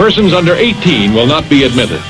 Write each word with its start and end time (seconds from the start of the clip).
Persons 0.00 0.32
under 0.32 0.54
18 0.54 1.12
will 1.12 1.26
not 1.26 1.46
be 1.50 1.64
admitted. 1.64 2.00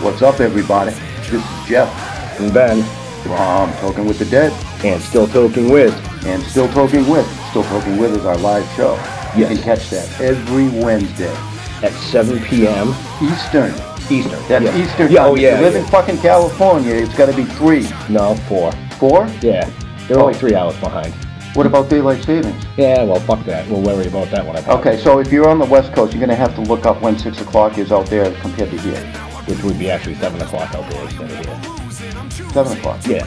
What's 0.00 0.22
up, 0.22 0.38
everybody? 0.38 0.92
This 0.92 1.32
is 1.32 1.42
Jeff 1.66 1.90
And 2.38 2.54
Ben, 2.54 2.80
from 3.24 3.72
Talking 3.80 4.06
with 4.06 4.20
the 4.20 4.24
Dead 4.26 4.52
and 4.84 5.02
still 5.02 5.26
talking 5.26 5.68
with. 5.68 5.92
and 6.26 6.40
Still 6.44 6.68
Talking 6.68 7.08
With. 7.08 7.26
Still 7.50 7.64
Talking 7.64 7.96
With 7.98 8.14
is 8.14 8.24
our 8.24 8.36
live 8.36 8.64
show. 8.76 8.94
You 9.34 9.40
Yes. 9.46 9.54
can 9.54 9.62
catch 9.64 9.90
that 9.90 10.20
every 10.20 10.68
Wednesday, 10.80 11.34
at 11.82 11.90
7 11.92 12.38
p.m. 12.44 12.94
Eastern. 13.20 13.72
Eastern. 14.08 14.40
That's 14.46 14.64
yeah. 14.66 14.78
Eastern 14.78 15.10
Yeah, 15.10 15.24
oh, 15.24 15.24
time. 15.24 15.30
oh, 15.30 15.34
If 15.34 15.42
yeah. 15.42 15.56
you 15.58 15.64
live 15.64 15.74
in 15.74 15.84
fucking 15.86 16.18
California, 16.18 16.94
it's 16.94 17.16
got 17.16 17.26
to 17.26 17.34
be 17.36 17.46
three. 17.46 17.88
No, 18.08 18.36
four. 18.48 18.70
Four? 19.00 19.26
Yeah. 19.42 19.68
They're 20.06 20.20
oh. 20.20 20.26
only 20.26 20.34
three 20.34 20.54
hours 20.54 20.76
behind. 20.76 21.12
What 21.56 21.64
about 21.64 21.88
daylight 21.88 22.22
savings? 22.22 22.62
Yeah, 22.76 23.02
well, 23.04 23.18
fuck 23.18 23.42
that. 23.46 23.66
We'll 23.66 23.80
worry 23.80 24.06
about 24.08 24.30
that 24.30 24.44
when 24.44 24.58
I 24.58 24.78
Okay, 24.78 24.98
so 24.98 25.20
if 25.20 25.32
you're 25.32 25.48
on 25.48 25.58
the 25.58 25.64
West 25.64 25.90
Coast, 25.94 26.12
you're 26.12 26.20
going 26.20 26.28
to 26.28 26.36
have 26.36 26.54
to 26.56 26.60
look 26.60 26.84
up 26.84 27.00
when 27.00 27.18
6 27.18 27.40
o'clock 27.40 27.78
is 27.78 27.90
out 27.90 28.04
there 28.08 28.30
compared 28.42 28.70
to 28.72 28.78
here. 28.78 29.00
Which 29.46 29.62
would 29.62 29.78
be 29.78 29.90
actually 29.90 30.16
7 30.16 30.38
o'clock 30.42 30.74
out 30.74 30.90
there 30.90 31.02
instead 31.04 31.30
of 31.30 32.30
here. 32.34 32.50
7 32.50 32.76
o'clock. 32.76 33.00
Yeah. 33.06 33.24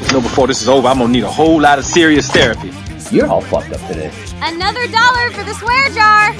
You 0.00 0.12
know, 0.12 0.20
before 0.20 0.46
this 0.46 0.62
is 0.62 0.68
over, 0.68 0.86
I'm 0.86 0.98
gonna 0.98 1.12
need 1.12 1.24
a 1.24 1.30
whole 1.30 1.60
lot 1.60 1.80
of 1.80 1.84
serious 1.84 2.30
therapy. 2.30 2.72
You're 3.10 3.26
all 3.26 3.40
fucked 3.40 3.72
up 3.72 3.80
today. 3.88 4.12
Another 4.40 4.86
dollar 4.86 5.30
for 5.32 5.42
the 5.42 5.54
swear 5.54 5.88
jar. 5.90 6.30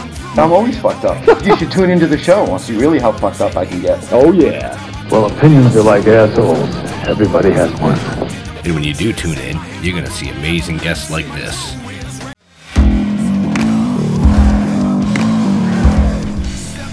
I'm 0.41 0.53
always 0.53 0.79
fucked 0.79 1.05
up. 1.05 1.45
you 1.45 1.57
should 1.57 1.73
tune 1.73 1.91
into 1.91 2.07
the 2.07 2.19
show 2.19 2.47
and 2.47 2.61
see 2.61 2.77
really 2.77 3.01
how 3.01 3.11
fucked 3.11 3.41
up 3.41 3.57
I 3.57 3.67
can 3.67 3.81
get. 3.81 3.99
Oh, 4.13 4.31
yeah. 4.31 4.79
Well, 5.11 5.27
opinions 5.27 5.75
are 5.75 5.83
like 5.83 6.07
assholes. 6.07 6.73
Everybody 7.09 7.51
has 7.51 7.73
one. 7.81 8.24
And 8.65 8.73
when 8.75 8.83
you 8.83 8.95
do 8.95 9.13
tune 9.13 9.37
in, 9.37 9.59
you're 9.83 9.93
going 9.93 10.07
to 10.07 10.11
see 10.11 10.31
amazing 10.31 10.79
guests 10.79 11.11
like 11.11 11.27
this. 11.33 11.73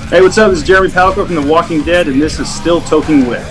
Hey, 0.09 0.19
what's 0.19 0.37
up? 0.37 0.49
This 0.49 0.59
is 0.59 0.67
Jeremy 0.67 0.89
Palko 0.89 1.25
from 1.25 1.35
The 1.35 1.47
Walking 1.47 1.81
Dead, 1.83 2.09
and 2.09 2.21
this 2.21 2.41
is 2.41 2.53
Still 2.53 2.81
Toking 2.81 3.25
With. 3.25 3.47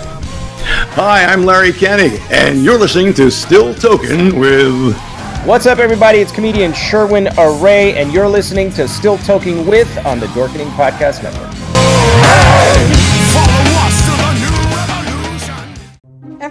Hi, 0.93 1.25
I'm 1.25 1.45
Larry 1.45 1.73
Kenney, 1.73 2.19
and 2.29 2.63
you're 2.63 2.77
listening 2.77 3.11
to 3.15 3.31
Still 3.31 3.73
Token 3.73 4.37
with. 4.37 4.95
What's 5.43 5.65
up, 5.65 5.79
everybody? 5.79 6.19
It's 6.19 6.31
comedian 6.31 6.73
Sherwin 6.73 7.27
Array, 7.39 7.95
and 7.95 8.13
you're 8.13 8.29
listening 8.29 8.69
to 8.73 8.87
Still 8.87 9.17
Toking 9.17 9.65
With 9.65 10.05
on 10.05 10.19
the 10.19 10.27
Dorkening 10.27 10.69
Podcast 10.73 11.23
Network. 11.23 11.70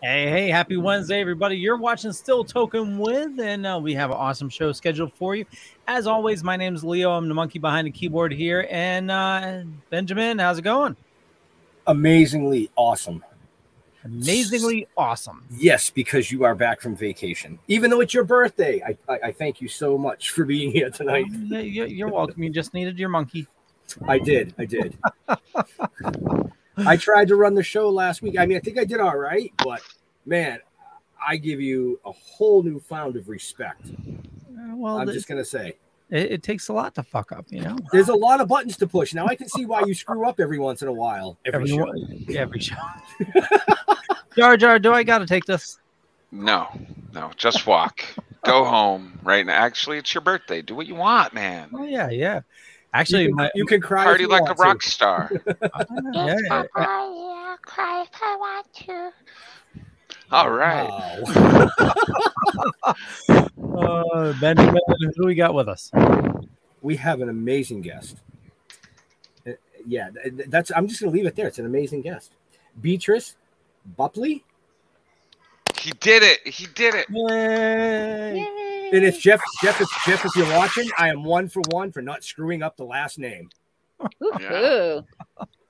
Hey, 0.00 0.28
hey, 0.30 0.48
happy 0.48 0.76
Wednesday, 0.76 1.20
everybody. 1.20 1.56
You're 1.56 1.76
watching 1.76 2.12
Still 2.12 2.44
Token 2.44 2.98
With, 2.98 3.40
and 3.40 3.66
uh, 3.66 3.80
we 3.82 3.94
have 3.94 4.10
an 4.10 4.16
awesome 4.16 4.48
show 4.48 4.70
scheduled 4.70 5.12
for 5.14 5.34
you. 5.34 5.44
As 5.88 6.06
always, 6.06 6.44
my 6.44 6.56
name 6.56 6.76
is 6.76 6.84
Leo. 6.84 7.10
I'm 7.10 7.26
the 7.26 7.34
monkey 7.34 7.58
behind 7.58 7.88
the 7.88 7.90
keyboard 7.90 8.32
here. 8.32 8.68
And 8.70 9.10
uh, 9.10 9.62
Benjamin, 9.90 10.38
how's 10.38 10.58
it 10.58 10.62
going? 10.62 10.96
amazingly 11.88 12.70
awesome. 12.76 13.24
Amazingly 14.04 14.86
awesome. 14.96 15.44
Yes, 15.50 15.90
because 15.90 16.30
you 16.30 16.44
are 16.44 16.54
back 16.54 16.80
from 16.80 16.94
vacation, 16.94 17.58
even 17.66 17.90
though 17.90 18.00
it's 18.00 18.14
your 18.14 18.24
birthday. 18.24 18.80
I, 18.86 18.96
I, 19.12 19.18
I 19.24 19.32
thank 19.32 19.60
you 19.60 19.66
so 19.66 19.98
much 19.98 20.30
for 20.30 20.44
being 20.44 20.70
here 20.70 20.90
tonight. 20.90 21.26
You're 21.28 22.10
welcome. 22.10 22.40
You 22.42 22.50
just 22.50 22.72
needed 22.72 22.98
your 22.98 23.08
monkey. 23.08 23.48
I 24.06 24.18
did, 24.18 24.54
I 24.58 24.64
did. 24.66 24.96
I 26.86 26.96
tried 26.96 27.28
to 27.28 27.36
run 27.36 27.54
the 27.54 27.62
show 27.62 27.88
last 27.90 28.22
week. 28.22 28.38
I 28.38 28.46
mean, 28.46 28.56
I 28.56 28.60
think 28.60 28.78
I 28.78 28.84
did 28.84 29.00
all 29.00 29.16
right, 29.16 29.52
but 29.64 29.80
man, 30.26 30.60
I 31.26 31.36
give 31.36 31.60
you 31.60 31.98
a 32.04 32.12
whole 32.12 32.62
new 32.62 32.78
found 32.80 33.16
of 33.16 33.28
respect. 33.28 33.86
Uh, 33.88 34.76
Well, 34.76 34.98
I'm 34.98 35.06
th- 35.06 35.16
just 35.16 35.28
gonna 35.28 35.44
say, 35.44 35.76
it, 36.10 36.32
it 36.32 36.42
takes 36.42 36.68
a 36.68 36.72
lot 36.72 36.94
to 36.94 37.02
fuck 37.02 37.32
up, 37.32 37.46
you 37.50 37.60
know? 37.62 37.76
there's 37.92 38.08
a 38.08 38.14
lot 38.14 38.40
of 38.40 38.48
buttons 38.48 38.76
to 38.78 38.86
push. 38.86 39.12
Now 39.14 39.26
I 39.26 39.34
can 39.34 39.48
see 39.48 39.66
why 39.66 39.82
you 39.86 39.94
screw 39.94 40.26
up 40.28 40.40
every 40.40 40.58
once 40.58 40.82
in 40.82 40.88
a 40.88 40.92
while. 40.92 41.36
Every 41.44 41.66
show. 41.68 41.74
Everyone- 41.88 42.24
yeah, 42.28 42.40
every 42.40 42.60
show. 42.60 42.76
Jar 44.36 44.56
Jar, 44.56 44.78
do 44.78 44.92
I 44.92 45.02
got 45.02 45.18
to 45.18 45.26
take 45.26 45.44
this? 45.44 45.78
No, 46.30 46.68
no, 47.12 47.30
just 47.36 47.66
walk. 47.66 48.02
Go 48.44 48.64
home 48.64 49.18
right 49.24 49.44
now. 49.44 49.54
Actually, 49.54 49.98
it's 49.98 50.14
your 50.14 50.20
birthday. 50.20 50.62
Do 50.62 50.74
what 50.74 50.86
you 50.86 50.94
want, 50.94 51.32
man. 51.34 51.70
Oh, 51.74 51.84
yeah, 51.84 52.08
yeah. 52.10 52.42
Actually, 52.94 53.22
you, 53.24 53.28
can, 53.28 53.36
my, 53.36 53.50
you 53.54 53.66
can 53.66 53.80
cry. 53.80 54.02
if 54.02 54.06
Party 54.06 54.22
you 54.24 54.28
like 54.28 54.42
a 54.42 54.44
want 54.46 54.56
to. 54.58 54.62
rock 54.62 54.82
star. 54.82 55.30
yeah, 55.46 56.36
yeah, 56.48 56.62
yeah. 56.76 57.56
cry 57.62 58.02
if 58.02 58.22
I 58.22 58.36
want 58.38 58.72
to. 58.74 59.12
All 60.30 60.50
right. 60.50 60.88
Wow. 61.22 62.94
Uh, 63.78 64.32
Benjamin, 64.40 64.80
who 64.98 65.12
do 65.12 65.24
we 65.26 65.36
got 65.36 65.54
with 65.54 65.68
us? 65.68 65.88
we 66.82 66.96
have 66.96 67.20
an 67.20 67.28
amazing 67.28 67.80
guest. 67.80 68.16
Uh, 69.46 69.52
yeah, 69.86 70.10
th- 70.10 70.36
th- 70.36 70.48
that's. 70.50 70.72
I'm 70.74 70.88
just 70.88 71.00
gonna 71.00 71.12
leave 71.12 71.26
it 71.26 71.36
there. 71.36 71.46
It's 71.46 71.60
an 71.60 71.66
amazing 71.66 72.02
guest, 72.02 72.32
Beatrice 72.80 73.36
Boepple. 73.96 74.42
He 75.78 75.90
did 75.92 76.24
it. 76.24 76.46
He 76.52 76.66
did 76.74 76.94
it. 76.96 77.06
Yay! 77.08 78.44
And 78.92 79.04
if 79.04 79.20
Jeff, 79.20 79.40
Jeff, 79.62 79.80
if 79.80 79.88
Jeff, 80.06 80.24
if 80.24 80.34
you're 80.36 80.50
watching, 80.56 80.88
I 80.98 81.08
am 81.10 81.22
one 81.24 81.48
for 81.48 81.62
one 81.70 81.92
for 81.92 82.02
not 82.02 82.24
screwing 82.24 82.62
up 82.62 82.76
the 82.76 82.84
last 82.84 83.18
name. 83.18 83.50
Yeah. 84.40 85.00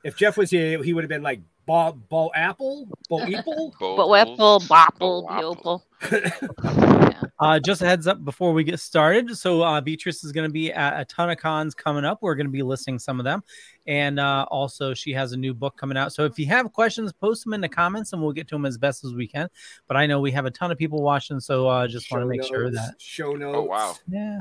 If 0.05 0.17
Jeff 0.17 0.37
was 0.37 0.51
here, 0.51 0.83
he 0.83 0.93
would 0.93 1.03
have 1.05 1.09
been 1.09 1.23
like 1.23 1.41
Bo, 1.67 1.93
Bo 1.93 2.31
Apple, 2.35 2.89
Bo 3.09 3.21
Apple. 3.23 3.75
Bo- 3.79 4.09
Whipple, 4.09 4.61
bopple, 4.61 5.27
Bo- 5.27 5.83
bopple. 6.01 7.08
Uh, 7.41 7.61
just 7.61 7.83
a 7.83 7.87
heads 7.87 8.07
up 8.09 8.25
before 8.25 8.53
we 8.53 8.65
get 8.65 8.81
started. 8.81 9.37
So 9.37 9.63
uh, 9.63 9.81
Beatrice 9.81 10.25
is 10.25 10.33
going 10.33 10.49
to 10.49 10.53
be 10.53 10.73
at 10.73 11.01
a 11.01 11.05
ton 11.05 11.31
of 11.31 11.39
cons 11.39 11.75
coming 11.75 12.05
up. 12.05 12.19
We're 12.21 12.35
going 12.35 12.47
to 12.47 12.53
be 12.53 12.63
listing 12.63 12.99
some 12.99 13.21
of 13.21 13.25
them, 13.25 13.45
and 13.87 14.19
uh, 14.19 14.47
also 14.51 14.93
she 14.93 15.13
has 15.13 15.33
a 15.33 15.37
new 15.37 15.55
book 15.55 15.77
coming 15.77 15.97
out. 15.97 16.13
So 16.13 16.25
if 16.25 16.39
you 16.39 16.47
have 16.47 16.73
questions, 16.73 17.13
post 17.13 17.45
them 17.45 17.55
in 17.55 17.61
the 17.61 17.69
comments, 17.69 18.13
and 18.13 18.21
we'll 18.21 18.33
get 18.33 18.49
to 18.49 18.55
them 18.57 18.67
as 18.67 18.77
best 18.77 19.05
as 19.05 19.15
we 19.15 19.29
can. 19.29 19.49
But 19.87 19.97
I 19.97 20.07
know 20.07 20.21
we 20.21 20.33
have 20.33 20.47
a 20.47 20.51
ton 20.51 20.73
of 20.73 20.79
people 20.79 21.01
watching, 21.01 21.39
so 21.39 21.69
uh, 21.69 21.87
just 21.87 22.11
want 22.11 22.23
to 22.23 22.25
Show 22.25 22.29
make 22.29 22.45
sure 22.45 22.71
that 22.71 22.95
show 22.99 23.33
notes. 23.35 23.57
Oh 23.57 23.63
wow. 23.63 23.95
yeah. 24.09 24.41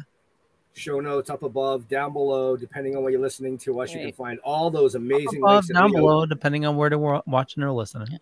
Show 0.74 1.00
notes 1.00 1.31
up 1.31 1.41
above, 1.41 1.88
down 1.88 2.13
below, 2.13 2.56
depending 2.56 2.96
on 2.96 3.02
where 3.02 3.12
you're 3.12 3.22
listening 3.22 3.57
to 3.59 3.81
us. 3.81 3.94
You 3.94 4.00
can 4.00 4.12
find 4.12 4.38
all 4.44 4.69
those 4.69 4.94
amazing 4.94 5.40
Above, 5.40 5.66
links. 5.66 5.69
down 5.69 5.92
below, 5.92 6.25
depending 6.27 6.68
on 6.68 6.75
where 6.75 6.89
they're 6.89 7.00
watching 7.00 7.63
or 7.63 7.71
listening. 7.71 8.19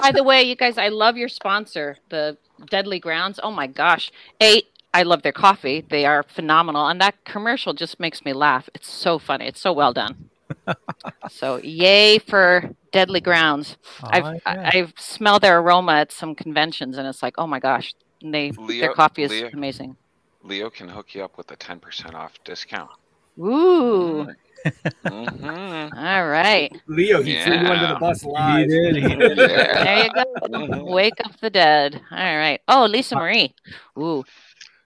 By 0.00 0.12
the 0.12 0.22
way, 0.22 0.42
you 0.42 0.56
guys, 0.56 0.78
I 0.78 0.88
love 0.88 1.16
your 1.16 1.28
sponsor, 1.28 1.96
the 2.08 2.36
Deadly 2.70 2.98
Grounds. 2.98 3.38
Oh 3.42 3.50
my 3.50 3.66
gosh. 3.66 4.10
A, 4.42 4.62
I 4.94 5.02
love 5.04 5.22
their 5.22 5.32
coffee. 5.32 5.84
They 5.88 6.04
are 6.06 6.22
phenomenal. 6.22 6.86
And 6.88 7.00
that 7.00 7.24
commercial 7.24 7.72
just 7.72 8.00
makes 8.00 8.24
me 8.24 8.32
laugh. 8.32 8.68
It's 8.74 8.90
so 8.90 9.18
funny. 9.18 9.46
It's 9.46 9.60
so 9.60 9.72
well 9.72 9.92
done. 9.92 10.28
so 11.30 11.56
yay 11.56 12.18
for 12.18 12.70
Deadly 12.92 13.20
Grounds. 13.20 13.76
I've 14.02 14.24
Oh, 14.24 14.38
I 14.44 14.54
yeah. 14.54 14.70
I've 14.74 14.92
smelled 14.98 15.42
their 15.42 15.58
aroma 15.60 15.92
at 15.92 16.12
some 16.12 16.34
conventions 16.34 16.98
and 16.98 17.06
it's 17.06 17.22
like, 17.22 17.34
oh 17.38 17.46
my 17.46 17.58
gosh. 17.58 17.94
And 18.22 18.34
they 18.34 18.50
Leo- 18.52 18.80
their 18.80 18.94
coffee 18.94 19.22
is 19.22 19.30
Leo- 19.30 19.50
amazing. 19.52 19.96
Leo 20.42 20.68
can 20.70 20.88
hook 20.88 21.14
you 21.14 21.22
up 21.24 21.38
with 21.38 21.50
a 21.52 21.56
10% 21.56 22.14
off 22.14 22.32
discount. 22.44 22.90
Ooh. 23.38 24.26
Mm-hmm. 24.26 24.30
Mhm. 25.04 25.96
All 25.96 26.26
right. 26.28 26.70
Leo, 26.86 27.22
he 27.22 27.40
threw 27.42 27.52
you 27.54 27.58
under 27.66 27.88
the 27.94 27.98
bus 28.00 28.24
live. 28.24 28.68
did, 28.68 28.96
he 28.96 29.00
did. 29.02 29.38
Yeah. 29.38 29.84
There 29.84 30.04
you 30.04 30.68
go. 30.68 30.84
Wake 30.84 31.14
up 31.24 31.38
the 31.40 31.50
dead. 31.50 32.00
All 32.10 32.18
right. 32.36 32.60
Oh, 32.68 32.86
Lisa 32.86 33.16
Marie. 33.16 33.54
Ooh. 33.98 34.24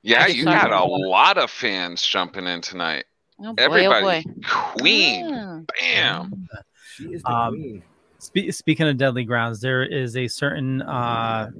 Yeah, 0.02 0.26
you 0.26 0.44
saw 0.44 0.52
got 0.52 0.72
a 0.72 0.84
lot 0.84 1.36
of 1.38 1.50
fans 1.50 2.00
jumping 2.06 2.46
in 2.46 2.60
tonight. 2.60 3.04
Oh 3.40 3.52
boy, 3.52 3.62
Everybody. 3.62 4.24
oh 4.26 4.32
boy. 4.40 4.78
Queen. 4.78 5.28
Yeah. 5.28 5.60
Bam. 5.80 6.48
She 6.94 7.04
is 7.06 7.22
the 7.22 7.30
Um, 7.30 7.54
queen. 7.54 7.82
Spe- 8.18 8.50
speaking 8.50 8.88
of 8.88 8.96
Deadly 8.96 9.24
Grounds, 9.24 9.60
there 9.60 9.82
is 9.84 10.16
a 10.16 10.26
certain 10.28 10.80
uh, 10.82 11.50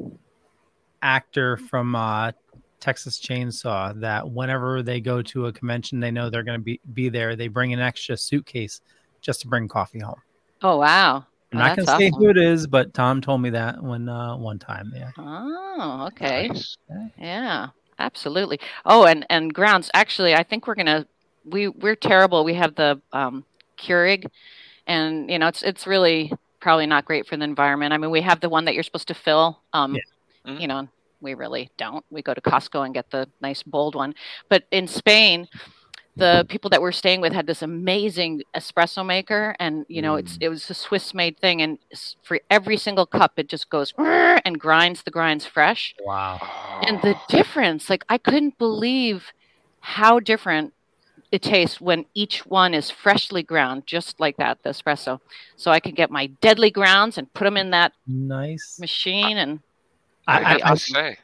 actor 1.03 1.57
from 1.57 1.95
uh, 1.95 2.33
Texas 2.81 3.19
Chainsaw 3.19 3.99
that 4.01 4.31
whenever 4.31 4.83
they 4.83 5.01
go 5.01 5.23
to 5.23 5.47
a 5.47 5.53
convention, 5.53 6.01
they 6.01 6.11
know 6.11 6.31
they're 6.31 6.43
going 6.43 6.59
to 6.59 6.65
be 6.65 6.81
be 6.93 7.09
there. 7.09 7.37
They 7.37 7.49
bring 7.49 7.73
an 7.73 7.81
extra 7.81 8.17
suitcase 8.17 8.81
just 9.21 9.41
to 9.43 9.49
bring 9.49 9.69
coffee 9.69 10.01
home. 10.01 10.21
Oh 10.63 10.79
wow. 10.79 11.25
I'm 11.53 11.59
not 11.59 11.77
going 11.77 11.87
to 11.87 11.97
say 11.97 12.09
awesome. 12.09 12.23
who 12.23 12.31
it 12.31 12.37
is, 12.37 12.67
but 12.67 12.93
Tom 12.93 13.21
told 13.21 13.41
me 13.41 13.51
that 13.51 13.83
one 13.83 14.09
uh, 14.09 14.37
one 14.37 14.59
time. 14.59 14.93
Yeah. 14.95 15.11
Oh, 15.17 16.09
okay. 16.09 16.51
Yeah, 17.19 17.69
absolutely. 17.99 18.61
Oh, 18.85 19.07
and 19.07 19.25
and 19.31 19.55
grounds. 19.55 19.91
Actually, 19.95 20.35
I 20.35 20.43
think 20.43 20.67
we're 20.67 20.75
gonna 20.75 21.07
we 21.45 21.69
we're 21.69 21.97
terrible. 21.97 22.45
We 22.45 22.55
have 22.55 22.75
the 22.75 23.01
um, 23.13 23.45
Keurig, 23.79 24.27
and 24.87 25.31
you 25.31 25.39
know 25.39 25.47
it's 25.47 25.63
it's 25.63 25.87
really 25.87 26.33
probably 26.61 26.87
not 26.87 27.05
great 27.05 27.27
for 27.27 27.37
the 27.37 27.45
environment. 27.45 27.93
I 27.93 27.97
mean, 27.97 28.11
we 28.11 28.23
have 28.23 28.41
the 28.41 28.49
one 28.49 28.65
that 28.65 28.75
you're 28.75 28.83
supposed 28.83 29.09
to 29.09 29.15
fill. 29.15 29.61
Um, 29.73 29.97
You 30.45 30.69
know, 30.69 30.89
we 31.21 31.35
really 31.35 31.71
don't. 31.77 32.05
We 32.11 32.23
go 32.23 32.35
to 32.35 32.41
Costco 32.41 32.85
and 32.85 32.95
get 32.95 33.11
the 33.11 33.29
nice 33.41 33.63
bold 33.63 33.95
one. 33.95 34.15
But 34.49 34.65
in 34.71 34.87
Spain, 34.87 35.49
the 36.17 36.47
people 36.49 36.71
that 36.71 36.81
we're 36.81 36.93
staying 36.93 37.21
with 37.21 37.33
had 37.33 37.47
this 37.47 37.63
amazing 37.63 38.43
espresso 38.57 39.05
maker 39.05 39.55
and 39.61 39.85
you 39.89 40.01
know 40.01 40.17
it's 40.17 40.39
mm. 40.39 40.43
it 40.43 40.49
was 40.49 40.69
a 40.71 40.75
swiss 40.75 41.13
made 41.13 41.39
thing 41.39 41.61
and 41.61 41.79
for 42.23 42.41
every 42.51 42.77
single 42.77 43.07
cup 43.07 43.35
it 43.37 43.49
just 43.49 43.69
goes 43.69 43.93
and 43.99 44.59
grinds 44.59 45.03
the 45.03 45.11
grinds 45.11 45.45
fresh. 45.45 45.95
Wow. 46.03 46.41
And 46.87 47.01
the 47.03 47.17
difference 47.29 47.91
like 47.91 48.05
i 48.09 48.19
couldn't 48.19 48.59
believe 48.59 49.33
how 49.81 50.19
different 50.19 50.73
it 51.33 51.43
tastes 51.43 51.81
when 51.81 52.07
each 52.15 52.47
one 52.47 52.73
is 52.73 52.89
freshly 52.91 53.43
ground 53.43 53.83
just 53.85 54.19
like 54.19 54.37
that 54.39 54.63
the 54.63 54.71
espresso. 54.71 55.21
So 55.57 55.71
i 55.71 55.81
can 55.81 55.93
get 55.95 56.11
my 56.11 56.27
deadly 56.41 56.71
grounds 56.71 57.19
and 57.19 57.33
put 57.35 57.45
them 57.45 57.59
in 57.59 57.71
that 57.71 57.93
nice. 58.07 58.79
machine 58.81 59.37
and 59.37 59.61
I, 60.27 60.55
it'd 60.57 60.73
be 60.73 60.77
say, 60.79 61.17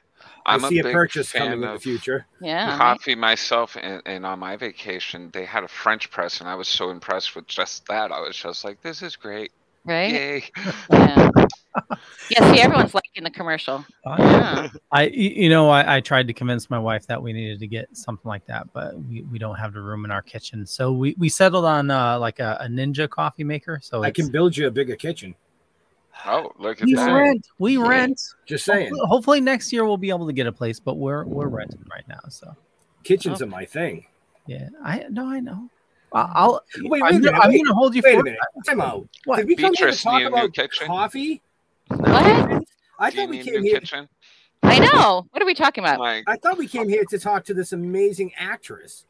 I 0.46 0.54
I'm 0.54 0.60
see 0.60 0.78
a 0.78 0.82
big 0.82 0.92
purchase 0.92 1.30
fan 1.30 1.50
coming 1.50 1.64
in 1.64 1.74
the 1.74 1.80
future. 1.80 2.26
Yeah, 2.40 2.70
right. 2.70 2.78
coffee 2.78 3.14
myself, 3.14 3.76
and, 3.80 4.02
and 4.06 4.26
on 4.26 4.38
my 4.38 4.56
vacation 4.56 5.30
they 5.32 5.44
had 5.44 5.64
a 5.64 5.68
French 5.68 6.10
press, 6.10 6.40
and 6.40 6.48
I 6.48 6.54
was 6.54 6.68
so 6.68 6.90
impressed 6.90 7.34
with 7.34 7.46
just 7.46 7.86
that. 7.86 8.12
I 8.12 8.20
was 8.20 8.36
just 8.36 8.64
like, 8.64 8.80
"This 8.82 9.02
is 9.02 9.16
great!" 9.16 9.52
right 9.84 10.12
Yay! 10.12 10.44
yeah 10.90 11.30
yeah 12.30 12.52
see 12.52 12.60
everyone's 12.60 12.94
liking 12.94 13.24
the 13.24 13.30
commercial 13.30 13.84
Oh, 14.06 14.14
yeah 14.18 14.68
I, 14.90 15.04
y- 15.04 15.10
you 15.12 15.48
know, 15.48 15.70
I, 15.70 15.96
I 15.96 16.00
tried 16.00 16.26
to 16.26 16.32
convince 16.32 16.68
my 16.68 16.78
wife 16.78 17.06
that 17.06 17.22
we 17.22 17.32
needed 17.32 17.60
to 17.60 17.66
get 17.66 17.96
something 17.96 18.28
like 18.28 18.44
that, 18.46 18.72
but 18.72 18.98
we, 19.04 19.22
we 19.22 19.38
don't 19.38 19.56
have 19.56 19.72
the 19.72 19.80
room 19.80 20.04
in 20.04 20.10
our 20.10 20.22
kitchen. 20.22 20.66
So 20.66 20.92
we, 20.92 21.14
we 21.18 21.28
settled 21.28 21.64
on 21.64 21.90
uh, 21.90 22.18
like 22.18 22.40
a, 22.40 22.58
a 22.60 22.66
Ninja 22.66 23.08
coffee 23.08 23.44
maker. 23.44 23.80
So 23.82 24.02
I 24.02 24.10
can 24.10 24.28
build 24.28 24.56
you 24.56 24.66
a 24.66 24.70
bigger 24.70 24.96
kitchen. 24.96 25.34
Oh, 26.26 26.52
look 26.58 26.80
at 26.80 26.86
we 26.86 26.94
that! 26.94 27.10
rent. 27.12 27.46
We 27.58 27.76
rent. 27.76 28.20
Just 28.46 28.64
saying. 28.64 28.88
Hopefully, 28.90 29.08
hopefully 29.08 29.40
next 29.40 29.72
year 29.72 29.84
we'll 29.84 29.96
be 29.96 30.10
able 30.10 30.26
to 30.26 30.32
get 30.32 30.46
a 30.46 30.52
place, 30.52 30.78
but 30.80 30.94
we're 30.96 31.24
we're 31.24 31.48
renting 31.48 31.84
right 31.90 32.06
now. 32.08 32.20
So 32.28 32.54
Kitchens 33.04 33.42
oh. 33.42 33.44
are 33.44 33.48
my 33.48 33.64
thing. 33.64 34.06
yeah, 34.46 34.68
I 34.84 35.06
no, 35.10 35.26
I 35.26 35.40
know. 35.40 35.68
I- 36.12 36.30
I'll. 36.34 36.62
Wait, 36.82 36.90
wait 36.90 37.02
I'm, 37.02 37.10
gonna, 37.12 37.32
minute, 37.32 37.40
I'm 37.42 37.50
wait. 37.50 37.64
gonna 37.64 37.74
hold 37.74 37.94
you 37.94 38.02
Wait 38.04 38.14
for 38.14 38.20
a 38.20 38.24
minute. 38.24 38.38
Time 38.66 38.80
out. 38.80 39.08
What? 39.24 39.36
Did 39.38 39.46
we 39.48 39.56
come 39.56 39.72
here 39.74 39.86
to 39.86 39.92
Beatrice, 39.92 40.02
talk 40.02 40.14
need 40.18 40.26
a 40.26 40.30
new 40.30 40.34
about 40.36 40.52
kitchen? 40.54 40.86
coffee? 40.86 41.42
what 41.88 42.10
I 42.12 43.10
Do 43.10 43.16
you 43.16 43.22
thought 43.22 43.28
we 43.30 43.36
need 43.38 43.44
came 43.44 43.54
new 43.62 43.62
here. 43.62 43.80
kitchen? 43.80 44.08
i 44.64 44.78
know 44.78 45.26
what 45.32 45.42
are 45.42 45.46
we 45.46 45.54
talking 45.54 45.82
about 45.82 45.98
Like, 45.98 46.22
I 46.28 46.36
thought 46.36 46.56
we 46.56 46.68
came 46.68 46.88
here 46.88 47.04
to 47.10 47.18
talk 47.18 47.44
to 47.46 47.54
this 47.54 47.72
amazing 47.72 48.32
actress. 48.38 49.04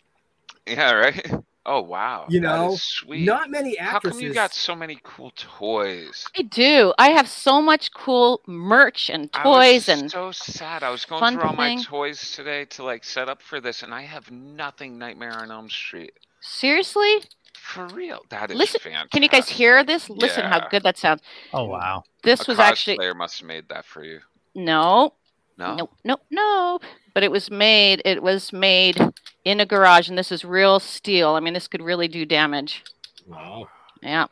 yeah, 0.66 0.92
right. 0.92 1.30
Oh 1.64 1.80
wow, 1.80 2.26
You 2.28 2.40
know, 2.40 2.72
is 2.72 2.82
sweet. 2.82 3.24
not 3.24 3.48
many 3.50 3.78
actresses. 3.78 4.16
How 4.16 4.18
come 4.18 4.20
you 4.20 4.34
got 4.34 4.52
so 4.52 4.74
many 4.74 4.98
cool 5.04 5.32
toys? 5.36 6.26
I 6.36 6.42
do. 6.42 6.92
I 6.98 7.10
have 7.10 7.28
so 7.28 7.62
much 7.62 7.92
cool 7.94 8.40
merch 8.48 9.08
and 9.08 9.30
I 9.32 9.42
toys 9.44 9.86
was 9.86 9.88
and 9.88 10.10
so 10.10 10.32
sad. 10.32 10.82
I 10.82 10.90
was 10.90 11.04
going 11.04 11.34
through 11.34 11.42
all 11.42 11.54
my 11.54 11.76
toys 11.82 12.32
today 12.32 12.64
to 12.66 12.82
like 12.82 13.04
set 13.04 13.28
up 13.28 13.40
for 13.42 13.60
this, 13.60 13.82
and 13.84 13.94
I 13.94 14.02
have 14.02 14.30
nothing 14.30 14.98
Nightmare 14.98 15.34
on 15.34 15.52
Elm 15.52 15.70
Street. 15.70 16.14
seriously, 16.40 17.22
For 17.54 17.86
real, 17.86 18.24
that 18.30 18.50
is 18.50 18.56
listen. 18.56 18.80
fantastic. 18.80 19.10
Can 19.12 19.22
you 19.22 19.28
guys 19.28 19.48
hear 19.48 19.84
this? 19.84 20.10
Listen 20.10 20.44
how 20.44 20.66
good 20.68 20.82
that 20.82 20.98
sounds. 20.98 21.22
Oh 21.52 21.64
wow. 21.66 22.02
This 22.24 22.48
A 22.48 22.50
was 22.50 22.58
actually 22.58 22.98
cosplayer 22.98 23.14
must 23.16 23.38
have 23.38 23.46
made 23.46 23.68
that 23.68 23.84
for 23.84 24.02
you. 24.04 24.20
no, 24.54 25.14
No, 25.58 25.74
no, 25.76 25.90
no, 26.04 26.16
no. 26.30 26.80
But 27.14 27.22
it 27.22 27.30
was 27.30 27.50
made. 27.50 28.02
It 28.04 28.22
was 28.22 28.52
made 28.52 28.98
in 29.44 29.60
a 29.60 29.66
garage, 29.66 30.08
and 30.08 30.16
this 30.16 30.32
is 30.32 30.44
real 30.44 30.80
steel. 30.80 31.30
I 31.30 31.40
mean, 31.40 31.54
this 31.54 31.68
could 31.68 31.82
really 31.82 32.08
do 32.08 32.24
damage. 32.24 32.82
Wow. 33.26 33.68
Yeah. 34.02 34.26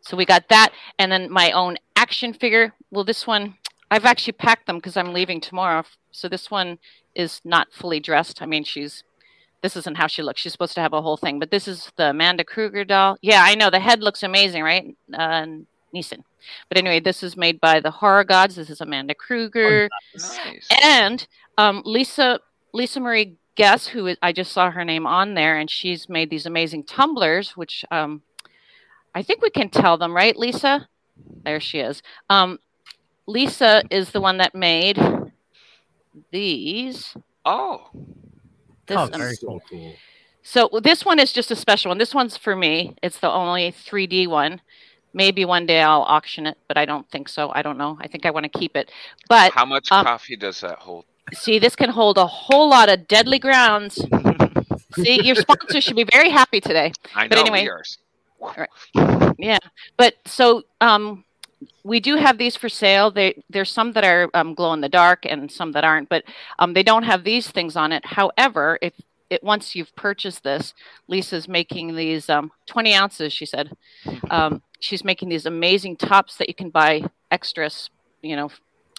So 0.00 0.16
we 0.16 0.24
got 0.24 0.48
that, 0.48 0.72
and 0.98 1.10
then 1.10 1.30
my 1.30 1.50
own 1.52 1.76
action 1.96 2.32
figure. 2.32 2.74
Well, 2.90 3.04
this 3.04 3.26
one 3.26 3.56
I've 3.90 4.04
actually 4.04 4.32
packed 4.34 4.66
them 4.66 4.76
because 4.76 4.96
I'm 4.96 5.12
leaving 5.12 5.40
tomorrow. 5.40 5.84
So 6.10 6.28
this 6.28 6.50
one 6.50 6.78
is 7.14 7.40
not 7.44 7.72
fully 7.72 8.00
dressed. 8.00 8.42
I 8.42 8.46
mean, 8.46 8.64
she's 8.64 9.04
this 9.62 9.76
isn't 9.76 9.96
how 9.96 10.06
she 10.06 10.22
looks. 10.22 10.40
She's 10.40 10.52
supposed 10.52 10.74
to 10.74 10.80
have 10.80 10.92
a 10.92 11.02
whole 11.02 11.16
thing, 11.16 11.38
but 11.38 11.50
this 11.50 11.66
is 11.66 11.90
the 11.96 12.10
Amanda 12.10 12.44
Krueger 12.44 12.84
doll. 12.84 13.16
Yeah, 13.22 13.42
I 13.42 13.54
know 13.54 13.70
the 13.70 13.80
head 13.80 14.00
looks 14.00 14.22
amazing, 14.22 14.62
right? 14.62 14.96
Uh, 15.12 15.46
Neeson. 15.94 16.22
But 16.68 16.78
anyway, 16.78 17.00
this 17.00 17.22
is 17.22 17.36
made 17.36 17.60
by 17.60 17.80
the 17.80 17.90
Horror 17.90 18.24
Gods. 18.24 18.56
This 18.56 18.70
is 18.70 18.80
Amanda 18.80 19.14
Krueger 19.14 19.88
nice. 20.14 20.68
and 20.82 21.26
um, 21.58 21.82
Lisa 21.84 22.40
Lisa 22.72 23.00
Marie 23.00 23.36
Guess, 23.56 23.86
who 23.86 24.06
is, 24.06 24.18
I 24.20 24.32
just 24.32 24.52
saw 24.52 24.70
her 24.70 24.84
name 24.84 25.06
on 25.06 25.32
there, 25.34 25.56
and 25.56 25.70
she's 25.70 26.08
made 26.10 26.28
these 26.28 26.44
amazing 26.44 26.84
tumblers, 26.84 27.56
which 27.56 27.84
um, 27.90 28.20
I 29.14 29.22
think 29.22 29.40
we 29.40 29.48
can 29.48 29.70
tell 29.70 29.96
them, 29.96 30.14
right, 30.14 30.36
Lisa? 30.36 30.86
There 31.42 31.58
she 31.58 31.78
is. 31.78 32.02
Um, 32.28 32.58
Lisa 33.26 33.82
is 33.90 34.10
the 34.10 34.20
one 34.20 34.36
that 34.38 34.54
made 34.54 34.98
these. 36.30 37.16
Oh, 37.44 37.88
This, 38.86 38.98
Oh, 38.98 39.06
very 39.06 39.34
So 39.34 39.60
cool. 39.70 39.94
so 40.42 40.68
this 40.82 41.04
one 41.04 41.18
is 41.18 41.32
just 41.32 41.50
a 41.50 41.56
special 41.56 41.88
one. 41.90 41.98
This 41.98 42.14
one's 42.14 42.36
for 42.36 42.54
me. 42.56 42.94
It's 43.02 43.18
the 43.18 43.30
only 43.30 43.72
3D 43.72 44.28
one. 44.28 44.60
Maybe 45.16 45.46
one 45.46 45.64
day 45.64 45.80
I'll 45.80 46.02
auction 46.02 46.46
it, 46.46 46.58
but 46.68 46.76
I 46.76 46.84
don't 46.84 47.10
think 47.10 47.30
so. 47.30 47.50
I 47.54 47.62
don't 47.62 47.78
know. 47.78 47.96
I 48.02 48.06
think 48.06 48.26
I 48.26 48.30
want 48.30 48.44
to 48.44 48.50
keep 48.50 48.76
it. 48.76 48.92
But 49.30 49.50
how 49.52 49.64
much 49.64 49.90
um, 49.90 50.04
coffee 50.04 50.36
does 50.36 50.60
that 50.60 50.78
hold? 50.78 51.06
See, 51.32 51.58
this 51.58 51.74
can 51.74 51.88
hold 51.88 52.18
a 52.18 52.26
whole 52.26 52.68
lot 52.68 52.90
of 52.90 53.08
deadly 53.08 53.38
grounds. 53.38 53.94
See, 54.94 55.24
your 55.24 55.34
sponsor 55.34 55.80
should 55.80 55.96
be 55.96 56.04
very 56.12 56.28
happy 56.28 56.60
today. 56.60 56.92
I 57.14 57.28
but 57.28 57.36
know 57.36 57.40
anyway, 57.40 57.62
we 57.62 58.42
are. 58.46 58.68
yeah. 59.38 59.58
But 59.96 60.16
so 60.26 60.64
um, 60.82 61.24
we 61.82 61.98
do 61.98 62.16
have 62.16 62.36
these 62.36 62.54
for 62.54 62.68
sale. 62.68 63.10
They, 63.10 63.42
there's 63.48 63.70
some 63.70 63.92
that 63.92 64.04
are 64.04 64.28
um, 64.34 64.52
glow 64.52 64.74
in 64.74 64.82
the 64.82 64.88
dark 64.90 65.24
and 65.24 65.50
some 65.50 65.72
that 65.72 65.82
aren't, 65.82 66.10
but 66.10 66.24
um, 66.58 66.74
they 66.74 66.82
don't 66.82 67.04
have 67.04 67.24
these 67.24 67.50
things 67.50 67.74
on 67.74 67.90
it. 67.90 68.04
However, 68.04 68.78
if 68.82 68.92
it 69.30 69.42
once 69.42 69.74
you've 69.74 69.94
purchased 69.96 70.42
this, 70.44 70.74
Lisa's 71.08 71.48
making 71.48 71.96
these 71.96 72.28
um, 72.30 72.50
20 72.66 72.94
ounces. 72.94 73.32
She 73.32 73.46
said 73.46 73.76
um, 74.30 74.62
she's 74.80 75.04
making 75.04 75.28
these 75.28 75.46
amazing 75.46 75.96
tops 75.96 76.36
that 76.36 76.48
you 76.48 76.54
can 76.54 76.70
buy 76.70 77.04
extras. 77.30 77.90
You 78.22 78.36
know, 78.36 78.50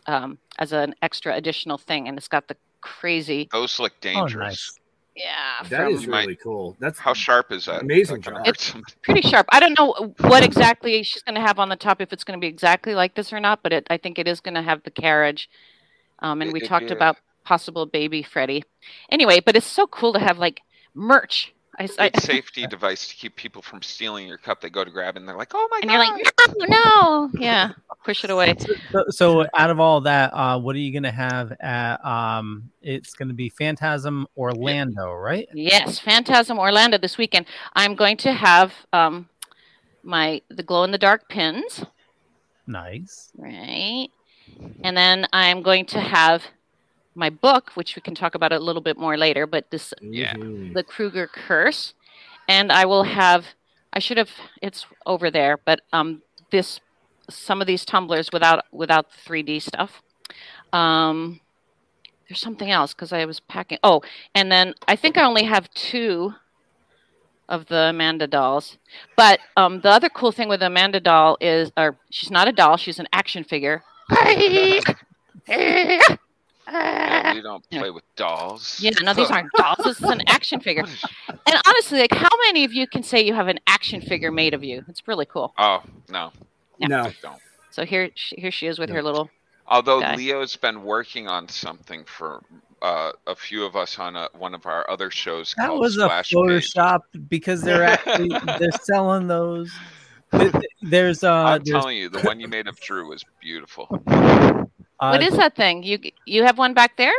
um, 0.05 0.37
as 0.59 0.71
an 0.73 0.95
extra 1.01 1.35
additional 1.35 1.77
thing, 1.77 2.07
and 2.07 2.17
it's 2.17 2.27
got 2.27 2.47
the 2.47 2.55
crazy. 2.81 3.49
Those 3.51 3.79
look 3.79 3.99
dangerous. 4.01 4.35
nice. 4.37 4.79
Yeah, 5.15 5.63
that 5.69 5.89
is 5.91 6.03
from- 6.03 6.13
is 6.13 6.19
really 6.25 6.35
cool. 6.35 6.75
That's 6.79 6.99
How 6.99 7.13
sharp 7.15 7.51
is 7.51 7.65
that? 7.65 7.81
Amazing 7.81 8.21
That 8.21 8.33
job. 8.35 8.41
It's 8.45 8.75
pretty 9.01 9.21
sharp. 9.27 9.47
I 9.51 9.59
don't 9.59 9.77
know 9.79 10.13
what 10.29 10.43
exactly 10.43 11.01
she's 11.01 11.23
going 11.23 11.33
to 11.33 11.41
have 11.41 11.57
on 11.57 11.69
the 11.69 11.75
top, 11.75 12.01
if 12.01 12.13
it's 12.13 12.23
going 12.23 12.37
to 12.39 12.41
be 12.41 12.47
exactly 12.47 12.93
like 12.93 13.15
this 13.15 13.33
or 13.33 13.39
not, 13.39 13.63
but 13.63 13.73
it, 13.73 13.87
I 13.89 13.97
think 13.97 14.19
it 14.19 14.27
is 14.27 14.39
going 14.39 14.53
to 14.53 14.61
have 14.61 14.83
the 14.83 14.91
carriage. 14.91 15.49
Um, 16.19 16.43
and 16.43 16.53
we 16.53 16.61
Yeah, 16.61 16.67
talked 16.67 16.85
yeah. 16.91 16.93
about 16.97 17.17
possible 17.47 17.85
baby 17.85 18.21
Freddy. 18.23 18.61
Anyway, 19.09 19.39
but 19.39 19.55
it's 19.55 19.65
so 19.65 19.87
cool 19.87 20.11
to 20.13 20.19
have 20.19 20.37
like 20.37 20.59
merch. 20.93 21.53
I, 21.79 21.83
s- 21.83 21.95
I- 21.99 22.09
Good 22.09 22.23
safety 22.23 22.67
device 22.67 23.07
to 23.07 23.15
keep 23.15 23.35
people 23.35 23.61
from 23.61 23.81
stealing 23.81 24.27
your 24.27 24.37
cup. 24.39 24.59
They 24.61 24.69
go 24.69 24.83
to 24.83 24.89
grab 24.91 25.15
it 25.15 25.19
and 25.19 25.29
they're 25.29 25.37
like, 25.37 25.51
"Oh 25.53 25.67
my 25.71 25.79
and 25.83 25.89
god!" 25.89 26.17
you're 26.17 26.25
like, 26.25 26.55
no, 26.57 26.65
no, 26.65 27.29
yeah, 27.39 27.71
push 28.03 28.23
it 28.23 28.31
away. 28.31 28.55
So, 28.91 29.03
so 29.09 29.45
out 29.55 29.69
of 29.69 29.79
all 29.79 30.01
that, 30.01 30.31
uh, 30.33 30.59
what 30.59 30.75
are 30.75 30.79
you 30.79 30.91
gonna 30.91 31.11
have 31.11 31.53
at? 31.61 32.03
Um, 32.03 32.71
it's 32.81 33.13
gonna 33.13 33.33
be 33.35 33.49
Phantasm 33.49 34.27
Orlando, 34.35 35.13
right? 35.13 35.47
Yes, 35.53 35.99
Phantasm 35.99 36.57
Orlando 36.59 36.97
this 36.97 37.17
weekend. 37.17 37.45
I'm 37.73 37.93
going 37.95 38.17
to 38.17 38.33
have 38.33 38.73
um, 38.91 39.29
my 40.03 40.41
the 40.49 40.63
glow 40.63 40.83
in 40.83 40.91
the 40.91 40.97
dark 40.97 41.29
pins. 41.29 41.85
Nice. 42.65 43.31
right? 43.37 44.09
And 44.83 44.97
then 44.97 45.27
I'm 45.31 45.61
going 45.61 45.85
to 45.87 45.99
have 46.01 46.43
my 47.17 47.29
book, 47.29 47.71
which 47.75 47.95
we 47.95 48.01
can 48.01 48.15
talk 48.15 48.35
about 48.35 48.53
a 48.53 48.59
little 48.59 48.81
bit 48.81 48.97
more 48.97 49.17
later, 49.17 49.45
but 49.47 49.69
this 49.71 49.93
Yeah. 50.01 50.33
Mhm. 50.33 50.73
the 50.73 50.83
Krueger 50.83 51.27
Curse, 51.27 51.93
and 52.47 52.71
I 52.71 52.85
will 52.85 53.03
have. 53.03 53.55
I 53.93 53.99
should 53.99 54.17
have. 54.17 54.29
It's 54.61 54.85
over 55.05 55.31
there, 55.31 55.57
but 55.57 55.81
um, 55.91 56.21
this 56.51 56.79
some 57.29 57.59
of 57.61 57.67
these 57.67 57.83
tumblers 57.85 58.29
without 58.31 58.65
without 58.71 59.11
the 59.11 59.17
3D 59.17 59.59
stuff. 59.59 60.01
Um, 60.71 61.39
there's 62.29 62.39
something 62.39 62.69
else 62.71 62.93
because 62.93 63.11
I 63.13 63.25
was 63.25 63.39
packing. 63.39 63.79
Oh, 63.83 64.01
and 64.35 64.51
then 64.51 64.73
I 64.87 64.95
think 64.95 65.17
I 65.17 65.23
only 65.23 65.43
have 65.43 65.69
two 65.73 66.35
of 67.49 67.65
the 67.67 67.89
Amanda 67.89 68.27
dolls. 68.27 68.77
But 69.15 69.39
um, 69.55 69.79
the 69.81 69.89
other 69.89 70.09
cool 70.09 70.31
thing 70.33 70.49
with 70.49 70.61
Amanda 70.61 70.99
doll 70.99 71.37
is, 71.39 71.71
or 71.77 71.97
she's 72.11 72.29
not 72.29 72.47
a 72.47 72.51
doll; 72.51 72.77
she's 72.77 72.99
an 72.99 73.07
action 73.13 73.43
figure. 73.43 73.83
Yeah, 77.27 77.33
we 77.35 77.41
don't 77.41 77.69
play 77.69 77.89
with 77.89 78.03
dolls. 78.15 78.79
Yeah, 78.81 78.91
no, 79.01 79.13
these 79.13 79.29
aren't 79.31 79.51
dolls. 79.57 79.77
This 79.83 80.01
is 80.01 80.09
an 80.09 80.21
action 80.27 80.59
figure. 80.59 80.85
And 81.29 81.61
honestly, 81.65 81.99
like, 81.99 82.13
how 82.13 82.29
many 82.47 82.65
of 82.65 82.73
you 82.73 82.87
can 82.87 83.03
say 83.03 83.21
you 83.21 83.33
have 83.33 83.47
an 83.47 83.59
action 83.67 84.01
figure 84.01 84.31
made 84.31 84.53
of 84.53 84.63
you? 84.65 84.83
It's 84.89 85.07
really 85.07 85.25
cool. 85.25 85.53
Oh 85.57 85.81
no. 86.09 86.31
No. 86.79 87.03
I 87.03 87.15
don't. 87.21 87.39
So 87.71 87.85
here, 87.85 88.09
here 88.15 88.51
she 88.51 88.67
is 88.67 88.79
with 88.79 88.89
her 88.89 89.01
little. 89.01 89.29
Although 89.67 90.01
guy. 90.01 90.15
Leo's 90.15 90.55
been 90.57 90.83
working 90.83 91.27
on 91.27 91.47
something 91.47 92.03
for 92.05 92.41
uh, 92.81 93.11
a 93.27 93.35
few 93.35 93.65
of 93.65 93.75
us 93.77 93.97
on 93.97 94.15
a, 94.15 94.27
one 94.37 94.53
of 94.53 94.65
our 94.65 94.89
other 94.89 95.09
shows 95.09 95.53
That 95.57 95.67
called 95.67 95.79
was 95.79 95.97
a 95.97 96.01
Splash 96.01 96.29
Page. 96.29 96.37
Photoshop 96.37 96.99
because 97.29 97.61
they're 97.61 97.83
actually 97.85 98.29
they're 98.59 98.71
selling 98.83 99.27
those. 99.27 99.71
Th- 100.31 100.51
th- 100.51 100.63
There's 100.81 101.23
uh, 101.23 101.31
I'm 101.33 101.63
there's, 101.63 101.79
telling 101.79 101.97
you, 101.97 102.09
the 102.09 102.21
one 102.21 102.39
you 102.39 102.47
made 102.49 102.67
of 102.67 102.77
Drew 102.79 103.07
was 103.07 103.23
beautiful. 103.41 103.87
Uh, 104.99 105.09
what 105.11 105.21
is 105.23 105.35
that 105.37 105.55
thing? 105.55 105.83
You 105.83 105.99
you 106.25 106.43
have 106.43 106.57
one 106.57 106.73
back 106.73 106.97
there? 106.97 107.13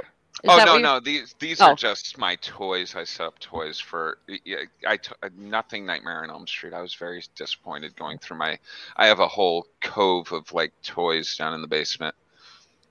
Is 0.45 0.51
oh 0.51 0.59
no, 0.65 0.79
no, 0.79 1.01
these 1.01 1.35
these 1.41 1.61
Oh. 1.61 1.67
are 1.69 1.75
just 1.75 2.17
my 2.19 2.37
toys. 2.37 2.95
I 2.95 3.05
set 3.05 3.27
up 3.27 3.39
toys 3.41 3.81
for 3.81 4.19
yeah, 4.45 4.59
I 4.87 4.97
t- 4.97 5.13
nothing 5.37 5.85
Nightmare 5.85 6.23
on 6.23 6.31
Elm 6.31 6.47
Street. 6.47 6.73
I 6.73 6.81
was 6.81 6.95
very 6.95 7.23
disappointed 7.35 7.97
going 7.97 8.19
through 8.19 8.37
my. 8.39 8.59
I 8.97 9.07
have 9.07 9.19
a 9.21 9.27
whole 9.29 9.67
cove 9.83 10.33
of 10.33 10.53
like 10.53 10.73
toys 10.83 11.37
down 11.37 11.55
in 11.55 11.61
the 11.63 11.67
basement. 11.69 12.15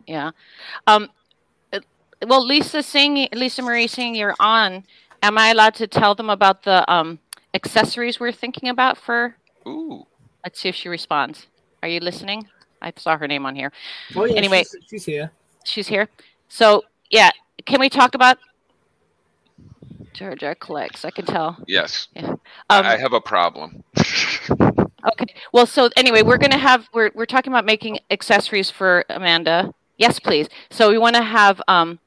Yeah. 0.07 0.31
Um. 0.87 1.09
uh, 1.73 1.79
Well, 2.25 2.45
Lisa, 2.45 2.83
seeing 2.83 3.27
Lisa 3.33 3.61
Marie, 3.61 3.87
seeing 3.87 4.15
you're 4.15 4.35
on, 4.39 4.83
am 5.23 5.37
I 5.37 5.51
allowed 5.51 5.75
to 5.75 5.87
tell 5.87 6.15
them 6.15 6.29
about 6.29 6.63
the 6.63 6.89
um 6.91 7.19
accessories 7.53 8.19
we're 8.19 8.33
thinking 8.33 8.69
about 8.69 8.97
for? 8.97 9.35
Ooh. 9.67 10.05
Let's 10.43 10.59
see 10.59 10.69
if 10.69 10.75
she 10.75 10.89
responds. 10.89 11.47
Are 11.81 11.89
you 11.89 11.99
listening? 12.01 12.47
I 12.81 12.93
saw 12.95 13.17
her 13.17 13.27
name 13.27 13.45
on 13.45 13.55
here. 13.55 13.71
Oh, 14.15 14.25
yeah, 14.25 14.35
anyway, 14.35 14.63
she's, 14.63 14.77
she's 14.89 15.05
here. 15.05 15.31
she's 15.63 15.87
here. 15.87 16.07
So 16.49 16.83
yeah, 17.09 17.31
can 17.65 17.79
we 17.79 17.89
talk 17.89 18.15
about 18.15 18.37
Jar 20.13 20.35
Jar 20.35 20.55
collects? 20.55 21.05
I 21.05 21.11
can 21.11 21.25
tell. 21.25 21.57
Yes. 21.67 22.07
Yeah. 22.15 22.29
Um, 22.29 22.39
I 22.69 22.97
have 22.97 23.13
a 23.13 23.21
problem. 23.21 23.83
Okay. 25.11 25.33
Well, 25.53 25.65
so 25.65 25.89
anyway, 25.95 26.21
we're 26.21 26.37
gonna 26.37 26.57
have 26.57 26.89
we're 26.93 27.11
we're 27.13 27.25
talking 27.25 27.53
about 27.53 27.65
making 27.65 27.99
accessories 28.11 28.69
for 28.69 29.05
Amanda. 29.09 29.73
Yes, 29.97 30.19
please. 30.19 30.49
So 30.69 30.89
we 30.89 30.97
want 30.97 31.15
to 31.15 31.21
have 31.21 31.61
um, 31.67 31.99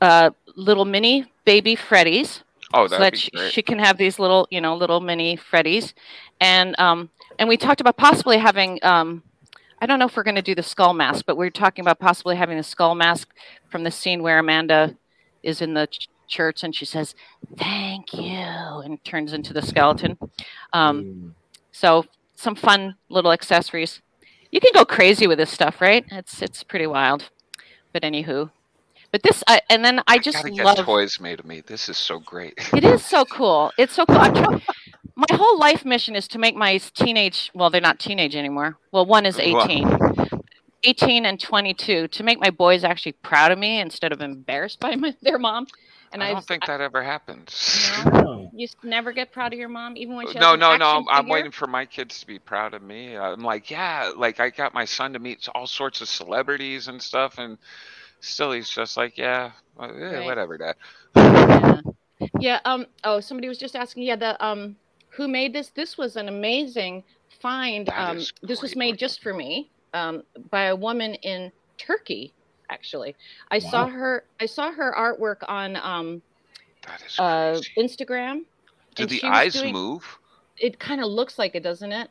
uh, 0.00 0.30
little 0.56 0.84
mini 0.84 1.26
baby 1.44 1.76
Freddies. 1.76 2.42
Oh, 2.72 2.86
so 2.86 2.98
that'd 2.98 3.18
she, 3.18 3.30
she 3.50 3.62
can 3.62 3.78
have 3.78 3.98
these 3.98 4.18
little, 4.18 4.48
you 4.50 4.60
know, 4.60 4.74
little 4.76 5.00
mini 5.00 5.36
Freddies, 5.36 5.92
and 6.40 6.78
um, 6.78 7.10
and 7.38 7.48
we 7.48 7.56
talked 7.56 7.80
about 7.80 7.96
possibly 7.96 8.38
having 8.38 8.78
um, 8.82 9.22
I 9.80 9.86
don't 9.86 9.98
know 9.98 10.06
if 10.06 10.16
we're 10.16 10.22
going 10.22 10.34
to 10.36 10.42
do 10.42 10.54
the 10.54 10.62
skull 10.62 10.94
mask, 10.94 11.24
but 11.26 11.36
we're 11.36 11.50
talking 11.50 11.82
about 11.82 11.98
possibly 11.98 12.36
having 12.36 12.56
the 12.56 12.62
skull 12.62 12.94
mask 12.94 13.34
from 13.68 13.84
the 13.84 13.90
scene 13.90 14.22
where 14.22 14.38
Amanda 14.38 14.96
is 15.42 15.60
in 15.60 15.74
the 15.74 15.86
ch- 15.86 16.08
church 16.26 16.62
and 16.62 16.74
she 16.74 16.84
says, 16.84 17.14
"Thank 17.56 18.14
you," 18.14 18.22
and 18.22 19.02
turns 19.04 19.32
into 19.32 19.52
the 19.52 19.62
skeleton. 19.62 20.18
Um, 20.72 21.34
so 21.72 22.06
some 22.36 22.54
fun 22.54 22.96
little 23.08 23.32
accessories. 23.32 24.00
You 24.50 24.60
can 24.60 24.70
go 24.72 24.84
crazy 24.84 25.26
with 25.26 25.38
this 25.38 25.50
stuff, 25.50 25.80
right? 25.80 26.04
It's 26.10 26.40
it's 26.40 26.62
pretty 26.62 26.86
wild. 26.86 27.30
But 27.92 28.02
anywho, 28.02 28.50
but 29.10 29.22
this 29.22 29.44
I, 29.46 29.60
and 29.70 29.84
then 29.84 30.00
I 30.06 30.18
just 30.18 30.42
get 30.44 30.64
love 30.64 30.78
toys 30.78 31.20
made 31.20 31.40
of 31.40 31.46
me. 31.46 31.62
This 31.66 31.88
is 31.88 31.96
so 31.96 32.18
great. 32.20 32.54
it 32.74 32.84
is 32.84 33.04
so 33.04 33.24
cool. 33.24 33.70
It's 33.78 33.94
so 33.94 34.06
cool. 34.06 34.18
I'm 34.18 34.34
trying, 34.34 34.62
my 35.16 35.26
whole 35.32 35.58
life 35.58 35.84
mission 35.84 36.16
is 36.16 36.26
to 36.28 36.38
make 36.38 36.56
my 36.56 36.78
teenage, 36.78 37.50
well, 37.54 37.70
they're 37.70 37.80
not 37.80 37.98
teenage 37.98 38.34
anymore. 38.36 38.76
Well, 38.92 39.06
one 39.06 39.26
is 39.26 39.38
Wow. 39.38 39.64
18. 39.64 39.98
18 40.86 41.24
and 41.24 41.40
22 41.40 42.08
to 42.08 42.22
make 42.22 42.38
my 42.40 42.50
boys 42.50 42.84
actually 42.84 43.12
proud 43.12 43.50
of 43.50 43.58
me 43.58 43.80
instead 43.80 44.12
of 44.12 44.20
embarrassed 44.20 44.80
by 44.80 44.94
my, 44.96 45.14
their 45.22 45.38
mom. 45.38 45.66
And 46.12 46.22
I 46.22 46.28
I, 46.28 46.32
don't 46.32 46.44
think 46.46 46.66
that 46.66 46.80
ever 46.80 47.02
happens. 47.02 47.90
you 48.52 48.64
s- 48.64 48.76
never 48.84 49.10
get 49.12 49.32
proud 49.32 49.52
of 49.52 49.58
your 49.58 49.68
mom, 49.70 49.96
even 49.96 50.14
when 50.14 50.26
she 50.28 50.34
has 50.34 50.42
No, 50.42 50.52
an 50.54 50.60
no, 50.60 50.76
no. 50.76 50.84
action 50.84 51.06
I'm, 51.10 51.24
I'm 51.24 51.28
waiting 51.28 51.50
for 51.50 51.66
my 51.66 51.86
kids 51.86 52.20
to 52.20 52.26
be 52.26 52.38
proud 52.38 52.74
of 52.74 52.82
me. 52.82 53.16
I'm 53.16 53.40
like, 53.40 53.70
yeah, 53.70 54.12
like 54.16 54.38
I 54.40 54.50
got 54.50 54.74
my 54.74 54.84
son 54.84 55.12
to 55.14 55.18
meet 55.18 55.48
all 55.54 55.66
sorts 55.66 56.00
of 56.02 56.08
celebrities 56.08 56.86
and 56.86 57.02
stuff, 57.02 57.38
and 57.38 57.58
still 58.20 58.52
he's 58.52 58.68
just 58.70 58.96
like, 58.96 59.16
yeah, 59.18 59.52
uh, 59.80 59.86
eh, 59.86 60.18
Right. 60.18 60.24
whatever, 60.24 60.58
dad. 60.58 60.74
Yeah. 62.38 62.60
Um. 62.64 62.86
Oh, 63.02 63.20
somebody 63.20 63.48
was 63.48 63.58
just 63.58 63.74
asking. 63.76 64.04
Yeah. 64.04 64.16
The 64.16 64.42
um, 64.44 64.76
who 65.14 65.28
made 65.28 65.52
this? 65.52 65.68
This 65.70 65.96
was 65.96 66.16
an 66.16 66.28
amazing 66.28 67.04
find. 67.40 67.88
Um, 67.90 68.20
this 68.42 68.62
was 68.62 68.76
made 68.76 68.98
just 68.98 69.22
for 69.22 69.32
me. 69.34 69.70
Um, 69.92 70.22
by 70.50 70.64
a 70.64 70.76
woman 70.76 71.14
in 71.14 71.52
Turkey. 71.78 72.32
Actually, 72.70 73.14
I 73.50 73.58
saw 73.58 73.86
her. 73.86 74.24
I 74.40 74.46
saw 74.46 74.72
her 74.72 74.92
artwork 74.96 75.44
on 75.48 75.76
um, 75.76 76.22
uh, 77.18 77.60
Instagram. 77.76 78.42
Do 78.94 79.06
the 79.06 79.22
eyes 79.24 79.54
doing- 79.54 79.72
move? 79.72 80.18
It 80.56 80.78
kind 80.78 81.00
of 81.00 81.08
looks 81.08 81.38
like 81.38 81.54
it, 81.54 81.62
doesn't 81.62 81.92
it? 81.92 82.08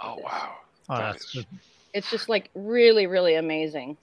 Oh 0.00 0.16
wow. 0.18 0.54
Oh, 0.88 0.96
that's 0.98 1.34
is- 1.36 1.44
It's 1.92 2.10
just 2.10 2.28
like 2.28 2.50
really, 2.54 3.06
really 3.06 3.36
amazing. 3.36 3.96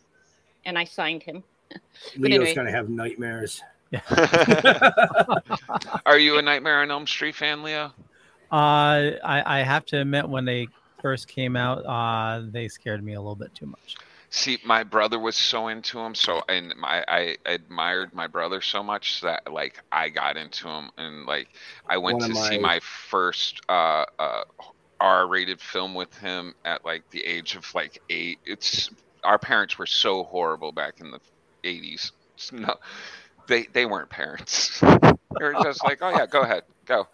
And 0.66 0.78
I 0.78 0.86
signed 0.86 1.24
him. 1.24 1.44
Leo's 2.18 2.40
anyway, 2.40 2.54
gonna 2.56 2.72
have 2.72 2.90
nightmares. 2.90 3.62
Are 6.06 6.18
you 6.18 6.38
a 6.38 6.42
Nightmare 6.42 6.82
on 6.82 6.92
Elm 6.92 7.08
Street 7.08 7.36
fan, 7.36 7.64
Leo? 7.64 7.92
Uh, 8.52 9.12
I, 9.24 9.44
I 9.46 9.60
have 9.64 9.86
to 9.88 10.02
admit, 10.02 10.28
when 10.28 10.46
they 10.46 10.68
first 11.02 11.28
came 11.28 11.56
out, 11.56 11.80
uh, 11.86 12.44
they 12.52 12.68
scared 12.68 13.04
me 13.04 13.14
a 13.14 13.20
little 13.20 13.36
bit 13.36 13.54
too 13.56 13.66
much. 13.66 13.96
See, 14.30 14.60
my 14.64 14.84
brother 14.84 15.20
was 15.20 15.36
so 15.36 15.68
into 15.68 16.00
him, 16.00 16.16
so 16.16 16.42
and 16.48 16.74
my 16.78 17.04
I 17.06 17.36
admired 17.46 18.14
my 18.14 18.28
brother 18.28 18.62
so 18.62 18.82
much 18.82 19.20
that 19.22 19.52
like 19.52 19.84
I 19.92 20.08
got 20.08 20.38
into 20.38 20.70
him, 20.70 20.90
and 20.98 21.26
like 21.26 21.50
I 21.90 21.98
went 21.98 22.20
One 22.20 22.32
to 22.32 22.38
of 22.38 22.46
see 22.46 22.58
my- 22.58 22.76
my 22.76 22.80
first 22.80 23.60
uh, 23.68 24.06
uh, 24.18 24.44
R-rated 25.02 25.60
film 25.60 25.94
with 25.96 26.18
him 26.18 26.56
at 26.64 26.86
like 26.86 27.10
the 27.10 27.26
age 27.26 27.58
of 27.58 27.66
like 27.76 28.02
eight. 28.10 28.40
It's 28.46 28.90
our 29.26 29.38
parents 29.38 29.78
were 29.78 29.86
so 29.86 30.24
horrible 30.24 30.72
back 30.72 31.02
in 31.02 31.12
the 31.12 31.20
'80s. 31.66 32.12
No, 32.54 32.74
they 33.48 33.64
they 33.74 33.86
weren't 33.86 34.10
parents. 34.10 34.80
they 34.82 34.90
were 35.40 35.56
just 35.64 35.84
like, 35.84 36.00
oh 36.02 36.10
yeah, 36.10 36.26
go 36.26 36.42
ahead, 36.42 36.64
go. 36.86 37.08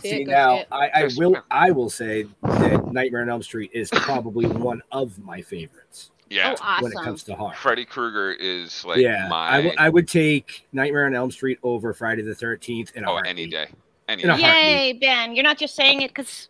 See 0.00 0.24
now, 0.24 0.64
I, 0.70 0.88
I 0.94 1.08
will 1.16 1.36
I 1.50 1.70
will 1.70 1.90
say 1.90 2.26
that 2.42 2.92
Nightmare 2.92 3.22
on 3.22 3.28
Elm 3.28 3.42
Street 3.42 3.70
is 3.74 3.90
probably 3.90 4.46
one 4.46 4.82
of 4.92 5.18
my 5.18 5.40
favorites. 5.42 6.10
Yeah, 6.30 6.54
Oh, 6.62 6.78
when 6.80 6.92
it 6.92 6.94
comes 6.94 7.22
to 7.24 7.34
horror. 7.34 7.54
Freddy 7.54 7.84
Krueger 7.84 8.32
is 8.32 8.84
like 8.86 8.96
my 8.96 9.02
yeah, 9.02 9.28
my 9.28 9.48
I, 9.50 9.56
w- 9.58 9.74
I 9.76 9.88
would 9.90 10.08
take 10.08 10.66
Nightmare 10.72 11.04
on 11.04 11.14
Elm 11.14 11.30
Street 11.30 11.58
over 11.62 11.92
Friday 11.92 12.22
the 12.22 12.34
Thirteenth 12.34 12.92
in 12.94 13.04
a 13.04 13.10
oh 13.10 13.12
heartbeat. 13.14 13.30
any 13.30 13.46
day, 13.48 13.66
any 14.08 14.22
day. 14.22 14.36
Yay, 14.38 14.92
Ben! 14.94 15.34
You're 15.34 15.42
not 15.44 15.58
just 15.58 15.74
saying 15.74 16.00
it 16.00 16.08
because 16.08 16.48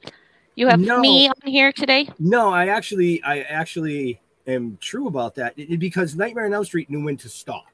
you 0.55 0.69
have 0.69 0.79
No. 0.79 1.01
me 1.01 1.29
on 1.29 1.35
here 1.51 1.73
today. 1.73 2.09
No, 2.21 2.51
I 2.51 2.69
actually, 2.69 3.21
I 3.25 3.41
actually 3.41 4.21
am 4.47 4.79
true 4.81 5.09
about 5.09 5.35
that 5.37 5.55
it- 5.57 5.73
it- 5.73 5.81
because 5.81 6.15
Nightmare 6.15 6.45
on 6.47 6.53
Elm 6.55 6.65
Street 6.65 6.89
knew 6.89 7.03
when 7.03 7.17
to 7.17 7.29
stop. 7.29 7.65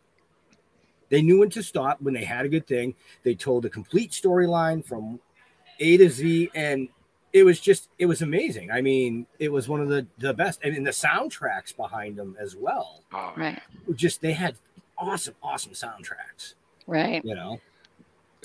They 1.11 1.23
knew 1.23 1.39
when 1.41 1.51
to 1.51 1.63
stop 1.63 2.01
when 2.03 2.15
they 2.15 2.25
had 2.25 2.45
a 2.45 2.49
good 2.49 2.67
thing. 2.67 2.95
They 3.23 3.35
told 3.35 3.65
a 3.65 3.69
complete 3.71 4.11
storyline 4.13 4.85
from 4.85 5.21
A 5.81 5.97
to 5.97 6.09
Z, 6.11 6.51
and 6.55 6.89
it 7.33 7.45
was 7.45 7.61
just, 7.61 7.89
it 7.99 8.07
was 8.07 8.23
amazing. 8.23 8.71
I 8.71 8.81
mean, 8.81 9.27
it 9.39 9.51
was 9.53 9.69
one 9.69 9.81
of 9.81 9.89
the 9.89 10.07
the 10.19 10.35
best, 10.35 10.61
and, 10.63 10.77
and 10.77 10.87
the 10.87 10.91
soundtracks 10.91 11.77
behind 11.77 12.17
them 12.17 12.37
as 12.41 12.57
well. 12.57 13.03
Oh, 13.13 13.33
Right. 13.37 13.61
Just 13.95 14.21
they 14.21 14.33
had 14.33 14.57
awesome, 14.99 15.35
awesome 15.43 15.73
soundtracks. 15.73 16.55
Right. 16.87 17.25
You 17.25 17.35
know, 17.35 17.61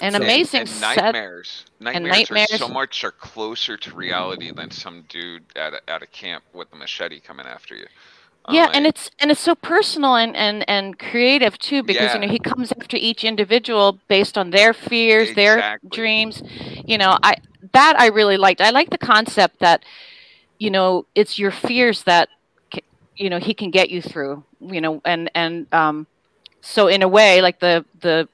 And 0.01 0.15
So- 0.15 0.21
amazing 0.21 0.61
and 0.61 0.69
set- 0.69 0.97
nightmares. 0.97 1.65
Nightmares, 1.79 2.11
nightmares- 2.11 2.51
are 2.53 2.57
so 2.57 2.67
much 2.67 3.03
are 3.03 3.11
closer 3.11 3.77
to 3.77 3.95
reality 3.95 4.51
than 4.51 4.69
some 4.71 5.03
dude 5.07 5.43
at 5.55 5.73
a, 5.73 5.89
at 5.89 6.01
a 6.03 6.07
camp 6.07 6.43
with 6.53 6.71
a 6.73 6.75
machete 6.75 7.19
coming 7.19 7.45
after 7.45 7.75
you. 7.75 7.87
Yeah 8.49 8.65
like, 8.65 8.75
and 8.75 8.85
it's 8.85 9.09
and 9.19 9.31
it's 9.31 9.39
so 9.39 9.55
personal 9.55 10.15
and 10.15 10.35
and 10.35 10.67
and 10.69 10.99
creative 10.99 11.57
too 11.57 11.83
because 11.83 12.13
you 12.13 12.19
know 12.19 12.27
he 12.27 12.39
comes 12.39 12.71
after 12.73 12.97
each 12.97 13.23
individual 13.23 13.99
based 14.07 14.37
on 14.37 14.49
their 14.49 14.73
fears 14.73 15.33
their 15.33 15.79
dreams. 15.89 16.43
You 16.85 16.97
know 16.97 17.17
i 17.23 17.35
that 17.73 17.95
i 17.99 18.07
really 18.07 18.37
liked. 18.37 18.61
I 18.61 18.71
like 18.71 18.89
the 18.89 18.97
concept 18.97 19.59
that 19.59 19.83
you 20.59 20.69
know 20.69 21.05
it's 21.15 21.39
your 21.39 21.51
fears 21.51 22.03
that 22.03 22.29
you 23.15 23.29
know 23.29 23.39
he 23.39 23.53
can 23.53 23.71
get 23.71 23.89
you 23.89 24.01
through 24.01 24.43
you 24.59 24.81
know 24.81 25.01
and 25.05 25.29
and 25.35 25.71
um 25.73 26.07
so 26.61 26.87
in 26.87 27.01
a 27.01 27.07
way 27.07 27.41
like 27.41 27.59
the 27.59 27.85
the 28.01 28.27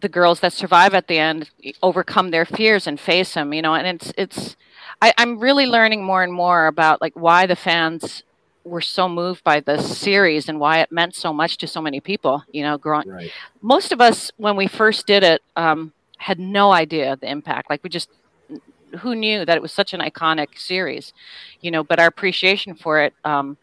the 0.00 0.08
girls 0.08 0.40
that 0.40 0.52
survive 0.52 0.94
at 0.94 1.06
the 1.08 1.18
end 1.18 1.50
overcome 1.82 2.30
their 2.30 2.44
fears 2.44 2.86
and 2.86 2.98
face 3.00 3.34
him 3.34 3.52
you 3.54 3.62
know 3.62 3.74
and 3.74 3.86
it's 3.86 4.12
it's 4.18 4.56
I, 5.00 5.12
i'm 5.18 5.38
really 5.38 5.66
learning 5.66 6.04
more 6.04 6.22
and 6.22 6.32
more 6.32 6.66
about 6.66 7.00
like 7.00 7.14
why 7.14 7.46
the 7.46 7.56
fans 7.56 8.22
were 8.64 8.80
so 8.80 9.08
moved 9.08 9.44
by 9.44 9.60
the 9.60 9.78
series 9.78 10.48
and 10.48 10.58
why 10.58 10.80
it 10.80 10.90
meant 10.90 11.14
so 11.14 11.32
much 11.32 11.58
to 11.58 11.66
so 11.66 11.80
many 11.80 12.00
people 12.00 12.42
you 12.50 12.62
know 12.62 12.78
growing 12.78 13.08
right. 13.08 13.30
most 13.60 13.92
of 13.92 14.00
us 14.00 14.30
when 14.38 14.56
we 14.56 14.66
first 14.66 15.06
did 15.06 15.22
it 15.22 15.42
um 15.56 15.92
had 16.24 16.40
no 16.40 16.72
idea 16.72 17.16
the 17.16 17.30
impact. 17.30 17.68
Like 17.68 17.82
we 17.84 17.90
just 17.90 18.08
who 19.00 19.14
knew 19.14 19.44
that 19.44 19.56
it 19.56 19.62
was 19.62 19.72
such 19.72 19.92
an 19.92 20.00
iconic 20.00 20.58
series, 20.58 21.12
you 21.60 21.70
know. 21.70 21.84
But 21.84 22.00
our 22.00 22.06
appreciation 22.06 22.74
for 22.74 23.00
it 23.00 23.12
um, 23.24 23.58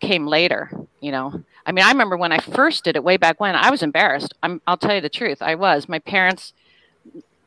came 0.00 0.26
later, 0.26 0.70
you 1.00 1.12
know. 1.12 1.44
I 1.64 1.70
mean, 1.70 1.84
I 1.84 1.92
remember 1.92 2.16
when 2.16 2.32
I 2.32 2.38
first 2.38 2.82
did 2.82 2.96
it 2.96 3.04
way 3.04 3.16
back 3.16 3.38
when. 3.38 3.54
I 3.54 3.70
was 3.70 3.84
embarrassed. 3.84 4.34
I'm, 4.42 4.60
I'll 4.66 4.76
tell 4.76 4.96
you 4.96 5.00
the 5.00 5.08
truth. 5.08 5.40
I 5.40 5.54
was. 5.54 5.88
My 5.88 6.00
parents, 6.00 6.54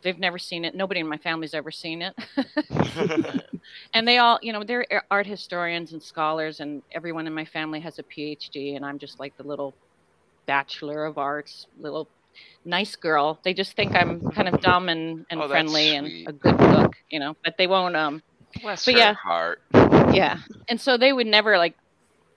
they've 0.05 0.19
never 0.19 0.39
seen 0.39 0.65
it. 0.65 0.75
Nobody 0.75 1.01
in 1.01 1.09
my 1.09 1.17
family's 1.17 1.53
ever 1.55 1.71
seen 1.71 2.03
it. 2.03 2.15
and 3.93 4.07
they 4.07 4.19
all, 4.19 4.39
you 4.41 4.53
know, 4.53 4.63
they're 4.63 4.85
art 5.11 5.27
historians 5.27 5.91
and 5.93 6.01
scholars, 6.01 6.61
and 6.61 6.83
everyone 6.93 7.27
in 7.27 7.33
my 7.33 7.45
family 7.45 7.81
has 7.81 7.99
a 7.99 8.03
PhD, 8.03 8.77
and 8.77 8.85
I'm 8.85 8.99
just 8.99 9.19
like 9.19 9.35
the 9.37 9.43
little 9.43 9.75
bachelor 10.47 11.05
of 11.05 11.17
arts, 11.17 11.67
little 11.79 12.09
nice 12.65 12.95
girl. 12.95 13.39
They 13.43 13.53
just 13.53 13.75
think 13.75 13.95
I'm 13.95 14.21
kind 14.31 14.47
of 14.47 14.61
dumb 14.61 14.89
and, 14.89 15.25
and 15.29 15.41
Oh, 15.41 15.49
friendly 15.49 15.95
and 15.95 16.27
a 16.27 16.33
good 16.33 16.57
cook, 16.57 16.93
you 17.09 17.19
know. 17.19 17.35
But 17.43 17.55
they 17.57 17.67
won't. 17.67 17.95
Um, 17.95 18.21
Bless 18.61 18.85
but 18.85 18.95
yeah, 18.95 19.13
heart. 19.13 19.59
yeah. 20.13 20.37
And 20.69 20.79
so 20.79 20.97
they 20.97 21.11
would 21.13 21.27
never 21.27 21.57
like, 21.57 21.75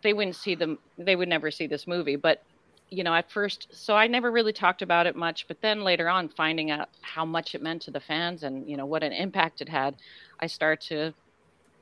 they 0.03 0.13
wouldn't 0.13 0.37
see 0.37 0.55
them. 0.55 0.79
They 0.99 1.17
would 1.17 1.29
never 1.29 1.51
see 1.51 1.67
this 1.67 1.87
movie. 1.87 2.17
But 2.17 2.43
you 2.91 3.05
know, 3.05 3.15
at 3.15 3.31
first, 3.31 3.69
so 3.71 3.97
I 3.97 4.07
never 4.07 4.31
really 4.31 4.53
talked 4.53 4.83
about 4.83 5.07
it 5.07 5.15
much. 5.15 5.47
But 5.47 5.61
then 5.61 5.83
later 5.83 6.09
on, 6.09 6.29
finding 6.29 6.71
out 6.71 6.89
how 7.03 7.25
much 7.25 7.55
it 7.55 7.63
meant 7.63 7.83
to 7.83 7.91
the 7.91 8.01
fans 8.01 8.43
and 8.43 8.69
you 8.69 8.77
know 8.77 8.87
what 8.87 9.03
an 9.03 9.13
impact 9.13 9.61
it 9.61 9.69
had, 9.69 9.97
I 10.41 10.47
start 10.47 10.81
to 10.83 11.13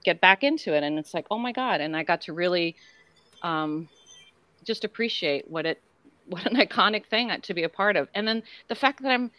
get 0.05 0.21
back 0.21 0.45
into 0.45 0.75
it, 0.75 0.83
and 0.83 0.99
it's 0.99 1.15
like, 1.15 1.27
oh 1.31 1.39
my 1.39 1.53
god! 1.53 1.81
And 1.81 1.97
I 1.97 2.03
got 2.03 2.23
to 2.23 2.33
really 2.33 2.77
um, 3.43 3.89
just 4.65 4.85
appreciate 4.85 5.51
what 5.51 5.67
it 5.67 5.81
what 6.29 6.45
an 6.47 6.57
iconic 6.57 7.07
thing 7.07 7.31
to 7.41 7.55
be 7.55 7.63
a 7.63 7.69
part 7.69 7.97
of. 7.97 8.09
And 8.15 8.27
then 8.27 8.43
the 8.69 8.75
fact 8.75 9.03
that 9.03 9.13
I'm 9.13 9.31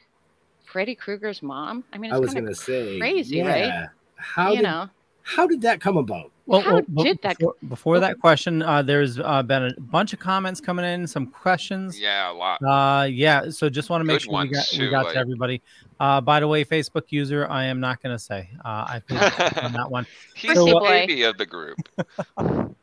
Freddy 0.67 0.95
Krueger's 0.95 1.41
mom. 1.41 1.83
I 1.93 1.97
mean, 1.97 2.11
it's 2.11 2.17
I 2.17 2.19
was 2.19 2.33
kinda 2.33 2.41
gonna 2.41 2.55
say 2.55 2.99
crazy, 2.99 3.37
yeah. 3.37 3.47
right? 3.47 3.89
How 4.17 4.49
you 4.51 4.57
did, 4.57 4.63
know, 4.63 4.89
how 5.27 5.45
did 5.45 5.61
that 5.61 5.81
come 5.81 5.97
about? 5.97 6.31
Well, 6.45 6.61
How 6.61 6.71
well, 6.75 7.03
be- 7.03 7.03
did 7.03 7.21
that- 7.23 7.37
Before, 7.39 7.55
before 7.67 7.99
that 7.99 8.19
question, 8.21 8.61
uh, 8.61 8.81
there's 8.81 9.19
uh, 9.19 9.43
been 9.43 9.63
a 9.63 9.73
bunch 9.81 10.13
of 10.13 10.19
comments 10.19 10.61
coming 10.61 10.85
in, 10.85 11.05
some 11.05 11.27
questions. 11.27 11.99
Yeah, 11.99 12.31
a 12.31 12.33
lot. 12.33 12.63
Uh, 12.63 13.03
yeah. 13.03 13.49
So 13.49 13.69
just 13.69 13.89
want 13.89 13.99
to 13.99 14.05
make 14.05 14.15
Good 14.19 14.21
sure 14.23 14.31
we 14.31 14.35
ones, 14.35 14.51
got, 14.71 14.79
we 14.79 14.89
got 14.89 15.05
like- 15.05 15.13
to 15.15 15.19
everybody. 15.19 15.61
Uh, 15.99 16.21
by 16.21 16.39
the 16.39 16.47
way, 16.47 16.63
Facebook 16.63 17.03
user, 17.09 17.45
I 17.49 17.65
am 17.65 17.79
not 17.81 18.01
going 18.01 18.15
to 18.15 18.19
say. 18.19 18.49
Uh, 18.63 18.67
I 18.87 19.01
feel 19.07 19.17
on 19.63 19.73
that 19.73 19.91
one. 19.91 20.05
He's 20.35 20.53
So, 20.53 20.65
the 20.65 20.75
uh, 20.77 20.89
baby 20.89 21.23
of 21.23 21.37
the 21.37 21.45
group. 21.45 21.77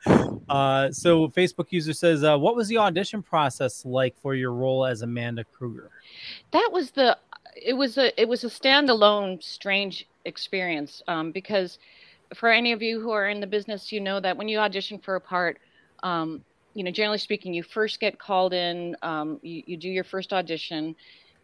Uh, 0.46 0.90
so 0.92 1.28
Facebook 1.28 1.68
user 1.70 1.94
says, 1.94 2.22
uh, 2.22 2.36
"What 2.36 2.54
was 2.54 2.68
the 2.68 2.76
audition 2.76 3.22
process 3.22 3.84
like 3.86 4.14
for 4.18 4.34
your 4.34 4.52
role 4.52 4.84
as 4.84 5.00
Amanda 5.00 5.44
Krueger?" 5.44 5.90
that 6.50 6.68
was 6.70 6.90
the 6.90 7.16
it 7.56 7.72
was 7.72 7.96
a 7.96 8.20
it 8.20 8.28
was 8.28 8.44
a 8.44 8.48
standalone 8.48 9.42
strange 9.42 10.06
experience 10.26 11.02
um, 11.08 11.32
because 11.32 11.78
for 12.35 12.50
any 12.50 12.73
of 12.73 12.83
you 12.83 13.00
who 13.00 13.11
are 13.11 13.29
in 13.29 13.41
the 13.41 13.47
business 13.47 13.93
you 13.93 14.00
know 14.00 14.21
that 14.21 14.37
when 14.37 14.49
you 14.49 14.59
audition 14.59 14.99
for 14.99 15.17
a 15.17 15.21
part 15.21 15.59
um, 16.03 16.45
you 16.75 16.85
know 16.85 16.91
generally 16.91 17.19
speaking 17.19 17.55
you 17.55 17.62
first 17.62 18.00
get 18.00 18.19
called 18.19 18.53
in 18.53 18.97
um, 19.03 19.38
you, 19.43 19.62
you 19.67 19.76
do 19.76 19.88
your 19.88 20.05
first 20.05 20.33
audition 20.33 20.95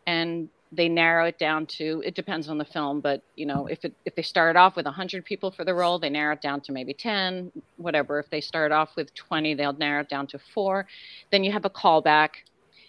and 0.07 0.49
they 0.73 0.89
narrow 0.89 1.27
it 1.27 1.39
down 1.39 1.67
to 1.67 2.03
it 2.07 2.15
depends 2.15 2.49
on 2.49 2.59
the 2.59 2.65
film 2.65 3.01
but 3.01 3.23
you 3.37 3.45
know 3.45 3.67
if 3.67 3.85
it 3.85 3.93
if 4.05 4.15
they 4.15 4.23
start 4.23 4.57
off 4.57 4.77
with 4.77 4.85
100 4.85 5.25
people 5.25 5.51
for 5.51 5.65
the 5.65 5.75
role 5.75 5.99
they 5.99 6.11
narrow 6.11 6.35
it 6.35 6.41
down 6.41 6.61
to 6.61 6.73
maybe 6.73 6.95
10 6.95 7.51
whatever. 7.77 8.19
If 8.19 8.31
they 8.31 8.41
start 8.41 8.71
off 8.71 8.95
with 8.97 9.13
20 9.15 9.55
they'll 9.55 9.73
narrow 9.73 10.03
it 10.03 10.09
down 10.09 10.27
to 10.29 10.39
four. 10.39 10.87
Then 11.33 11.43
you 11.43 11.53
have 11.53 11.65
a 11.65 11.71
callback 11.71 12.31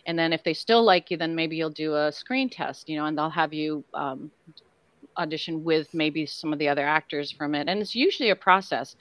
and 0.06 0.18
then 0.18 0.34
if 0.34 0.44
they 0.44 0.54
still 0.54 0.84
like 0.84 1.10
you 1.10 1.18
then 1.18 1.34
maybe 1.36 1.56
you'll 1.56 1.70
do 1.70 1.96
a 1.96 2.12
screen 2.12 2.50
test 2.50 2.88
you 2.88 2.98
know 2.98 3.06
and 3.06 3.18
they'll 3.18 3.30
have 3.30 3.54
you 3.54 3.84
um, 3.94 4.30
audition 5.18 5.64
with 5.64 5.94
maybe 5.94 6.26
some 6.26 6.54
of 6.54 6.60
the 6.60 6.68
other 6.68 6.86
actors 6.86 7.32
from 7.32 7.56
it 7.56 7.68
and 7.68 7.82
it's 7.82 7.96
usually 7.96 8.30
a 8.30 8.36
process. 8.36 8.96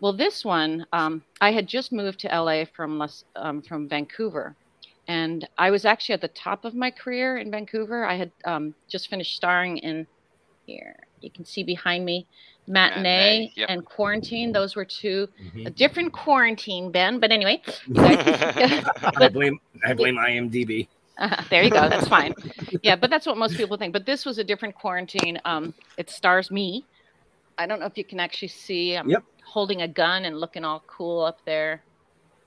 Well 0.00 0.12
this 0.12 0.44
one 0.44 0.86
um, 0.92 1.22
i 1.40 1.52
had 1.52 1.66
just 1.66 1.92
moved 1.92 2.20
to 2.20 2.28
la 2.28 2.64
from 2.64 2.98
Les, 2.98 3.24
um, 3.36 3.60
from 3.62 3.88
vancouver 3.88 4.56
and 5.08 5.46
i 5.58 5.70
was 5.70 5.84
actually 5.84 6.14
at 6.14 6.20
the 6.20 6.28
top 6.28 6.64
of 6.64 6.74
my 6.74 6.90
career 6.90 7.38
in 7.38 7.50
vancouver. 7.50 8.04
I 8.04 8.16
had 8.16 8.32
um, 8.44 8.74
just 8.88 9.08
finished 9.10 9.36
starring 9.36 9.78
in 9.78 10.06
here 10.66 10.96
you 11.20 11.30
can 11.30 11.44
see 11.44 11.62
behind 11.62 12.04
me 12.04 12.26
matinee, 12.66 13.02
Matinee, 13.02 13.52
yep. 13.56 13.68
and 13.68 13.84
quarantine. 13.84 14.52
Those 14.52 14.76
were 14.76 14.84
2 14.84 15.28
a 15.66 15.70
different 15.70 16.12
quarantine 16.12 16.90
ben 16.90 17.18
but 17.18 17.30
anyway. 17.32 17.60
Guys- 17.92 18.84
I 19.16 19.28
blame 19.28 19.58
I 19.84 19.92
blame 19.94 20.16
IMDb. 20.16 20.88
Uh, 21.20 21.42
there 21.50 21.62
you 21.62 21.70
go. 21.70 21.88
That's 21.88 22.08
fine. 22.08 22.34
Yeah, 22.82 22.96
but 22.96 23.10
that's 23.10 23.26
what 23.26 23.36
most 23.36 23.56
people 23.56 23.76
think. 23.76 23.92
But 23.92 24.06
this 24.06 24.24
was 24.24 24.38
a 24.38 24.44
different 24.44 24.74
quarantine. 24.74 25.40
Um, 25.44 25.74
it 25.98 26.10
stars 26.10 26.50
me. 26.50 26.86
I 27.58 27.66
don't 27.66 27.80
know 27.80 27.86
if 27.86 27.98
you 27.98 28.04
can 28.04 28.20
actually 28.20 28.48
see. 28.48 28.94
I'm 28.96 29.10
Yep. 29.10 29.24
holding 29.44 29.82
a 29.82 29.88
gun 29.88 30.24
and 30.24 30.40
looking 30.40 30.64
all 30.64 30.82
cool 30.86 31.22
up 31.22 31.40
there. 31.44 31.82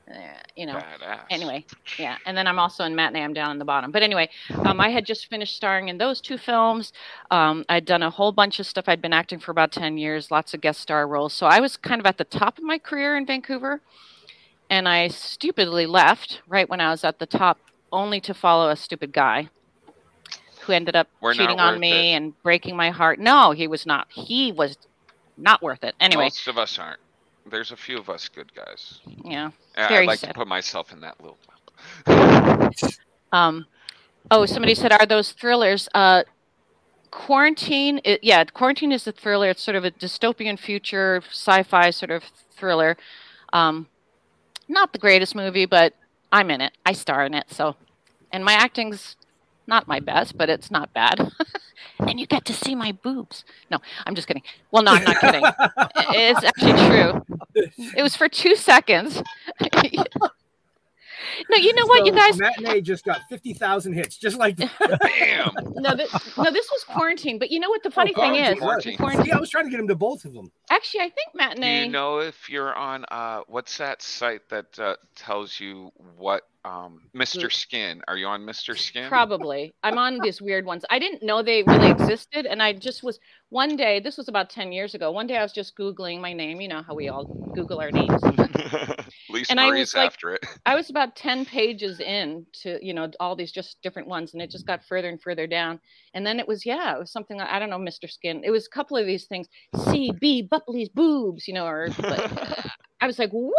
Uh, 0.09 0.15
you 0.55 0.65
know. 0.65 0.75
Badass. 0.75 1.21
Anyway, 1.29 1.65
yeah. 1.99 2.17
And 2.25 2.36
then 2.38 2.47
I'm 2.47 2.59
also 2.59 2.83
in 2.86 2.95
matinee. 2.95 3.21
I'm 3.23 3.33
down 3.33 3.51
in 3.51 3.59
the 3.59 3.65
bottom. 3.65 3.91
But 3.91 4.03
anyway, 4.03 4.29
um, 4.65 4.79
I 4.81 4.89
had 4.89 5.05
just 5.05 5.27
finished 5.29 5.55
starring 5.55 5.89
in 5.89 5.97
those 5.97 6.21
two 6.21 6.38
films. 6.38 6.93
Um, 7.31 7.65
I'd 7.69 7.86
done 7.86 8.03
a 8.03 8.09
whole 8.09 8.31
bunch 8.31 8.59
of 8.59 8.65
stuff. 8.65 8.86
I'd 8.88 9.01
been 9.01 9.13
acting 9.13 9.39
for 9.39 9.51
about 9.51 9.71
ten 9.71 9.97
years, 9.97 10.31
lots 10.31 10.53
of 10.53 10.62
guest 10.62 10.81
star 10.81 11.07
roles. 11.07 11.33
So 11.33 11.45
I 11.47 11.59
was 11.59 11.77
kind 11.77 12.01
of 12.01 12.05
at 12.07 12.17
the 12.17 12.25
top 12.25 12.57
of 12.57 12.63
my 12.63 12.79
career 12.79 13.17
in 13.17 13.25
Vancouver 13.25 13.81
and 14.69 14.88
I 14.88 15.07
stupidly 15.09 15.86
left 15.86 16.41
right 16.47 16.67
when 16.67 16.81
I 16.81 16.89
was 16.91 17.03
at 17.03 17.19
the 17.19 17.25
top, 17.27 17.59
only 17.93 18.19
to 18.21 18.34
follow 18.34 18.69
a 18.69 18.75
stupid 18.75 19.13
guy 19.13 19.49
who 20.62 20.73
ended 20.73 20.95
up 20.95 21.08
We're 21.21 21.34
cheating 21.34 21.60
on 21.60 21.79
me 21.79 22.12
it. 22.13 22.15
and 22.17 22.41
breaking 22.43 22.75
my 22.75 22.89
heart. 22.89 23.19
No, 23.19 23.51
he 23.51 23.67
was 23.67 23.86
not. 23.86 24.08
He 24.12 24.51
was 24.51 24.77
not 25.38 25.62
worth 25.62 25.84
it. 25.84 25.95
Anyway, 25.99 26.23
Most 26.25 26.47
of 26.47 26.58
us 26.58 26.77
aren't. 26.79 26.99
There's 27.49 27.71
a 27.71 27.75
few 27.77 27.97
of 27.97 28.10
us 28.10 28.29
good 28.29 28.53
guys. 28.56 28.99
yeah. 29.25 29.51
I- 29.77 29.88
Very 29.89 30.03
I'd 30.03 30.08
like 30.08 30.19
to 30.21 30.34
put 30.34 30.47
myself 30.47 30.91
in 30.93 31.01
that 31.01 31.15
little. 31.21 31.38
Um, 33.32 33.65
oh, 34.29 34.45
somebody 34.45 34.75
said, 34.75 34.91
are 34.93 35.06
those 35.08 35.32
thrillers? 35.32 35.89
Uh, 35.95 36.23
quarantine, 37.10 37.99
it, 38.03 38.23
yeah, 38.23 38.43
quarantine 38.45 38.91
is 38.91 39.08
a 39.08 39.12
thriller. 39.12 39.49
It's 39.49 39.63
sort 39.63 39.75
of 39.75 39.84
a 39.86 39.91
dystopian 39.91 40.58
future 40.60 41.21
sci-fi 41.32 41.89
sort 41.89 42.12
of 42.12 42.23
thriller. 42.51 42.95
Um, 43.51 43.88
not 44.67 44.93
the 44.93 44.99
greatest 44.99 45.36
movie, 45.36 45.65
but 45.65 45.93
I'm 46.34 46.50
in 46.50 46.62
it. 46.62 46.74
I 46.84 46.93
star 46.93 47.26
in 47.26 47.36
it. 47.36 47.46
So, 47.50 47.76
and 48.32 48.43
my 48.43 48.54
acting's 48.54 49.15
not 49.67 49.88
my 49.88 50.00
best, 50.00 50.36
but 50.36 50.50
it's 50.50 50.72
not 50.72 50.91
bad. 50.91 51.32
and 52.00 52.19
you 52.19 52.26
get 52.26 52.43
to 52.46 52.54
see 52.54 52.74
my 52.74 52.91
boobs. 52.91 53.46
No, 53.69 53.78
I'm 54.06 54.15
just 54.15 54.28
kidding. 54.28 54.41
Well, 54.72 54.82
no, 54.82 54.93
I'm 54.93 55.04
not 55.04 55.19
kidding. 55.19 55.43
it's 55.96 56.43
actually 56.43 56.88
true. 56.88 57.22
It 57.96 58.02
was 58.02 58.15
for 58.15 58.28
two 58.28 58.56
seconds. 58.56 59.22
no, 61.49 61.57
you 61.57 61.73
know 61.73 61.86
what, 61.86 62.05
you 62.05 62.12
guys? 62.12 62.38
Matinee 62.39 62.81
just 62.81 63.03
got 63.05 63.21
fifty 63.29 63.53
thousand 63.53 63.93
hits, 63.93 64.17
just 64.17 64.38
like. 64.38 64.57
Bam! 64.79 65.51
No, 65.75 65.95
this, 65.95 66.12
no, 66.38 66.51
this 66.51 66.69
was 66.71 66.83
quarantine. 66.88 67.39
But 67.39 67.51
you 67.51 67.59
know 67.59 67.69
what 67.69 67.83
the 67.83 67.91
funny 67.91 68.13
Oh, 68.15 68.21
thing 68.21 68.36
is? 68.36 68.57
quarantine. 68.59 68.97
Quarantine- 68.97 69.25
See, 69.25 69.31
I 69.31 69.38
was 69.39 69.49
trying 69.49 69.65
to 69.65 69.71
get 69.71 69.79
him 69.79 69.88
to 69.88 69.95
both 69.95 70.25
of 70.25 70.33
them. 70.33 70.51
Actually, 70.69 71.01
I 71.01 71.09
think 71.09 71.36
matinee. 71.36 71.55
Do 71.55 71.62
matinee. 71.62 71.86
you 71.86 71.91
know 71.91 72.19
if 72.19 72.49
you're 72.49 72.73
on 72.73 73.05
uh 73.12 73.41
what's 73.47 73.77
that 73.77 74.01
site 74.01 74.47
that 74.49 74.77
uh, 74.79 74.95
tells 75.15 75.59
you 75.59 75.91
what 76.17 76.43
um 76.65 77.02
Mr. 77.15 77.52
Skin? 77.52 78.02
Are 78.08 78.17
you 78.17 78.26
on 78.28 78.41
Mr. 78.43 78.78
Skin? 78.78 79.10
Probably. 79.10 79.73
I'm 79.84 79.97
on 79.97 80.19
these 80.21 80.41
weird 80.41 80.65
ones. 80.65 80.84
I 80.89 80.97
didn't 80.99 81.21
know 81.23 81.43
they 81.43 81.63
really 81.63 81.89
existed. 81.91 82.45
And 82.45 82.62
I 82.63 82.73
just 82.73 83.04
was 83.04 83.19
one 83.49 83.76
day, 83.76 83.99
this 83.99 84.17
was 84.17 84.28
about 84.30 84.49
10 84.49 84.71
years 84.71 84.95
ago. 84.95 85.12
One 85.12 85.28
day 85.28 85.38
I 85.38 85.43
was 85.43 85.52
just 85.52 85.76
Googling 85.78 86.21
my 86.21 86.32
name. 86.34 86.62
You 86.62 86.69
know 86.69 86.82
how 86.82 86.95
we 86.95 87.10
all 87.10 87.26
Google 87.54 87.80
our 87.82 87.91
names. 87.91 88.21
Least 89.30 89.52
And 89.52 89.60
I 89.60 89.67
Marie's 89.67 89.89
was 89.89 89.95
like- 89.95 90.08
after 90.08 90.34
it. 90.36 90.45
I 90.65 90.76
was 90.76 90.89
about 90.89 91.15
10 91.15 91.45
pages 91.45 91.99
in 91.99 92.45
to, 92.62 92.80
you 92.86 92.93
know, 92.93 93.10
all 93.19 93.36
these 93.36 93.52
just 93.52 93.82
different 93.82 94.08
ones. 94.08 94.34
And 94.34 94.41
it 94.41 94.49
just 94.49 94.65
got 94.65 94.84
further 94.86 95.10
and 95.10 95.21
further 95.21 95.47
down. 95.47 95.80
And 96.13 96.26
then 96.26 96.39
it 96.39 96.47
was, 96.47 96.65
yeah, 96.65 96.95
it 96.95 96.99
was 96.99 97.12
something, 97.12 97.38
like- 97.38 97.49
I 97.49 97.60
don't 97.60 97.69
know, 97.69 97.78
Mr. 97.78 98.10
Skin. 98.10 98.41
It 98.43 98.52
was 98.52 98.67
a 98.67 98.69
couple 98.69 98.95
of 98.97 99.06
these 99.06 99.26
things. 99.26 99.47
C, 99.89 100.12
B, 100.19 100.41
Buckley's 100.43 100.89
boobs, 100.89 101.47
you 101.47 101.54
know, 101.54 101.65
or 101.65 101.89
but 101.99 102.65
I 103.02 103.08
was 103.08 103.19
like, 103.19 103.32
what? 103.32 103.54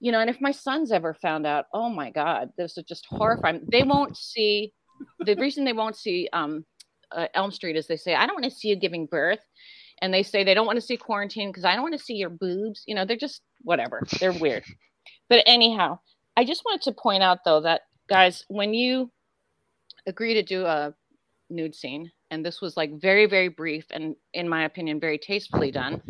You 0.00 0.12
know, 0.12 0.20
and 0.20 0.30
if 0.30 0.40
my 0.40 0.52
sons 0.52 0.92
ever 0.92 1.14
found 1.14 1.46
out, 1.46 1.66
oh 1.72 1.88
my 1.88 2.10
God, 2.10 2.50
this 2.56 2.78
is 2.78 2.84
just 2.84 3.06
horrifying. 3.06 3.66
They 3.70 3.82
won't 3.82 4.16
see, 4.16 4.72
the 5.20 5.34
reason 5.36 5.64
they 5.64 5.72
won't 5.72 5.96
see 5.96 6.28
um, 6.32 6.64
uh, 7.10 7.26
Elm 7.34 7.50
Street 7.50 7.76
is 7.76 7.86
they 7.86 7.96
say, 7.96 8.14
I 8.14 8.26
don't 8.26 8.40
want 8.40 8.44
to 8.44 8.56
see 8.56 8.68
you 8.68 8.76
giving 8.76 9.06
birth. 9.06 9.40
And 10.00 10.14
they 10.14 10.22
say 10.22 10.44
they 10.44 10.54
don't 10.54 10.66
want 10.66 10.76
to 10.76 10.86
see 10.86 10.96
quarantine 10.96 11.50
because 11.50 11.64
I 11.64 11.74
don't 11.74 11.82
want 11.82 11.98
to 11.98 12.04
see 12.04 12.14
your 12.14 12.30
boobs. 12.30 12.84
You 12.86 12.94
know, 12.94 13.04
they're 13.04 13.16
just 13.16 13.42
whatever. 13.62 14.02
They're 14.20 14.32
weird. 14.32 14.64
But 15.30 15.42
anyhow, 15.44 15.98
I 16.38 16.44
just 16.44 16.64
wanted 16.64 16.80
to 16.84 16.92
point 16.92 17.22
out 17.22 17.40
though 17.44 17.60
that 17.60 17.82
guys, 18.08 18.44
when 18.48 18.72
you 18.72 19.10
agree 20.06 20.32
to 20.34 20.42
do 20.42 20.64
a 20.64 20.94
nude 21.50 21.74
scene, 21.74 22.10
and 22.30 22.44
this 22.44 22.60
was 22.60 22.76
like 22.76 22.98
very, 23.00 23.26
very 23.26 23.48
brief 23.48 23.84
and 23.90 24.16
in 24.32 24.48
my 24.48 24.64
opinion, 24.64 25.00
very 25.00 25.18
tastefully 25.18 25.70
done, 25.70 26.00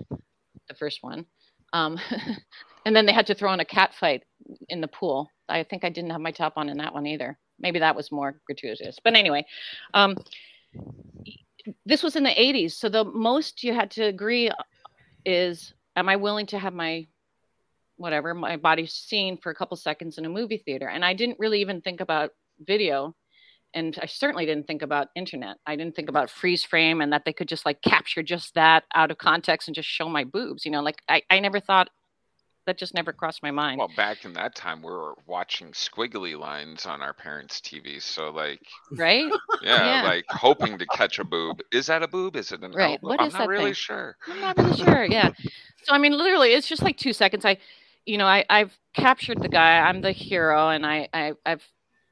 the 0.69 0.75
first 0.79 1.03
one. 1.03 1.27
Um, 1.73 1.99
and 2.89 2.97
then 2.97 3.05
they 3.05 3.13
had 3.13 3.27
to 3.27 3.35
throw 3.35 3.53
in 3.53 3.61
a 3.61 3.67
cat 3.67 3.93
fight 3.93 4.23
in 4.71 4.81
the 4.81 4.89
pool. 4.89 5.31
I 5.47 5.63
think 5.63 5.85
I 5.85 5.91
didn't 5.91 6.09
have 6.09 6.23
my 6.23 6.31
top 6.31 6.55
on 6.57 6.71
in 6.71 6.79
that 6.79 6.95
one 6.95 7.07
either. 7.07 7.39
Maybe 7.61 7.79
that 7.81 7.95
was 7.95 8.11
more 8.11 8.41
gratuitous. 8.47 8.97
But 9.05 9.15
anyway, 9.15 9.45
um, 9.93 10.17
this 11.85 12.03
was 12.03 12.17
in 12.17 12.23
the 12.23 12.31
80s 12.31 12.73
so 12.73 12.89
the 12.89 13.05
most 13.05 13.63
you 13.63 13.75
had 13.75 13.91
to 13.91 14.05
agree 14.05 14.51
is 15.27 15.75
am 15.97 16.09
i 16.09 16.17
willing 16.17 16.47
to 16.47 16.59
have 16.59 16.73
my 16.73 17.07
whatever 17.97 18.33
my 18.33 18.57
body 18.57 18.87
seen 18.87 19.37
for 19.37 19.51
a 19.51 19.55
couple 19.55 19.77
seconds 19.77 20.17
in 20.17 20.25
a 20.25 20.31
movie 20.31 20.63
theater 20.65 20.89
and 20.89 21.05
i 21.05 21.13
didn't 21.13 21.39
really 21.39 21.61
even 21.61 21.83
think 21.83 22.01
about 22.01 22.31
video 22.61 23.15
and 23.75 23.99
i 24.01 24.07
certainly 24.07 24.47
didn't 24.47 24.67
think 24.67 24.81
about 24.81 25.09
internet 25.15 25.59
i 25.67 25.77
didn't 25.77 25.95
think 25.95 26.09
about 26.09 26.31
freeze 26.31 26.65
frame 26.65 27.03
and 27.03 27.13
that 27.13 27.27
they 27.27 27.35
could 27.35 27.49
just 27.49 27.67
like 27.67 27.83
capture 27.83 28.23
just 28.23 28.55
that 28.55 28.85
out 28.95 29.11
of 29.11 29.19
context 29.19 29.69
and 29.69 29.75
just 29.75 29.89
show 29.89 30.09
my 30.09 30.25
boobs 30.25 30.65
you 30.65 30.71
know 30.71 30.81
like 30.81 31.03
i, 31.11 31.21
I 31.29 31.39
never 31.39 31.61
thought 31.61 31.91
that 32.69 32.79
just 32.79 32.95
never 32.95 33.13
crossed 33.13 33.43
my 33.43 33.53
mind 33.53 33.83
Well, 33.83 33.89
back 33.89 34.25
in 34.25 34.35
that 34.35 34.55
time, 34.55 34.83
we 34.83 34.91
were 34.91 35.15
watching 35.27 35.73
squiggly 35.73 36.39
lines 36.39 36.87
on 36.87 37.01
our 37.03 37.15
parents' 37.15 37.61
TV. 37.61 37.99
So, 38.01 38.31
like, 38.31 38.63
right 38.91 39.33
yeah, 39.61 39.97
like 40.01 40.27
hoping 40.33 40.79
to 40.79 40.87
catch 40.87 41.19
a 41.19 41.25
boob. 41.25 41.63
Is 41.73 41.87
that 41.87 42.03
a 42.03 42.09
boob? 42.09 42.37
Is 42.37 42.53
it 42.53 42.63
an 42.63 42.75
Right. 42.75 42.99
elbow? 42.99 43.09
What 43.09 43.21
I'm 43.21 43.33
is 43.33 43.35
not 43.35 43.47
that 43.47 43.49
really 43.49 43.73
thing? 43.73 43.75
sure. 43.75 44.17
I'm 44.29 44.41
not 44.41 44.57
really 44.57 44.75
sure. 44.75 45.05
Yeah. 45.05 45.31
So 45.83 45.95
I 45.95 45.99
mean, 45.99 46.13
literally, 46.17 46.53
it's 46.53 46.69
just 46.69 46.83
like 46.83 46.99
two 46.99 47.13
seconds. 47.13 47.45
I, 47.45 47.59
you 48.07 48.19
know, 48.19 48.27
I 48.27 48.45
I've 48.51 48.79
captured 48.95 49.41
the 49.43 49.49
guy. 49.49 49.79
I'm 49.81 50.03
the 50.03 50.13
hero, 50.13 50.69
and 50.69 50.85
I, 50.87 51.09
I 51.15 51.33
I've 51.47 51.67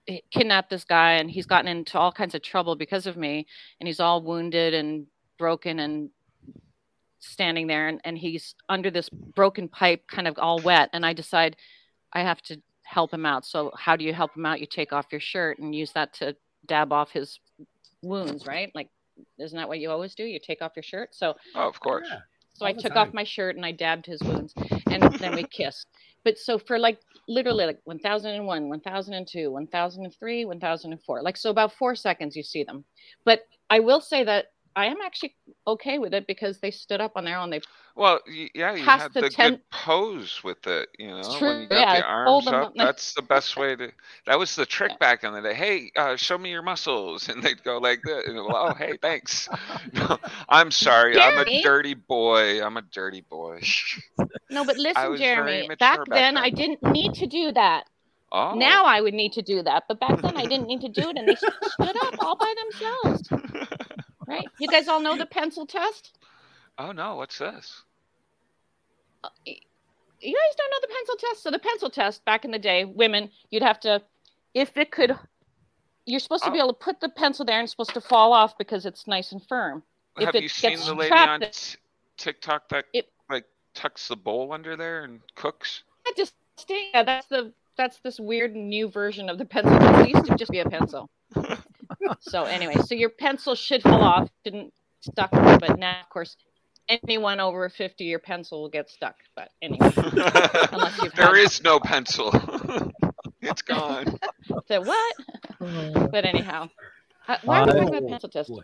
eh, 0.09 0.21
kidnapped 0.33 0.71
this 0.71 0.85
guy, 0.85 1.13
and 1.15 1.31
he's 1.31 1.47
gotten 1.47 1.69
into 1.69 1.99
all 1.99 2.13
kinds 2.13 2.35
of 2.35 2.43
trouble 2.43 2.77
because 2.77 3.07
of 3.07 3.17
me, 3.17 3.47
and 3.81 3.87
he's 3.87 4.01
all 4.01 4.23
wounded 4.23 4.75
and 4.75 5.07
broken 5.39 5.79
and 5.81 6.11
standing 7.27 7.67
there, 7.67 7.89
and, 7.89 8.01
and 8.05 8.17
he's 8.19 8.55
under 8.69 8.91
this 8.91 9.09
broken 9.09 9.69
pipe, 9.69 10.07
kind 10.09 10.27
of 10.29 10.39
all 10.39 10.61
wet, 10.61 10.91
and 10.93 11.05
I 11.05 11.13
decide 11.13 11.57
I 12.13 12.21
have 12.23 12.41
to 12.43 12.61
help 12.85 13.13
him 13.13 13.27
out. 13.27 13.45
So 13.45 13.73
how 13.77 13.97
do 13.97 14.05
you 14.05 14.13
help 14.15 14.37
him 14.37 14.47
out? 14.47 14.61
You 14.61 14.67
take 14.67 14.93
off 14.93 15.07
your 15.11 15.21
shirt 15.21 15.59
and 15.59 15.75
use 15.75 15.93
that 15.93 16.13
to 16.15 16.37
dab 16.67 16.93
off 16.93 17.11
his 17.11 17.39
wounds, 18.03 18.47
right? 18.47 18.71
Like, 18.75 18.89
isn't 19.39 19.57
that 19.57 19.69
what 19.69 19.79
you 19.81 19.91
always 19.91 20.15
do? 20.15 20.25
You 20.25 20.39
take 20.39 20.63
off 20.63 20.73
your 20.77 20.83
shirt. 20.83 21.15
So 21.15 21.35
Oh, 21.55 21.69
of 21.69 21.81
course. 21.81 22.09
so 22.55 22.65
I 22.67 22.71
all 22.71 22.75
the 22.77 22.83
took 22.83 22.95
time. 22.95 23.09
off 23.09 23.15
my 23.15 23.25
shirt 23.25 23.57
and 23.57 23.65
I 23.65 23.73
dabbed 23.73 24.07
his 24.07 24.21
wounds, 24.23 24.55
and 24.91 25.03
then 25.15 25.35
we 25.35 25.43
kissed. 25.45 25.87
But 26.25 26.39
so 26.39 26.59
for 26.59 26.79
like 26.79 26.99
literally 27.29 27.67
like 27.67 27.81
1001, 27.85 28.69
1002, 28.69 29.51
1003, 29.51 30.45
1004, 30.45 31.23
like 31.23 31.37
so 31.37 31.51
about 31.51 31.73
four 31.73 31.95
seconds 31.95 32.35
you 32.37 32.43
see 32.43 32.65
them. 32.65 32.85
But 33.25 33.43
I 33.71 33.81
will 33.81 34.01
say 34.01 34.25
that 34.25 34.47
I 34.77 34.87
am 34.87 34.99
actually 35.03 35.35
okay 35.67 35.99
with 35.99 36.13
it 36.13 36.27
because 36.27 36.59
they 36.59 36.71
stood 36.71 37.01
up 37.01 37.13
on 37.17 37.25
their 37.25 37.39
own. 37.39 37.49
They 37.49 37.63
Well, 37.97 38.21
yeah, 38.55 38.75
you 38.75 38.85
had 38.85 39.15
the 39.15 39.23
the, 39.23 39.31
10 39.31 39.53
good 39.53 39.71
pose 39.71 40.45
with 40.45 40.67
it. 40.67 40.91
You 40.99 41.09
know, 41.09 41.39
true, 41.39 41.49
when 41.49 41.63
you 41.63 41.69
got 41.69 41.81
yeah, 41.81 42.01
the 42.01 42.07
arms 42.07 42.47
up, 42.47 42.75
that's 42.77 43.15
the 43.15 43.23
best 43.23 43.57
way 43.57 43.75
to. 43.75 43.91
That 44.27 44.39
was 44.39 44.55
the 44.55 44.67
trick 44.67 44.99
back 44.99 45.25
in 45.25 45.33
the 45.33 45.41
day. 45.41 45.55
Hey, 45.55 45.91
uh, 45.97 46.17
show 46.17 46.37
me 46.37 46.51
your 46.51 46.61
muscles, 46.61 47.29
and 47.31 47.43
they'd 47.43 47.65
go 47.65 47.79
like 47.79 48.03
that. 48.05 48.27
And, 48.27 48.37
well, 48.37 48.69
oh, 48.71 48.75
hey, 48.75 48.99
thanks. 49.01 49.49
No, 49.93 50.19
I'm 50.49 50.71
sorry, 50.71 51.19
I'm 51.19 51.39
a 51.39 51.63
dirty 51.63 51.95
boy. 51.95 52.63
I'm 52.63 52.77
a 52.77 52.83
dirty 52.83 53.23
boy. 53.23 53.61
no, 54.51 54.65
but 54.65 54.77
listen, 54.77 55.17
Jeremy, 55.17 55.69
back 55.69 55.79
back 55.79 55.99
then 56.09 56.37
I 56.37 56.51
didn't 56.51 56.83
need 56.83 57.15
to 57.15 57.27
do 57.27 57.53
that. 57.53 57.85
Oh, 58.33 58.55
Now 58.55 58.85
I 58.85 59.01
would 59.01 59.15
need 59.15 59.33
to 59.35 59.43
do 59.43 59.63
that, 59.63 59.85
but 59.89 60.01
back 60.01 60.21
then 60.21 60.37
I 60.37 60.45
didn't 60.45 60.67
need 60.67 60.81
to 60.83 60.89
do 60.89 61.09
it, 61.09 61.17
and 61.17 61.29
they 61.29 61.37
stood 61.37 61.97
up 62.03 62.15
all 62.19 62.37
by 62.37 62.53
themselves. 62.63 63.29
Right? 64.27 64.45
You 64.59 64.69
guys 64.69 64.89
all 64.89 65.01
know 65.01 65.17
the 65.17 65.27
pencil 65.27 65.67
test? 65.67 66.19
oh 66.79 66.93
no, 66.93 67.17
what's 67.17 67.39
this? 67.39 67.83
Uh, 69.25 69.29
you 69.47 69.55
guys 70.35 70.57
don't 70.57 70.71
know 70.71 70.79
the 70.83 70.89
pencil 70.89 71.15
test? 71.19 71.43
So 71.43 71.51
the 71.51 71.59
pencil 71.59 71.91
test 71.91 72.25
back 72.25 72.45
in 72.45 72.51
the 72.51 72.59
day, 72.59 72.85
women, 72.85 73.31
you'd 73.51 73.63
have 73.63 73.81
to, 73.81 74.03
if 74.55 74.77
it 74.77 74.91
could, 74.91 75.17
you're 76.07 76.21
supposed 76.21 76.45
to 76.45 76.51
be 76.51 76.59
Oh. 76.59 76.65
able 76.65 76.75
to 76.75 76.79
put 76.79 77.01
the 77.01 77.09
pencil 77.09 77.45
there 77.45 77.59
and 77.59 77.65
it's 77.65 77.73
supposed 77.73 77.95
to 77.95 78.01
fall 78.01 78.33
off 78.33 78.57
because 78.59 78.87
it's 78.87 79.07
nice 79.07 79.33
and 79.33 79.43
firm. 79.47 79.83
If 80.19 80.27
Have 80.27 80.43
you 80.43 80.49
seen 80.49 80.79
the 80.79 80.95
lady 80.95 81.13
on 81.15 81.41
t- 81.41 81.77
TikTok 82.17 82.69
that 82.71 82.87
It- 82.93 83.11
like 83.29 83.45
tucks 83.75 84.09
the 84.09 84.17
bowl 84.17 84.53
under 84.53 84.77
there 84.77 85.05
and 85.05 85.21
cooks? 85.35 85.83
that 86.05 86.15
just. 86.17 86.35
Yeah, 86.69 87.03
that's 87.03 87.27
the 87.27 87.53
that's 87.77 87.99
this 87.99 88.19
weird 88.19 88.57
new 88.57 88.89
version 88.89 89.29
of 89.29 89.37
the 89.37 89.45
pencil. 89.45 89.79
test. 89.79 90.09
It 90.09 90.15
used 90.15 90.27
to 90.27 90.35
just 90.37 90.51
be 90.51 90.61
a 90.61 90.69
pencil. 90.71 91.11
so 92.21 92.45
anyway, 92.45 92.77
so 92.87 92.95
your 92.95 93.11
pencil 93.11 93.55
should 93.55 93.83
fall 93.83 94.03
off. 94.03 94.29
Didn't 94.45 94.73
stuck, 95.01 95.31
but 95.31 95.79
now 95.79 96.01
of 96.01 96.09
course. 96.09 96.37
Anyone 96.89 97.41
over 97.41 97.69
50, 97.69 98.05
your 98.05 98.21
pencil 98.21 98.63
will 98.63 98.69
get 98.69 98.89
stuck. 98.89 99.17
But 99.35 99.49
anyway, 99.61 99.91
unless 99.97 101.03
you've 101.03 101.13
there 101.15 101.35
had- 101.35 101.65
no 101.65 101.81
pencil. 101.81 102.31
it's 103.41 103.63
gone. 103.63 104.17
So 104.69 104.81
what? 104.83 105.15
but 106.13 106.25
anyhow, 106.25 106.69
uh, 107.27 107.37
why 107.43 107.61
are 107.63 107.67
we 107.67 107.73
talking 107.73 107.89
about 107.89 108.03
Oh, 108.05 108.09
pencil 108.09 108.29
test? 108.29 108.49
boy. 108.51 108.61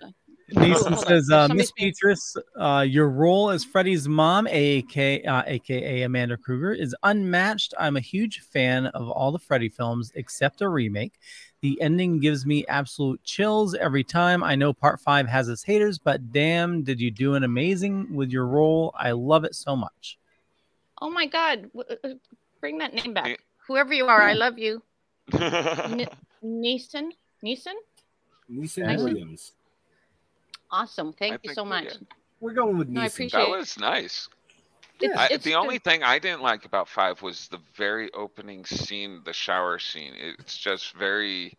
Neeson 0.55 0.93
Hold 0.93 1.07
says, 1.07 1.31
uh, 1.33 1.49
Miss 1.49 1.69
say- 1.69 1.73
Beatrice, 1.77 2.37
uh, 2.57 2.85
your 2.89 3.09
role 3.11 3.51
as 3.51 3.65
Freddy's 3.65 4.09
mom, 4.09 4.47
aka, 4.47 5.23
uh, 5.25 5.43
aka 5.47 6.03
Amanda 6.03 6.37
Krueger, 6.37 6.73
is 6.73 6.95
unmatched. 7.03 7.75
I'm 7.79 7.97
a 7.97 8.01
huge 8.01 8.41
fan 8.53 8.87
of 8.87 9.09
all 9.11 9.33
the 9.33 9.39
Freddy 9.41 9.69
films 9.69 10.13
except 10.15 10.61
a 10.61 10.69
remake. 10.69 11.15
The 11.63 11.81
ending 11.81 12.19
gives 12.19 12.45
me 12.45 12.67
absolute 12.67 13.23
chills 13.23 13.77
every 13.77 14.03
time. 14.03 14.43
I 14.43 14.57
know 14.57 14.73
part 14.73 14.99
five 14.99 15.29
has 15.29 15.49
its 15.49 15.63
haters, 15.63 15.97
but 15.97 16.33
damn, 16.33 16.83
did 16.83 17.01
you 17.01 17.13
do 17.13 17.37
an 17.37 17.45
amazing 17.45 18.13
with 18.13 18.31
your 18.31 18.47
role? 18.49 18.93
I 18.99 19.13
love 19.13 19.45
it 19.45 19.55
so 19.55 19.77
much. 19.77 20.19
Oh 21.01 21.09
my 21.09 21.27
God! 21.27 21.71
Uh, 21.77 21.95
uh, 22.03 22.09
Bring 22.61 22.79
that 22.79 22.95
name 22.95 23.15
back. 23.15 23.27
Eh. 23.27 23.37
Whoever 23.69 23.95
you 23.95 24.07
are, 24.07 24.23
I 24.23 24.33
hmm. 24.33 24.39
love 24.39 24.59
you. 24.59 24.83
N- 25.33 26.09
Neeson? 26.45 27.11
Neeson? 27.45 27.75
Neeson 28.51 28.97
Williams. 28.97 29.53
Awesome. 30.71 31.13
Thank 31.13 31.35
I 31.35 31.39
you 31.45 31.55
so 31.55 31.65
much. 31.65 31.95
We're 32.41 32.55
going 32.55 32.77
with 32.77 32.89
Neeson. 32.89 32.93
No, 32.93 33.01
I 33.03 33.07
appreciate 33.07 33.39
That 33.39 33.49
it. 33.49 33.57
was 33.57 33.79
nice. 33.79 34.29
It's, 35.01 35.17
I, 35.17 35.29
it's 35.31 35.45
the 35.45 35.51
good. 35.53 35.57
only 35.57 35.79
thing 35.79 36.03
I 36.03 36.19
didn't 36.19 36.43
like 36.43 36.65
about 36.65 36.89
five 36.89 37.23
was 37.23 37.49
the 37.49 37.59
very 37.77 38.13
opening 38.13 38.65
scene, 38.65 39.23
the 39.25 39.33
shower 39.33 39.79
scene. 39.79 40.13
It's 40.17 40.57
just 40.57 40.93
very 40.95 41.57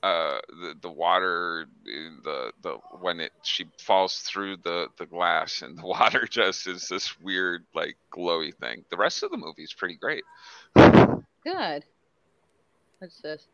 uh 0.00 0.38
the 0.60 0.74
the 0.82 0.90
water 0.90 1.66
in 1.86 2.20
the 2.22 2.52
the 2.62 2.74
when 3.00 3.18
it 3.18 3.32
she 3.42 3.66
falls 3.80 4.18
through 4.18 4.56
the 4.58 4.86
the 4.96 5.06
glass 5.06 5.62
and 5.62 5.76
the 5.76 5.82
water 5.86 6.24
just 6.30 6.68
is 6.68 6.86
this 6.86 7.18
weird 7.20 7.64
like 7.74 7.96
glowy 8.14 8.54
thing 8.54 8.84
the 8.90 8.96
rest 8.96 9.24
of 9.24 9.32
the 9.32 9.36
movie 9.36 9.64
is 9.64 9.72
pretty 9.72 9.96
great 9.96 10.22
good. 10.76 11.84
What's 13.00 13.20
this? 13.22 13.48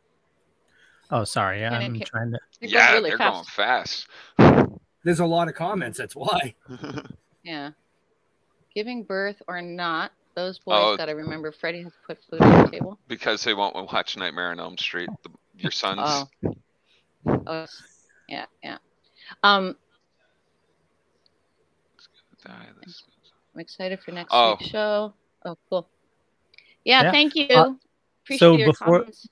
Oh, 1.10 1.24
sorry. 1.24 1.60
Can 1.60 1.72
it 1.80 1.84
I'm 1.86 1.98
ca- 1.98 2.04
trying 2.04 2.32
to. 2.32 2.38
Yeah 2.60 2.92
really 2.92 3.08
they're 3.10 3.18
fast. 3.18 3.56
going 3.56 4.06
fast 4.36 4.76
There's 5.02 5.20
a 5.20 5.26
lot 5.26 5.48
of 5.48 5.54
comments. 5.54 5.96
That's 5.98 6.14
why. 6.16 6.54
Yeah. 7.42 7.70
Giving 8.74 9.04
birth 9.04 9.40
or 9.48 9.62
not, 9.62 10.12
those 10.34 10.58
boys 10.58 10.74
Oh. 10.78 10.96
got 10.96 11.06
to 11.06 11.12
remember 11.12 11.52
Freddie 11.52 11.82
has 11.84 11.92
put 12.06 12.18
food 12.28 12.40
on 12.42 12.64
the 12.64 12.70
table. 12.70 12.98
because 13.08 13.44
they 13.44 13.54
won't 13.54 13.74
watch 13.74 14.16
nightmare 14.16 14.50
on 14.50 14.58
elm 14.58 14.76
street 14.78 15.08
the, 15.22 15.30
your 15.58 15.70
sons 15.82 16.00
Oh. 16.02 16.54
Oh, 17.46 17.66
yeah, 18.28 18.46
yeah. 18.62 18.78
Um, 19.42 19.76
I'm 22.46 23.60
excited 23.60 24.00
for 24.00 24.10
next 24.12 24.30
Oh. 24.32 24.56
week's 24.58 24.70
show. 24.70 25.14
Oh, 25.44 25.56
cool. 25.70 25.88
Yeah, 26.84 27.04
Yeah. 27.04 27.10
thank 27.12 27.34
you. 27.34 27.46
Uh, 27.50 27.72
Appreciate 28.24 28.38
so 28.38 28.56
your 28.56 28.68
before- 28.68 28.98
comments. 29.00 29.28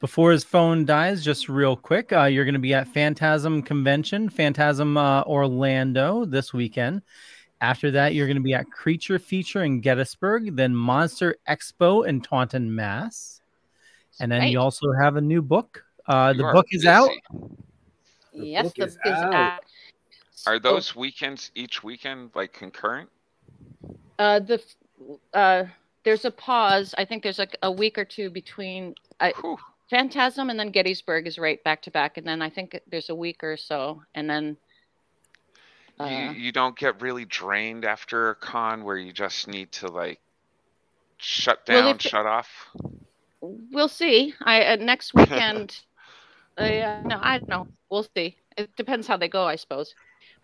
Before 0.00 0.32
his 0.32 0.44
phone 0.44 0.84
dies, 0.84 1.24
just 1.24 1.48
real 1.48 1.76
quick, 1.76 2.12
uh, 2.12 2.24
you're 2.24 2.44
going 2.44 2.52
to 2.54 2.58
be 2.60 2.74
at 2.74 2.88
Phantasm 2.88 3.62
Convention, 3.62 4.28
Phantasm 4.28 4.98
uh, 4.98 5.22
Orlando 5.22 6.26
this 6.26 6.52
weekend. 6.52 7.00
After 7.60 7.90
that, 7.92 8.14
you're 8.14 8.26
going 8.26 8.36
to 8.36 8.42
be 8.42 8.54
at 8.54 8.70
Creature 8.70 9.20
Feature 9.20 9.64
in 9.64 9.80
Gettysburg, 9.80 10.56
then 10.56 10.74
Monster 10.74 11.36
Expo 11.48 12.06
in 12.06 12.20
Taunton, 12.20 12.74
Mass. 12.74 13.40
And 14.20 14.30
then 14.30 14.48
you 14.48 14.60
also 14.60 14.92
have 14.92 15.16
a 15.16 15.20
new 15.20 15.42
book. 15.42 15.84
Uh, 16.06 16.32
the 16.34 16.44
are 16.44 16.52
book 16.52 16.66
is 16.70 16.84
out. 16.84 17.10
The 18.32 18.46
yes, 18.46 18.64
book 18.64 18.74
the 18.74 18.86
book 18.86 18.98
is 19.06 19.12
out. 19.12 19.34
out. 19.34 19.60
are 20.46 20.56
So, 20.56 20.58
those 20.58 20.94
weekends 20.94 21.50
each 21.54 21.82
weekend 21.82 22.30
like 22.34 22.52
concurrent 22.52 23.08
uh, 24.18 24.40
the 24.40 24.62
uh, 25.32 25.64
there's 26.04 26.24
a 26.24 26.30
pause. 26.30 26.94
I 26.96 27.04
think 27.04 27.22
there's 27.22 27.38
like 27.38 27.56
a 27.62 27.70
week 27.70 27.98
or 27.98 28.04
two 28.04 28.30
between 28.30 28.94
uh, 29.20 29.30
Phantasm 29.90 30.50
and 30.50 30.58
then 30.58 30.70
Gettysburg 30.70 31.26
is 31.26 31.38
right 31.38 31.62
back 31.64 31.82
to 31.82 31.90
back, 31.90 32.16
and 32.16 32.26
then 32.26 32.42
I 32.42 32.50
think 32.50 32.78
there's 32.90 33.10
a 33.10 33.14
week 33.14 33.42
or 33.42 33.56
so, 33.56 34.02
and 34.14 34.28
then 34.28 34.44
you, 34.46 34.56
uh, 36.00 36.32
you 36.36 36.50
don't 36.52 36.76
get 36.76 37.00
really 37.00 37.24
drained 37.24 37.84
after 37.84 38.30
a 38.30 38.34
con 38.34 38.84
where 38.84 38.96
you 38.96 39.12
just 39.12 39.46
need 39.48 39.70
to 39.72 39.88
like 39.88 40.20
shut 41.18 41.60
Well, 41.68 41.82
down, 41.86 41.96
if- 41.96 42.02
shut 42.02 42.26
off. 42.26 42.48
we'll 43.40 43.88
see. 43.88 44.34
I 44.42 44.64
uh, 44.64 44.76
next 44.76 45.14
weekend. 45.14 45.80
uh, 46.58 46.64
no, 47.04 47.18
I 47.22 47.38
don't 47.38 47.48
know. 47.48 47.66
We'll 47.90 48.06
see. 48.16 48.36
It 48.56 48.74
depends 48.76 49.06
how 49.06 49.16
they 49.16 49.28
go, 49.28 49.44
I 49.46 49.56
suppose. 49.56 49.94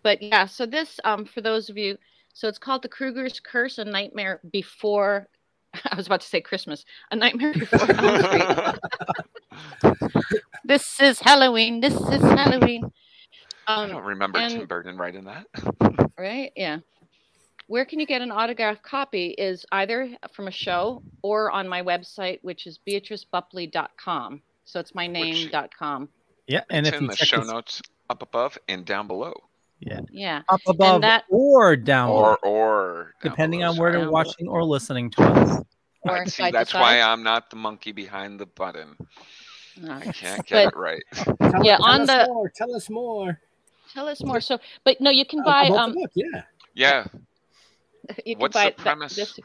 But 0.03 0.21
yeah, 0.21 0.45
so 0.45 0.65
this 0.65 0.99
um 1.03 1.25
for 1.25 1.41
those 1.41 1.69
of 1.69 1.77
you, 1.77 1.97
so 2.33 2.47
it's 2.47 2.57
called 2.57 2.81
the 2.81 2.89
Krueger's 2.89 3.39
Curse: 3.39 3.77
A 3.77 3.85
Nightmare 3.85 4.39
Before. 4.51 5.27
I 5.85 5.95
was 5.95 6.07
about 6.07 6.21
to 6.21 6.27
say 6.27 6.41
Christmas. 6.41 6.85
A 7.11 7.15
Nightmare 7.15 7.53
Before 7.53 7.77
this 10.65 10.99
is 10.99 11.19
Halloween. 11.19 11.79
This 11.81 11.93
is 11.93 12.21
Halloween. 12.21 12.91
I 13.71 13.83
Um, 13.83 13.89
don't 13.89 14.03
remember 14.03 14.39
and- 14.39 14.51
Tim 14.53 14.65
Burton 14.67 14.97
writing 14.97 15.23
that. 15.25 15.45
right? 16.17 16.51
Yeah. 16.55 16.79
Where 17.67 17.85
can 17.85 17.99
you 18.01 18.05
get 18.05 18.21
an 18.21 18.31
autographed 18.31 18.83
copy 18.83 19.27
is 19.37 19.65
either 19.71 20.09
from 20.33 20.47
a 20.49 20.51
show 20.51 21.01
or 21.21 21.51
on 21.51 21.69
my 21.69 21.81
website, 21.81 22.39
which 22.41 22.67
is 22.67 22.79
beatriceboepple.com. 22.85 24.41
So 24.65 24.79
it's 24.79 24.93
my 24.93 25.07
name.com. 25.07 26.09
Yeah, 26.47 26.61
and 26.69 26.85
it's 26.85 26.95
if 26.95 27.01
in 27.01 27.07
the 27.07 27.15
show 27.15 27.37
this- 27.39 27.47
notes 27.47 27.81
up 28.09 28.21
above 28.21 28.57
and 28.67 28.83
down 28.85 29.07
below. 29.07 29.33
yeah, 29.79 30.01
Yeah. 30.11 30.41
up 30.49 30.59
above 30.67 30.95
And 30.95 31.03
that 31.05 31.23
or 31.29 31.77
down, 31.77 32.09
Or 32.09 32.37
or 32.45 33.13
down 33.23 33.31
depending 33.31 33.59
below, 33.61 33.71
on 33.71 33.77
where 33.77 33.91
sorry. 33.93 34.01
they're 34.03 34.11
watching 34.11 34.47
or 34.49 34.63
listening 34.65 35.09
to 35.11 35.23
us. 35.23 35.63
or 36.01 36.25
See, 36.25 36.31
side 36.31 36.47
to 36.51 36.57
that's 36.57 36.73
why 36.73 36.99
side. 36.99 37.01
I'm 37.01 37.23
not 37.23 37.49
the 37.51 37.55
monkey 37.55 37.91
behind 37.93 38.37
the 38.39 38.47
button. 38.47 38.97
All 39.83 39.91
I 39.91 40.11
can't 40.11 40.45
get 40.45 40.65
But- 40.65 40.73
it 40.73 40.77
right. 40.77 41.03
Tell, 41.13 41.63
Yeah, 41.63 41.77
tell 41.77 41.85
on 41.85 42.01
us 42.01 42.07
the- 42.07 42.25
more. 42.27 42.49
Tell 42.53 42.75
us 42.75 42.89
more. 42.89 43.39
Tell 43.93 44.07
us 44.07 44.23
more. 44.23 44.39
So, 44.41 44.59
but 44.83 44.99
no, 45.01 45.11
you 45.11 45.25
can 45.25 45.41
buy 45.43 45.71
um 45.75 45.93
book, 45.93 46.11
yeah. 46.15 46.43
Yeah. 46.73 47.05
you 48.25 48.35
can 48.35 48.49
What's 48.49 48.53
buy 48.53 48.69
the 48.69 48.71
premise? 48.71 49.15
this 49.15 49.39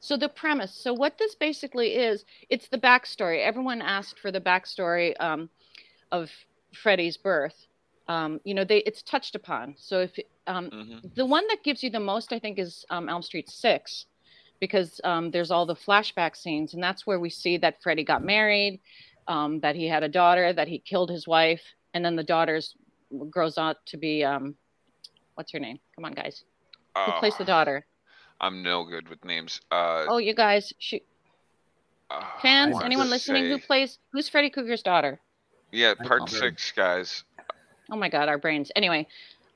So 0.00 0.16
the 0.16 0.28
premise. 0.28 0.74
So 0.74 0.92
what 0.92 1.18
this 1.18 1.34
basically 1.34 1.94
is, 1.94 2.24
it's 2.48 2.68
the 2.68 2.78
backstory. 2.78 3.44
Everyone 3.44 3.82
asked 3.82 4.18
for 4.18 4.30
the 4.30 4.40
backstory 4.40 5.14
um, 5.20 5.48
of 6.12 6.30
Freddie's 6.74 7.16
birth. 7.16 7.66
Um, 8.08 8.40
you 8.44 8.54
know, 8.54 8.64
they 8.64 8.78
it's 8.78 9.02
touched 9.02 9.34
upon. 9.34 9.74
So 9.78 10.00
if 10.00 10.18
um, 10.46 10.72
Mhm. 10.72 11.12
the 11.14 11.26
one 11.26 11.46
that 11.48 11.62
gives 11.64 11.82
you 11.82 11.90
the 11.90 12.00
most, 12.00 12.32
I 12.32 12.38
think, 12.38 12.58
is 12.58 12.84
um, 12.90 13.08
Elm 13.08 13.22
Street 13.22 13.48
Six, 13.50 14.06
because 14.60 15.00
um, 15.04 15.30
there's 15.30 15.50
all 15.50 15.66
the 15.66 15.74
flashback 15.74 16.36
scenes, 16.36 16.74
and 16.74 16.82
that's 16.82 17.06
where 17.06 17.18
we 17.20 17.30
see 17.30 17.56
that 17.58 17.82
Freddie 17.82 18.04
got 18.04 18.22
married, 18.24 18.80
um, 19.28 19.60
that 19.60 19.76
he 19.76 19.88
had 19.88 20.02
a 20.02 20.08
daughter, 20.08 20.52
that 20.52 20.68
he 20.68 20.78
killed 20.78 21.10
his 21.10 21.26
wife, 21.26 21.62
and 21.94 22.04
then 22.04 22.16
the 22.16 22.22
daughter's 22.24 22.74
grows 23.24 23.58
out 23.58 23.76
to 23.86 23.96
be 23.96 24.24
um, 24.24 24.54
what's 25.34 25.52
her 25.52 25.58
name? 25.58 25.78
Come 25.94 26.04
on, 26.04 26.12
guys. 26.12 26.44
Who 26.96 27.12
plays 27.12 27.36
the 27.36 27.44
daughter? 27.44 27.84
I'm 28.40 28.62
no 28.62 28.84
good 28.84 29.08
with 29.08 29.24
names. 29.24 29.60
Uh, 29.70 30.04
Oh, 30.08 30.18
you 30.18 30.34
guys, 30.34 30.72
she, 30.78 31.02
uh, 32.10 32.22
fans, 32.40 32.76
anyone 32.82 33.06
to 33.06 33.10
listening 33.10 33.50
who 33.50 33.58
plays 33.58 33.98
who's 34.12 34.28
Freddy 34.28 34.50
Krueger's 34.50 34.82
daughter? 34.82 35.20
Yeah, 35.72 35.94
part 35.94 36.28
six, 36.28 36.72
guys. 36.72 37.24
Oh 37.90 37.96
my 37.96 38.08
God, 38.08 38.28
our 38.28 38.38
brains. 38.38 38.70
Anyway, 38.76 39.06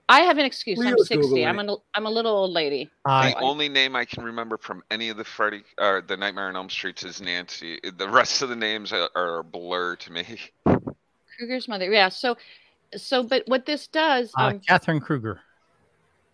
I 0.08 0.20
have 0.20 0.38
an 0.38 0.44
excuse. 0.44 0.78
I'm 0.84 0.98
60. 0.98 1.16
Googling 1.16 1.48
I'm 1.48 1.58
it. 1.58 1.70
an 1.70 1.76
I'm 1.94 2.06
a 2.06 2.10
little 2.10 2.32
old 2.32 2.50
lady. 2.50 2.90
I 3.04 3.30
The 3.30 3.38
only 3.38 3.68
name 3.68 3.94
I 3.94 4.04
can 4.04 4.24
remember 4.24 4.56
from 4.58 4.82
any 4.90 5.08
of 5.08 5.16
the 5.16 5.24
Freddy 5.24 5.62
or 5.78 6.02
the 6.02 6.16
Nightmare 6.16 6.48
on 6.48 6.56
Elm 6.56 6.68
Streets 6.68 7.04
is 7.04 7.20
Nancy. 7.20 7.78
The 7.96 8.08
rest 8.08 8.42
of 8.42 8.48
the 8.48 8.56
names 8.56 8.92
are, 8.92 9.08
are 9.14 9.38
a 9.38 9.44
blur 9.44 9.96
to 9.96 10.12
me. 10.12 10.24
Krueger's 11.38 11.68
mother. 11.68 11.90
Yeah. 11.90 12.08
So, 12.08 12.36
so 12.96 13.22
but 13.22 13.44
what 13.46 13.66
this 13.66 13.86
does, 13.86 14.32
uh, 14.38 14.46
um, 14.48 14.60
Catherine 14.60 15.00
Krueger, 15.00 15.40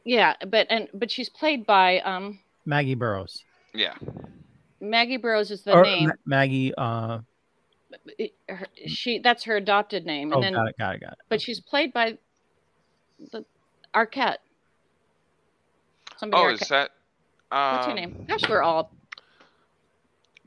yeah, 0.05 0.35
but 0.49 0.67
and 0.71 0.89
but 0.95 1.11
she's 1.11 1.29
played 1.29 1.67
by 1.67 2.01
um 2.01 2.39
Maggie 2.65 2.95
Burroughs, 2.95 3.43
Yeah. 3.75 3.95
Maggie 4.81 5.17
Burroughs 5.17 5.51
is 5.51 5.63
the 5.63 5.73
or 5.73 5.83
name. 5.83 6.09
Ma- 6.09 6.13
Maggie. 6.25 6.75
Uh, 6.77 7.19
her, 8.49 8.67
she 8.87 9.19
that's 9.19 9.45
her 9.45 9.57
adopted 9.57 10.05
name, 10.05 10.33
and 10.33 10.39
oh, 10.39 10.41
then 10.41 10.53
got 10.53 10.69
it, 10.69 10.75
got 10.79 10.95
it, 10.97 11.01
got 11.01 11.13
it. 11.13 11.19
but 11.29 11.41
she's 11.41 11.61
played 11.61 11.93
by 11.93 12.19
the 13.33 13.45
Arquette. 13.95 14.37
Somebody 16.19 16.43
Oh, 16.43 16.47
Arquette. 16.47 16.63
is 16.63 16.69
that? 16.69 16.91
Um, 17.53 17.73
What's 17.75 17.87
her 17.87 17.95
name? 17.95 18.27
Gosh, 18.29 18.49
we're 18.49 18.63
all 18.63 18.93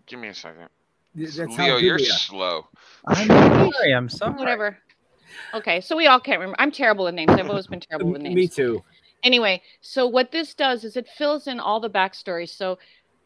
Give 0.06 0.20
me 0.20 0.30
a 0.30 0.34
second. 0.34 0.70
That's 1.16 1.38
Leo, 1.38 1.78
you're 1.78 1.98
we 1.98 2.04
are. 2.10 2.14
slow. 2.14 2.68
I'm 3.06 3.28
sorry. 3.28 3.94
I'm 3.94 4.10
sorry. 4.10 4.34
whatever. 4.34 4.78
Okay, 5.54 5.82
so 5.82 5.96
we 5.96 6.08
all 6.08 6.20
can't 6.20 6.40
remember. 6.40 6.56
I'm 6.60 6.72
terrible 6.72 7.06
with 7.06 7.16
names. 7.16 7.32
I've 7.32 7.50
always 7.50 7.68
been 7.68 7.80
terrible 7.90 8.12
with 8.12 8.22
names. 8.22 8.36
Me 8.36 8.48
too. 8.48 8.84
Anyway, 9.24 9.62
so 9.82 10.08
what 10.08 10.32
this 10.32 10.54
does 10.54 10.84
is 10.84 10.96
it 10.96 11.08
fills 11.08 11.48
in 11.48 11.60
all 11.60 11.80
the 11.80 11.90
backstory. 11.90 12.48
So, 12.48 12.80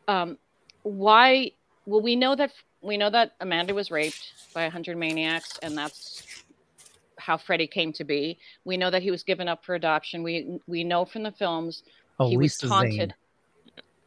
um, 0.07 0.37
why? 0.83 1.51
Well, 1.85 2.01
we 2.01 2.15
know 2.15 2.35
that 2.35 2.51
we 2.81 2.97
know 2.97 3.09
that 3.09 3.33
Amanda 3.39 3.73
was 3.73 3.91
raped 3.91 4.33
by 4.53 4.63
a 4.63 4.69
hundred 4.69 4.97
maniacs, 4.97 5.59
and 5.61 5.77
that's 5.77 6.43
how 7.17 7.37
Freddie 7.37 7.67
came 7.67 7.93
to 7.93 8.03
be. 8.03 8.37
We 8.65 8.75
know 8.75 8.89
that 8.89 9.01
he 9.01 9.11
was 9.11 9.23
given 9.23 9.47
up 9.47 9.63
for 9.63 9.75
adoption. 9.75 10.23
We 10.23 10.59
we 10.67 10.83
know 10.83 11.05
from 11.05 11.23
the 11.23 11.31
films 11.31 11.83
Oh, 12.19 12.29
he 12.29 12.37
Lisa 12.37 12.65
was 12.65 12.71
taunted. 12.71 12.93
Zane. 12.95 13.13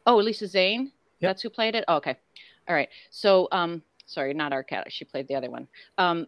Oh, 0.05 0.17
Lisa 0.17 0.47
Zane. 0.47 0.91
Yep. 1.19 1.29
That's 1.29 1.41
who 1.41 1.49
played 1.49 1.75
it. 1.75 1.83
Oh, 1.87 1.95
okay, 1.97 2.15
all 2.67 2.75
right. 2.75 2.89
So, 3.09 3.47
um, 3.51 3.81
sorry, 4.05 4.33
not 4.33 4.51
Arquette. 4.51 4.85
She 4.89 5.05
played 5.05 5.27
the 5.27 5.35
other 5.35 5.49
one. 5.49 5.67
Um, 5.97 6.27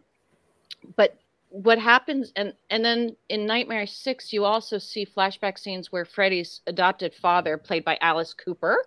but 0.96 1.18
what 1.50 1.78
happens, 1.78 2.32
and 2.36 2.54
and 2.70 2.84
then 2.84 3.16
in 3.28 3.44
Nightmare 3.46 3.86
Six, 3.86 4.32
you 4.32 4.44
also 4.44 4.78
see 4.78 5.04
flashback 5.04 5.58
scenes 5.58 5.92
where 5.92 6.04
Freddy's 6.04 6.62
adopted 6.66 7.12
father, 7.14 7.58
played 7.58 7.84
by 7.84 7.98
Alice 8.00 8.32
Cooper, 8.34 8.84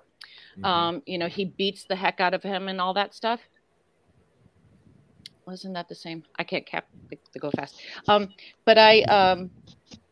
Mm-hmm. 0.54 0.66
um, 0.66 1.04
you 1.06 1.18
know, 1.18 1.28
he 1.28 1.46
beats 1.46 1.86
the 1.86 1.96
heck 1.96 2.20
out 2.20 2.34
of 2.34 2.44
him 2.44 2.68
and 2.68 2.80
all 2.80 2.94
that 2.94 3.14
stuff. 3.16 3.40
Wasn't 5.46 5.74
that 5.74 5.90
the 5.90 5.96
same? 5.96 6.24
I 6.38 6.44
can't 6.44 6.66
cap 6.66 6.86
the, 7.10 7.18
the 7.34 7.40
go 7.40 7.52
fast. 7.52 7.82
Um, 8.08 8.30
but 8.64 8.78
I, 8.78 9.02
um, 9.04 9.50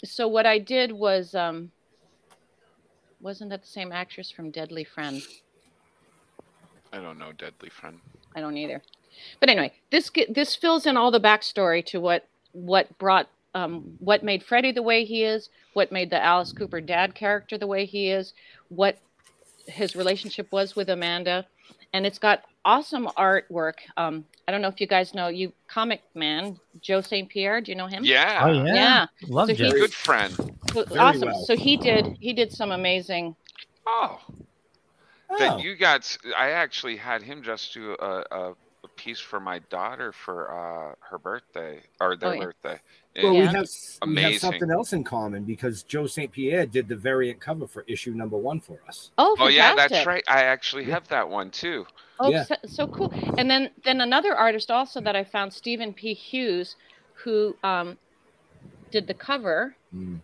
so 0.04 0.28
what 0.28 0.46
I 0.46 0.58
did 0.58 0.92
was, 0.92 1.36
um, 1.36 1.72
wasn't 3.22 3.52
that 3.52 3.62
the 3.62 3.68
same 3.68 3.92
actress 3.92 4.32
from 4.32 4.50
Deadly 4.50 4.84
Friend? 4.84 5.22
I 6.92 6.98
don't 6.98 7.20
know, 7.20 7.32
Deadly 7.32 7.70
Friend. 7.70 8.00
I 8.36 8.42
don't 8.42 8.58
either. 8.58 8.82
But 9.40 9.50
anyway, 9.50 9.74
this 9.92 10.10
ge- 10.10 10.28
this 10.30 10.56
fills 10.56 10.86
in 10.86 10.98
all 10.98 11.12
the 11.12 11.20
backstory 11.20 11.86
to 11.88 12.00
what 12.02 12.28
what 12.54 12.98
brought 12.98 13.28
um, 13.54 13.96
what 14.00 14.24
made 14.24 14.44
Freddy 14.44 14.72
the 14.72 14.82
way 14.82 15.04
he 15.04 15.24
is, 15.24 15.50
what 15.74 15.92
made 15.92 16.10
the 16.10 16.24
Alice 16.24 16.54
Cooper 16.54 16.80
dad 16.80 17.14
character 17.16 17.58
the 17.58 17.68
way 17.68 17.86
he 17.86 18.10
is, 18.10 18.34
what 18.70 18.98
his 19.68 19.96
relationship 19.96 20.52
was 20.52 20.76
with 20.76 20.90
Amanda, 20.90 21.46
and 21.94 22.06
it's 22.06 22.18
got 22.20 22.44
awesome 22.64 23.08
artwork. 23.18 23.74
Um, 23.98 24.24
I 24.48 24.52
don't 24.52 24.62
know 24.62 24.70
if 24.70 24.80
you 24.80 24.88
guys 24.88 25.14
know 25.14 25.28
you 25.28 25.52
comic 25.68 26.02
man 26.16 26.58
Joe 26.82 27.02
St 27.02 27.28
Pierre. 27.28 27.60
Do 27.62 27.72
you 27.72 27.78
know 27.78 27.88
him? 27.88 28.04
Yeah. 28.06 28.42
Oh 28.44 28.52
yeah, 28.66 28.74
Yeah. 28.74 29.06
love 29.28 29.48
So 29.50 29.54
he- 29.56 29.64
Joe. 29.64 29.72
Good 29.72 29.94
friend. 29.94 30.34
So- 30.74 30.86
awesome. 30.98 31.30
well. 31.30 31.44
So 31.46 31.56
he 31.58 31.76
did 31.78 32.18
he 32.22 32.32
did 32.34 32.52
some 32.54 32.72
amazing. 32.72 33.36
Oh. 33.86 34.20
Oh. 35.30 35.38
That 35.40 35.62
you 35.62 35.76
got. 35.76 36.18
I 36.38 36.52
actually 36.52 36.98
had 36.98 37.22
him 37.22 37.42
just 37.44 37.74
do 37.74 37.96
a, 38.00 38.06
a, 38.06 38.24
a 38.52 38.54
piece 39.04 39.20
for 39.20 39.40
my 39.40 39.60
daughter 39.70 40.12
for 40.12 40.52
uh, 40.52 40.96
her 41.10 41.18
birthday 41.18 41.82
or 42.00 42.16
their 42.16 42.30
Oh, 42.30 42.34
yeah. 42.34 42.46
birthday. 42.46 42.80
Well, 43.24 43.34
we 43.34 43.40
have 43.40 43.68
we 44.08 44.22
have 44.22 44.36
something 44.38 44.72
else 44.72 44.94
in 44.94 45.04
common 45.04 45.44
because 45.44 45.84
Joe 45.84 46.08
St. 46.08 46.32
Pierre 46.32 46.66
did 46.66 46.88
the 46.88 46.96
variant 46.96 47.42
cover 47.42 47.68
for 47.68 47.84
issue 47.88 48.12
number 48.12 48.38
one 48.38 48.60
for 48.60 48.80
us. 48.88 49.12
Oh, 49.18 49.36
Oh 49.40 49.48
yeah, 49.48 49.76
that's 49.76 50.06
right. 50.06 50.24
I 50.28 50.44
actually 50.44 50.86
have 50.86 51.08
that 51.10 51.28
one 51.28 51.52
too. 51.52 51.86
Oh, 52.20 52.30
Yeah. 52.30 52.44
so, 52.46 52.56
so 52.68 52.88
cool. 52.88 53.12
And 53.38 53.50
then 53.50 53.72
then 53.84 54.02
another 54.02 54.36
artist 54.36 54.72
also 54.72 55.02
that 55.02 55.16
I 55.16 55.24
found, 55.24 55.52
Stephen 55.52 55.94
P. 55.94 56.14
Hughes, 56.14 56.76
who 57.24 57.56
um, 57.64 57.98
did 58.92 59.08
the 59.08 59.14
cover. 59.14 59.76
Mm. 59.94 60.22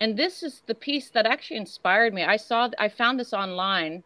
And 0.00 0.16
this 0.16 0.42
is 0.42 0.62
the 0.66 0.74
piece 0.74 1.10
that 1.10 1.26
actually 1.26 1.58
inspired 1.58 2.12
me. 2.14 2.24
I 2.24 2.36
saw 2.36 2.68
I 2.78 2.88
found 2.88 3.20
this 3.20 3.32
online 3.32 4.02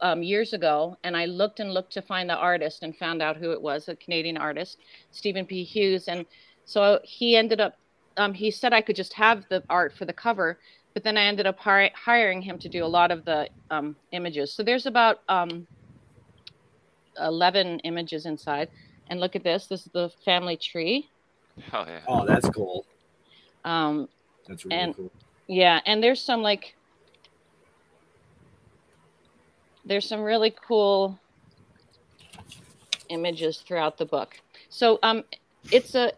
um, 0.00 0.22
years 0.22 0.52
ago, 0.52 0.96
and 1.04 1.16
I 1.16 1.24
looked 1.26 1.60
and 1.60 1.72
looked 1.72 1.92
to 1.94 2.02
find 2.02 2.28
the 2.28 2.34
artist 2.36 2.82
and 2.82 2.96
found 2.96 3.22
out 3.22 3.36
who 3.36 3.52
it 3.52 3.60
was, 3.60 3.88
a 3.88 3.96
Canadian 3.96 4.36
artist, 4.36 4.78
Stephen 5.10 5.46
P. 5.46 5.64
Hughes. 5.64 6.08
And 6.08 6.26
so 6.64 7.00
he 7.02 7.36
ended 7.36 7.60
up. 7.60 7.76
Um, 8.18 8.32
he 8.32 8.50
said 8.50 8.72
I 8.72 8.80
could 8.80 8.96
just 8.96 9.12
have 9.12 9.44
the 9.50 9.62
art 9.68 9.92
for 9.92 10.04
the 10.06 10.12
cover, 10.12 10.58
but 10.94 11.04
then 11.04 11.18
I 11.18 11.24
ended 11.24 11.46
up 11.46 11.58
hi- 11.58 11.92
hiring 11.94 12.40
him 12.40 12.58
to 12.60 12.68
do 12.68 12.82
a 12.84 12.86
lot 12.86 13.10
of 13.10 13.24
the 13.26 13.48
um, 13.70 13.94
images. 14.12 14.52
So 14.52 14.62
there's 14.62 14.86
about 14.86 15.20
um, 15.28 15.66
11 17.20 17.80
images 17.80 18.26
inside. 18.26 18.68
And 19.08 19.20
look 19.20 19.36
at 19.36 19.44
this. 19.44 19.66
This 19.66 19.82
is 19.86 19.92
the 19.92 20.10
family 20.24 20.56
tree. 20.56 21.08
Hell 21.70 21.84
yeah. 21.86 22.00
Oh, 22.08 22.26
that's 22.26 22.48
cool. 22.50 22.84
Um, 23.64 24.08
That's 24.48 24.64
really 24.64 24.76
And- 24.76 24.96
cool. 24.96 25.10
yeah, 25.46 25.80
and 25.86 26.02
there's 26.02 26.20
some 26.20 26.42
like 26.42 26.74
there's 29.86 30.08
some 30.08 30.22
really 30.22 30.54
cool 30.68 31.20
images 33.08 33.62
throughout 33.66 33.98
the 33.98 34.06
book. 34.06 34.34
So 34.70 34.98
um 35.02 35.24
it's 35.70 35.94
a 35.94 36.12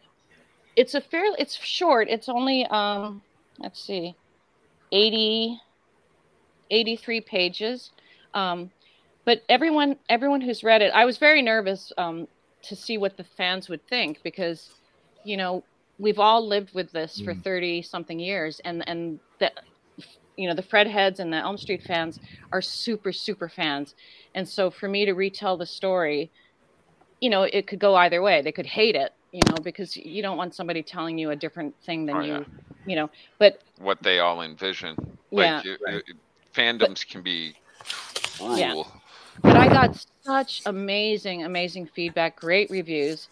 it's 0.76 0.94
a 0.94 1.00
fairly 1.00 1.36
it's 1.38 1.56
short. 1.56 2.08
It's 2.10 2.28
only 2.28 2.66
um 2.66 3.22
let's 3.58 3.80
see 3.84 4.16
80 4.92 5.60
83 6.70 7.20
pages. 7.22 7.92
Um 8.34 8.70
but 9.24 9.42
everyone 9.48 9.96
everyone 10.08 10.40
who's 10.40 10.64
read 10.64 10.82
it, 10.82 10.92
I 10.94 11.04
was 11.04 11.18
very 11.18 11.42
nervous 11.42 11.92
um 11.98 12.28
to 12.64 12.76
see 12.76 12.98
what 12.98 13.16
the 13.16 13.24
fans 13.24 13.68
would 13.68 13.86
think 13.88 14.22
because 14.24 14.70
you 15.24 15.36
know, 15.36 15.64
we've 15.98 16.18
all 16.20 16.46
lived 16.46 16.74
with 16.74 16.92
this 16.92 17.20
for 17.20 17.34
Mm. 17.34 17.42
30 17.44 17.82
something 17.82 18.18
years 18.20 18.60
and 18.64 18.88
and 18.88 19.20
the 19.40 19.52
you 20.38 20.48
know 20.48 20.54
the 20.54 20.62
fred 20.62 20.86
heads 20.86 21.20
and 21.20 21.32
the 21.32 21.36
elm 21.36 21.58
street 21.58 21.82
fans 21.82 22.18
are 22.52 22.62
super 22.62 23.12
super 23.12 23.48
fans 23.48 23.94
and 24.34 24.48
so 24.48 24.70
for 24.70 24.88
me 24.88 25.04
to 25.04 25.12
retell 25.12 25.56
the 25.56 25.66
story 25.66 26.30
you 27.20 27.28
know 27.28 27.42
it 27.42 27.66
could 27.66 27.78
go 27.78 27.94
either 27.96 28.22
way 28.22 28.40
they 28.40 28.52
could 28.52 28.66
hate 28.66 28.94
it 28.94 29.12
you 29.32 29.42
know, 29.48 29.56
because 29.62 29.96
you 29.96 30.22
don't 30.22 30.38
want 30.38 30.54
somebody 30.54 30.82
telling 30.82 31.18
you 31.18 31.30
a 31.30 31.36
different 31.36 31.74
thing 31.84 32.06
than 32.06 32.16
Oh, 32.16 32.20
you, 32.22 32.32
yeah. 32.32 32.44
you 32.86 32.96
know. 32.96 33.10
But 33.38 33.60
what 33.78 34.02
they 34.02 34.20
all 34.20 34.40
envision. 34.42 34.96
Yeah. 35.30 35.56
Like 35.56 35.64
you- 35.66 35.78
you- 35.90 36.02
fandoms 36.54 37.06
can 37.06 37.22
be 37.22 37.54
cruel. 38.38 38.56
Yeah. 38.58 38.82
but 39.42 39.56
I 39.56 39.68
got 39.68 40.02
such 40.22 40.62
amazing, 40.66 41.44
amazing 41.44 41.86
feedback, 41.88 42.36
great 42.36 42.70
reviews. 42.70 43.28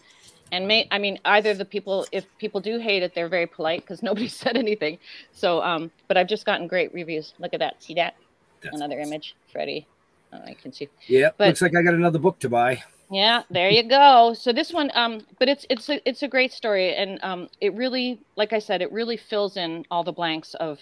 And 0.51 0.67
may, 0.67 0.87
I 0.91 0.97
mean, 0.97 1.19
either 1.25 1.53
the 1.53 1.65
people, 1.65 2.05
if 2.11 2.25
people 2.37 2.61
do 2.61 2.79
hate 2.79 3.03
it, 3.03 3.13
they're 3.13 3.27
very 3.27 3.47
polite 3.47 3.81
because 3.81 4.01
nobody 4.01 4.27
said 4.41 4.55
anything. 4.57 4.97
So, 5.33 5.61
um, 5.61 5.91
but 6.07 6.17
I've 6.17 6.27
just 6.27 6.45
gotten 6.45 6.67
great 6.67 6.93
reviews. 6.93 7.33
Look 7.39 7.53
at 7.53 7.59
that. 7.59 7.81
See 7.83 7.93
that? 7.95 8.15
Another 8.63 8.99
image, 8.99 9.35
Freddie. 9.51 9.85
Oh, 10.33 10.39
I 10.45 10.53
can 10.55 10.73
see. 10.73 10.89
Yeah, 11.07 11.29
But- 11.37 11.47
looks 11.47 11.61
like 11.61 11.75
I 11.75 11.81
got 11.81 11.93
another 11.93 12.19
book 12.19 12.39
to 12.39 12.49
buy. 12.49 12.83
Yeah, 13.09 13.43
there 13.49 13.69
you 13.69 13.83
go. 13.87 14.33
So 14.37 14.51
this 14.51 14.73
one, 14.73 14.91
um, 14.93 15.21
but 15.39 15.47
it's 15.47 15.65
it's 15.69 15.87
a 15.87 16.05
it's 16.05 16.23
a 16.23 16.27
great 16.27 16.51
story, 16.51 16.93
and 16.93 17.23
um, 17.23 17.47
it 17.61 17.73
really, 17.73 18.19
like 18.35 18.51
I 18.51 18.59
said, 18.59 18.81
it 18.81 18.91
really 18.91 19.15
fills 19.15 19.55
in 19.55 19.85
all 19.89 20.03
the 20.03 20.11
blanks 20.11 20.53
of 20.55 20.79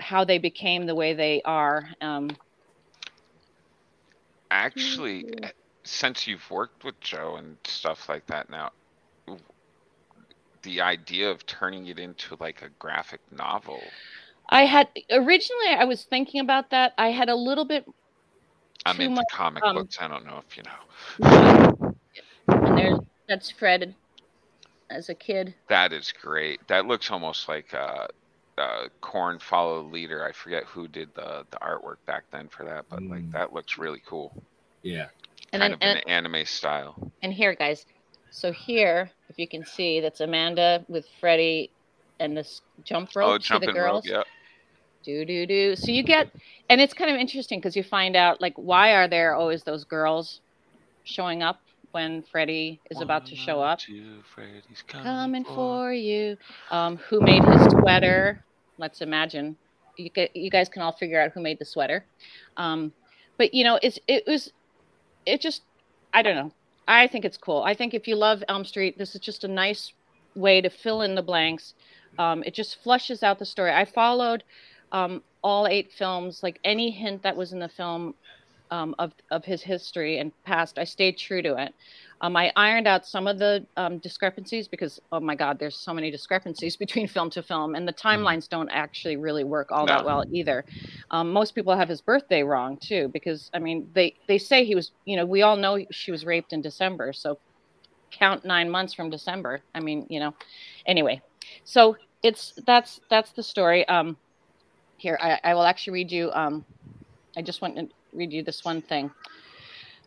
how 0.00 0.24
they 0.24 0.38
became 0.38 0.86
the 0.86 0.96
way 0.96 1.14
they 1.14 1.42
are. 1.44 1.88
Um, 2.00 2.30
Actually, 4.50 5.32
since 5.84 6.26
you've 6.26 6.48
worked 6.50 6.84
with 6.84 6.98
Joe 7.00 7.36
and 7.36 7.56
stuff 7.64 8.08
like 8.08 8.26
that 8.26 8.50
now, 8.50 8.70
w- 8.72 8.83
the 10.64 10.80
idea 10.80 11.30
of 11.30 11.46
turning 11.46 11.86
it 11.86 11.98
into 11.98 12.36
like 12.40 12.62
a 12.62 12.68
graphic 12.78 13.20
novel. 13.30 13.80
I 14.48 14.64
had 14.66 14.88
originally 15.10 15.68
I 15.68 15.84
was 15.84 16.04
thinking 16.04 16.40
about 16.40 16.70
that. 16.70 16.92
I 16.98 17.08
had 17.08 17.28
a 17.28 17.34
little 17.34 17.64
bit, 17.64 17.86
I'm 18.84 19.00
into 19.00 19.14
much, 19.14 19.26
comic 19.30 19.62
um, 19.64 19.76
books. 19.76 19.98
I 20.00 20.08
don't 20.08 20.26
know 20.26 20.42
if 20.46 20.56
you 20.56 20.64
know. 20.64 21.94
and 22.48 22.78
there's 22.78 22.98
that's 23.28 23.50
Fred 23.50 23.94
as 24.90 25.08
a 25.08 25.14
kid. 25.14 25.54
That 25.68 25.92
is 25.92 26.12
great. 26.20 26.66
That 26.68 26.86
looks 26.86 27.10
almost 27.10 27.48
like 27.48 27.72
uh, 27.72 28.06
uh, 28.58 28.88
Korn 29.00 29.38
Follow 29.38 29.82
the 29.82 29.88
Leader. 29.88 30.24
I 30.24 30.32
forget 30.32 30.64
who 30.64 30.88
did 30.88 31.14
the 31.14 31.46
the 31.50 31.56
artwork 31.58 31.96
back 32.06 32.24
then 32.30 32.48
for 32.48 32.64
that, 32.64 32.84
but 32.90 33.02
like 33.02 33.30
that 33.32 33.52
looks 33.52 33.78
really 33.78 34.02
cool. 34.06 34.42
Yeah. 34.82 35.06
And 35.52 35.62
kind 35.62 35.76
then- 35.80 35.96
of 35.96 36.02
an 36.02 36.08
anime 36.08 36.44
style. 36.44 37.12
And 37.22 37.32
here, 37.32 37.54
guys. 37.54 37.86
So 38.34 38.50
here, 38.50 39.12
if 39.28 39.38
you 39.38 39.46
can 39.46 39.64
see, 39.64 40.00
that's 40.00 40.20
Amanda 40.20 40.84
with 40.88 41.06
Freddie 41.20 41.70
and 42.18 42.36
this 42.36 42.62
jump 42.82 43.10
rope 43.14 43.40
oh, 43.40 43.58
for 43.58 43.60
the 43.64 43.72
girls. 43.72 44.04
rope. 44.08 44.12
Yeah. 44.12 44.22
do 45.04 45.24
do 45.24 45.46
do 45.46 45.76
so 45.76 45.92
you 45.92 46.02
get 46.02 46.30
and 46.68 46.80
it's 46.80 46.94
kind 46.94 47.10
of 47.10 47.16
interesting 47.16 47.60
because 47.60 47.76
you 47.76 47.84
find 47.84 48.16
out 48.16 48.40
like 48.40 48.54
why 48.56 48.92
are 48.96 49.06
there 49.06 49.36
always 49.36 49.62
those 49.62 49.84
girls 49.84 50.40
showing 51.04 51.44
up 51.44 51.60
when 51.92 52.22
Freddie 52.22 52.80
is 52.90 53.00
about 53.00 53.24
to 53.26 53.36
show 53.36 53.60
up 53.60 53.78
coming 54.88 55.44
for 55.44 55.92
you 55.92 56.36
um 56.72 56.96
who 56.96 57.20
made 57.20 57.44
his 57.44 57.62
sweater 57.70 58.42
let's 58.78 59.00
imagine 59.00 59.56
you, 59.96 60.10
ca- 60.10 60.30
you 60.34 60.50
guys 60.50 60.68
can 60.68 60.82
all 60.82 60.92
figure 60.92 61.20
out 61.20 61.30
who 61.32 61.40
made 61.40 61.58
the 61.60 61.64
sweater 61.64 62.04
um 62.56 62.92
but 63.38 63.54
you 63.54 63.62
know 63.62 63.78
it's 63.80 63.98
it 64.08 64.24
was 64.26 64.50
it 65.24 65.40
just 65.40 65.62
i 66.12 66.20
don't 66.20 66.34
know 66.34 66.52
i 66.88 67.06
think 67.06 67.24
it's 67.24 67.36
cool. 67.36 67.62
I 67.62 67.74
think 67.74 67.94
if 67.94 68.06
you 68.08 68.16
love 68.16 68.42
elm 68.48 68.64
street 68.64 68.98
this 68.98 69.14
is 69.14 69.20
just 69.20 69.44
a 69.44 69.48
nice 69.48 69.92
way 70.34 70.60
to 70.60 70.70
fill 70.70 71.02
in 71.02 71.14
the 71.14 71.22
blanks. 71.22 71.74
Um, 72.18 72.42
it 72.44 72.54
just 72.54 72.82
flushes 72.82 73.22
out 73.22 73.38
the 73.38 73.46
story. 73.46 73.72
I 73.72 73.84
followed 73.84 74.44
um, 74.92 75.22
all 75.42 75.66
eight 75.66 75.92
films 75.92 76.42
like 76.42 76.58
any 76.64 76.90
hint 76.90 77.22
that 77.22 77.36
was 77.36 77.52
in 77.52 77.58
the 77.58 77.68
film 77.68 78.14
um, 78.74 78.94
of, 78.98 79.12
of 79.30 79.44
his 79.44 79.62
history 79.62 80.18
and 80.18 80.32
past 80.44 80.78
i 80.78 80.84
stayed 80.84 81.16
true 81.16 81.42
to 81.42 81.54
it. 81.56 81.72
Um, 82.20 82.36
i 82.36 82.52
ironed 82.56 82.88
out 82.88 83.06
some 83.06 83.26
of 83.28 83.38
the 83.38 83.64
um, 83.76 83.98
discrepancies 83.98 84.66
because 84.66 85.00
oh 85.12 85.20
my 85.20 85.36
god 85.36 85.58
there's 85.60 85.76
so 85.76 85.94
many 85.94 86.10
discrepancies 86.10 86.76
between 86.84 87.06
film 87.06 87.30
to 87.30 87.42
film 87.42 87.76
and 87.76 87.86
the 87.86 87.92
timelines 87.92 88.48
don't 88.48 88.70
actually 88.70 89.16
really 89.16 89.44
work 89.44 89.70
all 89.70 89.86
that 89.86 90.04
well 90.04 90.24
either. 90.32 90.64
Um, 91.10 91.32
most 91.32 91.54
people 91.54 91.76
have 91.76 91.88
his 91.88 92.00
birthday 92.00 92.42
wrong 92.42 92.76
too 92.78 93.08
because 93.12 93.50
i 93.54 93.58
mean 93.58 93.88
they 93.94 94.14
they 94.26 94.38
say 94.38 94.64
he 94.64 94.74
was 94.74 94.90
you 95.04 95.16
know 95.16 95.24
we 95.24 95.42
all 95.42 95.56
know 95.56 95.78
she 95.90 96.10
was 96.10 96.24
raped 96.24 96.52
in 96.52 96.60
december 96.60 97.12
so 97.12 97.38
count 98.10 98.44
nine 98.44 98.68
months 98.70 98.92
from 98.92 99.08
december. 99.10 99.60
I 99.74 99.80
mean 99.80 100.06
you 100.08 100.18
know 100.18 100.34
anyway. 100.86 101.22
So 101.64 101.96
it's 102.22 102.54
that's 102.66 103.00
that's 103.08 103.30
the 103.32 103.42
story. 103.42 103.86
Um 103.88 104.16
here 104.96 105.18
I, 105.20 105.38
I 105.50 105.54
will 105.54 105.64
actually 105.64 105.94
read 105.94 106.12
you 106.12 106.30
um 106.32 106.64
i 107.36 107.42
just 107.42 107.60
want 107.60 107.76
to 107.76 107.88
read 108.14 108.32
you 108.32 108.42
this 108.42 108.64
one 108.64 108.82
thing. 108.82 109.10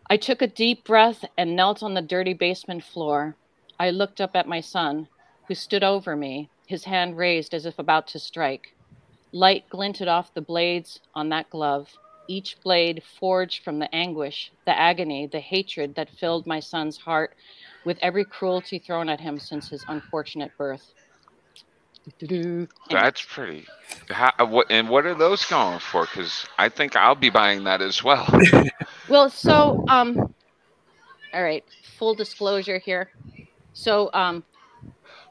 I 0.10 0.18
took 0.18 0.42
a 0.42 0.48
deep 0.48 0.86
breath 0.86 1.26
and 1.38 1.56
knelt 1.56 1.84
on 1.84 1.94
the 1.94 2.02
dirty 2.02 2.34
basement 2.34 2.84
floor. 2.84 3.36
I 3.80 3.90
looked 3.90 4.22
up 4.22 4.36
at 4.36 4.48
my 4.48 4.62
son 4.62 5.08
who 5.48 5.56
stood 5.56 5.84
over 5.84 6.16
me 6.16 6.50
his 6.66 6.86
hand 6.86 7.18
raised 7.18 7.54
as 7.54 7.66
if 7.66 7.80
about 7.80 8.08
to 8.08 8.20
strike. 8.20 8.74
Light 9.32 9.70
glinted 9.70 10.08
off 10.08 10.34
the 10.34 10.42
blades 10.42 11.00
on 11.14 11.30
that 11.30 11.50
glove 11.50 11.98
each 12.28 12.60
blade 12.62 13.02
forged 13.20 13.64
from 13.64 13.80
the 13.80 13.94
anguish 13.96 14.52
the 14.66 14.78
agony 14.78 15.28
the 15.28 15.40
hatred 15.40 15.96
that 15.96 16.10
filled 16.10 16.46
my 16.46 16.60
son's 16.60 16.98
heart 16.98 17.36
with 17.86 17.98
every 18.02 18.26
cruelty 18.26 18.80
thrown 18.80 19.08
at 19.10 19.22
him 19.22 19.40
since 19.40 19.70
his 19.70 19.86
unfortunate 19.88 20.52
birth. 20.58 20.94
That's 22.90 23.22
pretty. 23.22 23.66
How, 24.10 24.32
uh, 24.40 24.46
what, 24.46 24.68
and 24.70 24.90
what 24.90 25.06
are 25.06 25.14
those 25.16 25.46
going 25.46 25.80
for? 25.80 26.04
Because 26.06 26.46
I 26.58 26.70
think 26.70 26.96
I'll 26.96 27.16
be 27.16 27.30
buying 27.30 27.64
that 27.66 27.82
as 27.82 28.04
well. 28.04 28.28
Well, 29.10 29.30
so 29.30 29.86
um, 29.88 30.34
all 31.34 31.42
right. 31.42 31.64
Full 31.98 32.14
disclosure 32.14 32.78
here. 32.78 33.10
So 33.72 34.10
um, 34.14 34.44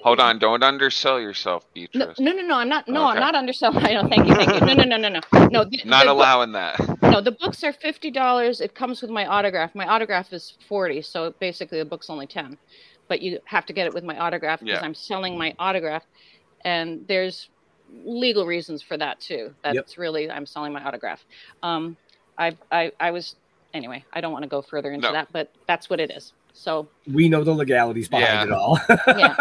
Hold 0.01 0.19
on, 0.19 0.39
don't 0.39 0.63
undersell 0.63 1.21
yourself, 1.21 1.67
Beatrice. 1.75 2.19
no, 2.19 2.33
no, 2.33 2.41
no. 2.41 2.55
I'm 2.57 2.71
not. 2.71 2.89
No, 2.89 3.05
I'm 3.05 3.21
not 3.21 3.35
underselling. 3.35 3.85
I 3.85 3.93
know. 3.93 4.09
Thank 4.09 4.29
you. 4.29 4.35
Thank 4.35 4.49
you. 4.55 4.61
No, 4.67 4.73
no, 4.73 4.85
no, 4.85 4.97
no, 4.97 5.09
no. 5.11 5.49
No. 5.49 5.65
The, 5.65 5.83
Not 5.85 6.05
the 6.05 6.07
book- 6.07 6.17
allowing 6.17 6.53
that. 6.53 6.81
no, 7.03 7.21
the 7.21 7.33
books 7.33 7.63
are 7.65 7.73
fifty 7.75 8.11
dollars. 8.11 8.63
It 8.63 8.75
comes 8.75 9.03
with 9.03 9.11
my 9.11 9.27
autograph. 9.27 9.75
My 9.75 9.87
autograph 9.87 10.33
is 10.33 10.55
forty, 10.69 11.03
so 11.03 11.35
basically 11.39 11.79
the 11.79 11.85
book's 11.85 12.09
only 12.09 12.27
ten. 12.27 12.57
But 13.09 13.21
you 13.21 13.41
have 13.45 13.67
to 13.67 13.75
get 13.75 13.87
it 13.87 13.93
with 13.93 14.05
my 14.05 14.19
autograph 14.19 14.61
because 14.61 14.79
Yeah. 14.81 14.85
I'm 14.87 14.95
selling 14.95 15.37
my 15.37 15.55
autograph, 15.59 16.05
and 16.67 17.07
there's 17.09 17.49
legal 18.05 18.45
reasons 18.45 18.83
for 18.83 18.97
that 18.99 19.21
too. 19.21 19.55
That's 19.63 19.97
really 19.97 20.31
I'm 20.31 20.45
selling 20.45 20.73
my 20.73 20.85
autograph. 20.85 21.25
Um, 21.63 21.97
I 22.37 22.57
I 22.71 22.93
I 23.01 23.11
was 23.13 23.37
anyway. 23.73 24.05
I 24.13 24.21
don't 24.21 24.33
want 24.33 24.43
to 24.43 24.49
go 24.49 24.61
further 24.61 24.91
into 24.93 25.07
No. 25.07 25.13
that, 25.13 25.29
but 25.33 25.51
that's 25.67 25.89
what 25.89 26.01
it 26.01 26.11
is. 26.11 26.33
So 26.53 26.89
We 27.07 27.29
know 27.29 27.45
the 27.45 27.53
legalities 27.53 28.09
behind 28.09 28.49
it 28.51 28.53
all. 28.53 28.79
yeah. 29.07 29.35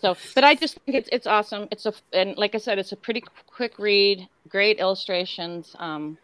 So, 0.00 0.16
but 0.34 0.42
I 0.42 0.54
just 0.54 0.78
think 0.80 0.96
it's 0.96 1.08
it's 1.12 1.26
awesome. 1.26 1.68
It's 1.70 1.86
a 1.86 1.92
and 2.12 2.36
like 2.36 2.54
I 2.54 2.58
said, 2.58 2.78
it's 2.78 2.92
a 2.92 2.96
pretty 2.96 3.22
quick 3.46 3.78
read, 3.78 4.26
great 4.48 4.80
illustrations, 4.80 5.76
um, 5.78 6.18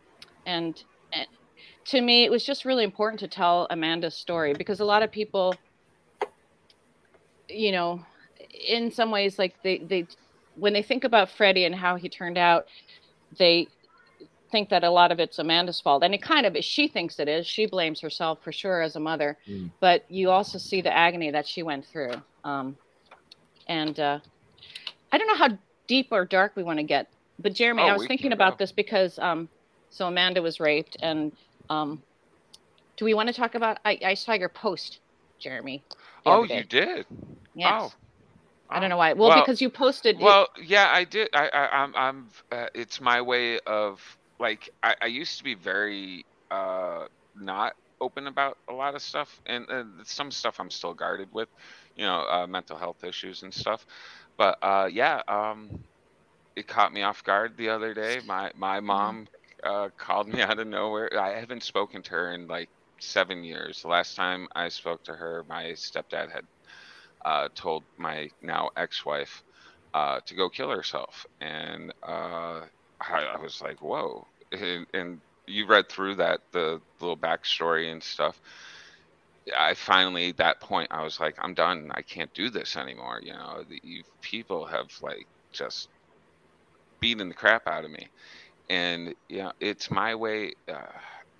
and, 0.47 0.83
and 1.13 1.27
to 1.87 2.01
me, 2.01 2.25
it 2.25 2.31
was 2.31 2.45
just 2.45 2.65
really 2.65 2.83
important 2.83 3.21
to 3.21 3.29
tell 3.29 3.67
Amanda's 3.71 4.15
story 4.15 4.55
because 4.55 4.81
a 4.81 4.85
lot 4.85 5.03
of 5.03 5.13
people, 5.13 5.55
you 7.49 7.71
know, 7.73 8.05
in 8.69 8.91
some 8.91 9.11
ways, 9.11 9.39
like 9.39 9.61
they 9.63 9.79
they 9.79 10.07
when 10.57 10.73
they 10.73 10.83
think 10.83 11.05
about 11.05 11.31
Freddie 11.31 11.65
and 11.65 11.75
how 11.75 11.97
he 11.97 12.09
turned 12.09 12.39
out, 12.39 12.67
they 13.39 13.69
think 14.51 14.69
that 14.71 14.85
a 14.85 14.91
lot 14.91 15.11
of 15.13 15.19
it's 15.19 15.39
Amanda's 15.39 15.81
fault, 15.81 16.03
and 16.03 16.15
it 16.15 16.23
kind 16.23 16.47
of 16.47 16.55
is. 16.57 16.65
She 16.65 16.89
thinks 16.89 17.19
it 17.19 17.29
is. 17.29 17.47
She 17.47 17.67
blames 17.67 18.01
herself 18.01 18.43
for 18.43 18.53
sure 18.53 18.81
as 18.81 18.97
a 18.97 19.01
mother, 19.01 19.37
Mm. 19.49 19.71
but 19.81 20.05
you 20.09 20.31
also 20.31 20.57
see 20.59 20.81
the 20.81 20.97
agony 20.97 21.31
that 21.31 21.47
she 21.47 21.63
went 21.63 21.85
through. 21.87 22.13
Um, 22.45 22.77
and 23.69 23.99
uh, 23.99 24.21
I 25.13 25.19
don't 25.19 25.27
know 25.27 25.35
how 25.37 25.59
deep 25.89 26.09
or 26.13 26.25
dark 26.25 26.53
we 26.55 26.63
want 26.63 26.79
to 26.79 26.85
get, 26.85 27.09
but 27.41 27.53
Jeremy, 27.55 27.83
Oh, 27.83 27.87
I 27.87 27.93
was 27.97 28.07
thinking 28.07 28.33
about 28.33 28.53
go. 28.57 28.63
this 28.63 28.73
because 28.73 29.19
um, 29.19 29.49
so 29.91 30.07
Amanda 30.07 30.41
was 30.41 30.61
raped, 30.61 30.97
and 31.03 31.33
um, 31.69 32.01
do 32.97 33.05
we 33.05 33.15
want 33.15 33.29
to 33.29 33.35
talk 33.35 33.57
about? 33.57 33.79
I, 33.85 33.99
I 34.05 34.15
saw 34.15 34.33
your 34.33 34.49
post, 34.49 35.01
Jeremy. 35.41 35.83
Oh, 36.25 36.45
you 36.45 36.63
did. 36.65 37.05
Yes. 37.55 37.73
Oh. 37.83 37.93
I 38.71 38.81
don't 38.81 38.91
know 38.91 38.97
why. 38.97 39.13
Well, 39.13 39.29
Well- 39.31 39.41
because 39.43 39.61
you 39.61 39.71
posted. 39.71 40.17
it- 40.17 40.23
Well, 40.23 40.49
yeah, 40.63 40.89
I 40.93 41.05
did. 41.05 41.29
I, 41.35 41.49
I 41.49 41.69
I'm 41.83 41.95
I'm. 41.97 42.29
Uh, 42.51 42.67
it's 42.75 43.01
my 43.01 43.21
way 43.23 43.59
of 43.61 44.01
like 44.39 44.69
I, 44.83 44.95
I 45.03 45.07
used 45.07 45.39
to 45.39 45.45
be 45.45 45.55
very 45.55 46.27
uh 46.51 47.07
not 47.35 47.75
open 48.01 48.27
about 48.27 48.59
a 48.69 48.73
lot 48.73 48.95
of 48.95 49.03
stuff, 49.03 49.41
and 49.47 49.67
uh, 49.71 49.85
some 50.05 50.31
stuff 50.31 50.61
I'm 50.61 50.71
still 50.71 50.95
guarded 50.95 51.29
with, 51.33 51.49
you 51.97 52.05
know, 52.05 52.21
uh, 52.29 52.47
mental 52.47 52.77
health 52.77 53.05
issues 53.05 53.43
and 53.43 53.53
stuff. 53.55 53.87
But 54.37 54.59
uh, 54.63 54.89
yeah, 54.93 55.23
um, 55.29 55.85
it 56.57 56.67
caught 56.67 56.93
me 56.93 57.03
off 57.03 57.23
guard 57.25 57.57
the 57.57 57.71
other 57.71 57.95
day. 57.95 58.21
My 58.25 58.51
my 58.55 58.81
mom 58.81 59.29
uh, 59.65 59.89
called 59.97 60.29
me 60.33 60.41
out 60.43 60.59
of 60.59 60.67
nowhere. 60.67 61.11
I 61.19 61.39
haven't 61.39 61.63
spoken 61.63 62.03
to 62.05 62.11
her 62.11 62.33
in 62.35 62.47
like 62.47 62.71
seven 63.01 63.45
years. 63.45 63.83
The 63.83 63.89
last 63.89 64.17
time 64.17 64.49
I 64.55 64.69
spoke 64.69 65.05
to 65.05 65.13
her, 65.15 65.45
my 65.49 65.65
stepdad 65.73 66.31
had 66.33 66.45
uh, 67.27 67.51
told 67.57 67.85
my 67.99 68.31
now 68.43 68.71
ex-wife 68.79 69.45
uh, 69.95 70.21
to 70.27 70.37
go 70.37 70.51
kill 70.51 70.71
herself, 70.71 71.27
and 71.43 71.93
uh, 72.05 72.63
I, 73.03 73.25
I 73.37 73.39
was 73.43 73.63
like, 73.63 73.83
"Whoa!" 73.83 74.29
And, 74.53 74.87
and 74.95 75.23
you 75.49 75.67
read 75.69 75.91
through 75.91 76.17
that 76.17 76.43
the 76.53 76.83
little 77.01 77.19
backstory 77.19 77.93
and 77.93 78.03
stuff. 78.03 78.41
I 79.59 79.75
finally 79.75 80.31
at 80.31 80.39
that 80.39 80.61
point 80.61 80.89
I 80.93 81.05
was 81.05 81.21
like, 81.21 81.37
I'm 81.41 81.55
done. 81.55 81.93
I 81.95 82.03
can't 82.03 82.35
do 82.35 82.51
this 82.51 82.77
anymore. 82.77 83.21
You 83.23 83.35
know, 83.35 83.65
the 83.69 83.81
you, 83.85 84.05
people 84.23 84.67
have 84.67 84.89
like 85.03 85.29
just 85.53 85.91
beating 87.01 87.29
the 87.29 87.35
crap 87.37 87.69
out 87.69 87.85
of 87.87 87.93
me, 87.93 88.11
and 88.71 89.15
you 89.29 89.39
know, 89.39 89.53
it's 89.61 89.91
my 89.91 90.17
way. 90.17 90.55
Uh, 90.69 90.87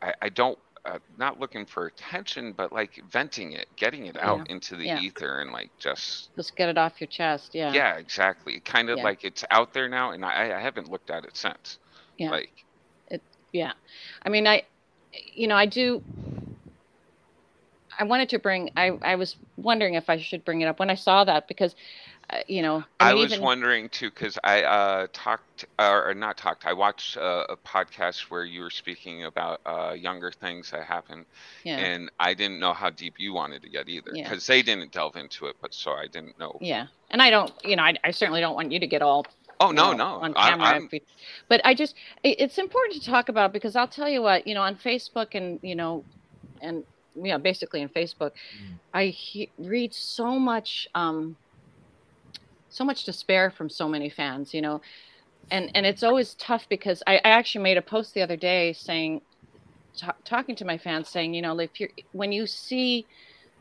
I, 0.03 0.15
I 0.23 0.31
don't. 0.31 0.59
Uh, 0.87 0.99
not 1.19 1.41
looking 1.41 1.67
for 1.67 1.87
attention, 1.87 2.53
but 2.53 2.73
like 2.73 3.03
venting 3.11 3.53
it, 3.53 3.67
getting 3.77 4.07
it 4.07 4.17
out 4.19 4.39
Yeah. 4.39 4.45
into 4.49 4.77
the 4.77 4.87
Yeah. 4.87 5.01
ether, 5.01 5.41
and 5.41 5.53
like 5.53 5.71
just 5.79 6.31
Just 6.37 6.57
get 6.57 6.69
it 6.69 6.79
off 6.79 7.01
your 7.01 7.09
chest. 7.09 7.55
Yeah. 7.55 7.73
yeah, 7.75 7.97
exactly. 7.97 8.61
Kind 8.61 8.91
of 8.91 8.99
Yeah. 8.99 9.05
like 9.05 9.25
it's 9.25 9.45
out 9.51 9.73
there 9.75 9.89
now, 9.89 10.13
and 10.13 10.25
I, 10.25 10.57
I 10.57 10.61
haven't 10.61 10.89
looked 10.91 11.11
at 11.11 11.25
it 11.25 11.37
since. 11.37 11.79
Yeah. 12.19 12.31
Like 12.31 12.51
it 13.09 13.23
yeah 13.53 13.73
i 14.23 14.29
mean 14.29 14.47
i 14.47 14.63
you 15.35 15.47
know 15.49 15.57
i 15.57 15.67
do 15.67 16.03
i 17.99 18.05
wanted 18.05 18.29
to 18.31 18.39
bring 18.39 18.71
i 18.77 18.91
i 19.03 19.15
was 19.17 19.37
wondering 19.57 19.95
if 19.95 20.09
i 20.09 20.17
should 20.19 20.45
bring 20.45 20.61
it 20.61 20.67
up 20.67 20.79
when 20.79 20.91
i 20.91 20.95
saw 20.95 21.25
that 21.25 21.49
because 21.49 21.75
you 22.49 22.61
know 22.63 22.83
I, 22.99 23.11
I, 23.11 23.15
was 23.15 23.33
even, 23.33 23.45
wondering 23.45 23.89
too, 23.89 24.11
because 24.11 24.39
I 24.43 24.63
uh, 24.63 25.07
talked 25.13 25.67
or, 25.79 26.11
or 26.11 26.15
not 26.15 26.37
talked. 26.37 26.67
I 26.67 26.73
watched 26.73 27.17
uh, 27.17 27.45
a 27.49 27.57
podcast 27.57 28.23
where 28.31 28.45
you 28.45 28.63
were 28.63 28.71
speaking 28.71 29.25
about 29.25 29.61
uh, 29.65 29.95
younger 29.97 30.33
things 30.33 30.71
that 30.73 30.85
happened, 30.85 31.25
Yeah. 31.65 31.77
and 31.79 32.11
I 32.19 32.35
didn't 32.35 32.59
know 32.59 32.73
how 32.73 32.91
deep 32.91 33.15
you 33.19 33.33
wanted 33.33 33.63
to 33.63 33.69
get 33.69 33.89
either, 33.89 34.11
Yeah. 34.13 34.25
because 34.29 34.47
they 34.47 34.63
didn't 34.63 34.93
delve 34.93 35.17
into 35.17 35.47
it. 35.47 35.57
But 35.61 35.73
so 35.75 35.93
I 35.93 36.07
didn't 36.09 36.39
know. 36.39 36.59
yeah 36.61 36.87
and 37.11 37.23
i 37.23 37.31
don't 37.31 37.53
you 37.65 37.77
know 37.77 37.85
i, 37.85 37.95
I 38.03 38.11
certainly 38.11 38.41
don't 38.41 38.55
want 38.57 38.73
you 38.73 38.81
to 38.81 38.87
get 38.87 39.03
all 39.03 39.25
Oh 39.59 39.71
no, 39.71 39.93
know, 39.93 39.97
no, 39.97 40.05
on 40.25 40.35
camera 40.35 40.67
I'm- 40.67 40.89
but 41.49 41.61
i 41.65 41.73
just 41.73 41.95
it- 42.23 42.41
it's 42.41 42.59
important 42.59 43.01
to 43.01 43.09
talk 43.09 43.29
about 43.29 43.53
because 43.53 43.77
i'll 43.77 43.89
tell 43.89 44.09
you 44.09 44.21
what 44.21 44.47
you 44.47 44.55
know 44.55 44.63
on 44.63 44.75
facebook 44.77 45.35
and 45.35 45.59
you 45.63 45.75
know 45.77 46.05
and 46.61 46.85
you 47.15 47.31
know 47.33 47.39
basically 47.39 47.81
in 47.81 47.89
facebook 47.89 48.33
i 48.93 49.07
he- 49.07 49.51
read 49.59 49.95
so 49.95 50.39
much 50.39 50.89
um 50.95 51.37
so 52.77 52.85
much 52.85 53.05
despair 53.05 53.51
from 53.51 53.69
so 53.69 53.89
many 53.89 54.09
fans 54.09 54.55
you 54.55 54.63
know? 54.63 54.81
And 55.51 55.71
and 55.75 55.87
it's 55.87 56.03
always 56.03 56.35
tough 56.35 56.69
because 56.69 57.03
i, 57.07 57.17
I 57.17 57.31
actually 57.39 57.63
made 57.63 57.79
a 57.79 57.83
post 57.83 58.15
the 58.15 58.23
other 58.23 58.37
day 58.37 58.73
saying 58.73 59.21
ta 59.97 60.15
talking 60.25 60.57
to 60.57 60.65
my 60.65 60.79
fans 60.79 61.09
saying 61.09 61.35
you 61.35 61.43
know 61.43 61.59
if 61.59 61.81
you're 61.81 61.91
when 62.13 62.33
you 62.33 62.47
see 62.47 63.07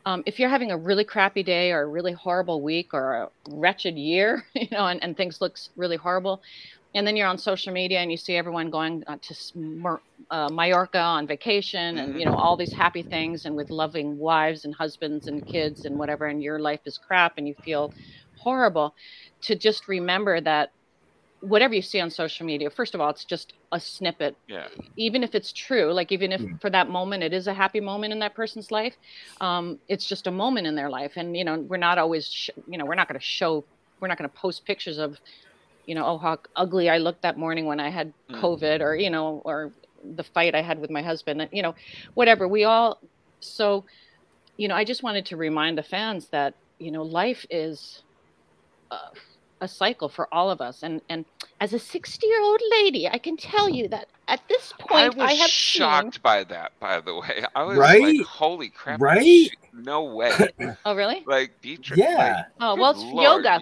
um, 0.06 0.22
if 0.24 0.38
you're 0.38 0.48
having 0.48 0.70
a 0.70 0.76
really 0.76 1.04
crappy 1.04 1.42
day 1.42 1.72
or 1.72 1.82
a 1.82 1.86
really 1.86 2.12
horrible 2.12 2.62
week 2.62 2.94
or 2.94 3.14
a 3.14 3.28
wretched 3.50 3.96
year, 3.98 4.44
you 4.54 4.68
know, 4.70 4.86
and, 4.86 5.02
and 5.02 5.16
things 5.16 5.40
looks 5.40 5.70
really 5.76 5.96
horrible, 5.96 6.40
and 6.94 7.04
then 7.06 7.16
you're 7.16 7.26
on 7.26 7.36
social 7.36 7.72
media 7.72 7.98
and 7.98 8.10
you 8.10 8.16
see 8.16 8.36
everyone 8.36 8.70
going 8.70 9.02
uh, 9.08 9.16
to 9.20 9.34
uh, 10.30 10.48
Mallorca 10.50 11.00
on 11.00 11.26
vacation 11.26 11.98
and 11.98 12.18
you 12.18 12.24
know 12.24 12.34
all 12.34 12.56
these 12.56 12.72
happy 12.72 13.02
things 13.02 13.44
and 13.44 13.54
with 13.54 13.70
loving 13.70 14.16
wives 14.16 14.64
and 14.64 14.74
husbands 14.74 15.26
and 15.26 15.44
kids 15.46 15.84
and 15.84 15.98
whatever, 15.98 16.26
and 16.26 16.40
your 16.42 16.60
life 16.60 16.80
is 16.86 16.96
crap 16.96 17.34
and 17.36 17.48
you 17.48 17.54
feel 17.64 17.92
horrible, 18.46 18.94
to 19.42 19.56
just 19.56 19.88
remember 19.88 20.40
that 20.40 20.70
whatever 21.40 21.74
you 21.74 21.82
see 21.82 22.00
on 22.00 22.10
social 22.10 22.46
media, 22.46 22.70
first 22.70 22.94
of 22.94 23.00
all, 23.00 23.10
it's 23.10 23.24
just 23.24 23.52
a 23.72 23.80
snippet 23.80 24.36
Yeah. 24.48 24.68
even 24.96 25.22
if 25.22 25.34
it's 25.34 25.52
true 25.52 25.92
like 25.92 26.12
even 26.12 26.32
if 26.32 26.42
for 26.60 26.70
that 26.70 26.88
moment 26.88 27.22
it 27.22 27.32
is 27.32 27.46
a 27.48 27.54
happy 27.54 27.80
moment 27.80 28.12
in 28.12 28.20
that 28.20 28.34
person's 28.34 28.70
life 28.70 28.96
um, 29.40 29.78
it's 29.88 30.06
just 30.06 30.26
a 30.26 30.30
moment 30.30 30.66
in 30.66 30.74
their 30.74 30.90
life 30.90 31.12
and 31.16 31.36
you 31.36 31.44
know 31.44 31.60
we're 31.68 31.76
not 31.88 31.98
always 31.98 32.26
sh- 32.28 32.50
you 32.68 32.78
know 32.78 32.86
we're 32.86 32.94
not 32.94 33.08
going 33.08 33.18
to 33.18 33.24
show 33.24 33.66
we're 34.00 34.08
not 34.08 34.18
going 34.18 34.30
to 34.30 34.40
post 34.40 34.64
pictures 34.66 34.98
of 34.98 35.16
you 35.86 35.94
know 35.94 36.04
oh 36.06 36.18
how 36.18 36.38
ugly 36.56 36.88
i 36.88 36.98
looked 36.98 37.22
that 37.22 37.38
morning 37.38 37.66
when 37.66 37.80
i 37.80 37.90
had 37.90 38.12
Mm. 38.30 38.40
covid 38.40 38.80
or 38.80 38.96
you 38.96 39.10
know 39.10 39.42
or 39.44 39.72
the 40.16 40.24
fight 40.24 40.54
i 40.54 40.62
had 40.62 40.78
with 40.78 40.90
my 40.90 41.02
husband 41.02 41.48
you 41.52 41.62
know 41.62 41.74
whatever 42.14 42.48
we 42.48 42.64
all 42.64 42.98
so 43.40 43.84
you 44.56 44.68
know 44.68 44.74
i 44.74 44.84
just 44.84 45.02
wanted 45.02 45.26
to 45.26 45.36
remind 45.36 45.78
the 45.78 45.82
fans 45.82 46.28
that 46.30 46.54
you 46.78 46.90
know 46.92 47.02
life 47.02 47.44
is 47.50 48.02
uh, 48.90 49.08
a 49.62 49.68
cycle 49.68 50.08
for 50.08 50.32
all 50.34 50.50
of 50.50 50.60
us 50.60 50.82
and 50.82 51.00
and 51.08 51.24
as 51.60 51.72
a 51.72 51.78
60 51.78 52.26
year 52.26 52.42
old 52.42 52.60
lady 52.72 53.08
i 53.08 53.16
can 53.16 53.38
tell 53.38 53.70
you 53.70 53.88
that 53.88 54.06
at 54.28 54.40
this 54.48 54.74
I 54.78 54.82
point 54.86 55.16
was 55.16 55.30
i, 55.30 55.32
have 55.32 55.48
shocked 55.50 56.22
by 56.22 56.44
that. 56.44 56.72
By 56.78 57.00
the 57.00 57.14
way, 57.14 57.42
I 57.54 57.62
was 57.62 57.78
Right? 57.78 58.02
like, 58.18 58.26
"Holy 58.26 58.68
crap!" 58.68 59.00
Right? 59.00 59.48
No 59.72 60.04
way. 60.04 60.32
oh 60.84 60.94
really 60.94 61.22
like 61.26 61.58
Beatrice. 61.62 61.98
Yeah. 61.98 62.16
Like, 62.36 62.46
oh 62.60 62.76
well 62.76 62.90
it's 62.90 63.00
Lord, 63.02 63.44
yoga 63.44 63.60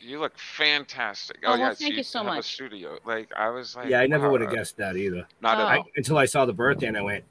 You, 0.00 0.08
you 0.10 0.18
look 0.20 0.36
fantastic. 0.38 1.38
Oh, 1.44 1.48
Oh, 1.48 1.50
well, 1.52 1.58
yeah, 1.68 1.74
thank 1.74 1.94
you 1.94 2.02
so 2.02 2.20
have 2.20 2.26
A 2.32 2.34
much. 2.36 2.52
studio. 2.54 2.98
Like 3.04 3.30
I 3.36 3.48
was 3.50 3.76
like, 3.76 3.88
Yeah, 3.88 4.00
I 4.00 4.06
never 4.08 4.26
wow, 4.26 4.32
would 4.32 4.40
have 4.40 4.52
guessed 4.52 4.76
that 4.78 4.96
either. 4.96 5.26
Not 5.40 5.58
at 5.58 5.64
Oh. 5.64 5.66
I, 5.68 5.76
all. 5.78 5.84
until 5.96 6.18
I 6.18 6.24
saw 6.26 6.44
the 6.44 6.52
birthday 6.52 6.86
and 6.88 6.96
I 6.96 7.02
went, 7.02 7.24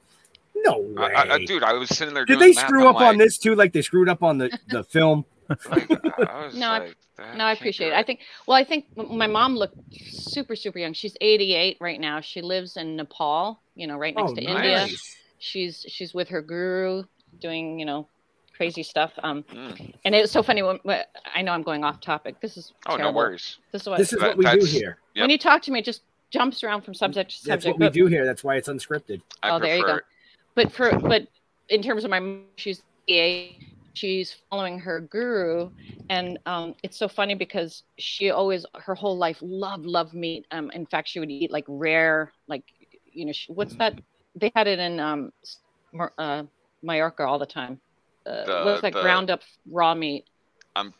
no 0.55 0.77
way. 0.79 1.13
I, 1.13 1.33
I, 1.35 1.45
dude, 1.45 1.63
I 1.63 1.73
was 1.73 1.89
sitting 1.89 2.13
there. 2.13 2.23
Did 2.25 2.39
doing 2.39 2.49
they 2.49 2.53
screw 2.53 2.87
I'm 2.87 2.95
up 2.95 3.01
on 3.01 3.17
this 3.17 3.37
too? 3.37 3.55
Like 3.55 3.73
they 3.73 3.81
screwed 3.81 4.07
up 4.09 4.23
on 4.23 4.37
the, 4.37 4.57
the 4.69 4.83
film? 4.95 5.25
Like, 5.49 5.91
I 5.91 6.49
No, 6.53 6.69
I- 6.69 6.79
like, 6.79 6.95
that 7.17 7.37
no 7.37 7.45
i 7.45 7.53
appreciate 7.53 7.87
it 7.89 7.93
i 7.93 8.03
think 8.03 8.19
well 8.45 8.57
i 8.57 8.63
think 8.65 8.85
my 8.97 9.25
mom 9.27 9.55
looked 9.55 9.77
super 10.09 10.53
super 10.55 10.79
young 10.79 10.91
she's 10.93 11.15
88 11.21 11.77
right 11.79 11.99
now 11.99 12.19
she 12.19 12.41
lives 12.41 12.75
in 12.75 12.97
nepal 12.97 13.61
you 13.75 13.87
know 13.87 13.97
right 13.97 14.13
next 14.13 14.31
Oh, 14.31 14.35
to 14.35 14.41
india 14.41 14.77
nice. 14.79 15.15
she's 15.39 15.85
she's 15.87 16.13
with 16.13 16.27
her 16.27 16.41
guru 16.41 17.03
doing 17.39 17.79
you 17.79 17.85
know 17.85 18.07
crazy 18.57 18.83
stuff 18.83 19.13
um 19.23 19.43
Mm. 19.43 19.93
and 20.03 20.13
it 20.15 20.19
was 20.21 20.31
so 20.31 20.43
funny 20.43 20.61
when, 20.61 20.77
when 20.83 21.03
i 21.33 21.41
know 21.41 21.53
i'm 21.53 21.63
going 21.63 21.83
off 21.85 22.01
topic 22.01 22.39
this 22.41 22.57
is 22.57 22.73
Oh, 22.87 22.97
no 22.97 23.11
worries. 23.13 23.59
this 23.71 23.83
is 23.83 23.87
what 23.87 23.97
This 23.97 24.11
is 24.11 24.21
what 24.21 24.35
we 24.37 24.43
do 24.45 24.65
here. 24.65 24.97
Yep. 25.15 25.23
when 25.23 25.29
you 25.29 25.37
talk 25.37 25.61
to 25.63 25.71
me 25.71 25.79
it 25.79 25.85
just 25.85 26.01
jumps 26.31 26.63
around 26.65 26.81
from 26.81 26.93
subject 26.93 27.29
to 27.31 27.35
subject. 27.37 27.47
That's 27.47 27.63
subject 27.63 27.79
what 27.79 27.93
we 27.93 27.99
do 28.01 28.07
here. 28.07 28.25
That's 28.25 28.43
why 28.43 28.55
it's 28.57 28.67
unscripted. 28.67 29.21
I 29.41 29.51
Oh, 29.51 29.59
there 29.59 29.77
you 29.77 29.83
prefer 29.83 29.99
go. 29.99 30.05
but 30.55 30.71
for 30.73 30.99
but 30.99 31.27
in 31.69 31.81
terms 31.81 32.03
of 32.03 32.09
my 32.09 32.19
mom, 32.19 32.43
she's 32.57 32.81
88 33.07 33.57
she's 33.95 34.35
following 34.49 34.77
her 34.79 34.99
guru 34.99 35.69
and 36.09 36.37
um, 36.45 36.75
it's 36.83 36.97
so 36.97 37.07
funny 37.07 37.33
because 37.33 37.83
she 37.97 38.29
always 38.29 38.65
her 38.75 38.93
whole 38.95 39.17
life 39.17 39.37
loved 39.41 39.85
loved 39.85 40.13
meat 40.13 40.45
um, 40.51 40.69
in 40.71 40.85
fact 40.85 41.07
she 41.07 41.19
would 41.19 41.31
eat 41.31 41.51
like 41.51 41.65
rare 41.67 42.31
like 42.47 42.63
you 43.11 43.25
know 43.25 43.31
she, 43.31 43.51
what's 43.53 43.73
that 43.75 43.99
they 44.35 44.51
had 44.55 44.67
it 44.67 44.79
in 44.79 44.99
um, 44.99 45.31
uh, 46.17 46.43
Mallorca 46.83 47.23
all 47.25 47.39
the 47.39 47.45
time 47.45 47.79
uh, 48.25 48.45
The- 48.45 48.61
what's 48.65 48.81
that 48.81 48.93
the- 48.93 49.01
ground 49.01 49.29
up 49.31 49.41
raw 49.71 49.95
meat 49.95 50.25
i'm 50.75 50.93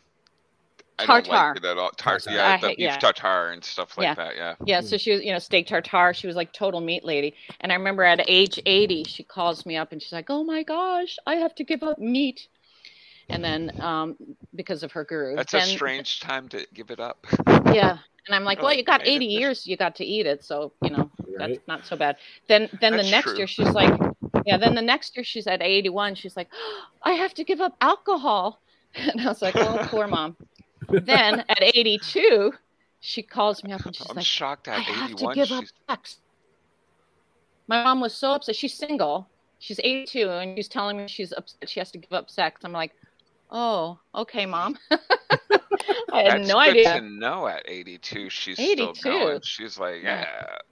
i 0.98 1.04
don't 1.04 1.24
Tartar. 1.26 1.48
like 1.54 1.56
it 1.58 1.64
at 1.66 1.76
all. 1.76 1.90
Tar- 1.90 2.18
Tartar. 2.18 2.30
yeah, 2.34 2.54
I 2.54 2.56
the 2.58 2.68
hate- 2.68 2.76
beef 2.78 2.84
yeah. 2.86 2.96
tartare 2.98 3.52
and 3.52 3.62
stuff 3.62 3.98
like 3.98 4.04
Yeah. 4.06 4.14
that. 4.14 4.34
Yeah. 4.36 4.54
Yeah, 4.64 4.80
so 4.80 4.96
she 4.96 5.12
was, 5.12 5.22
you 5.22 5.30
know, 5.30 5.38
steak 5.38 5.66
tartare. 5.66 6.14
She 6.14 6.26
was 6.26 6.36
like 6.36 6.54
total 6.54 6.80
meat 6.80 7.04
lady. 7.04 7.34
And 7.60 7.70
I 7.70 7.74
remember 7.74 8.02
at 8.02 8.24
age 8.26 8.58
80, 8.64 9.04
she 9.04 9.22
calls 9.22 9.66
me 9.66 9.76
up 9.76 9.92
and 9.92 10.00
she's 10.02 10.12
like, 10.14 10.30
"Oh 10.30 10.42
my 10.42 10.62
gosh, 10.62 11.18
I 11.26 11.34
have 11.34 11.54
to 11.56 11.64
give 11.64 11.82
up 11.82 11.98
meat." 11.98 12.48
And 13.28 13.42
then 13.44 13.72
um 13.80 14.16
because 14.54 14.82
of 14.82 14.92
her 14.92 15.04
guru. 15.04 15.36
That's 15.36 15.52
then, 15.52 15.62
a 15.62 15.66
strange 15.66 16.20
time 16.20 16.48
to 16.48 16.66
give 16.74 16.90
it 16.90 17.00
up. 17.00 17.26
Yeah. 17.72 17.98
And 18.26 18.34
I'm 18.34 18.44
like, 18.44 18.58
Oh, 18.58 18.64
"Well, 18.64 18.74
you 18.74 18.82
got 18.82 19.06
80 19.06 19.24
years 19.26 19.66
you 19.66 19.76
got 19.76 19.94
to 19.96 20.04
eat 20.04 20.26
it, 20.26 20.42
so, 20.44 20.72
you 20.82 20.90
know, 20.90 21.10
Right? 21.38 21.54
that's 21.54 21.68
not 21.68 21.86
so 21.86 21.96
bad." 21.96 22.16
Then 22.48 22.68
then 22.80 22.92
That's 22.92 23.04
the 23.04 23.10
next 23.10 23.24
true. 23.30 23.36
year 23.38 23.46
she's 23.46 23.68
like, 23.70 24.00
yeah, 24.44 24.56
then 24.56 24.74
the 24.74 24.82
next 24.82 25.16
year 25.16 25.24
she's 25.24 25.46
at 25.46 25.62
81, 25.62 26.14
she's 26.16 26.36
like, 26.36 26.48
"I 27.02 27.12
have 27.12 27.34
to 27.34 27.44
give 27.44 27.60
up 27.60 27.76
alcohol." 27.80 28.60
And 28.94 29.20
I 29.20 29.26
was 29.26 29.42
like, 29.42 29.54
"Oh, 29.56 29.78
poor 29.90 30.06
mom." 30.16 30.36
then 30.88 31.40
at 31.48 31.62
82, 31.62 32.52
she 33.00 33.22
calls 33.22 33.62
me 33.62 33.72
up 33.72 33.84
and 33.86 33.94
she's 33.94 34.08
I'm 34.10 34.16
like, 34.16 34.24
shocked 34.24 34.68
I 34.68 34.76
at 34.76 34.82
have 34.82 35.14
to 35.16 35.30
give 35.34 35.52
up 35.52 35.64
sex. 35.88 36.18
My 37.68 37.84
mom 37.84 38.00
was 38.00 38.14
so 38.14 38.32
upset. 38.32 38.56
She's 38.56 38.74
single. 38.74 39.28
She's 39.58 39.80
82, 39.82 40.28
and 40.30 40.56
she's 40.56 40.68
telling 40.68 40.96
me 40.96 41.08
she's 41.08 41.32
upset. 41.32 41.68
She 41.68 41.80
has 41.80 41.90
to 41.92 41.98
give 41.98 42.12
up 42.12 42.30
sex. 42.30 42.60
I'm 42.64 42.72
like, 42.72 42.92
oh, 43.50 43.98
okay, 44.14 44.46
mom. 44.46 44.76
I 46.12 46.22
had 46.22 46.40
That's 46.40 46.48
no 46.48 46.54
good 46.54 46.70
idea. 46.70 47.00
to 47.00 47.00
know 47.00 47.46
at 47.46 47.62
82 47.66 48.30
she's 48.30 48.58
82. 48.58 48.94
still 48.94 49.12
going. 49.12 49.40
She's 49.42 49.78
like, 49.78 50.02
Yeah. 50.02 50.26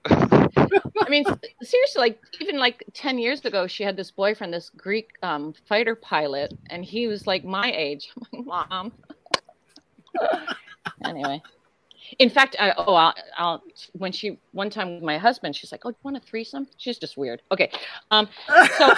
yeah. 0.09 0.47
I 1.01 1.09
mean, 1.09 1.25
seriously, 1.61 1.99
like 1.99 2.19
even 2.39 2.57
like 2.57 2.83
10 2.93 3.19
years 3.19 3.43
ago, 3.45 3.67
she 3.67 3.83
had 3.83 3.95
this 3.95 4.11
boyfriend, 4.11 4.53
this 4.53 4.71
Greek 4.75 5.11
um, 5.23 5.53
fighter 5.67 5.95
pilot, 5.95 6.53
and 6.69 6.83
he 6.83 7.07
was 7.07 7.27
like 7.27 7.43
my 7.43 7.71
age. 7.71 8.09
I'm 8.33 8.45
like, 8.45 8.69
mom. 8.69 8.91
anyway. 11.03 11.41
In 12.19 12.29
fact, 12.29 12.55
I, 12.59 12.71
oh, 12.77 12.93
I'll, 12.93 13.13
I'll, 13.37 13.63
when 13.93 14.11
she, 14.11 14.37
one 14.51 14.69
time 14.69 14.95
with 14.95 15.03
my 15.03 15.17
husband, 15.17 15.55
she's 15.55 15.71
like, 15.71 15.81
oh, 15.85 15.91
do 15.91 15.95
you 15.95 16.01
want 16.03 16.17
a 16.17 16.19
threesome? 16.19 16.67
She's 16.77 16.97
just 16.99 17.17
weird. 17.17 17.41
Okay. 17.51 17.71
Um, 18.11 18.29
so 18.77 18.93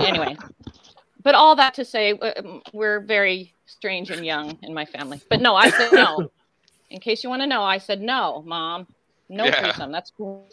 anyway, 0.00 0.36
but 1.24 1.34
all 1.34 1.56
that 1.56 1.74
to 1.74 1.84
say, 1.84 2.12
uh, 2.12 2.32
um, 2.36 2.62
we're 2.72 3.00
very 3.00 3.54
strange 3.66 4.10
and 4.10 4.24
young 4.24 4.58
in 4.62 4.74
my 4.74 4.84
family. 4.84 5.20
But 5.30 5.40
no, 5.40 5.56
I 5.56 5.70
said 5.70 5.92
no. 5.92 6.28
In 6.90 7.00
case 7.00 7.24
you 7.24 7.30
want 7.30 7.42
to 7.42 7.46
know, 7.46 7.62
I 7.62 7.78
said 7.78 8.00
no, 8.00 8.42
mom. 8.46 8.86
No 9.28 9.46
Yeah. 9.46 9.58
threesome. 9.58 9.90
That's 9.90 10.12
cool. 10.16 10.48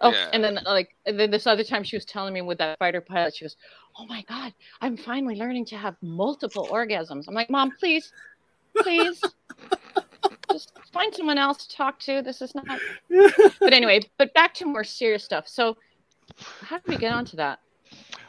Oh, 0.00 0.10
Yeah. 0.10 0.30
and 0.32 0.44
then 0.44 0.60
like 0.64 0.94
and 1.06 1.18
then 1.18 1.30
this 1.30 1.46
other 1.46 1.64
time 1.64 1.82
she 1.82 1.96
was 1.96 2.04
telling 2.04 2.32
me 2.32 2.40
with 2.42 2.58
that 2.58 2.78
fighter 2.78 3.00
pilot, 3.00 3.34
she 3.34 3.44
goes, 3.44 3.56
"Oh 3.98 4.06
my 4.06 4.22
god, 4.28 4.54
I'm 4.80 4.96
finally 4.96 5.36
learning 5.36 5.66
to 5.66 5.76
have 5.76 5.96
multiple 6.02 6.68
orgasms." 6.72 7.24
I'm 7.26 7.34
like, 7.34 7.50
"Mom, 7.50 7.72
please, 7.80 8.12
please, 8.78 9.20
just 10.52 10.70
find 10.92 11.14
someone 11.14 11.38
else 11.38 11.66
to 11.66 11.76
talk 11.76 11.98
to. 12.00 12.22
This 12.22 12.42
is 12.42 12.54
not." 12.54 12.80
But 13.60 13.72
anyway, 13.72 14.00
but 14.18 14.34
back 14.34 14.54
to 14.54 14.66
more 14.66 14.84
serious 14.84 15.24
stuff. 15.24 15.48
So, 15.48 15.76
how 16.60 16.76
did 16.76 16.86
we 16.86 16.96
get 16.96 17.12
onto 17.12 17.36
that? 17.38 17.58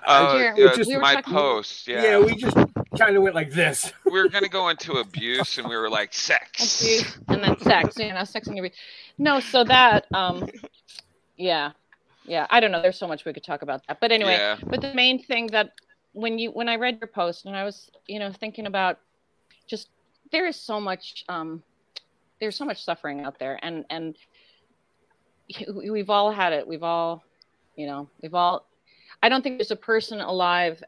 Uh, 0.05 0.37
Jer- 0.37 0.53
yeah, 0.57 0.83
we 0.85 0.97
my 0.97 1.15
talking- 1.15 1.33
post, 1.33 1.87
yeah. 1.87 2.03
Yeah, 2.03 2.19
we 2.19 2.35
just 2.35 2.55
kind 2.97 3.15
of 3.15 3.23
went 3.23 3.35
like 3.35 3.51
this. 3.51 3.91
we 4.05 4.11
were 4.11 4.29
gonna 4.29 4.47
go 4.47 4.69
into 4.69 4.93
abuse, 4.93 5.57
and 5.57 5.67
we 5.67 5.75
were 5.75 5.89
like 5.89 6.13
sex. 6.13 6.81
abuse 6.81 7.17
and 7.27 7.43
then 7.43 7.59
sex, 7.59 7.97
you 7.97 8.13
know, 8.13 8.23
sex 8.23 8.47
and 8.47 8.57
abuse. 8.57 8.73
No, 9.17 9.39
so 9.39 9.63
that, 9.65 10.05
um, 10.13 10.47
yeah, 11.37 11.71
yeah. 12.25 12.47
I 12.49 12.59
don't 12.59 12.71
know. 12.71 12.81
There's 12.81 12.97
so 12.97 13.07
much 13.07 13.25
we 13.25 13.33
could 13.33 13.43
talk 13.43 13.61
about 13.61 13.85
that, 13.87 13.99
but 13.99 14.11
anyway. 14.11 14.33
Yeah. 14.33 14.57
But 14.65 14.81
the 14.81 14.93
main 14.93 15.21
thing 15.23 15.47
that 15.47 15.73
when 16.13 16.39
you 16.39 16.51
when 16.51 16.69
I 16.69 16.75
read 16.77 16.99
your 17.01 17.07
post 17.07 17.45
and 17.45 17.55
I 17.55 17.63
was, 17.63 17.91
you 18.07 18.19
know, 18.19 18.31
thinking 18.31 18.65
about 18.65 18.99
just 19.67 19.89
there 20.31 20.45
is 20.47 20.55
so 20.55 20.79
much, 20.79 21.25
um, 21.29 21.61
there's 22.39 22.55
so 22.55 22.65
much 22.65 22.83
suffering 22.83 23.21
out 23.21 23.39
there, 23.39 23.59
and 23.61 23.85
and 23.89 24.15
we've 25.81 26.09
all 26.09 26.31
had 26.31 26.53
it. 26.53 26.67
We've 26.67 26.83
all, 26.83 27.23
you 27.75 27.87
know, 27.87 28.09
we've 28.21 28.33
all. 28.33 28.65
I 29.28 29.30
don't 29.30 29.41
think 29.41 29.57
there's 29.57 29.71
a 29.71 29.75
person 29.75 30.21
alive 30.21 30.82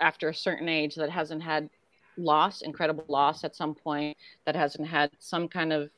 after 0.00 0.30
a 0.30 0.34
certain 0.34 0.70
age 0.70 0.94
that 0.94 1.10
hasn't 1.10 1.42
had 1.42 1.68
loss, 2.16 2.62
incredible 2.62 3.04
loss 3.08 3.44
at 3.44 3.54
some 3.54 3.74
point, 3.74 4.16
that 4.46 4.56
hasn't 4.56 4.88
had 4.88 5.10
some 5.18 5.48
kind 5.48 5.70
of 5.70 5.90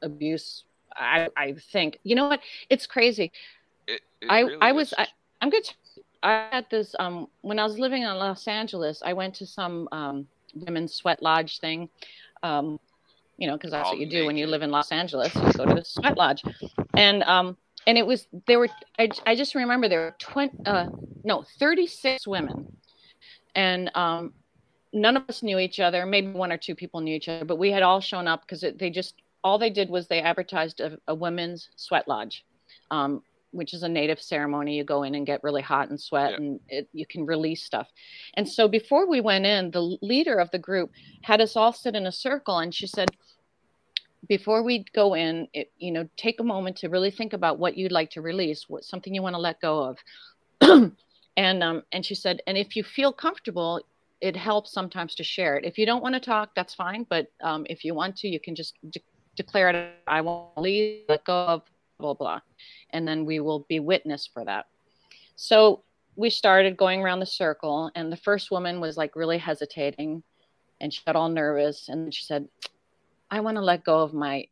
abuse. 0.00 0.64
I, 0.96 1.28
I 1.36 1.52
think, 1.70 1.98
you 2.02 2.14
know 2.14 2.28
what? 2.28 2.40
It's 2.70 2.86
crazy. 2.86 3.30
It, 3.86 4.00
it 4.22 4.26
I, 4.30 4.40
really 4.40 4.56
I 4.62 4.72
was, 4.72 4.88
is. 4.88 4.94
I, 4.96 5.08
I'm 5.42 5.50
good. 5.50 5.70
I 6.22 6.48
had 6.50 6.64
this, 6.70 6.94
um, 6.98 7.26
when 7.42 7.58
I 7.58 7.64
was 7.64 7.78
living 7.78 8.04
in 8.04 8.08
Los 8.08 8.48
Angeles, 8.48 9.02
I 9.04 9.12
went 9.12 9.34
to 9.34 9.46
some, 9.46 9.86
um, 9.92 10.26
women's 10.54 10.94
sweat 10.94 11.22
lodge 11.22 11.60
thing. 11.60 11.90
Um, 12.42 12.80
you 13.36 13.46
know, 13.46 13.58
because 13.58 13.72
that's 13.72 13.84
All 13.84 13.92
what 13.92 14.00
you 14.00 14.08
do 14.08 14.24
when 14.24 14.38
you 14.38 14.46
live 14.46 14.62
in 14.62 14.70
Los 14.70 14.92
Angeles. 14.92 15.34
You 15.34 15.52
go 15.52 15.66
to 15.66 15.74
the 15.74 15.84
sweat 15.84 16.16
lodge, 16.16 16.42
and 16.94 17.22
um, 17.24 17.56
and 17.86 17.96
it 17.98 18.06
was 18.06 18.26
there 18.46 18.58
were 18.58 18.68
I, 18.98 19.08
I 19.26 19.34
just 19.34 19.54
remember 19.54 19.88
there 19.88 20.00
were 20.00 20.16
twenty 20.18 20.54
uh 20.66 20.86
no 21.24 21.44
thirty 21.58 21.86
six 21.86 22.26
women, 22.26 22.76
and 23.54 23.90
um, 23.94 24.32
none 24.92 25.16
of 25.16 25.24
us 25.28 25.42
knew 25.42 25.58
each 25.58 25.80
other. 25.80 26.06
Maybe 26.06 26.28
one 26.28 26.52
or 26.52 26.58
two 26.58 26.74
people 26.74 27.00
knew 27.00 27.14
each 27.14 27.28
other, 27.28 27.44
but 27.44 27.56
we 27.58 27.70
had 27.70 27.82
all 27.82 28.00
shown 28.00 28.26
up 28.26 28.42
because 28.42 28.64
they 28.78 28.90
just 28.90 29.14
all 29.44 29.58
they 29.58 29.70
did 29.70 29.90
was 29.90 30.06
they 30.06 30.20
advertised 30.20 30.80
a, 30.80 30.98
a 31.06 31.14
women's 31.14 31.68
sweat 31.76 32.08
lodge, 32.08 32.44
um, 32.90 33.22
which 33.52 33.72
is 33.72 33.82
a 33.82 33.88
native 33.88 34.20
ceremony. 34.20 34.76
You 34.76 34.84
go 34.84 35.04
in 35.04 35.14
and 35.14 35.26
get 35.26 35.44
really 35.44 35.62
hot 35.62 35.90
and 35.90 36.00
sweat, 36.00 36.34
and 36.34 36.60
it, 36.68 36.88
you 36.92 37.06
can 37.06 37.24
release 37.24 37.62
stuff. 37.62 37.88
And 38.34 38.48
so 38.48 38.68
before 38.68 39.08
we 39.08 39.20
went 39.20 39.46
in, 39.46 39.70
the 39.70 39.96
leader 40.02 40.38
of 40.38 40.50
the 40.50 40.58
group 40.58 40.90
had 41.22 41.40
us 41.40 41.56
all 41.56 41.72
sit 41.72 41.94
in 41.94 42.06
a 42.06 42.12
circle, 42.12 42.58
and 42.58 42.74
she 42.74 42.86
said, 42.86 43.10
before 44.28 44.62
we 44.62 44.84
go 44.94 45.14
in, 45.14 45.48
it, 45.54 45.72
you 45.78 45.90
know, 45.90 46.08
take 46.16 46.38
a 46.38 46.44
moment 46.44 46.76
to 46.76 46.88
really 46.88 47.10
think 47.10 47.32
about 47.32 47.58
what 47.58 47.76
you'd 47.76 47.92
like 47.92 48.10
to 48.10 48.20
release, 48.20 48.68
what 48.68 48.84
something 48.84 49.14
you 49.14 49.22
want 49.22 49.34
to 49.34 49.40
let 49.40 49.60
go 49.60 49.96
of. 50.60 50.92
and 51.36 51.62
um, 51.62 51.82
and 51.92 52.04
she 52.04 52.14
said, 52.14 52.42
and 52.46 52.56
if 52.56 52.76
you 52.76 52.84
feel 52.84 53.12
comfortable, 53.12 53.80
it 54.20 54.36
helps 54.36 54.72
sometimes 54.72 55.14
to 55.14 55.24
share 55.24 55.56
it. 55.56 55.64
If 55.64 55.78
you 55.78 55.86
don't 55.86 56.02
want 56.02 56.14
to 56.14 56.20
talk, 56.20 56.50
that's 56.54 56.74
fine. 56.74 57.06
But 57.08 57.28
um, 57.42 57.66
if 57.70 57.84
you 57.84 57.94
want 57.94 58.16
to, 58.18 58.28
you 58.28 58.38
can 58.38 58.54
just 58.54 58.74
de- 58.90 59.00
declare 59.34 59.70
it. 59.70 59.94
I 60.06 60.20
won't 60.20 60.58
leave. 60.58 61.04
Let 61.08 61.24
go 61.24 61.46
of 61.46 61.62
blah 61.98 62.14
blah, 62.14 62.40
and 62.90 63.08
then 63.08 63.24
we 63.24 63.40
will 63.40 63.60
be 63.68 63.80
witness 63.80 64.28
for 64.32 64.44
that. 64.44 64.66
So 65.36 65.84
we 66.16 66.30
started 66.30 66.76
going 66.76 67.00
around 67.00 67.20
the 67.20 67.26
circle, 67.26 67.90
and 67.94 68.12
the 68.12 68.16
first 68.16 68.50
woman 68.50 68.80
was 68.80 68.96
like 68.96 69.16
really 69.16 69.38
hesitating, 69.38 70.22
and 70.80 70.92
she 70.92 71.00
got 71.06 71.16
all 71.16 71.28
nervous, 71.28 71.88
and 71.88 72.12
she 72.12 72.24
said, 72.24 72.48
"I 73.30 73.40
want 73.40 73.56
to 73.56 73.62
let 73.62 73.84
go 73.84 74.00
of 74.00 74.14
my 74.14 74.46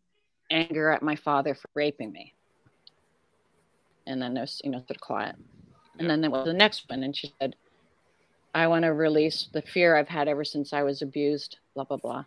anger 0.51 0.91
at 0.91 1.03
my 1.03 1.16
father 1.16 1.55
for 1.55 1.68
raping 1.74 2.12
me." 2.12 2.35
And 4.07 4.20
then 4.22 4.35
there's 4.35 4.61
you 4.64 4.70
know 4.70 4.79
sort 4.79 4.91
of 4.91 5.01
quiet, 5.01 5.37
and 5.99 6.09
then 6.09 6.20
there 6.20 6.31
was 6.31 6.47
the 6.47 6.53
next 6.53 6.89
one, 6.89 7.03
and 7.03 7.16
she 7.16 7.33
said, 7.41 7.57
I 8.57 8.68
want 8.68 8.85
to 8.85 8.95
release 8.95 9.51
the 9.53 9.61
fear 9.61 9.97
I've 9.97 10.09
had 10.09 10.29
ever 10.29 10.43
since 10.43 10.72
I 10.72 10.83
was 10.83 11.03
abused, 11.03 11.59
blah, 11.74 11.85
blah, 11.85 11.99
blah. 11.99 12.24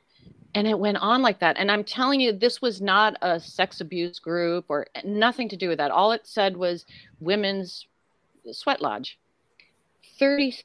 And 0.54 0.68
it 0.68 0.78
went 0.78 0.97
on 0.97 1.24
like 1.24 1.39
that. 1.39 1.58
And 1.58 1.72
I'm 1.72 1.84
telling 1.84 2.22
you, 2.22 2.32
this 2.32 2.62
was 2.62 2.80
not 2.80 3.18
a 3.24 3.39
sex 3.39 3.82
abuse 3.82 4.20
group 4.20 4.66
or 4.70 4.86
nothing 5.04 5.50
to 5.50 5.58
do 5.58 5.70
with 5.70 5.80
that. 5.80 5.89
All 5.89 6.12
it 6.12 6.28
said 6.28 6.56
was 6.56 6.86
women's 7.20 7.88
sweat 8.52 8.80
lodge. 8.80 9.18
30, 10.20 10.56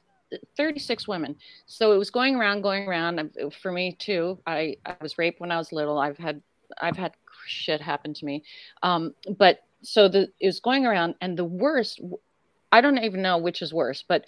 36 0.57 1.07
women. 1.07 1.35
So 1.65 1.91
it 1.91 1.97
was 1.97 2.09
going 2.09 2.35
around, 2.35 2.61
going 2.61 2.87
around. 2.87 3.31
For 3.61 3.71
me 3.71 3.95
too, 3.99 4.39
I, 4.45 4.75
I 4.85 4.95
was 5.01 5.17
raped 5.17 5.39
when 5.39 5.51
I 5.51 5.57
was 5.57 5.71
little. 5.71 5.97
I've 5.97 6.17
had, 6.17 6.41
I've 6.81 6.97
had 6.97 7.13
shit 7.45 7.81
happen 7.81 8.13
to 8.13 8.25
me. 8.25 8.43
Um, 8.83 9.13
but 9.37 9.59
so 9.81 10.07
the, 10.07 10.29
it 10.39 10.47
was 10.47 10.59
going 10.59 10.85
around 10.85 11.15
and 11.21 11.37
the 11.37 11.45
worst, 11.45 12.01
I 12.71 12.81
don't 12.81 12.97
even 12.97 13.21
know 13.21 13.37
which 13.37 13.61
is 13.61 13.73
worse, 13.73 14.03
but 14.07 14.25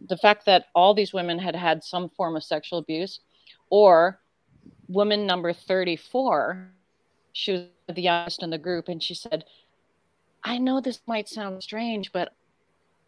the 0.00 0.16
fact 0.16 0.46
that 0.46 0.66
all 0.74 0.94
these 0.94 1.12
women 1.12 1.38
had 1.38 1.56
had 1.56 1.82
some 1.82 2.08
form 2.10 2.36
of 2.36 2.44
sexual 2.44 2.78
abuse 2.78 3.20
or 3.70 4.20
woman 4.88 5.26
number 5.26 5.52
34 5.52 6.70
she 7.32 7.52
was 7.52 7.62
the 7.94 8.02
youngest 8.02 8.42
in 8.42 8.50
the 8.50 8.58
group 8.58 8.88
and 8.88 9.02
she 9.02 9.14
said 9.14 9.44
i 10.44 10.58
know 10.58 10.80
this 10.80 11.00
might 11.06 11.28
sound 11.28 11.62
strange 11.62 12.12
but 12.12 12.32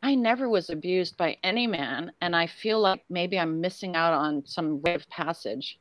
i 0.03 0.14
never 0.14 0.49
was 0.49 0.70
abused 0.70 1.16
by 1.16 1.36
any 1.42 1.66
man 1.66 2.12
and 2.20 2.34
i 2.34 2.46
feel 2.46 2.80
like 2.80 3.05
maybe 3.11 3.38
i'm 3.38 3.61
missing 3.61 3.96
out 3.96 4.12
on 4.12 4.42
some 4.46 4.80
rite 4.82 4.96
of 4.96 5.09
passage. 5.09 5.78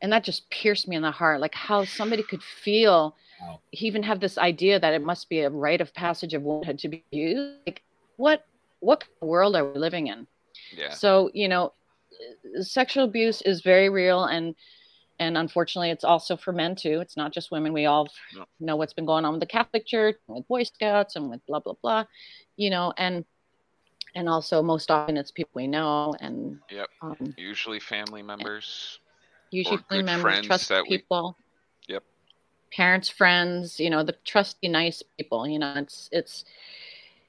And 0.00 0.12
that 0.12 0.24
just 0.24 0.50
pierced 0.50 0.88
me 0.88 0.96
in 0.96 1.02
the 1.02 1.12
heart 1.12 1.40
like 1.40 1.54
how 1.54 1.84
somebody 1.84 2.24
could 2.24 2.42
feel 2.42 3.14
even 3.72 4.02
have 4.02 4.18
this 4.18 4.36
idea 4.36 4.80
that 4.80 4.94
it 4.94 5.02
must 5.02 5.28
be 5.28 5.40
a 5.40 5.50
rite 5.50 5.80
of 5.80 5.94
passage 5.94 6.34
of 6.34 6.42
womanhood 6.42 6.78
to 6.80 6.88
be 6.88 7.04
abused. 7.12 7.58
Like 7.66 7.82
what 8.16 8.44
what 8.80 9.00
kind 9.00 9.12
of 9.22 9.28
world 9.28 9.54
are 9.54 9.64
we 9.64 9.78
living 9.78 10.08
in? 10.08 10.26
Yeah. 10.76 10.90
so 10.92 11.30
you 11.34 11.48
know 11.48 11.72
sexual 12.60 13.04
abuse 13.04 13.42
is 13.42 13.62
very 13.62 13.88
real 13.88 14.24
and 14.24 14.54
and 15.22 15.38
unfortunately 15.38 15.90
it's 15.90 16.04
also 16.04 16.36
for 16.36 16.52
men 16.52 16.74
too 16.74 17.00
it's 17.00 17.16
not 17.16 17.32
just 17.32 17.50
women 17.50 17.72
we 17.72 17.86
all 17.86 18.08
No. 18.34 18.44
know 18.60 18.76
what's 18.76 18.92
been 18.92 19.06
going 19.06 19.24
on 19.24 19.32
with 19.32 19.40
the 19.40 19.46
catholic 19.46 19.86
church 19.86 20.16
with 20.26 20.46
boy 20.48 20.62
scouts 20.64 21.16
and 21.16 21.30
with 21.30 21.44
blah 21.46 21.60
blah 21.60 21.74
blah 21.82 22.04
you 22.56 22.70
know 22.70 22.92
and 22.98 23.24
and 24.14 24.28
also 24.28 24.62
most 24.62 24.90
often 24.90 25.16
it's 25.16 25.30
people 25.30 25.52
we 25.54 25.66
know 25.66 26.14
and 26.20 26.58
Yep. 26.70 26.88
um, 27.00 27.34
Usually 27.36 27.80
family 27.80 28.22
members. 28.22 28.98
usually 29.50 29.78
family 29.88 30.02
members 30.04 30.22
friends 30.22 30.46
trust 30.46 30.68
that 30.68 30.82
we- 30.82 30.98
people 30.98 31.36
Yep. 31.88 32.02
parents 32.72 33.08
friends 33.08 33.80
you 33.80 33.90
know 33.90 34.02
the 34.02 34.16
trusty 34.24 34.68
nice 34.68 35.02
people 35.16 35.46
you 35.48 35.58
know 35.58 35.74
it's 35.76 36.08
it's 36.12 36.44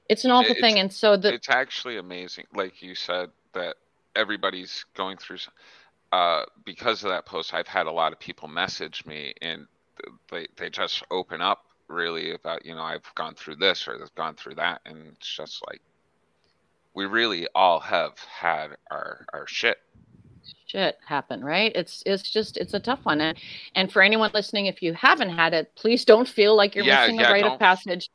it's 0.08 0.24
an 0.26 0.30
awful 0.30 0.50
It's- 0.52 0.60
thing 0.60 0.78
and 0.80 0.92
so 0.92 1.16
the 1.16 1.32
it's 1.32 1.48
actually 1.48 1.96
amazing, 1.96 2.44
like 2.54 2.82
you 2.82 2.94
said, 2.94 3.30
that 3.54 3.76
everybody's 4.14 4.84
going 4.94 5.16
through. 5.16 5.38
Uh, 6.14 6.44
because 6.64 7.02
of 7.04 7.10
that 7.10 7.26
post, 7.26 7.54
I've 7.54 7.66
had 7.68 7.88
a 7.88 7.92
lot 7.92 8.12
of 8.12 8.20
people 8.20 8.48
message 8.48 9.04
me, 9.04 9.34
and 9.42 9.66
they 10.30 10.46
they 10.56 10.70
just 10.70 11.02
open 11.10 11.42
up 11.42 11.64
really 11.88 12.32
about 12.32 12.64
you 12.64 12.74
know 12.74 12.82
I've 12.82 13.12
gone 13.16 13.34
through 13.34 13.56
this 13.56 13.88
or 13.88 14.00
I've 14.02 14.14
gone 14.14 14.36
through 14.36 14.56
that, 14.56 14.82
and 14.86 15.08
it's 15.08 15.36
just 15.36 15.62
like 15.68 15.82
we 16.94 17.06
really 17.06 17.48
all 17.54 17.80
have 17.80 18.18
had 18.20 18.76
our 18.90 19.26
our 19.34 19.46
shit. 19.46 19.78
shit 20.66 20.96
happen 21.06 21.44
right? 21.44 21.72
It's 21.74 22.02
it's 22.06 22.30
just 22.30 22.56
it's 22.56 22.74
a 22.74 22.80
tough 22.80 23.00
one. 23.04 23.20
And, 23.20 23.38
and 23.74 23.92
for 23.92 24.02
anyone 24.02 24.30
listening 24.34 24.66
if 24.66 24.82
you 24.82 24.94
haven't 24.94 25.30
had 25.30 25.54
it 25.54 25.72
please 25.76 26.04
don't 26.04 26.28
feel 26.28 26.56
like 26.56 26.74
you're 26.74 26.84
Yeah, 26.84 27.06
missing 27.06 27.20
yeah, 27.20 27.30
a 27.30 27.32
rite 27.32 27.46
of 27.46 27.58
passage. 27.58 28.10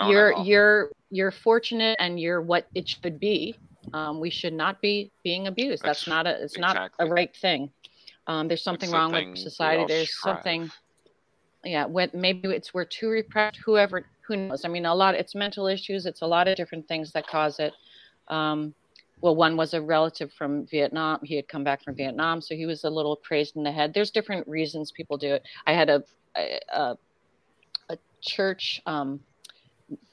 You're 0.00 0.32
you're 0.32 0.92
you're 1.10 1.30
fortunate 1.32 1.96
and 2.00 2.20
you're 2.20 2.42
what 2.42 2.68
it 2.74 2.88
should 2.88 3.18
be 3.20 3.60
um, 3.96 4.20
we 4.20 4.28
should 4.28 4.52
not 4.52 4.82
be 4.82 5.10
being 5.24 5.46
abused. 5.46 5.82
That's, 5.82 6.00
That's 6.00 6.08
not 6.08 6.26
a 6.26 6.42
it's 6.42 6.58
not 6.58 6.90
a 6.98 7.06
right 7.06 7.34
thing. 7.34 7.70
Um, 8.26 8.46
there's 8.48 8.62
something 8.62 8.90
the 8.90 8.96
wrong 8.96 9.12
with 9.12 9.38
society. 9.38 9.84
There's 9.88 10.12
strive. 10.12 10.36
something 10.36 10.70
yeah 11.64 11.86
when 11.86 12.10
maybe 12.12 12.48
it's 12.48 12.74
we're 12.74 12.84
too 12.84 13.08
repressed 13.08 13.58
whoever 13.64 14.04
who 14.26 14.36
knows? 14.36 14.64
I 14.64 14.68
mean 14.68 14.84
a 14.84 14.94
lot 14.94 15.14
it's 15.14 15.34
mental 15.34 15.66
issues 15.66 16.04
it's 16.04 16.22
a 16.22 16.26
lot 16.26 16.46
of 16.46 16.56
different 16.56 16.86
things 16.86 17.12
that 17.12 17.26
cause 17.26 17.58
it. 17.58 17.72
Um, 18.28 18.74
well 19.22 19.34
one 19.34 19.56
was 19.56 19.72
a 19.72 19.80
relative 19.80 20.30
from 20.32 20.66
vietnam. 20.66 21.20
He 21.24 21.34
had 21.34 21.48
come 21.48 21.64
back 21.64 21.82
from 21.82 21.94
vietnam 21.94 22.40
so 22.42 22.54
he 22.54 22.66
was 22.66 22.84
a 22.84 22.90
little 22.90 23.16
crazed 23.16 23.56
in 23.56 23.62
the 23.62 23.72
head. 23.72 23.94
There's 23.94 24.10
different 24.10 24.46
reasons 24.46 24.92
people 24.92 25.16
do 25.16 25.34
it. 25.34 25.42
I 25.66 25.72
had 25.72 25.88
a 25.88 26.04
a, 26.36 26.60
a, 26.72 26.96
a 27.88 27.96
church 28.20 28.82
um, 28.84 29.20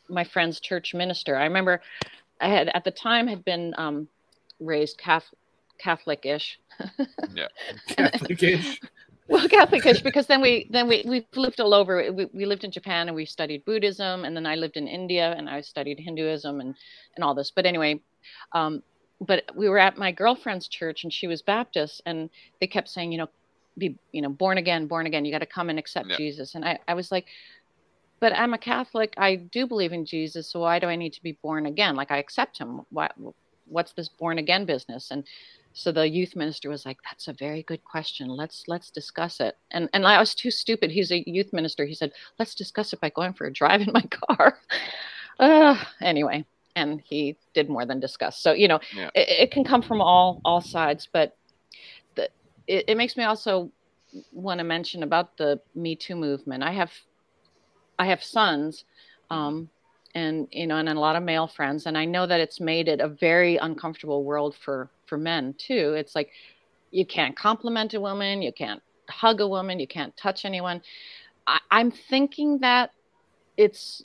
my 0.09 0.23
friend's 0.23 0.59
church 0.59 0.93
minister. 0.93 1.35
I 1.35 1.43
remember 1.43 1.81
i 2.43 2.49
had 2.49 2.69
at 2.75 2.85
the 2.85 2.91
time 2.91 3.27
had 3.27 3.45
been 3.45 3.73
um, 3.79 4.09
raised 4.61 4.99
Catholic, 4.99 5.39
catholic-ish 5.79 6.59
Yeah. 7.35 7.49
Catholic-ish. 7.87 8.81
well 9.29 9.49
catholic-ish 9.49 10.01
because 10.01 10.27
then 10.27 10.41
we 10.41 10.67
then 10.71 10.87
we 10.87 11.03
we 11.07 11.27
lived 11.35 11.61
all 11.61 11.73
over 11.73 12.11
we, 12.13 12.25
we 12.33 12.45
lived 12.45 12.65
in 12.65 12.71
japan 12.71 13.09
and 13.09 13.15
we 13.15 13.25
studied 13.25 13.65
buddhism 13.65 14.25
and 14.25 14.35
then 14.37 14.45
i 14.47 14.55
lived 14.55 14.77
in 14.77 14.87
india 14.87 15.33
and 15.37 15.49
i 15.49 15.61
studied 15.61 15.99
hinduism 15.99 16.61
and 16.61 16.75
and 17.15 17.25
all 17.25 17.35
this 17.35 17.51
but 17.51 17.65
anyway 17.65 17.99
um 18.53 18.83
but 19.21 19.45
we 19.55 19.69
were 19.69 19.79
at 19.79 19.97
my 19.97 20.11
girlfriend's 20.11 20.67
church 20.67 21.03
and 21.05 21.13
she 21.13 21.27
was 21.27 21.41
baptist 21.41 22.01
and 22.05 22.29
they 22.61 22.67
kept 22.67 22.89
saying 22.89 23.11
you 23.13 23.19
know 23.19 23.29
be 23.77 23.97
you 24.13 24.21
know 24.21 24.29
born 24.29 24.57
again 24.59 24.87
born 24.87 25.07
again 25.07 25.25
you 25.25 25.31
got 25.33 25.39
to 25.39 25.47
come 25.47 25.69
and 25.69 25.79
accept 25.79 26.09
Yeah. 26.09 26.17
jesus 26.17 26.55
and 26.55 26.65
i 26.65 26.79
i 26.87 26.93
was 26.95 27.11
like 27.11 27.27
but 28.23 28.31
I'm 28.31 28.53
a 28.53 28.57
Catholic. 28.57 29.13
I 29.17 29.35
do 29.35 29.67
believe 29.67 29.91
in 29.91 30.05
Jesus. 30.05 30.49
So 30.49 30.61
why 30.61 30.79
do 30.79 30.87
I 30.87 30.95
need 30.95 31.11
to 31.11 31.21
be 31.21 31.33
born 31.43 31.65
again? 31.65 31.97
Like 31.97 32.09
I 32.09 32.19
accept 32.19 32.57
him. 32.57 32.79
Why, 32.89 33.09
what's 33.65 33.91
this 33.91 34.07
born 34.07 34.37
again 34.37 34.63
business? 34.63 35.11
And 35.11 35.25
so 35.73 35.91
the 35.91 36.07
youth 36.07 36.33
minister 36.33 36.69
was 36.69 36.85
like, 36.85 36.99
"That's 37.03 37.27
a 37.27 37.33
very 37.33 37.63
good 37.63 37.83
question. 37.83 38.29
Let's 38.29 38.63
let's 38.69 38.89
discuss 38.91 39.41
it." 39.41 39.57
And 39.71 39.89
and 39.91 40.07
I 40.07 40.21
was 40.21 40.33
too 40.33 40.51
stupid. 40.51 40.89
He's 40.89 41.11
a 41.11 41.21
youth 41.29 41.51
minister. 41.51 41.83
He 41.83 41.93
said, 41.93 42.13
"Let's 42.39 42.55
discuss 42.55 42.93
it 42.93 43.01
by 43.01 43.09
going 43.09 43.33
for 43.33 43.45
a 43.45 43.51
drive 43.51 43.81
in 43.81 43.91
my 43.91 44.05
car." 44.27 44.57
uh, 45.41 45.75
anyway, 45.99 46.45
and 46.77 47.01
he 47.01 47.35
did 47.53 47.67
more 47.67 47.85
than 47.85 47.99
discuss. 47.99 48.39
So 48.39 48.53
you 48.53 48.69
know, 48.69 48.79
Yeah. 48.95 49.09
it, 49.15 49.27
it 49.43 49.51
can 49.51 49.65
come 49.65 49.81
from 49.81 49.99
all 49.99 50.39
all 50.45 50.61
sides, 50.61 51.09
but 51.11 51.35
the, 52.15 52.29
it, 52.67 52.85
it 52.87 52.95
makes 52.95 53.17
me 53.17 53.25
also 53.25 53.69
want 54.31 54.59
to 54.59 54.63
mention 54.63 55.03
about 55.03 55.35
the 55.35 55.59
Me 55.75 55.93
Too 55.97 56.15
movement. 56.15 56.63
I 56.63 56.71
have 56.71 56.93
I 57.99 58.07
have 58.07 58.23
sons, 58.23 58.85
um, 59.29 59.69
and 60.15 60.47
you 60.51 60.67
know, 60.67 60.77
and 60.77 60.89
a 60.89 60.99
lot 60.99 61.15
of 61.15 61.23
male 61.23 61.47
friends, 61.47 61.85
and 61.85 61.97
I 61.97 62.05
know 62.05 62.25
that 62.27 62.39
it's 62.39 62.59
made 62.59 62.87
it 62.87 63.01
a 63.01 63.07
very 63.07 63.57
uncomfortable 63.57 64.23
world 64.23 64.55
for 64.55 64.91
for 65.05 65.17
men 65.17 65.55
too. 65.57 65.93
It's 65.97 66.15
like 66.15 66.29
you 66.91 67.05
can't 67.05 67.35
compliment 67.35 67.93
a 67.93 68.01
woman, 68.01 68.41
you 68.41 68.53
can't 68.53 68.81
hug 69.09 69.41
a 69.41 69.47
woman, 69.47 69.79
you 69.79 69.87
can't 69.87 70.15
touch 70.17 70.45
anyone. 70.45 70.81
I, 71.47 71.59
I'm 71.71 71.91
thinking 71.91 72.59
that 72.59 72.91
it's 73.57 74.03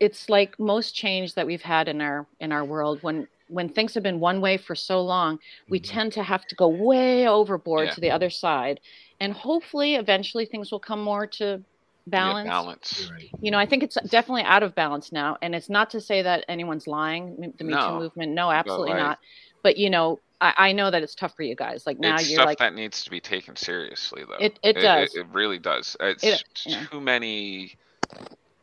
it's 0.00 0.28
like 0.28 0.58
most 0.58 0.94
change 0.94 1.34
that 1.34 1.46
we've 1.46 1.62
had 1.62 1.88
in 1.88 2.00
our 2.00 2.26
in 2.40 2.52
our 2.52 2.64
world 2.64 2.98
when 3.02 3.26
when 3.48 3.68
things 3.68 3.94
have 3.94 4.02
been 4.02 4.20
one 4.20 4.40
way 4.40 4.56
for 4.56 4.74
so 4.74 5.00
long 5.02 5.38
we 5.68 5.80
tend 5.80 6.12
to 6.12 6.22
have 6.22 6.46
to 6.46 6.54
go 6.54 6.68
way 6.68 7.26
overboard 7.28 7.86
Yeah. 7.86 7.94
to 7.94 8.00
the 8.00 8.10
other 8.10 8.30
side 8.30 8.80
and 9.20 9.32
hopefully 9.32 9.96
eventually 9.96 10.46
things 10.46 10.70
will 10.72 10.80
come 10.80 11.02
more 11.02 11.26
to 11.26 11.62
balance 12.06 12.46
Yeah, 12.46 12.50
balance. 12.50 13.10
you 13.40 13.50
know 13.50 13.58
i 13.58 13.66
think 13.66 13.82
it's 13.82 13.96
definitely 14.08 14.42
out 14.42 14.62
of 14.62 14.74
balance 14.74 15.12
now 15.12 15.36
and 15.42 15.54
it's 15.54 15.68
not 15.68 15.90
to 15.90 16.00
say 16.00 16.22
that 16.22 16.44
anyone's 16.48 16.86
lying 16.86 17.52
the 17.58 17.64
me 17.64 17.74
No, 17.74 17.88
too 17.88 17.98
movement 17.98 18.32
no 18.32 18.50
absolutely 18.50 18.90
like- 18.90 18.98
not 18.98 19.18
but 19.62 19.76
you 19.76 19.90
know 19.90 20.18
I, 20.40 20.54
I 20.56 20.72
know 20.72 20.90
that 20.90 21.02
it's 21.02 21.14
tough 21.14 21.36
for 21.36 21.42
you 21.42 21.54
guys 21.54 21.84
like 21.86 21.98
now 21.98 22.14
it's 22.14 22.30
you're 22.30 22.36
stuff 22.38 22.46
like 22.46 22.58
that 22.58 22.74
needs 22.74 23.04
to 23.04 23.10
be 23.10 23.20
taken 23.20 23.56
seriously, 23.56 24.22
though. 24.26 24.38
It- 24.42 24.58
it 24.62 24.72
does. 24.80 25.14
It, 25.14 25.26
really 25.32 25.58
does. 25.58 25.98
It's 26.00 26.24
It- 26.24 26.42
yeah. 26.64 26.82
too 26.90 26.98
many. 26.98 27.76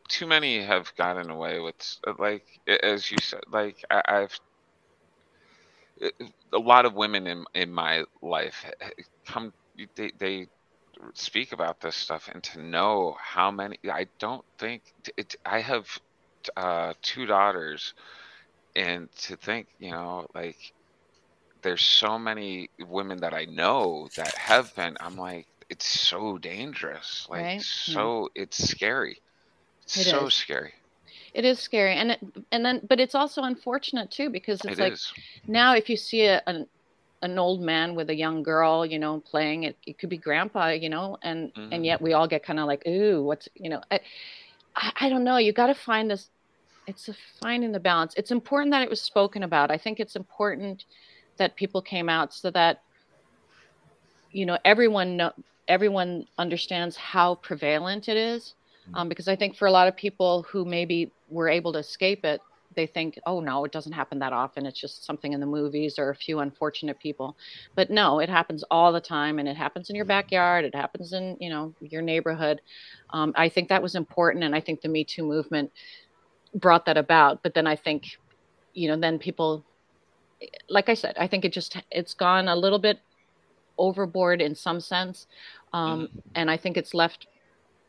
Too 0.08 0.26
many 0.26 0.60
have 0.64 0.92
gotten 0.96 1.30
away 1.30 1.60
with 1.60 1.76
uh, 2.04 2.14
like 2.18 2.44
as 2.82 3.08
you 3.12 3.18
said. 3.22 3.42
Like 3.48 3.76
I, 3.88 4.02
I've 4.08 4.40
uh, 6.02 6.08
a 6.52 6.58
lot 6.58 6.84
of 6.84 6.94
women 6.94 7.28
in 7.28 7.44
in 7.54 7.72
my 7.72 8.02
life 8.22 8.64
ha- 8.66 8.72
ha- 8.82 9.04
come. 9.26 9.52
They 9.94 10.10
they 10.18 10.46
speak 11.14 11.52
about 11.52 11.80
this 11.80 11.96
stuff, 11.96 12.28
and 12.32 12.42
to 12.44 12.62
know 12.62 13.16
how 13.20 13.50
many. 13.50 13.78
I 13.90 14.06
don't 14.18 14.44
think 14.58 14.82
it. 15.16 15.36
I 15.44 15.60
have 15.60 15.86
uh, 16.56 16.94
two 17.02 17.26
daughters, 17.26 17.94
and 18.76 19.10
to 19.22 19.36
think, 19.36 19.68
you 19.78 19.90
know, 19.90 20.26
like 20.34 20.56
there's 21.62 21.82
so 21.82 22.18
many 22.18 22.70
women 22.78 23.18
that 23.20 23.34
I 23.34 23.44
know 23.46 24.08
that 24.16 24.36
have 24.36 24.74
been. 24.74 24.96
I'm 25.00 25.16
like, 25.16 25.46
it's 25.70 25.86
so 25.86 26.38
dangerous. 26.38 27.26
Like, 27.30 27.42
Right? 27.42 27.64
Yeah. 27.86 28.04
so 28.04 28.28
it's 28.34 28.68
scary. 28.68 29.20
It's 29.82 30.00
It 30.00 30.06
so 30.06 30.26
is. 30.26 30.34
scary. 30.34 30.74
It 31.34 31.44
is 31.44 31.58
scary, 31.58 31.94
and 31.94 32.12
it, 32.12 32.20
and 32.52 32.64
then, 32.64 32.80
but 32.88 33.00
it's 33.00 33.14
also 33.14 33.42
unfortunate 33.42 34.10
too 34.10 34.30
because 34.30 34.64
it's 34.64 34.78
It 34.78 34.78
like 34.78 34.92
is. 34.92 35.12
now 35.46 35.74
if 35.74 35.88
you 35.88 35.96
see 35.96 36.26
a, 36.26 36.42
an 36.46 36.66
an 37.22 37.38
old 37.38 37.60
man 37.60 37.94
with 37.94 38.10
a 38.10 38.14
young 38.14 38.42
girl, 38.42 38.84
you 38.86 38.98
know, 38.98 39.20
playing 39.20 39.64
it, 39.64 39.76
it 39.86 39.98
could 39.98 40.08
be 40.10 40.18
grandpa, 40.18 40.68
you 40.70 40.88
know, 40.88 41.18
and 41.22 41.52
Mhm. 41.56 41.72
and 41.72 41.84
yet 41.84 42.00
we 42.00 42.12
all 42.12 42.26
get 42.28 42.44
kind 42.44 42.58
of 42.58 42.66
like, 42.66 42.86
ooh, 42.86 43.22
what's 43.24 43.48
you 43.54 43.70
know, 43.70 43.80
I, 43.90 44.00
I, 44.76 44.92
I 45.02 45.08
don't 45.08 45.24
know. 45.24 45.36
You 45.38 45.52
got 45.52 45.66
to 45.68 45.74
find 45.74 46.10
this. 46.10 46.30
It's 46.86 47.08
a 47.08 47.14
finding 47.40 47.72
the 47.72 47.80
balance. 47.80 48.14
It's 48.16 48.30
important 48.30 48.72
that 48.72 48.82
it 48.82 48.90
was 48.90 49.00
spoken 49.00 49.42
about. 49.42 49.70
I 49.70 49.78
think 49.78 50.00
it's 50.00 50.16
important 50.16 50.84
that 51.38 51.56
people 51.56 51.82
came 51.82 52.08
out 52.08 52.32
so 52.34 52.50
that 52.50 52.82
you 54.30 54.46
know 54.46 54.58
everyone 54.64 55.16
know, 55.16 55.32
everyone 55.68 56.26
understands 56.38 56.96
how 56.96 57.34
prevalent 57.36 58.08
it 58.08 58.16
is 58.16 58.54
um, 58.94 59.08
because 59.08 59.28
i 59.28 59.36
think 59.36 59.56
for 59.56 59.66
a 59.66 59.72
lot 59.72 59.88
of 59.88 59.96
people 59.96 60.44
who 60.50 60.64
maybe 60.64 61.10
were 61.28 61.48
able 61.48 61.72
to 61.72 61.78
escape 61.78 62.24
it 62.24 62.40
they 62.78 62.86
think 62.86 63.18
oh 63.26 63.40
no 63.40 63.64
it 63.64 63.72
doesn't 63.72 63.92
happen 63.92 64.18
that 64.20 64.32
often. 64.32 64.64
It's 64.64 64.80
just 64.80 65.04
something 65.04 65.32
in 65.32 65.40
the 65.40 65.46
movies 65.46 65.98
or 65.98 66.10
a 66.10 66.14
few 66.14 66.38
unfortunate 66.38 66.98
people. 66.98 67.36
But 67.74 67.90
no 67.90 68.20
it 68.20 68.28
happens 68.28 68.64
all 68.70 68.92
the 68.92 69.00
time 69.00 69.38
and 69.38 69.48
it 69.48 69.56
happens 69.56 69.90
in 69.90 69.96
your 69.96 70.04
backyard. 70.04 70.64
It 70.64 70.74
happens 70.74 71.12
in 71.12 71.36
you 71.40 71.50
know 71.50 71.74
your 71.80 72.02
neighborhood. 72.02 72.60
Um, 73.10 73.32
i 73.36 73.48
think 73.48 73.68
that 73.68 73.82
was 73.82 73.94
important 73.94 74.44
and 74.44 74.54
i 74.54 74.60
think 74.60 74.80
the 74.80 74.88
me 74.88 75.02
too 75.04 75.24
movement 75.24 75.72
brought 76.54 76.86
that 76.86 76.96
about. 76.96 77.42
But 77.42 77.54
then 77.54 77.66
i 77.66 77.76
think 77.76 78.18
you 78.74 78.88
know 78.88 78.96
then 78.96 79.18
people 79.18 79.64
like 80.68 80.88
I 80.88 80.94
said, 80.94 81.16
I 81.18 81.26
think 81.26 81.44
it 81.44 81.52
just 81.52 81.76
it's 81.90 82.14
gone 82.14 82.48
a 82.48 82.56
little 82.56 82.78
bit 82.78 83.00
overboard 83.76 84.40
in 84.40 84.54
some 84.54 84.80
sense, 84.80 85.26
um, 85.72 86.08
and 86.34 86.50
I 86.50 86.56
think 86.56 86.76
it's 86.76 86.94
left 86.94 87.26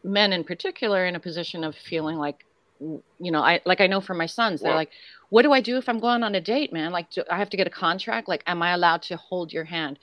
men 0.04 0.34
in 0.34 0.44
particular 0.44 1.06
in 1.06 1.16
a 1.16 1.20
position 1.20 1.64
of 1.64 1.76
feeling 1.76 2.18
like, 2.18 2.46
you 2.80 3.32
know, 3.32 3.42
I 3.42 3.62
like 3.66 3.82
I 3.82 3.88
know 3.88 4.02
for 4.02 4.14
my 4.14 4.26
sons, 4.26 4.62
they're 4.62 4.72
Well- 4.72 4.78
like, 4.78 4.92
what 5.30 5.44
do 5.44 5.52
I 5.52 5.62
do 5.62 5.78
if 5.78 5.88
I'm 5.88 6.00
going 6.00 6.24
on 6.24 6.34
a 6.36 6.42
date, 6.42 6.74
man? 6.74 6.92
Like, 6.92 7.12
do 7.12 7.24
I 7.30 7.38
have 7.38 7.50
to 7.52 7.58
get 7.58 7.68
a 7.68 7.72
contract? 7.72 8.28
Like, 8.28 8.44
am 8.48 8.62
I 8.62 8.72
allowed 8.72 9.02
to 9.04 9.18
hold 9.18 9.54
your 9.54 9.66
hand? 9.66 10.00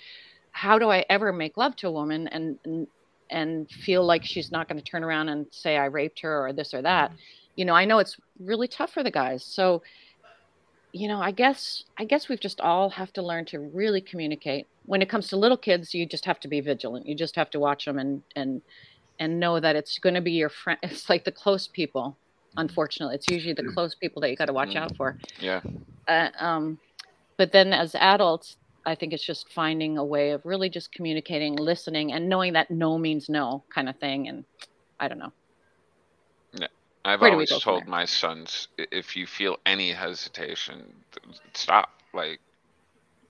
How 0.52 0.78
do 0.78 0.90
I 0.90 1.04
ever 1.08 1.32
make 1.32 1.56
love 1.56 1.76
to 1.76 1.88
a 1.88 1.92
woman 1.92 2.28
and 2.28 2.58
and, 2.64 2.86
and 3.30 3.70
feel 3.70 4.04
like 4.04 4.24
she's 4.24 4.52
not 4.52 4.68
going 4.68 4.78
to 4.78 4.84
turn 4.84 5.02
around 5.02 5.28
and 5.28 5.46
say 5.50 5.76
I 5.76 5.86
raped 5.86 6.20
her 6.20 6.46
or 6.46 6.52
this 6.52 6.72
or 6.74 6.82
that? 6.82 7.10
Mm-hmm. 7.10 7.20
You 7.56 7.64
know, 7.64 7.74
I 7.74 7.86
know 7.86 7.98
it's 7.98 8.16
really 8.38 8.68
tough 8.68 8.92
for 8.92 9.02
the 9.02 9.10
guys, 9.10 9.42
so 9.44 9.82
you 10.92 11.08
know, 11.08 11.20
I 11.20 11.30
guess 11.30 11.84
I 11.98 12.04
guess 12.04 12.28
we've 12.28 12.40
just 12.40 12.60
all 12.60 12.90
have 12.90 13.12
to 13.14 13.22
learn 13.22 13.44
to 13.46 13.58
really 13.58 14.00
communicate. 14.00 14.66
When 14.86 15.02
it 15.02 15.08
comes 15.08 15.28
to 15.28 15.36
little 15.36 15.56
kids, 15.56 15.92
you 15.92 16.06
just 16.06 16.24
have 16.24 16.40
to 16.40 16.48
be 16.48 16.60
vigilant. 16.60 17.06
You 17.06 17.14
just 17.14 17.36
have 17.36 17.50
to 17.50 17.60
watch 17.60 17.84
them 17.84 17.98
and 17.98 18.22
and 18.34 18.62
and 19.18 19.40
know 19.40 19.60
that 19.60 19.76
it's 19.76 19.98
going 19.98 20.14
to 20.14 20.20
be 20.20 20.32
your 20.32 20.48
friend. 20.48 20.78
It's 20.82 21.10
like 21.10 21.24
the 21.24 21.32
close 21.32 21.66
people. 21.66 22.16
Unfortunately, 22.57 23.14
it's 23.14 23.28
usually 23.28 23.52
the 23.54 23.64
close 23.74 23.94
people 23.94 24.20
that 24.22 24.30
you 24.30 24.36
got 24.36 24.46
to 24.46 24.52
watch 24.52 24.76
out 24.76 24.96
for. 24.96 25.16
Yeah. 25.38 25.61
Uh, 26.09 26.30
um, 26.38 26.78
but 27.36 27.52
then 27.52 27.72
as 27.72 27.94
adults, 27.94 28.57
I 28.86 28.94
think 28.94 29.12
it's 29.12 29.24
just 29.24 29.52
finding 29.52 29.98
a 29.98 30.04
way 30.04 30.30
of 30.30 30.40
really 30.44 30.70
just 30.70 30.92
communicating, 30.92 31.57
listening, 31.57 32.12
and 32.12 32.28
knowing 32.28 32.52
that 32.54 32.70
no 32.70 32.96
means 32.98 33.28
no 33.28 33.64
kind 33.74 33.88
of 33.88 33.96
thing. 33.98 34.28
And 34.28 34.44
I 35.00 35.09
don't 35.09 35.18
know. 35.18 35.32
Yeah. 36.52 36.68
I've 37.04 37.20
Where 37.20 37.32
always 37.32 37.50
told 37.61 37.86
my 37.86 38.04
sons 38.04 38.68
if 38.78 39.16
you 39.16 39.26
feel 39.26 39.59
any 39.66 39.92
hesitation, 39.92 40.84
stop. 41.52 41.90
Like, 42.14 42.40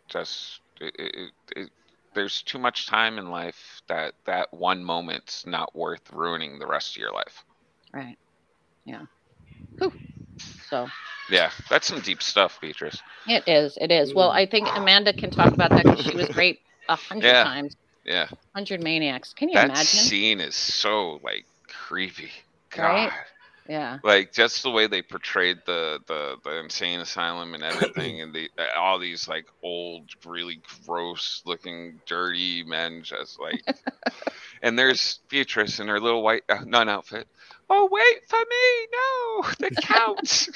just 0.08 0.60
it, 0.80 0.94
it, 0.98 1.32
it, 1.56 1.70
there's 2.14 2.42
too 2.42 2.58
much 2.58 2.86
time 2.86 3.18
in 3.18 3.30
life 3.30 3.82
that 3.88 4.14
that 4.24 4.52
one 4.52 4.84
moment's 4.84 5.46
not 5.46 5.74
worth 5.74 6.10
ruining 6.12 6.58
the 6.58 6.66
rest 6.66 6.96
of 6.96 7.00
your 7.00 7.12
life. 7.12 7.44
Right. 7.92 8.16
Yeah. 8.84 9.06
Whew. 9.78 9.92
So 10.68 10.88
Yeah, 11.30 11.50
that's 11.68 11.86
some 11.86 12.00
deep 12.00 12.22
stuff, 12.22 12.60
Beatrice. 12.60 13.00
it 13.26 13.46
is. 13.48 13.76
It 13.80 13.90
is. 13.90 14.14
Well, 14.14 14.30
I 14.30 14.46
think 14.46 14.68
Amanda 14.74 15.12
can 15.12 15.30
talk 15.30 15.52
about 15.52 15.70
that 15.70 15.84
because 15.84 16.04
she 16.04 16.16
was 16.16 16.28
great 16.28 16.60
a 16.88 16.96
hundred 16.96 17.28
Yeah. 17.28 17.44
times, 17.44 17.76
Yeah, 18.04 18.28
hundred 18.54 18.82
maniacs. 18.82 19.32
Can 19.32 19.48
you 19.48 19.54
that 19.54 19.66
imagine? 19.66 19.84
scene 19.84 20.40
is 20.40 20.54
so 20.54 21.20
like 21.22 21.44
creepy. 21.68 22.30
God. 22.70 22.82
Right? 22.84 23.12
Yeah. 23.68 23.98
like 24.02 24.32
just 24.32 24.62
the 24.62 24.70
way 24.70 24.86
they 24.86 25.02
portrayed 25.02 25.58
the 25.66 26.00
the, 26.06 26.36
the 26.44 26.60
insane 26.60 27.00
asylum 27.00 27.54
and 27.54 27.62
everything 27.62 28.20
and 28.22 28.34
the 28.34 28.48
all 28.78 28.98
these 28.98 29.28
like 29.28 29.46
old 29.62 30.08
really 30.24 30.60
gross 30.86 31.42
looking 31.44 32.00
dirty 32.06 32.62
men 32.64 33.02
just 33.02 33.40
like 33.40 33.62
and 34.62 34.78
there's 34.78 35.20
beatrice 35.28 35.80
in 35.80 35.88
her 35.88 36.00
little 36.00 36.22
white 36.22 36.42
uh, 36.48 36.64
nun 36.64 36.88
outfit 36.88 37.26
oh 37.70 37.88
wait 37.90 38.28
for 38.28 38.38
me 38.38 38.86
no 38.92 39.68
the 39.68 39.70
count 39.80 40.48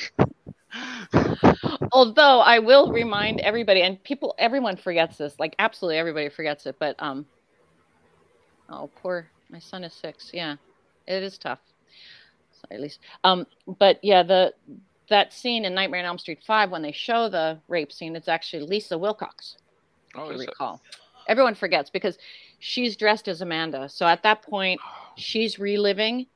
Although 1.92 2.40
I 2.40 2.60
will 2.60 2.92
remind 2.92 3.40
everybody, 3.40 3.82
and 3.82 4.02
people, 4.02 4.34
everyone 4.38 4.76
forgets 4.76 5.18
this. 5.18 5.38
Like 5.38 5.54
absolutely 5.58 5.98
everybody 5.98 6.28
forgets 6.28 6.66
it. 6.66 6.76
But 6.78 6.96
um, 7.00 7.26
oh 8.68 8.90
poor 8.96 9.30
my 9.50 9.58
son 9.58 9.84
is 9.84 9.92
six. 9.94 10.30
Yeah, 10.32 10.56
it 11.06 11.22
is 11.22 11.38
tough. 11.38 11.60
At 12.70 12.80
least 12.80 13.00
um, 13.24 13.46
but 13.78 13.98
yeah, 14.02 14.22
the 14.22 14.54
that 15.08 15.32
scene 15.32 15.64
in 15.64 15.74
Nightmare 15.74 16.00
on 16.00 16.06
Elm 16.06 16.18
Street 16.18 16.40
Five 16.46 16.70
when 16.70 16.82
they 16.82 16.92
show 16.92 17.28
the 17.28 17.58
rape 17.68 17.92
scene, 17.92 18.14
it's 18.14 18.28
actually 18.28 18.62
Lisa 18.64 18.96
Wilcox. 18.96 19.56
oh, 20.14 20.30
you 20.30 20.40
it? 20.40 20.48
recall. 20.48 20.80
Everyone 21.28 21.54
forgets 21.54 21.90
because 21.90 22.16
she's 22.60 22.96
dressed 22.96 23.28
as 23.28 23.40
Amanda. 23.42 23.88
So 23.88 24.06
at 24.06 24.22
that 24.22 24.42
point, 24.42 24.80
she's 25.16 25.58
reliving, 25.58 26.26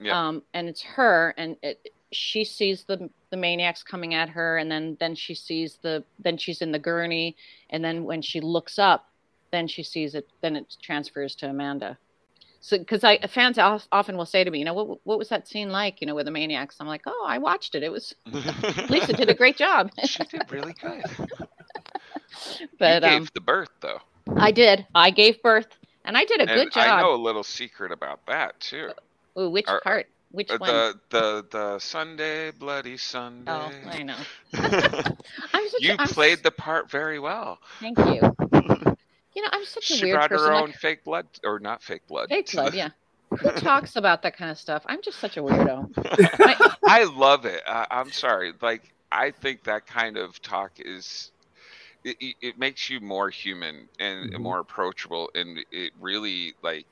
Yeah. 0.00 0.28
um, 0.28 0.42
and 0.54 0.68
it's 0.68 0.82
her, 0.82 1.34
and 1.36 1.56
it, 1.62 1.92
she 2.12 2.44
sees 2.44 2.84
the 2.84 3.10
the 3.30 3.36
maniacs 3.36 3.82
coming 3.82 4.14
at 4.14 4.28
her, 4.28 4.58
and 4.58 4.70
then 4.70 4.96
then 5.00 5.14
she 5.14 5.34
sees 5.34 5.78
the 5.82 6.04
then 6.20 6.36
she's 6.36 6.62
in 6.62 6.72
the 6.72 6.78
gurney, 6.78 7.36
and 7.70 7.84
then 7.84 8.04
when 8.04 8.22
she 8.22 8.40
looks 8.40 8.78
up, 8.78 9.08
then 9.52 9.66
she 9.68 9.82
sees 9.82 10.14
it. 10.14 10.28
Then 10.40 10.54
it 10.56 10.76
transfers 10.82 11.34
to 11.36 11.48
Amanda. 11.50 11.98
So, 12.62 12.78
because 12.78 13.04
I 13.04 13.18
fans 13.26 13.58
often 13.58 14.16
will 14.18 14.26
say 14.26 14.44
to 14.44 14.50
me, 14.50 14.58
you 14.58 14.64
know, 14.66 14.74
what 14.74 14.98
what 15.04 15.18
was 15.18 15.30
that 15.30 15.48
scene 15.48 15.70
like? 15.70 16.00
You 16.00 16.06
know, 16.06 16.14
with 16.14 16.26
the 16.26 16.30
maniacs. 16.30 16.76
I'm 16.78 16.86
like, 16.86 17.02
oh, 17.06 17.24
I 17.26 17.38
watched 17.38 17.74
it. 17.74 17.82
It 17.82 17.90
was 17.90 18.14
Lisa 18.90 19.14
did 19.14 19.30
a 19.30 19.34
great 19.34 19.56
job. 19.56 19.90
she 20.04 20.22
did 20.24 20.42
really 20.50 20.74
good. 20.74 21.02
but 22.78 23.02
you 23.02 23.08
gave 23.08 23.20
um, 23.22 23.28
the 23.34 23.40
birth 23.40 23.70
though. 23.80 24.00
I 24.36 24.50
did. 24.50 24.86
I 24.94 25.10
gave 25.10 25.42
birth, 25.42 25.68
and 26.04 26.16
I 26.18 26.24
did 26.24 26.40
a 26.40 26.42
And 26.42 26.50
good 26.50 26.72
job. 26.72 26.86
I 26.86 27.00
know 27.00 27.14
a 27.14 27.16
little 27.16 27.42
secret 27.42 27.92
about 27.92 28.26
that 28.26 28.60
too. 28.60 28.90
Ooh, 29.38 29.48
which 29.50 29.66
Are- 29.66 29.80
part? 29.80 30.06
Which 30.32 30.50
Uh, 30.50 30.58
one? 30.58 30.70
the 30.70 31.00
the 31.10 31.46
the 31.50 31.78
Sunday 31.80 32.52
bloody 32.52 32.96
Sunday. 32.96 33.50
Oh, 33.50 33.72
I 33.88 34.02
know. 34.04 34.16
You 35.80 35.96
a, 35.98 36.06
played 36.06 36.44
the 36.44 36.52
part 36.52 36.88
very 36.88 37.18
well. 37.18 37.58
Thank 37.80 37.98
you. 37.98 38.20
You 39.34 39.42
know, 39.42 39.48
I'm 39.52 39.64
such 39.64 39.90
a 39.90 39.94
She 39.94 40.04
weird 40.06 40.16
brought 40.16 40.30
person. 40.30 40.46
her 40.48 40.54
like- 40.54 40.62
own 40.64 40.72
fake 40.72 41.04
blood, 41.04 41.26
or 41.44 41.58
not 41.60 41.82
fake 41.82 42.06
blood. 42.08 42.28
Fake 42.28 42.50
blood, 42.52 42.74
yeah. 42.74 42.90
Who 43.30 43.50
talks 43.52 43.94
about 43.94 44.22
that 44.22 44.36
kind 44.36 44.50
of 44.50 44.58
stuff? 44.58 44.82
I'm 44.86 45.00
just 45.02 45.20
such 45.20 45.36
a 45.36 45.40
weirdo. 45.42 45.88
I 46.84 47.04
love 47.04 47.44
it. 47.44 47.62
I, 47.66 47.86
I'm 47.90 48.10
sorry. 48.10 48.52
Like 48.60 48.92
I 49.12 49.30
think 49.30 49.64
that 49.64 49.86
kind 49.86 50.16
of 50.16 50.40
talk 50.42 50.72
is. 50.78 51.30
It, 52.02 52.16
it- 52.18 52.36
it 52.40 52.58
makes 52.58 52.88
you 52.90 52.98
more 53.00 53.28
human 53.30 53.88
and 54.00 54.32
Mm-hmm. 54.32 54.42
more 54.42 54.58
approachable, 54.60 55.30
and 55.34 55.58
it 55.70 55.92
really 56.00 56.54
like 56.62 56.86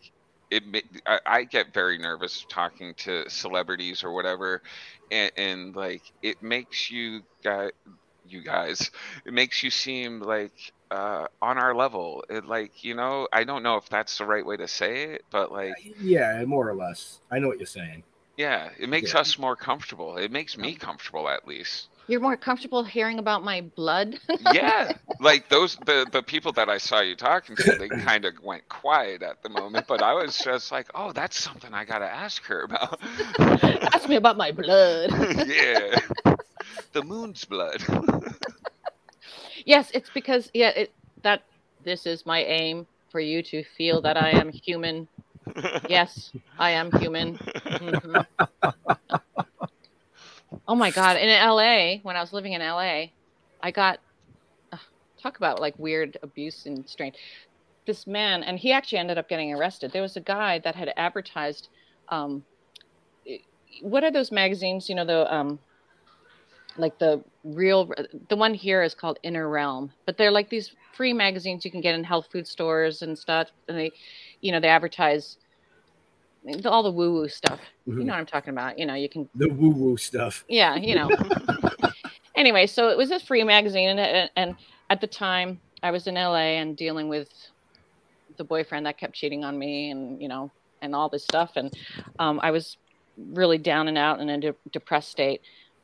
it. 0.51 0.65
ma- 0.67 0.79
I, 1.07 1.19
I 1.27 1.45
get 1.45 1.73
very 1.75 1.99
nervous 1.99 2.45
talking 2.49 2.95
to 2.99 3.29
celebrities 3.29 4.05
or 4.05 4.13
whatever, 4.13 4.63
and, 5.11 5.33
and 5.37 5.75
like 5.77 6.03
it 6.23 6.43
makes 6.43 6.91
you 6.91 7.23
guys, 7.43 7.71
you 8.29 8.43
guys, 8.45 8.91
it 9.25 9.33
makes 9.33 9.63
you 9.63 9.71
seem 9.71 10.21
like 10.21 10.73
uh, 10.91 11.27
on 11.43 11.59
our 11.59 11.75
level. 11.75 12.25
It 12.29 12.45
like 12.47 12.85
you 12.85 12.95
know, 12.95 13.29
I 13.33 13.45
don't 13.45 13.63
know 13.63 13.77
if 13.77 13.89
that's 13.89 14.19
the 14.19 14.25
right 14.25 14.45
way 14.45 14.57
to 14.57 14.69
say 14.69 15.05
it, 15.15 15.25
but 15.31 15.53
like 15.53 15.77
Yeah, 16.01 16.43
more 16.47 16.69
or 16.69 16.75
less. 16.75 17.21
I 17.31 17.39
know 17.39 17.49
what 17.49 17.59
you're 17.59 17.67
saying. 17.67 18.03
yeah, 18.37 18.71
it 18.79 18.89
makes 18.89 19.15
Yeah. 19.15 19.21
us 19.21 19.39
more 19.39 19.57
comfortable. 19.57 20.17
It 20.17 20.31
makes 20.31 20.57
me 20.57 20.75
comfortable 20.75 21.29
at 21.29 21.47
least. 21.47 21.89
You're 22.07 22.21
more 22.21 22.37
comfortable 22.37 22.85
hearing 22.85 23.19
about 23.19 23.45
my 23.45 23.61
blood? 23.77 24.19
yeah 24.41 24.93
like 25.21 25.49
those 25.49 25.77
the 25.85 26.07
the 26.13 26.23
people 26.23 26.53
that 26.53 26.69
i 26.69 26.79
saw 26.79 27.01
you 27.01 27.17
talking 27.17 27.57
to 27.57 27.75
they 27.75 27.91
kind 28.07 28.25
of 28.25 28.33
went 28.43 28.67
quiet 28.69 29.21
at 29.23 29.43
the 29.43 29.49
moment 29.49 29.85
but 29.89 30.01
i 30.01 30.15
was 30.15 30.41
just 30.41 30.71
like 30.71 30.87
oh 30.95 31.11
that's 31.13 31.37
something 31.39 31.75
i 31.75 31.85
gotta 31.85 32.05
ask 32.07 32.45
her 32.45 32.63
about 32.63 33.01
Ask 33.93 34.09
me 34.09 34.17
about 34.17 34.37
my 34.37 34.53
blood. 34.53 35.11
yeah 35.47 35.99
the 36.93 37.03
moon's 37.03 37.45
blood 37.45 37.83
yes, 39.69 39.91
it's 39.95 40.11
because 40.11 40.51
yeah, 40.55 40.71
it 40.71 40.95
that 41.25 41.43
this 41.85 42.07
is 42.07 42.27
my 42.27 42.41
aim 42.45 42.87
for 43.13 43.21
you 43.21 43.43
to 43.45 43.65
feel 43.77 44.03
that 44.03 44.19
I 44.19 44.33
am 44.33 44.53
human. 44.53 45.09
Yes, 45.89 46.33
I 46.59 46.71
am 46.73 46.93
human. 46.93 47.41
Mhm. 47.81 48.27
oh 50.69 50.75
my 50.77 50.91
god! 50.91 51.17
In 51.19 51.29
LA, 51.29 51.99
when 52.03 52.17
I 52.17 52.21
was 52.21 52.33
living 52.33 52.55
in 52.55 52.63
LA, 52.63 53.13
I 53.63 53.71
got 53.73 54.01
uh, 54.73 54.79
talk 55.23 55.39
about 55.39 55.61
like 55.61 55.79
weird 55.79 56.19
abuse 56.23 56.67
and 56.67 56.89
strain. 56.89 57.13
This 57.87 58.07
man, 58.07 58.45
and 58.45 58.59
he 58.59 58.73
actually 58.73 58.99
ended 58.99 59.19
up 59.19 59.29
getting 59.29 59.53
arrested. 59.55 59.93
There 59.93 60.03
was 60.03 60.17
a 60.17 60.21
guy 60.23 60.61
that 60.61 60.77
had 60.77 60.93
advertised. 60.97 61.69
Um, 62.09 62.45
what 63.83 64.05
are 64.05 64.11
those 64.11 64.33
magazines? 64.33 64.89
You 64.89 64.97
know 64.97 65.05
the 65.07 65.35
um, 65.35 65.61
like 66.79 66.99
the 66.99 67.23
real 67.45 67.91
the 68.29 68.37
one 68.37 68.55
here 68.55 68.83
is 68.83 68.95
called 68.95 69.19
inner 69.23 69.49
realm 69.49 69.91
but 70.07 70.17
they're 70.17 70.31
like 70.31 70.49
these 70.49 70.73
free 70.95 71.13
magazines 71.13 71.65
you 71.65 71.71
can 71.71 71.81
get 71.81 71.95
in 71.95 72.05
health 72.05 72.29
food 72.33 72.47
stores 72.47 73.03
and 73.03 73.19
stuff 73.19 73.49
and 73.69 73.77
they 73.79 73.91
you 74.41 74.53
know 74.53 74.61
they 74.61 74.69
advertise 74.69 75.37
all 76.65 76.83
the 76.83 76.91
woo 76.91 77.13
woo 77.15 77.29
stuff 77.29 77.61
you 77.87 77.93
Mhm. 77.95 78.07
know 78.07 78.13
what 78.13 78.19
i'm 78.19 78.27
talking 78.27 78.51
about 78.53 78.79
you 78.79 78.87
know 78.87 78.95
you 78.95 79.09
can 79.09 79.29
The 79.35 79.49
woo 79.49 79.71
woo 79.71 79.97
stuff. 79.97 80.45
yeah 80.49 80.77
you 80.77 80.95
know 80.95 81.11
anyway 82.37 82.67
so 82.67 82.89
it 82.89 82.97
was 82.97 83.11
a 83.11 83.21
free 83.21 83.45
magazine 83.45 83.99
and, 83.99 84.31
and 84.37 84.57
at 84.91 85.01
the 85.01 85.07
time 85.07 85.61
i 85.83 85.91
was 85.91 86.07
in 86.07 86.15
la 86.15 86.35
and 86.37 86.77
dealing 86.77 87.09
with 87.09 87.29
the 88.37 88.45
boyfriend 88.45 88.87
that 88.87 88.99
kept 88.99 89.15
cheating 89.15 89.45
on 89.45 89.59
me 89.59 89.91
and 89.91 90.23
you 90.23 90.29
know 90.29 90.51
and 90.81 90.95
all 90.95 91.09
this 91.09 91.25
stuff 91.25 91.53
and 91.57 91.73
um, 92.19 92.39
i 92.43 92.51
was 92.51 92.77
really 93.17 93.59
down 93.59 93.89
and 93.89 93.99
out 93.99 94.21
in 94.21 94.29
a 94.29 94.39
de- 94.39 94.55
depressed 94.71 95.11
state 95.11 95.41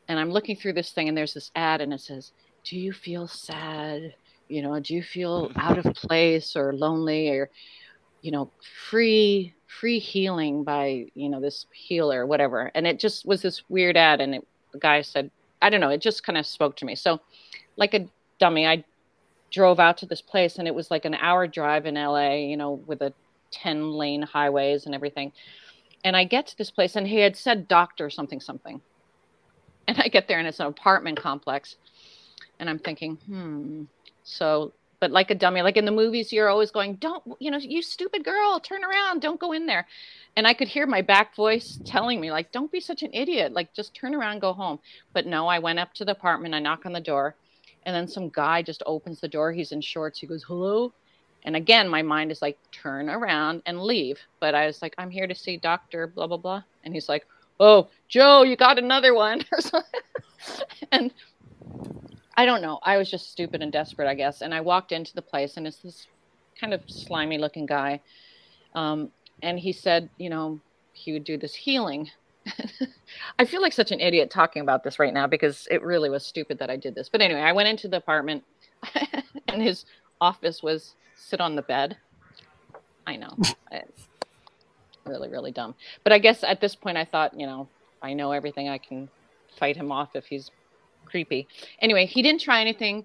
and 0.08 0.18
i'm 0.18 0.30
looking 0.30 0.56
through 0.56 0.72
this 0.72 0.90
thing 0.92 1.08
and 1.08 1.16
there's 1.16 1.34
this 1.34 1.50
ad 1.54 1.80
and 1.80 1.92
it 1.92 2.00
says 2.00 2.32
do 2.64 2.78
you 2.78 2.92
feel 2.92 3.28
sad? 3.28 4.14
You 4.48 4.62
know 4.62 4.80
do 4.80 4.94
you 4.94 5.02
feel 5.02 5.52
out 5.56 5.78
of 5.78 5.94
place 5.94 6.56
or 6.56 6.72
lonely 6.72 7.28
or 7.30 7.50
you 8.22 8.32
know 8.32 8.50
free 8.88 9.54
free 9.66 9.98
healing 9.98 10.64
by 10.64 11.06
you 11.14 11.28
know 11.28 11.40
this 11.40 11.66
healer 11.72 12.22
or 12.22 12.26
whatever? 12.26 12.72
And 12.74 12.86
it 12.86 12.98
just 12.98 13.26
was 13.26 13.42
this 13.42 13.62
weird 13.68 13.96
ad 13.96 14.20
and 14.20 14.36
it, 14.36 14.46
the 14.72 14.78
guy 14.78 15.02
said 15.02 15.30
i 15.62 15.70
don't 15.70 15.80
know 15.80 15.90
it 15.90 16.00
just 16.00 16.24
kind 16.24 16.38
of 16.38 16.46
spoke 16.46 16.76
to 16.76 16.84
me. 16.84 16.94
So 16.94 17.20
like 17.76 17.94
a 17.94 18.08
dummy 18.40 18.66
i 18.66 18.84
drove 19.52 19.78
out 19.78 19.96
to 19.98 20.06
this 20.06 20.20
place 20.20 20.58
and 20.58 20.66
it 20.66 20.74
was 20.74 20.90
like 20.90 21.04
an 21.04 21.14
hour 21.14 21.46
drive 21.46 21.86
in 21.86 21.94
la 21.94 22.32
you 22.32 22.56
know 22.56 22.72
with 22.86 23.00
a 23.02 23.12
10 23.52 23.92
lane 23.92 24.22
highways 24.22 24.86
and 24.86 24.94
everything. 24.94 25.32
And 26.04 26.16
i 26.16 26.24
get 26.24 26.46
to 26.48 26.58
this 26.58 26.70
place 26.70 26.96
and 26.96 27.06
he 27.06 27.18
had 27.18 27.36
said 27.36 27.68
doctor 27.68 28.10
something 28.10 28.40
something 28.40 28.80
and 29.88 29.98
i 29.98 30.08
get 30.08 30.28
there 30.28 30.38
and 30.38 30.48
it's 30.48 30.60
an 30.60 30.66
apartment 30.66 31.18
complex 31.18 31.76
and 32.58 32.68
i'm 32.68 32.78
thinking 32.78 33.16
hmm 33.26 33.84
so 34.22 34.72
but 35.04 35.10
like 35.10 35.30
a 35.30 35.34
dummy 35.34 35.60
like 35.60 35.76
in 35.76 35.84
the 35.84 35.92
movies 35.92 36.32
you're 36.32 36.48
always 36.48 36.70
going 36.70 36.94
don't 36.94 37.22
you 37.38 37.50
know 37.50 37.58
you 37.58 37.82
stupid 37.82 38.24
girl 38.24 38.58
turn 38.58 38.82
around 38.82 39.20
don't 39.20 39.38
go 39.38 39.52
in 39.52 39.66
there. 39.66 39.86
And 40.36 40.46
i 40.46 40.54
could 40.54 40.68
hear 40.68 40.86
my 40.86 41.02
back 41.02 41.36
voice 41.36 41.78
telling 41.84 42.22
me 42.22 42.30
like 42.30 42.52
don't 42.52 42.72
be 42.72 42.80
such 42.80 43.02
an 43.02 43.10
idiot 43.12 43.52
like 43.52 43.74
just 43.74 43.94
turn 43.94 44.14
around 44.14 44.40
go 44.40 44.54
home. 44.54 44.78
But 45.12 45.26
no 45.26 45.46
i 45.46 45.58
went 45.58 45.78
up 45.78 45.92
to 45.94 46.06
the 46.06 46.12
apartment 46.12 46.54
i 46.54 46.58
knock 46.58 46.86
on 46.86 46.94
the 46.94 47.00
door 47.00 47.36
and 47.84 47.94
then 47.94 48.08
some 48.08 48.30
guy 48.30 48.62
just 48.62 48.82
opens 48.86 49.20
the 49.20 49.28
door 49.28 49.52
he's 49.52 49.72
in 49.72 49.82
shorts 49.82 50.20
he 50.20 50.26
goes 50.26 50.44
hello? 50.44 50.94
And 51.44 51.54
again 51.54 51.86
my 51.86 52.00
mind 52.00 52.32
is 52.32 52.40
like 52.40 52.58
turn 52.72 53.10
around 53.10 53.62
and 53.66 53.82
leave. 53.82 54.18
But 54.40 54.54
i 54.54 54.64
was 54.64 54.80
like 54.80 54.94
i'm 54.96 55.10
here 55.10 55.26
to 55.26 55.34
see 55.34 55.58
doctor 55.58 56.06
blah 56.06 56.28
blah 56.28 56.38
blah. 56.38 56.62
And 56.82 56.94
he's 56.94 57.10
like 57.10 57.26
oh 57.60 57.88
joe 58.08 58.42
you 58.42 58.56
got 58.56 58.78
another 58.78 59.14
one 59.14 59.42
and 60.92 61.12
I 62.36 62.46
don't 62.46 62.62
know. 62.62 62.80
I 62.82 62.96
was 62.96 63.10
just 63.10 63.30
stupid 63.30 63.62
and 63.62 63.72
desperate, 63.72 64.08
I 64.08 64.14
guess. 64.14 64.42
And 64.42 64.54
I 64.54 64.60
walked 64.60 64.92
into 64.92 65.14
the 65.14 65.22
place, 65.22 65.56
and 65.56 65.66
it's 65.66 65.78
this 65.78 66.06
kind 66.60 66.74
of 66.74 66.82
slimy 66.86 67.38
looking 67.38 67.66
guy. 67.66 68.00
Um, 68.74 69.10
and 69.42 69.58
he 69.58 69.72
said, 69.72 70.10
you 70.18 70.30
know, 70.30 70.60
he 70.92 71.12
would 71.12 71.24
do 71.24 71.36
this 71.36 71.54
healing. 71.54 72.10
I 73.38 73.44
feel 73.44 73.62
like 73.62 73.72
such 73.72 73.92
an 73.92 74.00
idiot 74.00 74.30
talking 74.30 74.62
about 74.62 74.82
this 74.82 74.98
right 74.98 75.14
now 75.14 75.26
because 75.26 75.68
it 75.70 75.82
really 75.82 76.10
was 76.10 76.26
stupid 76.26 76.58
that 76.58 76.70
I 76.70 76.76
did 76.76 76.94
this. 76.94 77.08
But 77.08 77.20
anyway, 77.20 77.40
I 77.40 77.52
went 77.52 77.68
into 77.68 77.88
the 77.88 77.98
apartment, 77.98 78.42
and 79.48 79.62
his 79.62 79.84
office 80.20 80.62
was 80.62 80.96
sit 81.16 81.40
on 81.40 81.54
the 81.54 81.62
bed. 81.62 81.96
I 83.06 83.16
know. 83.16 83.36
Really, 85.06 85.28
really 85.28 85.52
dumb. 85.52 85.74
But 86.02 86.12
I 86.12 86.18
guess 86.18 86.42
at 86.44 86.60
this 86.60 86.74
point, 86.74 86.96
I 86.96 87.04
thought, 87.04 87.38
you 87.38 87.46
know, 87.46 87.68
I 88.02 88.14
know 88.14 88.32
everything. 88.32 88.68
I 88.68 88.78
can 88.78 89.08
fight 89.58 89.76
him 89.76 89.92
off 89.92 90.10
if 90.14 90.26
he's 90.26 90.50
creepy. 91.06 91.48
Anyway, 91.80 92.06
he 92.06 92.22
didn't 92.22 92.40
try 92.40 92.60
anything 92.60 93.04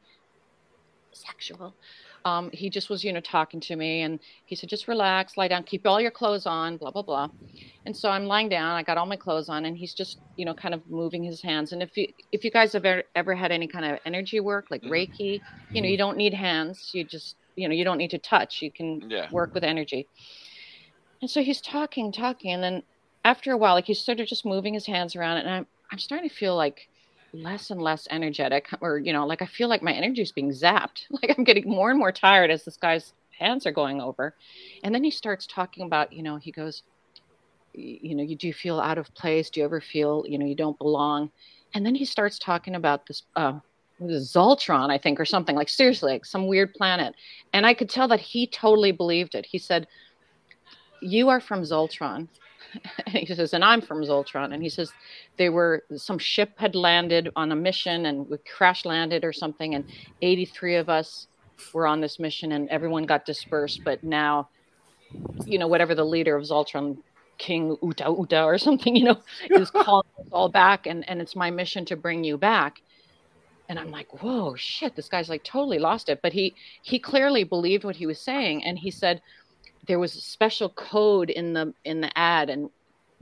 sexual. 1.14 1.76
Um, 2.26 2.50
he 2.54 2.70
just 2.70 2.90
was, 2.90 3.04
you 3.04 3.14
know, 3.14 3.22
talking 3.22 3.60
to 3.62 3.76
me, 3.76 4.02
and 4.02 4.20
he 4.46 4.56
said, 4.56 4.70
"Just 4.70 4.88
relax, 4.88 5.38
lie 5.38 5.48
down, 5.48 5.64
keep 5.64 5.86
all 5.88 6.02
your 6.02 6.12
clothes 6.12 6.46
on, 6.46 6.78
blah 6.78 6.92
blah 6.92 7.02
blah." 7.02 7.30
And 7.86 7.96
so 7.96 8.10
I'm 8.10 8.26
lying 8.26 8.50
down. 8.50 8.76
I 8.76 8.84
got 8.84 8.98
all 8.98 9.06
my 9.06 9.16
clothes 9.16 9.50
on, 9.50 9.66
and 9.66 9.78
he's 9.78 9.94
just, 9.94 10.20
you 10.36 10.46
know, 10.46 10.54
kind 10.54 10.74
of 10.74 10.82
moving 10.90 11.24
his 11.24 11.42
hands. 11.42 11.72
And 11.72 11.82
if 11.82 11.96
you 11.98 12.08
if 12.32 12.44
you 12.44 12.52
guys 12.52 12.74
have 12.74 12.86
ever, 12.86 13.04
ever 13.16 13.36
had 13.36 13.52
any 13.52 13.68
kind 13.68 13.86
of 13.86 14.00
energy 14.06 14.40
work 14.40 14.68
like 14.70 14.84
Reiki, 14.84 15.42
you 15.74 15.82
know, 15.82 15.88
you 15.88 15.98
don't 15.98 16.18
need 16.18 16.34
hands. 16.34 16.92
You 16.94 17.04
just, 17.06 17.36
you 17.56 17.68
know, 17.68 17.74
you 17.76 17.84
don't 17.86 17.98
need 17.98 18.12
to 18.12 18.20
touch. 18.20 18.62
You 18.62 18.72
can 18.72 19.02
Yeah. 19.10 19.28
work 19.32 19.54
with 19.56 19.64
energy. 19.64 20.08
And 21.22 21.30
so 21.30 21.42
he's 21.42 21.62
talking, 21.62 22.12
talking, 22.12 22.52
and 22.52 22.64
then 22.64 22.84
after 23.26 23.52
a 23.52 23.58
while, 23.58 23.74
like 23.74 23.86
he's 23.86 24.00
sort 24.00 24.20
of 24.20 24.28
just 24.28 24.46
moving 24.46 24.74
his 24.74 24.86
hands 24.86 25.16
around, 25.16 25.38
and 25.38 25.50
I'm 25.50 25.68
I'm 25.92 26.00
starting 26.00 26.30
to 26.30 26.36
feel 26.36 26.56
like 26.56 26.88
less 27.34 27.70
and 27.70 27.82
less 27.82 28.08
energetic, 28.10 28.68
or 28.82 28.98
you 28.98 29.14
know, 29.14 29.26
like 29.26 29.42
I 29.42 29.46
feel 29.46 29.68
like 29.68 29.84
my 29.84 29.94
energy 29.94 30.22
is 30.22 30.32
being 30.32 30.52
zapped. 30.52 31.06
Like 31.12 31.38
I'm 31.38 31.44
getting 31.44 31.70
more 31.70 31.90
and 31.90 32.00
more 32.00 32.12
tired 32.12 32.52
as 32.52 32.64
this 32.64 32.78
guy's 32.78 33.14
hands 33.38 33.66
are 33.66 33.72
going 33.72 34.02
over, 34.02 34.36
and 34.84 34.94
then 34.96 35.04
he 35.04 35.12
starts 35.12 35.46
talking 35.46 35.86
about, 35.86 36.14
you 36.14 36.24
know, 36.24 36.38
he 36.38 36.52
goes, 36.52 36.84
you 37.74 38.16
know, 38.16 38.24
you 38.24 38.36
do 38.36 38.54
feel 38.54 38.80
out 38.80 38.98
of 38.98 39.14
place. 39.14 39.50
Do 39.50 39.60
you 39.60 39.66
ever 39.66 39.82
feel, 39.82 40.26
you 40.28 40.38
know, 40.38 40.46
you 40.46 40.56
don't 40.56 40.78
belong? 40.78 41.32
And 41.74 41.86
then 41.86 41.96
he 41.96 42.06
starts 42.06 42.40
talking 42.40 42.76
about 42.76 43.06
this. 43.08 43.24
Uh, 43.36 43.60
Zoltron, 44.02 44.90
I 44.90 44.98
think, 44.98 45.20
or 45.20 45.26
something 45.26 45.58
like 45.58 45.68
seriously, 45.68 46.14
like 46.14 46.26
some 46.26 46.48
weird 46.48 46.74
planet. 46.74 47.16
And 47.52 47.66
I 47.66 47.74
could 47.74 47.90
tell 47.90 48.08
that 48.08 48.22
he 48.22 48.48
totally 48.48 48.94
believed 48.94 49.36
it. 49.36 49.46
He 49.46 49.58
said, 49.58 49.88
you 51.02 51.30
are 51.30 51.40
from 51.40 51.62
Zoltron. 51.62 52.28
And 53.06 53.16
he 53.28 53.34
says, 53.34 53.54
and 53.54 53.64
I'm 53.64 53.82
from 53.82 54.04
Zoltron. 54.04 54.54
And 54.54 54.62
he 54.62 54.70
says, 54.70 54.92
they 55.38 55.50
were, 55.50 55.84
some 55.96 56.20
ship 56.20 56.52
had 56.58 56.76
landed 56.76 57.30
on 57.36 57.52
a 57.52 57.56
mission 57.56 58.06
and 58.06 58.30
we 58.30 58.38
crash 58.58 58.86
landed 58.86 59.24
or 59.24 59.34
something. 59.34 59.76
And 59.76 59.86
83 60.22 60.76
of 60.76 60.90
us 60.90 61.28
were 61.74 61.88
on 61.88 62.02
this 62.02 62.20
mission 62.20 62.52
and 62.52 62.70
everyone 62.70 63.06
got 63.06 63.26
dispersed. 63.26 63.82
But 63.84 64.04
now 64.04 64.50
you 65.46 65.58
know, 65.58 65.68
whatever 65.68 65.96
the 65.96 66.06
leader 66.06 66.36
of 66.36 66.44
Zoltron, 66.44 66.98
King 67.38 67.78
Uta 67.82 68.16
Uta 68.18 68.44
or 68.44 68.58
something, 68.58 68.96
you 68.96 69.06
know, 69.06 69.20
is 69.50 69.72
calling 69.72 70.08
us 70.20 70.28
all 70.32 70.50
back, 70.50 70.86
and 70.86 71.08
and 71.10 71.22
it's 71.22 71.36
my 71.36 71.50
mission 71.52 71.86
to 71.86 71.96
bring 71.96 72.24
you 72.24 72.38
back. 72.38 72.82
And 73.68 73.78
I'm 73.78 73.92
like, 73.92 74.24
whoa, 74.24 74.56
shit, 74.56 74.96
this 74.96 75.10
guy's 75.10 75.30
like 75.30 75.44
totally 75.44 75.80
lost 75.80 76.10
it. 76.10 76.22
But 76.22 76.34
he 76.34 76.56
he 76.82 77.00
clearly 77.00 77.44
believed 77.44 77.84
what 77.84 77.96
he 77.96 78.06
was 78.06 78.20
saying, 78.20 78.64
and 78.64 78.80
he 78.80 78.92
said 78.92 79.22
there 79.90 79.98
was 79.98 80.16
a 80.16 80.22
special 80.22 80.70
code 80.70 81.32
in 81.32 81.52
the 81.52 81.74
in 81.84 82.00
the 82.00 82.16
ad, 82.16 82.52
and 82.52 82.70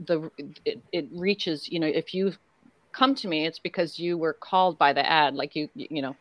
the 0.00 0.30
it, 0.66 0.78
it 0.92 1.08
reaches, 1.10 1.66
you 1.66 1.80
know, 1.80 1.86
if 1.86 2.12
you 2.12 2.34
come 2.92 3.14
to 3.14 3.26
me, 3.26 3.46
it's 3.46 3.58
because 3.58 3.98
you 3.98 4.18
were 4.18 4.34
called 4.34 4.76
by 4.76 4.92
the 4.92 5.10
ad, 5.10 5.34
like 5.34 5.56
you 5.56 5.70
you 5.74 6.02
know, 6.02 6.14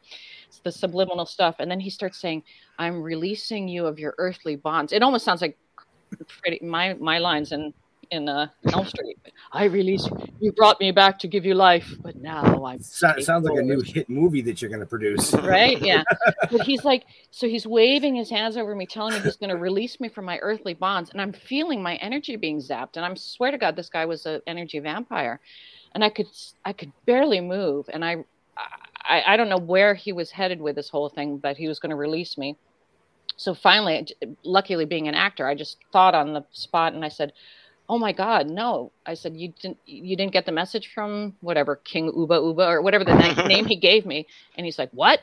it's 0.48 0.60
the 0.60 0.72
subliminal 0.72 1.26
stuff. 1.26 1.58
And 1.60 1.70
then 1.70 1.82
he 1.82 1.89
starts 1.89 2.18
saying, 2.18 2.43
"I'm 2.80 3.04
releasing 3.04 3.68
you 3.68 3.86
of 3.86 4.00
your 4.00 4.16
earthly 4.20 4.56
bonds." 4.56 4.93
It 4.93 5.04
almost 5.04 5.26
sounds 5.26 5.41
like 5.41 5.58
Freddie, 6.28 6.62
my 6.64 6.93
my 6.93 7.18
lines 7.18 7.52
in 7.52 7.74
in 8.12 8.30
uh, 8.30 8.47
Elm 8.72 8.86
Street. 8.86 9.18
I 9.51 9.66
release 9.66 10.05
you. 10.05 10.18
You 10.39 10.51
brought 10.51 10.80
me 10.80 10.91
back 10.91 11.20
to 11.20 11.28
give 11.28 11.45
you 11.45 11.53
life, 11.53 11.93
but 12.01 12.16
now 12.16 12.66
I'm. 12.66 12.82
So, 12.82 13.20
sounds 13.20 13.45
like 13.47 13.58
a 13.58 13.62
new 13.62 13.82
hit 13.82 14.10
movie 14.10 14.41
that 14.41 14.62
you're 14.62 14.70
going 14.70 14.82
to 14.82 14.86
produce. 14.86 15.34
Right? 15.47 15.82
Yeah. 15.82 16.03
but 16.51 16.62
he's 16.62 16.84
like, 16.84 17.05
so 17.32 17.47
he's 17.47 17.66
waving 17.66 18.16
his 18.16 18.30
hands 18.30 18.58
over 18.58 18.76
me, 18.76 18.86
telling 18.86 19.14
me 19.14 19.20
he's 19.22 19.38
going 19.38 19.49
to 19.49 19.55
release 19.55 19.99
me 19.99 20.10
from 20.10 20.26
my 20.26 20.39
earthly 20.39 20.74
bonds, 20.74 21.10
and 21.12 21.22
I'm 21.22 21.32
feeling 21.32 21.82
my 21.82 21.95
energy 21.95 22.36
being 22.36 22.60
zapped. 22.60 22.97
And 22.97 23.05
I 23.05 23.14
swear 23.16 23.51
to 23.51 23.58
God, 23.58 23.76
this 23.76 23.89
guy 23.89 24.05
was 24.05 24.26
an 24.26 24.41
energy 24.45 24.80
vampire, 24.80 25.39
and 25.93 26.03
I 26.03 26.10
could 26.10 26.28
I 26.66 26.74
could 26.74 26.91
barely 27.05 27.41
move, 27.41 27.89
and 27.91 28.03
I. 28.03 28.26
I, 29.10 29.24
I 29.26 29.38
don't 29.38 29.47
know 29.47 29.58
where 29.58 29.93
he 29.93 30.12
was 30.12 30.32
headed 30.32 30.60
with 30.60 30.76
this 30.76 30.89
whole 30.89 31.08
thing, 31.08 31.38
but 31.38 31.55
he 31.55 31.70
was 31.70 31.80
going 31.80 31.91
to 31.91 31.95
release 31.95 32.38
me. 32.38 32.58
So 33.38 33.53
finally, 33.53 34.08
luckily 34.43 34.86
being 34.86 35.08
an 35.08 35.14
actor, 35.14 35.47
I 35.47 35.53
just 35.53 35.78
thought 35.93 36.16
on 36.16 36.34
the 36.34 36.43
spot 36.51 36.93
and 36.93 37.05
I 37.05 37.10
said, 37.10 37.34
oh 37.89 37.97
my 37.97 38.11
god 38.11 38.47
no. 38.49 38.91
I 39.05 39.13
said 39.13 39.35
you 39.38 39.53
didn't 39.61 39.77
you 39.85 40.15
didn't 40.15 40.33
get 40.33 40.45
the 40.45 40.51
message 40.51 40.91
from 40.93 41.35
whatever 41.41 41.75
king 41.75 42.11
uba 42.15 42.35
uba 42.35 42.67
or 42.67 42.81
whatever 42.81 43.03
the 43.03 43.45
name 43.47 43.65
he 43.65 43.75
gave 43.77 44.05
me. 44.05 44.27
And 44.57 44.65
he's 44.65 44.79
like 44.79 44.91
what? 44.91 45.21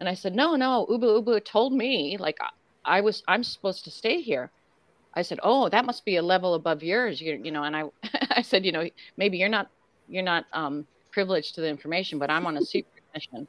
And 0.00 0.08
i 0.08 0.14
said 0.14 0.34
no 0.34 0.56
no 0.56 0.86
uba 0.90 1.06
uba 1.06 1.40
told 1.40 1.72
me 1.72 2.16
like 2.18 2.38
i 2.84 3.00
was 3.00 3.22
i'm 3.28 3.44
supposed 3.44 3.84
to 3.84 3.90
stay 3.90 4.20
here. 4.20 4.50
I 5.14 5.22
said 5.22 5.40
oh 5.42 5.68
that 5.70 5.84
must 5.86 6.04
be 6.04 6.16
a 6.16 6.22
level 6.22 6.54
above 6.54 6.82
yours 6.82 7.20
you, 7.20 7.40
you 7.42 7.52
know. 7.52 7.64
And 7.64 7.76
i 7.76 7.84
i 8.30 8.42
said 8.42 8.64
you 8.64 8.72
know 8.72 8.88
maybe 9.16 9.38
you're 9.38 9.48
not 9.48 9.70
you're 10.08 10.24
not 10.24 10.46
um 10.52 10.86
privileged 11.12 11.54
to 11.56 11.60
the 11.60 11.68
information 11.68 12.18
but 12.18 12.30
i'm 12.30 12.46
on 12.46 12.56
a 12.56 12.62
secret 12.72 13.04
mission. 13.14 13.48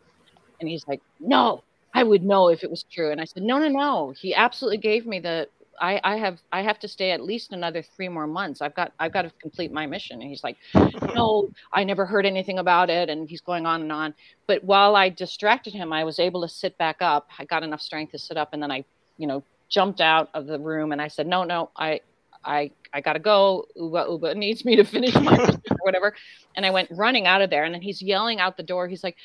And 0.59 0.69
he's 0.69 0.87
like 0.87 1.01
no 1.19 1.63
i 1.93 2.03
would 2.03 2.23
know 2.23 2.49
if 2.49 2.63
it 2.63 2.71
was 2.71 2.83
true. 2.83 3.11
And 3.11 3.19
i 3.21 3.25
said 3.25 3.43
no 3.43 3.59
no 3.59 3.69
no. 3.69 4.13
He 4.17 4.33
absolutely 4.35 4.79
gave 4.79 5.05
me 5.05 5.19
the 5.19 5.49
I, 5.79 5.99
I 6.03 6.17
have 6.17 6.39
I 6.51 6.61
have 6.61 6.79
to 6.79 6.87
stay 6.87 7.11
at 7.11 7.21
least 7.21 7.53
another 7.53 7.81
three 7.81 8.09
more 8.09 8.27
months. 8.27 8.61
I've 8.61 8.75
got 8.75 8.93
I've 8.99 9.13
got 9.13 9.23
to 9.23 9.31
complete 9.41 9.71
my 9.71 9.85
mission. 9.85 10.21
And 10.21 10.29
he's 10.29 10.43
like, 10.43 10.57
No, 11.15 11.49
I 11.71 11.83
never 11.83 12.05
heard 12.05 12.25
anything 12.25 12.59
about 12.59 12.89
it. 12.89 13.09
And 13.09 13.29
he's 13.29 13.41
going 13.41 13.65
on 13.65 13.81
and 13.81 13.91
on. 13.91 14.13
But 14.47 14.63
while 14.63 14.95
I 14.95 15.09
distracted 15.09 15.73
him, 15.73 15.91
I 15.93 16.03
was 16.03 16.19
able 16.19 16.41
to 16.41 16.47
sit 16.47 16.77
back 16.77 16.97
up. 17.01 17.29
I 17.39 17.45
got 17.45 17.63
enough 17.63 17.81
strength 17.81 18.11
to 18.11 18.19
sit 18.19 18.37
up 18.37 18.53
and 18.53 18.61
then 18.61 18.71
I, 18.71 18.83
you 19.17 19.27
know, 19.27 19.43
jumped 19.69 20.01
out 20.01 20.29
of 20.33 20.45
the 20.45 20.59
room 20.59 20.91
and 20.91 21.01
I 21.01 21.07
said, 21.07 21.27
No, 21.27 21.43
no, 21.43 21.69
I 21.75 22.01
I 22.43 22.71
I 22.93 23.01
gotta 23.01 23.19
go. 23.19 23.65
Uba 23.75 24.05
Uba 24.09 24.35
needs 24.35 24.65
me 24.65 24.75
to 24.75 24.83
finish 24.83 25.15
my 25.15 25.37
mission 25.37 25.61
or 25.71 25.77
whatever. 25.81 26.15
And 26.55 26.65
I 26.65 26.69
went 26.71 26.89
running 26.91 27.27
out 27.27 27.41
of 27.41 27.49
there. 27.49 27.63
And 27.63 27.73
then 27.73 27.81
he's 27.81 28.01
yelling 28.01 28.39
out 28.39 28.57
the 28.57 28.63
door. 28.63 28.87
He's 28.87 29.03
like, 29.03 29.17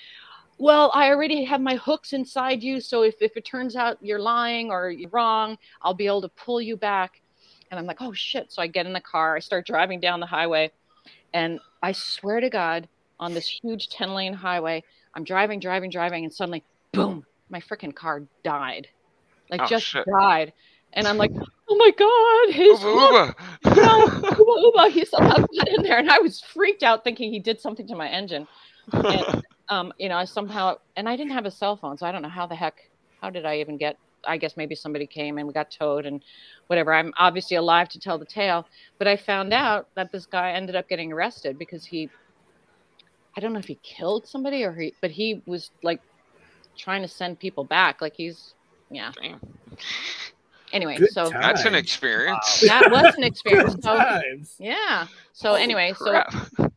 well, 0.58 0.90
I 0.92 1.08
already 1.08 1.44
have 1.44 1.60
my 1.60 1.76
hooks 1.76 2.12
inside 2.12 2.62
you. 2.62 2.80
So 2.80 3.02
if, 3.02 3.14
if 3.20 3.36
it 3.36 3.44
turns 3.44 3.76
out 3.76 3.98
you're 4.00 4.18
lying 4.18 4.70
or 4.70 4.90
you're 4.90 5.10
wrong, 5.10 5.56
I'll 5.82 5.94
be 5.94 6.06
able 6.06 6.22
to 6.22 6.28
pull 6.30 6.60
you 6.60 6.76
back. 6.76 7.22
And 7.70 7.78
I'm 7.78 7.86
like, 7.86 8.00
oh 8.00 8.12
shit. 8.12 8.50
So 8.50 8.60
I 8.60 8.66
get 8.66 8.86
in 8.86 8.92
the 8.92 9.00
car, 9.00 9.36
I 9.36 9.40
start 9.40 9.66
driving 9.66 10.00
down 10.00 10.20
the 10.20 10.26
highway. 10.26 10.72
And 11.32 11.60
I 11.82 11.92
swear 11.92 12.40
to 12.40 12.50
God, 12.50 12.88
on 13.20 13.34
this 13.34 13.48
huge 13.62 13.88
10 13.88 14.14
lane 14.14 14.32
highway, 14.32 14.82
I'm 15.14 15.24
driving, 15.24 15.60
driving, 15.60 15.90
driving. 15.90 16.24
And 16.24 16.32
suddenly, 16.32 16.64
boom, 16.92 17.24
my 17.50 17.60
freaking 17.60 17.94
car 17.94 18.22
died. 18.42 18.88
Like 19.50 19.62
Oh, 19.62 19.66
just 19.66 19.86
shit. 19.86 20.06
died. 20.20 20.52
And 20.92 21.06
I'm 21.06 21.18
like, 21.18 21.32
oh 21.68 21.76
my 21.76 21.90
God, 21.90 22.54
his 22.54 22.80
Uba, 22.80 23.26
hook- 23.26 23.36
no, 23.76 24.04
Uba 24.04 24.60
Uba, 24.60 24.88
he 24.90 25.04
somehow 25.04 25.36
got 25.36 25.68
in 25.68 25.82
there. 25.82 25.98
And 25.98 26.10
I 26.10 26.18
was 26.18 26.40
freaked 26.40 26.82
out 26.82 27.04
thinking 27.04 27.32
he 27.32 27.40
did 27.40 27.60
something 27.60 27.86
to 27.88 27.94
my 27.94 28.08
engine. 28.08 28.46
And, 28.92 29.26
um, 29.68 29.92
you 29.98 30.08
know, 30.08 30.16
I 30.16 30.24
somehow, 30.24 30.76
and 30.96 31.08
I 31.08 31.16
didn't 31.16 31.32
have 31.32 31.46
a 31.46 31.50
cell 31.50 31.76
phone, 31.76 31.98
so 31.98 32.06
I 32.06 32.12
don't 32.12 32.22
know 32.22 32.28
how 32.28 32.46
the 32.46 32.54
heck, 32.54 32.88
how 33.20 33.30
did 33.30 33.44
I 33.44 33.58
even 33.60 33.76
get, 33.76 33.96
I 34.26 34.36
guess 34.36 34.56
maybe 34.56 34.74
somebody 34.74 35.06
came 35.06 35.38
and 35.38 35.46
we 35.46 35.52
got 35.54 35.70
towed 35.70 36.06
and 36.06 36.22
whatever. 36.66 36.92
I'm 36.92 37.12
obviously 37.18 37.56
alive 37.56 37.88
to 37.90 38.00
tell 38.00 38.18
the 38.18 38.24
tale, 38.24 38.66
but 38.98 39.06
I 39.06 39.16
found 39.16 39.52
out 39.52 39.88
that 39.94 40.10
this 40.12 40.26
guy 40.26 40.52
ended 40.52 40.76
up 40.76 40.88
getting 40.88 41.12
arrested 41.12 41.58
because 41.58 41.84
he, 41.84 42.08
I 43.36 43.40
don't 43.40 43.52
know 43.52 43.58
if 43.60 43.66
he 43.66 43.78
killed 43.82 44.26
somebody 44.26 44.64
or 44.64 44.72
he, 44.72 44.94
but 45.00 45.10
he 45.10 45.42
was 45.46 45.70
like 45.82 46.00
trying 46.76 47.02
to 47.02 47.08
send 47.08 47.38
people 47.38 47.64
back. 47.64 48.00
Like 48.00 48.14
he's, 48.16 48.54
yeah. 48.90 49.12
Anyway, 50.72 50.98
Good 50.98 51.10
so 51.12 51.30
That's 51.30 51.64
an 51.64 51.74
experience. 51.74 52.60
that 52.60 52.90
was 52.90 53.14
an 53.14 53.22
experience. 53.24 53.74
Good 53.74 53.84
So, 53.84 53.96
times. 53.96 54.54
yeah. 54.58 55.06
So 55.32 55.50
Holy 55.50 55.62
anyway, 55.62 55.92
crap. 55.96 56.32
so 56.32 56.67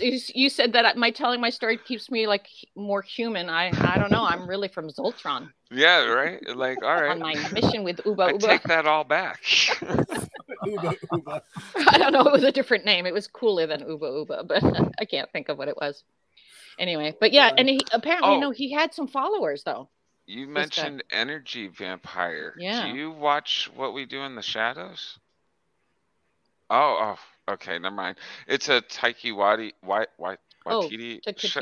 you, 0.00 0.12
you, 0.12 0.20
you 0.34 0.48
said 0.50 0.72
that 0.74 0.96
my 0.96 1.10
telling 1.10 1.40
my 1.40 1.50
story 1.50 1.76
keeps 1.78 2.10
me 2.10 2.26
like 2.26 2.46
more 2.74 3.02
human. 3.02 3.48
I 3.48 3.70
I 3.78 3.98
don't 3.98 4.10
know. 4.12 4.24
I'm 4.24 4.48
really 4.48 4.68
from 4.68 4.88
Zoltron 4.88 5.50
Yeah, 5.70 6.04
right. 6.04 6.40
Like, 6.56 6.82
all 6.82 6.94
right. 6.94 7.10
on 7.10 7.18
my 7.18 7.34
mission 7.52 7.84
with 7.84 8.00
Uba 8.04 8.22
I 8.22 8.30
Uba. 8.32 8.46
take 8.46 8.62
that 8.64 8.86
all 8.86 9.04
back. 9.04 9.40
Uba 10.66 10.94
Uba. 11.12 11.42
I 11.90 11.98
don't 11.98 12.12
know. 12.12 12.22
It 12.22 12.32
was 12.32 12.44
a 12.44 12.52
different 12.52 12.84
name. 12.84 13.06
It 13.06 13.14
was 13.14 13.26
cooler 13.28 13.66
than 13.66 13.80
Uba 13.88 14.06
Uba, 14.06 14.44
but 14.44 14.62
I 15.00 15.04
can't 15.04 15.30
think 15.32 15.48
of 15.48 15.58
what 15.58 15.68
it 15.68 15.76
was. 15.76 16.02
Anyway, 16.78 17.14
but 17.20 17.32
yeah, 17.32 17.52
and 17.56 17.68
he 17.68 17.80
apparently 17.92 18.36
Oh. 18.36 18.40
no, 18.40 18.50
he 18.50 18.70
had 18.72 18.92
some 18.92 19.08
followers 19.08 19.62
though. 19.64 19.88
You 20.26 20.46
guy. 20.46 20.52
mentioned 20.52 21.04
Energy 21.10 21.68
Vampire. 21.68 22.54
Yeah. 22.58 22.86
Do 22.90 22.98
you 22.98 23.10
watch 23.12 23.70
What 23.76 23.94
We 23.94 24.04
Do 24.06 24.22
in 24.22 24.34
the 24.34 24.42
Shadows? 24.42 25.18
Oh, 26.70 27.16
oh, 27.48 27.52
okay, 27.54 27.78
never 27.78 27.94
mind. 27.94 28.16
It's 28.46 28.68
a 28.68 28.80
Taiki 28.82 29.32
Wati, 29.32 29.72
Wai, 29.82 30.06
Wai, 30.18 30.36
Oh, 30.68 30.88
Waititi. 30.88 31.20
sh- 31.36 31.56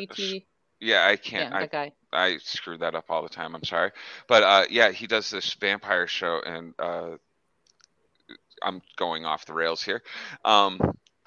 yeah, 0.80 1.06
I 1.06 1.16
can't. 1.16 1.52
Yeah, 1.52 1.58
I 1.58 1.66
guy. 1.66 1.92
I 2.12 2.38
screw 2.38 2.78
that 2.78 2.94
up 2.94 3.06
all 3.10 3.22
the 3.22 3.28
time. 3.28 3.54
I'm 3.54 3.64
sorry, 3.64 3.90
but 4.28 4.42
uh, 4.42 4.64
yeah, 4.70 4.90
he 4.90 5.06
does 5.06 5.30
this 5.30 5.52
vampire 5.54 6.06
show, 6.06 6.40
and 6.44 6.74
uh, 6.78 7.16
I'm 8.62 8.82
going 8.96 9.24
off 9.24 9.46
the 9.46 9.52
rails 9.52 9.82
here. 9.82 10.02
Um, 10.44 10.78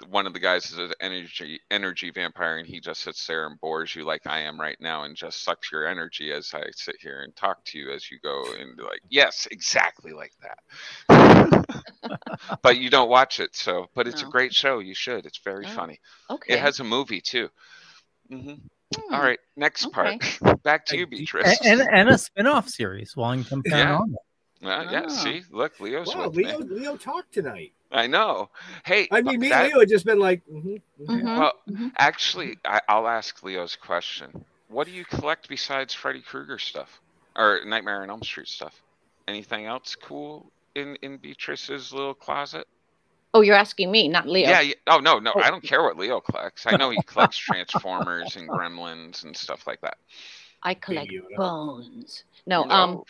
one 0.08 0.26
of 0.26 0.32
the 0.32 0.38
guys 0.40 0.70
is 0.70 0.78
an 0.78 0.92
energy 1.00 1.60
energy 1.70 2.10
vampire, 2.10 2.58
and 2.58 2.66
he 2.66 2.80
just 2.80 3.00
sits 3.02 3.26
there 3.26 3.46
and 3.46 3.60
bores 3.60 3.94
you 3.94 4.04
like 4.04 4.26
I 4.26 4.40
am 4.40 4.60
right 4.60 4.76
now, 4.80 5.04
and 5.04 5.16
just 5.16 5.42
sucks 5.42 5.72
your 5.72 5.86
energy 5.86 6.32
as 6.32 6.52
I 6.54 6.62
sit 6.74 6.96
here 7.00 7.22
and 7.22 7.34
talk 7.34 7.64
to 7.66 7.78
you 7.78 7.90
as 7.92 8.10
you 8.10 8.18
go, 8.22 8.52
and 8.58 8.76
be 8.76 8.82
like, 8.82 9.00
yes, 9.08 9.48
exactly 9.50 10.12
like 10.12 10.32
that. 10.42 11.64
but 12.62 12.78
you 12.78 12.90
don't 12.90 13.08
watch 13.10 13.40
it, 13.40 13.54
so 13.56 13.86
but 13.94 14.06
it's 14.06 14.22
No. 14.22 14.28
a 14.28 14.30
great 14.30 14.54
show. 14.54 14.78
You 14.78 14.94
should. 14.94 15.26
It's 15.26 15.38
very 15.44 15.64
Oh, 15.66 15.74
funny. 15.74 15.98
okay. 16.30 16.54
It 16.54 16.60
has 16.60 16.80
a 16.80 16.84
movie 16.84 17.20
too. 17.20 17.48
hmm 18.30 18.54
Hmm, 18.96 19.14
All 19.14 19.20
right, 19.20 19.38
next 19.56 19.92
part. 19.92 20.14
Back 20.62 20.86
to 20.86 20.96
you, 20.96 21.06
Beatrice. 21.06 21.60
and, 21.62 21.80
and, 21.80 21.88
and 21.92 22.08
a 22.08 22.16
spin-off 22.16 22.70
series, 22.70 23.14
Wellington 23.14 23.62
Yeah. 23.66 23.98
Paranormal. 24.62 24.86
Uh, 24.88 24.90
yeah, 24.90 25.02
Ah. 25.04 25.08
see, 25.08 25.42
look, 25.50 25.78
Leo's 25.80 26.08
Wow, 26.14 26.28
Leo, 26.28 26.58
me. 26.58 26.64
Leo 26.64 26.96
talked 26.96 27.32
tonight. 27.32 27.72
I 27.90 28.06
know. 28.06 28.50
Hey, 28.84 29.08
I 29.10 29.22
mean, 29.22 29.40
me 29.40 29.48
that- 29.48 29.62
and 29.64 29.68
Leo 29.72 29.80
had 29.80 29.88
just 29.88 30.04
been 30.04 30.18
like, 30.18 30.42
mhm, 30.46 30.80
mhm. 31.00 31.38
well, 31.38 31.52
actually, 31.98 32.58
I, 32.64 32.80
I'll 32.88 33.08
ask 33.08 33.42
Leo's 33.42 33.76
question. 33.76 34.44
What 34.68 34.86
do 34.86 34.92
you 34.92 35.04
collect 35.04 35.48
besides 35.48 35.94
Freddy 35.94 36.20
Krueger 36.20 36.58
stuff 36.58 37.00
or 37.36 37.60
Nightmare 37.64 38.02
on 38.02 38.10
Elm 38.10 38.22
Street 38.22 38.48
stuff? 38.48 38.82
Anything 39.26 39.66
else 39.66 39.94
cool 39.94 40.50
in 40.74 40.96
in 41.02 41.16
Beatrice's 41.16 41.92
little 41.92 42.14
closet? 42.14 42.66
Oh, 43.34 43.42
you're 43.42 43.56
asking 43.56 43.90
me, 43.90 44.08
not 44.08 44.26
Leo. 44.26 44.48
Yeah, 44.48 44.60
yeah. 44.60 44.74
Oh 44.86 44.98
no, 44.98 45.18
no, 45.18 45.32
I 45.36 45.50
don't 45.50 45.62
care 45.62 45.82
what 45.82 45.96
Leo 45.98 46.20
collects. 46.20 46.66
I 46.66 46.76
know 46.76 46.90
he 46.90 47.00
collects 47.02 47.36
Transformers 47.38 48.36
and 48.36 48.48
Gremlins 48.48 49.24
and 49.24 49.36
stuff 49.36 49.66
like 49.66 49.80
that. 49.82 49.98
I 50.62 50.74
collect 50.74 51.10
Yoda. 51.12 51.36
bones. 51.36 52.24
No, 52.46 52.64
No. 52.64 52.74
um, 52.74 53.02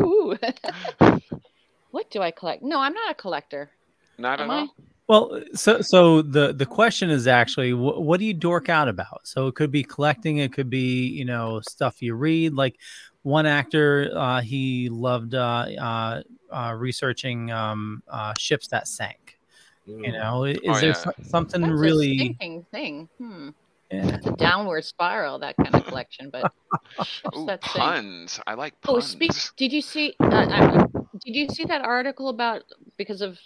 ooh. 0.00 0.36
what 1.90 2.10
do 2.10 2.20
I 2.22 2.30
collect? 2.30 2.62
No, 2.62 2.80
I'm 2.80 2.94
not 2.94 3.10
a 3.10 3.14
collector. 3.14 3.70
Not 4.18 4.40
Am 4.40 4.50
at 4.50 4.54
I? 4.54 4.58
all. 4.60 4.74
Well, 5.08 5.42
so 5.54 5.82
so 5.82 6.22
the 6.22 6.52
the 6.54 6.64
question 6.64 7.10
is 7.10 7.26
actually 7.26 7.72
wh- 7.72 8.00
what 8.00 8.20
do 8.20 8.24
you 8.24 8.32
dork 8.32 8.68
out 8.68 8.88
about? 8.88 9.26
So 9.26 9.48
it 9.48 9.54
could 9.56 9.70
be 9.72 9.82
collecting, 9.82 10.38
it 10.38 10.52
could 10.52 10.70
be 10.70 11.08
you 11.08 11.24
know 11.24 11.60
stuff 11.68 12.00
you 12.00 12.14
read. 12.14 12.54
Like 12.54 12.76
one 13.22 13.44
actor, 13.44 14.10
uh, 14.14 14.40
he 14.40 14.88
loved 14.90 15.34
uh, 15.34 15.66
uh, 15.78 16.22
uh, 16.50 16.72
researching 16.76 17.50
um, 17.50 18.02
uh, 18.08 18.32
ships 18.38 18.68
that 18.68 18.86
sank. 18.88 19.38
You 19.86 20.12
know, 20.12 20.44
is 20.44 20.58
Oh, 20.68 20.74
there 20.74 20.90
yeah. 20.90 20.92
so- 20.92 21.12
something 21.24 21.60
That's 21.60 21.72
a 21.72 21.76
really? 21.76 22.14
stinking 22.14 22.66
thing. 22.70 23.08
Hmm. 23.18 23.48
Yeah. 23.92 24.16
It's 24.16 24.26
a 24.26 24.32
downward 24.32 24.84
spiral, 24.84 25.38
that 25.40 25.56
kind 25.56 25.74
of 25.74 25.84
collection. 25.84 26.30
But 26.30 26.52
ships 27.04 27.38
Ooh, 27.38 27.46
that 27.46 27.62
sink. 27.62 27.76
puns. 27.76 28.40
I 28.46 28.54
like 28.54 28.74
Oh, 28.88 28.94
puns. 28.94 29.06
speak. 29.06 29.32
Did 29.56 29.72
you 29.72 29.82
see? 29.82 30.14
Uh, 30.20 30.26
uh, 30.26 30.86
did 31.24 31.36
you 31.36 31.48
see 31.48 31.64
that 31.66 31.82
article 31.82 32.28
about 32.28 32.64
because 32.96 33.20
of 33.20 33.38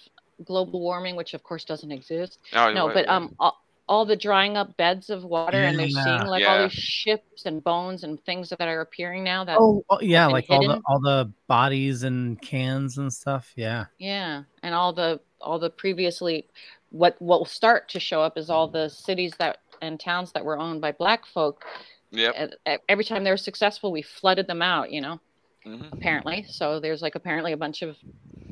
global 0.44 0.80
warming, 0.80 1.16
which 1.16 1.34
of 1.34 1.42
course 1.42 1.64
doesn't 1.64 1.90
exist. 1.90 2.38
Oh, 2.52 2.72
no, 2.72 2.86
wait, 2.86 2.94
but 2.94 3.06
wait. 3.06 3.08
um, 3.08 3.34
all, 3.38 3.62
all 3.88 4.04
the 4.04 4.16
drying 4.16 4.56
up 4.56 4.76
beds 4.76 5.10
of 5.10 5.24
water, 5.24 5.62
and 5.62 5.78
they're 5.78 5.88
seeing 5.88 6.26
like 6.26 6.46
all 6.46 6.62
these 6.62 6.72
ships 6.72 7.46
and 7.46 7.62
bones 7.62 8.04
and 8.04 8.22
things 8.24 8.50
that 8.50 8.60
are 8.60 8.80
appearing 8.80 9.24
now. 9.24 9.44
That 9.44 9.58
Oh, 9.60 9.84
oh, 9.88 9.98
yeah, 10.00 10.22
have 10.22 10.28
been 10.28 10.32
like 10.32 10.46
all 10.50 10.66
the 10.66 10.80
all 10.86 11.00
the 11.00 11.32
bodies 11.46 12.02
and 12.02 12.40
cans 12.40 12.98
and 12.98 13.12
stuff. 13.12 13.52
Yeah. 13.56 13.86
Yeah, 13.98 14.42
and 14.62 14.74
all 14.74 14.92
the 14.92 15.20
all 15.40 15.58
the 15.58 15.70
previously 15.70 16.48
what 16.90 17.16
what 17.20 17.40
will 17.40 17.46
start 17.46 17.88
to 17.90 18.00
show 18.00 18.22
up 18.22 18.38
is 18.38 18.50
all 18.50 18.68
the 18.68 18.88
cities 18.88 19.32
that 19.38 19.58
and 19.82 19.98
towns 20.00 20.32
that 20.32 20.44
were 20.44 20.58
owned 20.58 20.80
by 20.80 20.92
black 20.92 21.26
folk. 21.26 21.64
Yeah. 22.10 22.48
Every 22.88 23.04
time 23.04 23.24
they 23.24 23.30
were 23.30 23.36
successful, 23.36 23.92
we 23.92 24.02
flooded 24.02 24.46
them 24.46 24.62
out. 24.62 24.90
You 24.92 25.00
know, 25.00 25.20
Mhm. 25.66 25.92
apparently. 25.92 26.44
So 26.48 26.80
there's 26.80 27.02
like 27.02 27.14
apparently 27.14 27.52
a 27.52 27.56
bunch 27.56 27.82
of 27.82 27.96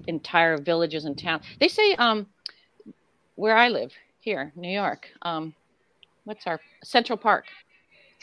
entire 0.06 0.58
villages 0.58 1.04
and 1.04 1.16
towns. 1.18 1.44
They 1.60 1.68
say 1.68 1.94
um 1.94 2.26
where 3.36 3.56
I 3.56 3.68
live 3.68 3.92
here, 4.20 4.52
New 4.56 4.70
York. 4.70 5.08
Um, 5.22 5.54
what's 6.24 6.46
our 6.46 6.60
Central 6.82 7.18
Park 7.18 7.46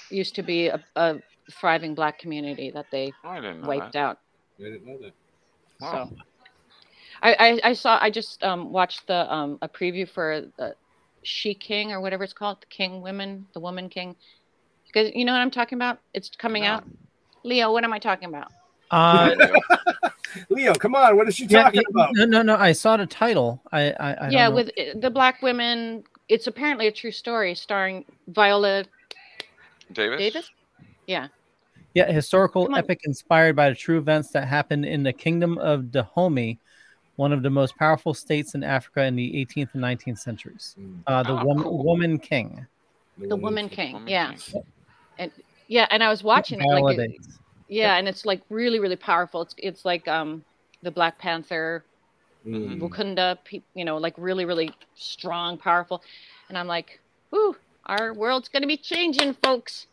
used 0.09 0.35
to 0.35 0.43
be 0.43 0.67
a, 0.67 0.83
a 0.95 1.19
thriving 1.59 1.93
black 1.95 2.17
community 2.19 2.71
that 2.71 2.85
they 2.91 3.13
Oh, 3.23 3.29
I 3.29 3.41
didn't 3.41 3.61
know 3.61 3.67
wiped 3.67 3.93
that. 3.93 3.99
out. 3.99 4.19
I 4.59 4.63
didn't 4.63 4.85
know 4.85 4.97
that. 4.99 5.13
Wow. 5.81 6.09
So 6.09 6.15
I, 7.23 7.33
I, 7.63 7.69
I 7.69 7.73
saw 7.73 7.97
I 8.01 8.09
just 8.09 8.43
um, 8.43 8.71
watched 8.71 9.07
the 9.07 9.31
um, 9.33 9.57
a 9.61 9.69
preview 9.69 10.09
for 10.09 10.43
the 10.57 10.75
She 11.23 11.53
King 11.53 11.91
or 11.91 12.01
whatever 12.01 12.23
it's 12.23 12.33
called, 12.33 12.61
the 12.61 12.67
King 12.67 13.01
Women, 13.01 13.47
the 13.53 13.59
Woman 13.59 13.89
King. 13.89 14.15
Because 14.87 15.11
you 15.15 15.25
know 15.25 15.31
what 15.33 15.39
I'm 15.39 15.51
talking 15.51 15.77
about? 15.77 15.99
It's 16.13 16.29
coming 16.35 16.63
No. 16.63 16.69
out. 16.69 16.83
Leo, 17.43 17.71
what 17.71 17.83
am 17.83 17.93
I 17.93 17.99
talking 17.99 18.29
about? 18.29 18.51
Uh, 18.91 19.35
Leo, 20.49 20.73
come 20.73 20.95
on. 20.95 21.15
What 21.15 21.27
is 21.27 21.35
she 21.35 21.45
yeah, 21.45 21.63
talking 21.63 21.81
yeah, 21.81 22.03
about? 22.03 22.09
no, 22.13 22.25
no, 22.25 22.41
no. 22.41 22.55
I 22.55 22.73
saw 22.73 22.97
the 22.97 23.05
title. 23.05 23.61
I, 23.71 23.91
I, 23.91 24.11
I 24.11 24.15
don't 24.15 24.31
yeah, 24.31 24.49
know. 24.49 24.55
with 24.55 24.69
uh, 24.77 24.99
the 24.99 25.09
black 25.09 25.41
women. 25.41 26.03
It's 26.27 26.47
apparently 26.47 26.87
a 26.87 26.91
true 26.91 27.11
story 27.11 27.55
starring 27.55 28.05
Viola 28.27 28.85
Davis? 29.91 30.19
Davis. 30.19 30.49
Yeah. 31.07 31.27
Yeah, 31.93 32.09
historical 32.09 32.73
epic 32.73 33.01
inspired 33.03 33.55
by 33.55 33.69
the 33.69 33.75
true 33.75 33.97
events 33.97 34.29
that 34.29 34.47
happened 34.47 34.85
in 34.85 35.03
the 35.03 35.11
kingdom 35.11 35.57
of 35.57 35.91
Dahomey, 35.91 36.57
one 37.17 37.33
of 37.33 37.43
the 37.43 37.49
most 37.49 37.75
powerful 37.77 38.13
states 38.13 38.55
in 38.55 38.63
Africa 38.63 39.03
in 39.03 39.15
the 39.15 39.31
18th 39.45 39.69
and 39.73 39.83
19th 39.83 40.19
centuries. 40.19 40.75
Uh, 41.07 41.23
the 41.23 41.31
Oh, 41.33 41.45
woman, 41.45 41.63
cool. 41.63 41.83
woman 41.83 42.19
king. 42.19 42.65
The 43.17 43.35
Woman 43.35 43.69
King. 43.69 43.93
Woman 43.93 44.07
yeah. 44.07 44.33
King. 44.33 44.63
And 45.19 45.31
yeah, 45.67 45.85
and 45.91 46.01
I 46.03 46.09
was 46.09 46.23
watching 46.23 46.59
it 46.61 46.65
like 46.67 46.97
it- 46.97 47.11
yeah, 47.67 47.97
and 47.97 48.07
it's 48.07 48.25
like 48.25 48.41
really 48.49 48.79
really 48.79 48.95
powerful. 48.95 49.41
It's 49.43 49.55
it's 49.57 49.85
like 49.85 50.07
um 50.07 50.43
the 50.81 50.91
Black 50.91 51.17
Panther 51.19 51.83
Mm. 52.45 52.79
Wakanda, 52.79 53.37
you 53.75 53.85
know, 53.85 53.97
like 53.97 54.15
really, 54.17 54.45
really 54.45 54.73
strong, 54.95 55.59
powerful. 55.59 56.01
And 56.49 56.57
I'm 56.57 56.65
like, 56.65 56.99
whoo, 57.29 57.55
our 57.85 58.15
world's 58.15 58.49
going 58.49 58.63
to 58.63 58.67
be 58.67 58.77
changing, 58.77 59.35
folks. 59.43 59.85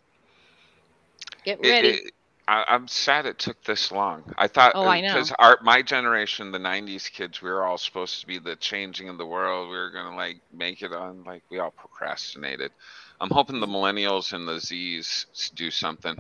Get 1.45 1.59
It- 1.63 1.69
ready. 1.69 1.89
it- 1.89 2.13
I, 2.49 2.65
I'm 2.67 2.89
sad 2.89 3.27
it 3.27 3.39
took 3.39 3.63
this 3.65 3.93
long. 3.93 4.23
I 4.39 4.49
thought 4.49 4.73
Oh, 4.75 4.87
I 4.87 5.03
know. 5.03 5.09
because 5.09 5.33
our 5.39 5.59
my 5.63 5.83
generation, 5.83 6.51
the 6.51 6.59
'90s 6.59 7.11
kids, 7.13 7.43
we 7.43 7.51
were 7.51 7.63
all 7.65 7.77
supposed 7.77 8.21
to 8.23 8.27
be 8.27 8.39
the 8.39 8.57
changing 8.57 9.09
of 9.11 9.19
the 9.19 9.27
world. 9.27 9.69
We 9.71 9.77
were 9.77 9.91
gonna 9.91 10.17
like 10.17 10.41
make 10.53 10.81
it 10.83 10.93
on. 10.93 11.25
Like 11.25 11.43
we 11.51 11.59
all 11.59 11.71
procrastinated. 11.71 12.73
I'm 13.21 13.31
hoping 13.31 13.61
the 13.61 13.67
millennials 13.67 14.33
and 14.33 14.49
the 14.49 14.59
Z's 14.61 15.51
do 15.55 15.71
something. 15.71 16.17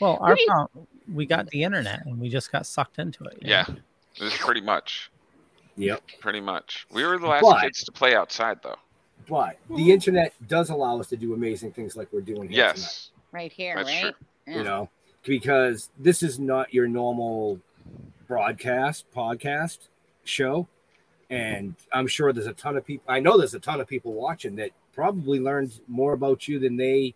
Well, 0.00 0.18
our 0.20 0.34
do 0.34 0.40
you- 0.40 0.46
problem, 0.48 0.86
we 1.12 1.26
got 1.26 1.46
the 1.48 1.62
internet 1.62 2.04
and 2.06 2.18
we 2.18 2.28
just 2.28 2.50
got 2.50 2.66
sucked 2.66 2.98
into 2.98 3.24
it. 3.24 3.34
you 3.40 3.50
Yeah, 3.50 3.64
know? 3.68 3.76
this 4.18 4.32
is 4.32 4.38
pretty 4.40 4.62
much, 4.62 5.10
Yep. 5.76 6.02
pretty 6.20 6.40
much. 6.40 6.86
We 6.90 7.04
were 7.04 7.18
the 7.18 7.26
last 7.28 7.42
But- 7.42 7.60
kids 7.62 7.84
to 7.84 7.92
play 7.92 8.14
outside, 8.16 8.60
though. 8.62 8.78
But 9.28 9.58
the 9.70 9.92
internet 9.92 10.32
does 10.48 10.70
allow 10.70 10.98
us 10.98 11.08
to 11.10 11.16
do 11.16 11.34
amazing 11.34 11.72
things 11.72 11.94
like 11.96 12.12
we're 12.12 12.20
doing 12.22 12.48
here 12.48 12.64
tonight. 12.64 12.76
Yes, 12.78 13.10
right 13.30 13.52
here, 13.52 13.76
that's 13.76 13.88
right? 13.88 14.00
true. 14.02 14.12
Yeah. 14.46 14.56
You 14.58 14.64
know, 14.64 14.90
because 15.24 15.90
this 15.98 16.22
is 16.22 16.38
not 16.38 16.72
your 16.74 16.88
normal 16.88 17.60
broadcast 18.26 19.04
podcast 19.14 19.78
show. 20.24 20.66
And 21.30 21.74
I'm 21.92 22.06
sure 22.06 22.32
there's 22.32 22.46
a 22.46 22.52
ton 22.52 22.76
of 22.76 22.84
people. 22.84 23.04
I 23.08 23.20
know 23.20 23.38
there's 23.38 23.54
a 23.54 23.60
ton 23.60 23.80
of 23.80 23.86
people 23.88 24.12
watching 24.12 24.56
that 24.56 24.70
probably 24.94 25.40
learned 25.40 25.72
more 25.88 26.12
about 26.12 26.46
you 26.46 26.58
than 26.58 26.76
they 26.76 27.14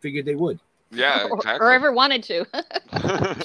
figured 0.00 0.24
they 0.24 0.34
would. 0.34 0.58
Yeah, 0.90 1.26
Or- 1.30 1.36
exactly. 1.36 1.66
Or, 1.66 1.70
ever 1.72 1.92
wanted 1.92 2.22
to. 2.24 2.46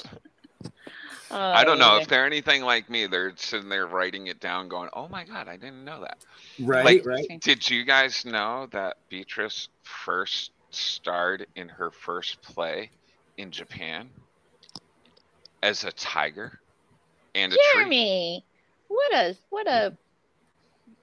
I 1.32 1.62
don't 1.64 1.78
know 1.78 1.92
Oh, 1.94 1.98
if 2.00 2.08
they're 2.08 2.26
anything 2.26 2.62
like 2.62 2.90
me. 2.90 3.06
They're 3.06 3.32
sitting 3.36 3.68
there 3.68 3.86
writing 3.86 4.26
it 4.26 4.40
down, 4.40 4.66
going, 4.68 4.90
"Oh 4.94 5.06
my 5.08 5.22
god, 5.24 5.46
I 5.46 5.56
didn't 5.56 5.84
know 5.84 6.00
that." 6.00 6.18
Right, 6.60 6.84
Like, 6.84 7.06
right. 7.06 7.40
Did 7.40 7.68
you 7.70 7.84
guys 7.84 8.24
know 8.24 8.66
that 8.72 8.96
Beatrice 9.08 9.68
first 9.84 10.50
starred 10.70 11.46
in 11.54 11.68
her 11.68 11.90
first 11.92 12.42
play 12.42 12.90
in 13.40 13.50
Japan 13.50 14.08
as 15.62 15.84
a 15.84 15.92
tiger 15.92 16.60
and 17.34 17.52
a 17.52 17.56
tree? 17.56 17.62
Jeremy, 17.74 18.44
what 18.88 19.12
a 19.14 19.36
what 19.50 19.66
a 19.66 19.96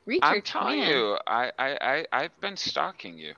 research 0.06 0.24
I'm 0.24 0.42
telling 0.42 0.80
man. 0.80 0.90
you, 0.90 1.18
I, 1.28 1.52
I, 1.58 1.78
I, 1.82 2.06
I've 2.12 2.40
been 2.42 2.58
stalking 2.58 3.18
you. 3.18 3.34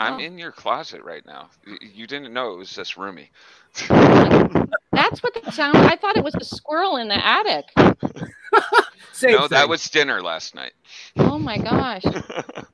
I'm 0.00 0.14
Oh. 0.14 0.18
in 0.18 0.38
your 0.38 0.50
closet 0.50 1.04
right 1.04 1.24
now. 1.24 1.50
You 1.80 2.06
didn't 2.08 2.32
know 2.32 2.52
it 2.52 2.58
was 2.58 2.74
this 2.74 2.96
roomy. 2.96 3.30
That's 3.88 5.22
what 5.22 5.34
that 5.34 5.52
sound. 5.54 5.76
I 5.76 5.96
thought 5.96 6.16
it 6.16 6.24
was 6.24 6.34
a 6.34 6.44
squirrel 6.44 6.96
in 6.96 7.08
the 7.08 7.24
attic. 7.26 7.66
Same 9.12 9.36
no, 9.36 9.48
that 9.48 9.68
was 9.68 9.84
dinner 9.88 10.20
last 10.20 10.54
night. 10.54 10.72
Oh 11.16 11.38
my 11.38 11.58
gosh. 11.58 12.02
Do 12.02 12.12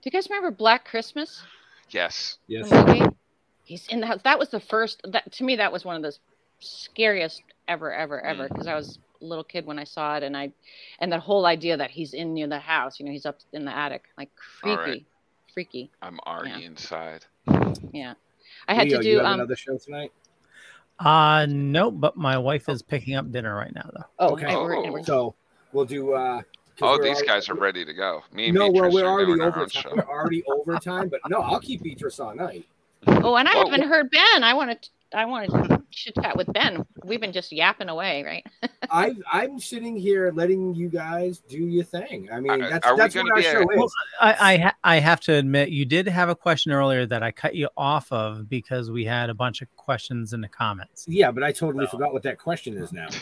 you 0.05 0.11
guys 0.11 0.29
remember 0.31 0.51
Black 0.51 0.87
Christmas? 0.87 1.43
Yes. 1.91 2.39
Yes. 2.49 2.71
The 3.71 3.75
movie? 3.75 3.83
He's 3.83 3.87
in 3.89 4.01
the 4.01 4.07
house. 4.07 4.21
That 4.25 4.39
was 4.39 4.49
the 4.51 4.61
first. 4.61 5.01
That 5.05 5.31
to 5.33 5.45
me, 5.45 5.57
that 5.57 5.73
was 5.73 5.85
one 5.85 5.97
of 5.97 6.03
the 6.03 6.17
scariest 6.61 7.43
ever, 7.69 7.93
ever, 7.93 8.21
ever. 8.21 8.49
Because 8.49 8.67
I 8.67 8.75
was 8.75 8.99
a 9.21 9.25
little 9.25 9.45
kid 9.45 9.67
when 9.67 9.79
I 9.79 9.85
saw 9.85 10.17
it, 10.17 10.23
and 10.23 10.37
I, 10.37 10.51
and 10.99 11.13
that 11.13 11.21
whole 11.21 11.47
idea 11.47 11.77
that 11.77 11.91
he's 11.91 12.15
in 12.15 12.35
near 12.35 12.47
the 12.49 12.59
house. 12.59 12.99
You 13.01 13.07
know, 13.07 13.13
he's 13.13 13.27
up 13.27 13.39
in 13.53 13.65
the 13.65 13.77
attic, 13.77 14.05
like 14.19 14.31
creepy, 14.37 14.77
freaky, 14.77 14.91
right. 14.91 15.07
freaky. 15.55 15.91
I'm 16.03 16.19
already 16.27 16.61
Yeah. 16.61 16.67
inside. 16.67 17.25
Yeah, 17.93 18.15
I 18.69 18.75
had 18.75 18.89
Leo, 18.89 19.01
to 19.01 19.07
you 19.07 19.13
do. 19.15 19.17
have 19.19 19.27
Um, 19.27 19.35
another 19.35 19.57
show 19.57 19.77
tonight. 19.79 20.13
Uh, 20.99 21.47
no, 21.49 21.91
but 21.91 22.17
my 22.17 22.37
wife 22.37 22.69
is 22.69 22.83
picking 22.83 23.15
up 23.15 23.31
dinner 23.33 23.55
right 23.57 23.75
now, 23.75 23.89
though. 23.95 24.05
oh, 24.19 24.33
okay. 24.33 24.53
and 24.53 24.63
we're- 24.63 24.91
we're- 24.91 25.03
So 25.03 25.35
we'll 25.73 25.87
do. 25.87 26.13
uh 26.13 26.43
'cause 26.43 26.45
Oh, 26.83 26.99
these 27.03 27.13
already- 27.17 27.27
guys 27.27 27.49
are 27.49 27.55
ready 27.55 27.85
to 27.87 27.95
go. 27.95 28.23
Me 28.33 28.47
and 28.49 28.55
No, 28.55 28.65
well, 28.65 28.73
Beatrice 28.73 28.95
we're 28.95 29.05
are 29.07 29.09
already 29.11 29.27
doing 29.27 29.41
our 29.41 29.49
over. 29.49 29.61
own 29.63 29.69
show. 29.71 29.95
We're 29.95 30.03
already 30.03 30.45
over 30.45 30.79
time, 30.79 31.09
but 31.09 31.21
no, 31.31 31.41
I'll 31.41 31.61
keep 31.61 31.83
Beatrice 31.83 32.21
all 32.21 32.35
night. 32.35 32.67
Oh, 33.07 33.37
and 33.37 33.49
I 33.49 33.55
Whoa, 33.55 33.65
haven't 33.65 33.83
whoa. 33.83 33.89
heard 33.89 34.11
Ben. 34.11 34.45
I 34.45 34.55
want 34.55 34.83
to. 34.83 34.89
I 35.13 35.25
want 35.25 35.51
to 35.51 35.83
chit 35.91 36.15
chat 36.23 36.37
with 36.37 36.53
Ben. 36.53 36.87
We've 37.05 37.21
been 37.21 37.33
just 37.33 37.51
yapping 37.51 37.89
away, 37.89 38.23
right? 38.23 38.47
I 38.93 39.13
I'm 39.33 39.59
sitting 39.59 39.97
here 39.97 40.31
letting 40.33 40.73
you 40.73 40.89
guys 40.89 41.41
do 41.41 41.59
your 41.59 41.83
thing. 41.83 42.29
I 42.33 42.39
mean, 42.39 42.63
Uh, 42.63 42.69
that's 42.71 42.87
are 42.87 42.95
we 42.95 42.99
that's 43.01 43.15
what 43.17 43.29
our 43.33 43.37
be 43.39 43.45
a- 43.47 43.67
Well, 43.77 43.87
is. 43.87 43.95
I 44.21 44.33
I, 44.33 44.73
I 44.85 45.01
have 45.01 45.19
to 45.23 45.33
admit, 45.33 45.71
you 45.71 45.85
did 45.85 46.07
have 46.07 46.29
a 46.29 46.37
question 46.37 46.71
earlier 46.71 47.07
that 47.07 47.25
I 47.25 47.33
cut 47.33 47.57
you 47.57 47.69
off 47.77 48.13
of 48.13 48.49
because 48.49 48.93
we 48.93 49.05
had 49.05 49.31
a 49.31 49.35
bunch 49.35 49.63
of 49.63 49.77
questions 49.77 50.33
in 50.33 50.43
the 50.43 50.49
comments. 50.49 51.07
Yeah, 51.09 51.33
but 51.33 51.43
I 51.43 51.51
totally 51.51 51.89
forgot 51.89 52.13
what 52.13 52.23
that 52.23 52.39
question 52.39 52.77
is 52.77 52.93
now. 52.93 53.09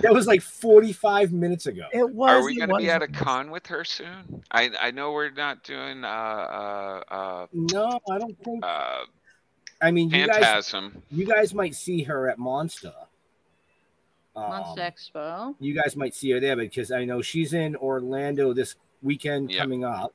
That 0.00 0.12
was 0.12 0.26
like 0.26 0.42
45 0.42 1.32
minutes 1.32 1.66
ago. 1.66 1.86
It 1.92 2.08
was. 2.10 2.30
Are 2.30 2.44
we 2.44 2.56
going 2.56 2.68
to 2.70 2.76
be 2.78 2.86
was, 2.86 2.92
at 2.94 3.02
a 3.02 3.06
con 3.08 3.52
with 3.52 3.64
her 3.68 3.84
soon? 3.84 4.42
I 4.50 4.70
I 4.80 4.90
know 4.90 5.12
we're 5.12 5.30
not 5.30 5.62
doing 5.62 6.04
uh 6.04 6.08
uh 6.08 7.02
uh, 7.14 7.46
No, 7.52 8.00
I 8.10 8.18
don't 8.18 8.36
think. 8.42 8.64
uh 8.66 9.04
I 9.80 9.90
mean, 9.90 10.10
you 10.10 10.26
guys, 10.26 10.36
Phantasm. 10.36 11.02
you 11.10 11.24
guys 11.24 11.54
might 11.54 11.74
see 11.74 12.02
her 12.02 12.28
at 12.28 12.38
Monster. 12.38 12.92
Um, 14.34 14.50
Monster 14.50 14.80
Expo. 14.82 15.54
You 15.60 15.74
guys 15.74 15.96
might 15.96 16.14
see 16.14 16.30
her 16.32 16.40
there 16.40 16.56
because 16.56 16.90
I 16.92 17.04
know 17.04 17.22
she's 17.22 17.52
in 17.52 17.76
Orlando 17.76 18.52
this 18.52 18.74
weekend 19.02 19.50
Yep. 19.50 19.60
coming 19.60 19.84
up. 19.84 20.12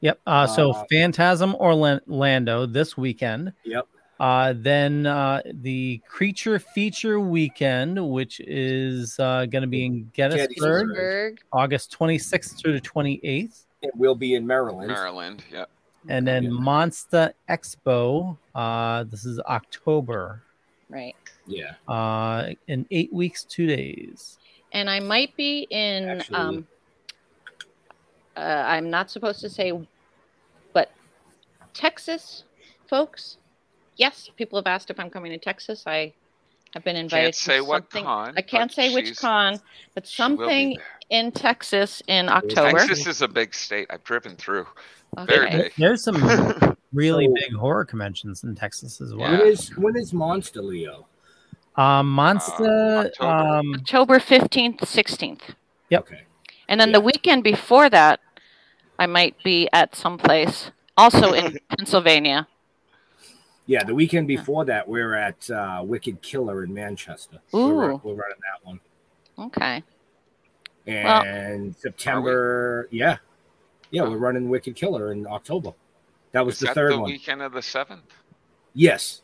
Yep. 0.00 0.20
Uh, 0.26 0.46
so 0.46 0.72
Uh, 0.72 0.84
Phantasm 0.90 1.54
Orlando 1.56 2.66
this 2.66 2.96
weekend. 2.96 3.52
Yep. 3.64 3.86
Uh, 4.20 4.52
then 4.56 5.06
uh, 5.06 5.40
the 5.46 6.00
Creature 6.08 6.58
Feature 6.58 7.20
Weekend, 7.20 8.04
which 8.10 8.40
is 8.40 9.18
uh, 9.20 9.46
going 9.46 9.62
to 9.62 9.68
be 9.68 9.84
in 9.84 10.10
Gettysburg, 10.12 10.88
Gettysburg. 10.88 11.40
August 11.52 11.96
26th 11.96 12.58
through 12.58 12.72
the 12.72 12.80
28th. 12.80 13.64
It 13.82 13.94
will 13.94 14.16
be 14.16 14.34
in 14.34 14.44
Maryland. 14.44 14.88
Maryland. 14.88 15.44
Yep. 15.52 15.70
And 16.06 16.26
then 16.26 16.52
Monster 16.52 17.32
Expo, 17.48 18.36
uh, 18.54 19.04
this 19.04 19.24
is 19.24 19.40
October, 19.40 20.42
Right. 20.88 21.16
Yeah. 21.46 21.74
uh, 21.88 22.50
in 22.66 22.86
eight 22.90 23.12
weeks, 23.12 23.44
two 23.44 23.66
days. 23.66 24.38
and 24.72 24.88
I 24.90 25.00
might 25.00 25.34
be 25.36 25.66
in. 25.70 26.08
Actually- 26.10 26.36
um, 26.36 26.68
uh, 28.36 28.40
I'm 28.66 28.90
not 28.90 29.10
supposed 29.10 29.40
to 29.40 29.48
say, 29.48 29.72
but 30.74 30.92
Texas, 31.74 32.44
folks. 32.86 33.38
Yes, 33.96 34.30
people 34.36 34.58
have 34.58 34.66
asked 34.66 34.90
if 34.90 35.00
I'm 35.00 35.10
coming 35.10 35.32
to 35.32 35.38
Texas. 35.38 35.84
I 35.86 36.12
I've 36.76 36.84
been 36.84 36.96
invited. 36.96 37.32
to 37.32 37.40
say 37.40 37.60
what 37.62 37.88
con, 37.90 38.34
I 38.36 38.42
can't 38.42 38.70
say 38.70 38.92
which 38.94 39.16
con, 39.18 39.58
but 39.94 40.06
something 40.06 40.76
in 41.08 41.32
Texas 41.32 42.02
in 42.06 42.28
October. 42.28 42.78
Texas 42.78 43.06
is 43.06 43.22
a 43.22 43.28
big 43.28 43.54
state. 43.54 43.86
I've 43.90 44.04
driven 44.04 44.36
through. 44.36 44.66
Very 45.26 45.46
Okay. 45.48 45.70
There's 45.78 46.02
some 46.04 46.16
really 46.92 47.26
So- 47.26 47.34
big 47.34 47.54
horror 47.54 47.84
conventions 47.84 48.44
in 48.44 48.54
Texas 48.54 49.00
as 49.00 49.14
well. 49.14 49.30
When 49.32 49.40
is 49.46 49.68
when 49.76 49.96
is 49.96 50.12
Monster 50.12 50.62
Leo? 50.62 51.06
Um, 51.76 52.10
Monster. 52.10 53.10
um, 53.20 53.74
October 53.74 54.18
15th, 54.18 54.80
16th. 54.80 55.40
Yep. 55.90 56.00
Okay. 56.00 56.22
And 56.68 56.80
then 56.80 56.90
the 56.92 57.00
weekend 57.00 57.44
before 57.44 57.88
that, 57.90 58.18
I 58.98 59.06
might 59.06 59.36
be 59.44 59.68
at 59.72 59.94
some 59.94 60.18
place 60.18 60.72
also 60.96 61.32
in 61.32 61.56
Pennsylvania. 61.76 62.48
Yeah, 63.66 63.84
the 63.84 63.94
weekend 63.94 64.26
before 64.26 64.64
that, 64.64 64.88
we're 64.88 65.14
at 65.14 65.48
uh, 65.50 65.82
Wicked 65.84 66.20
Killer 66.22 66.64
in 66.64 66.72
Manchester. 66.74 67.38
We're, 67.52 67.92
Ooh. 67.92 68.00
we're 68.02 68.14
running 68.14 68.38
that 68.40 68.64
one. 68.66 68.80
Okay. 69.38 69.82
Well- 70.86 71.22
And 71.22 71.76
September, 71.76 72.88
yeah, 72.90 73.18
yeah, 73.90 74.02
we're 74.02 74.16
running 74.18 74.48
Wicked 74.48 74.74
Killer 74.76 75.12
in 75.12 75.26
October. 75.26 75.72
That 76.32 76.44
was 76.44 76.54
Is 76.56 76.60
the 76.60 76.66
that 76.66 76.74
third 76.74 76.92
the 76.92 76.98
one. 77.00 77.10
weekend 77.10 77.42
of 77.42 77.52
the 77.52 77.62
seventh? 77.62 78.02
Yes, 78.74 79.22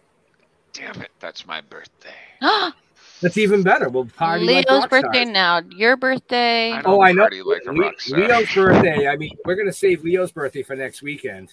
Damn 0.72 1.00
it, 1.02 1.10
that's 1.20 1.46
my 1.46 1.60
birthday. 1.60 2.10
that's 3.20 3.36
even 3.38 3.62
better. 3.62 3.88
We'll 3.88 4.06
party 4.06 4.44
like 4.44 4.68
Leo's 4.68 4.80
rock 4.82 4.90
birthday 4.90 5.22
stars. 5.22 5.28
now. 5.32 5.60
Your 5.76 5.96
birthday. 5.96 6.72
I 6.72 6.82
Oh, 6.84 7.00
I 7.00 7.12
know. 7.12 7.28
like 7.44 7.62
a 7.66 7.70
Le- 7.72 7.92
Leo's 8.16 8.52
birthday. 8.52 9.06
I 9.06 9.16
mean, 9.16 9.30
we're 9.44 9.54
gonna 9.54 9.72
save 9.72 10.02
Leo's 10.02 10.32
birthday 10.32 10.62
for 10.64 10.74
next 10.74 11.00
weekend. 11.02 11.52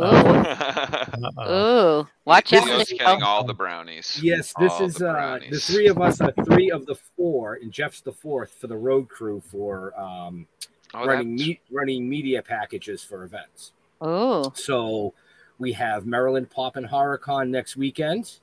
Ooh, 0.00 0.04
Ooh. 1.46 2.08
watch 2.24 2.52
out, 2.54 2.64
Leo's 2.64 2.90
Leo. 2.90 2.98
getting 2.98 3.22
all 3.22 3.44
the 3.44 3.52
brownies. 3.52 4.18
Yes, 4.22 4.54
this 4.58 4.72
All 4.72 4.84
is 4.86 4.94
the 4.94 5.10
uh, 5.10 5.38
the 5.50 5.60
three 5.60 5.88
of 5.88 6.00
us 6.00 6.20
are 6.22 6.32
three 6.46 6.70
of 6.70 6.86
the 6.86 6.94
four, 7.16 7.54
and 7.60 7.70
Jeff's 7.70 8.00
the 8.00 8.12
fourth 8.12 8.52
for 8.52 8.68
the 8.68 8.76
road 8.76 9.10
crew 9.10 9.42
for 9.50 9.92
um, 10.00 10.46
Oh, 10.94 11.06
running 11.06 11.34
me- 11.36 11.60
running 11.70 12.08
media 12.08 12.42
packages 12.42 13.02
for 13.02 13.24
events. 13.24 13.72
Oh, 14.00 14.52
So 14.54 15.14
we 15.58 15.72
have 15.72 16.04
Maryland 16.06 16.50
Pop 16.50 16.76
and 16.76 16.86
HorrorCon 16.88 17.48
next 17.48 17.76
weekend, 17.76 18.38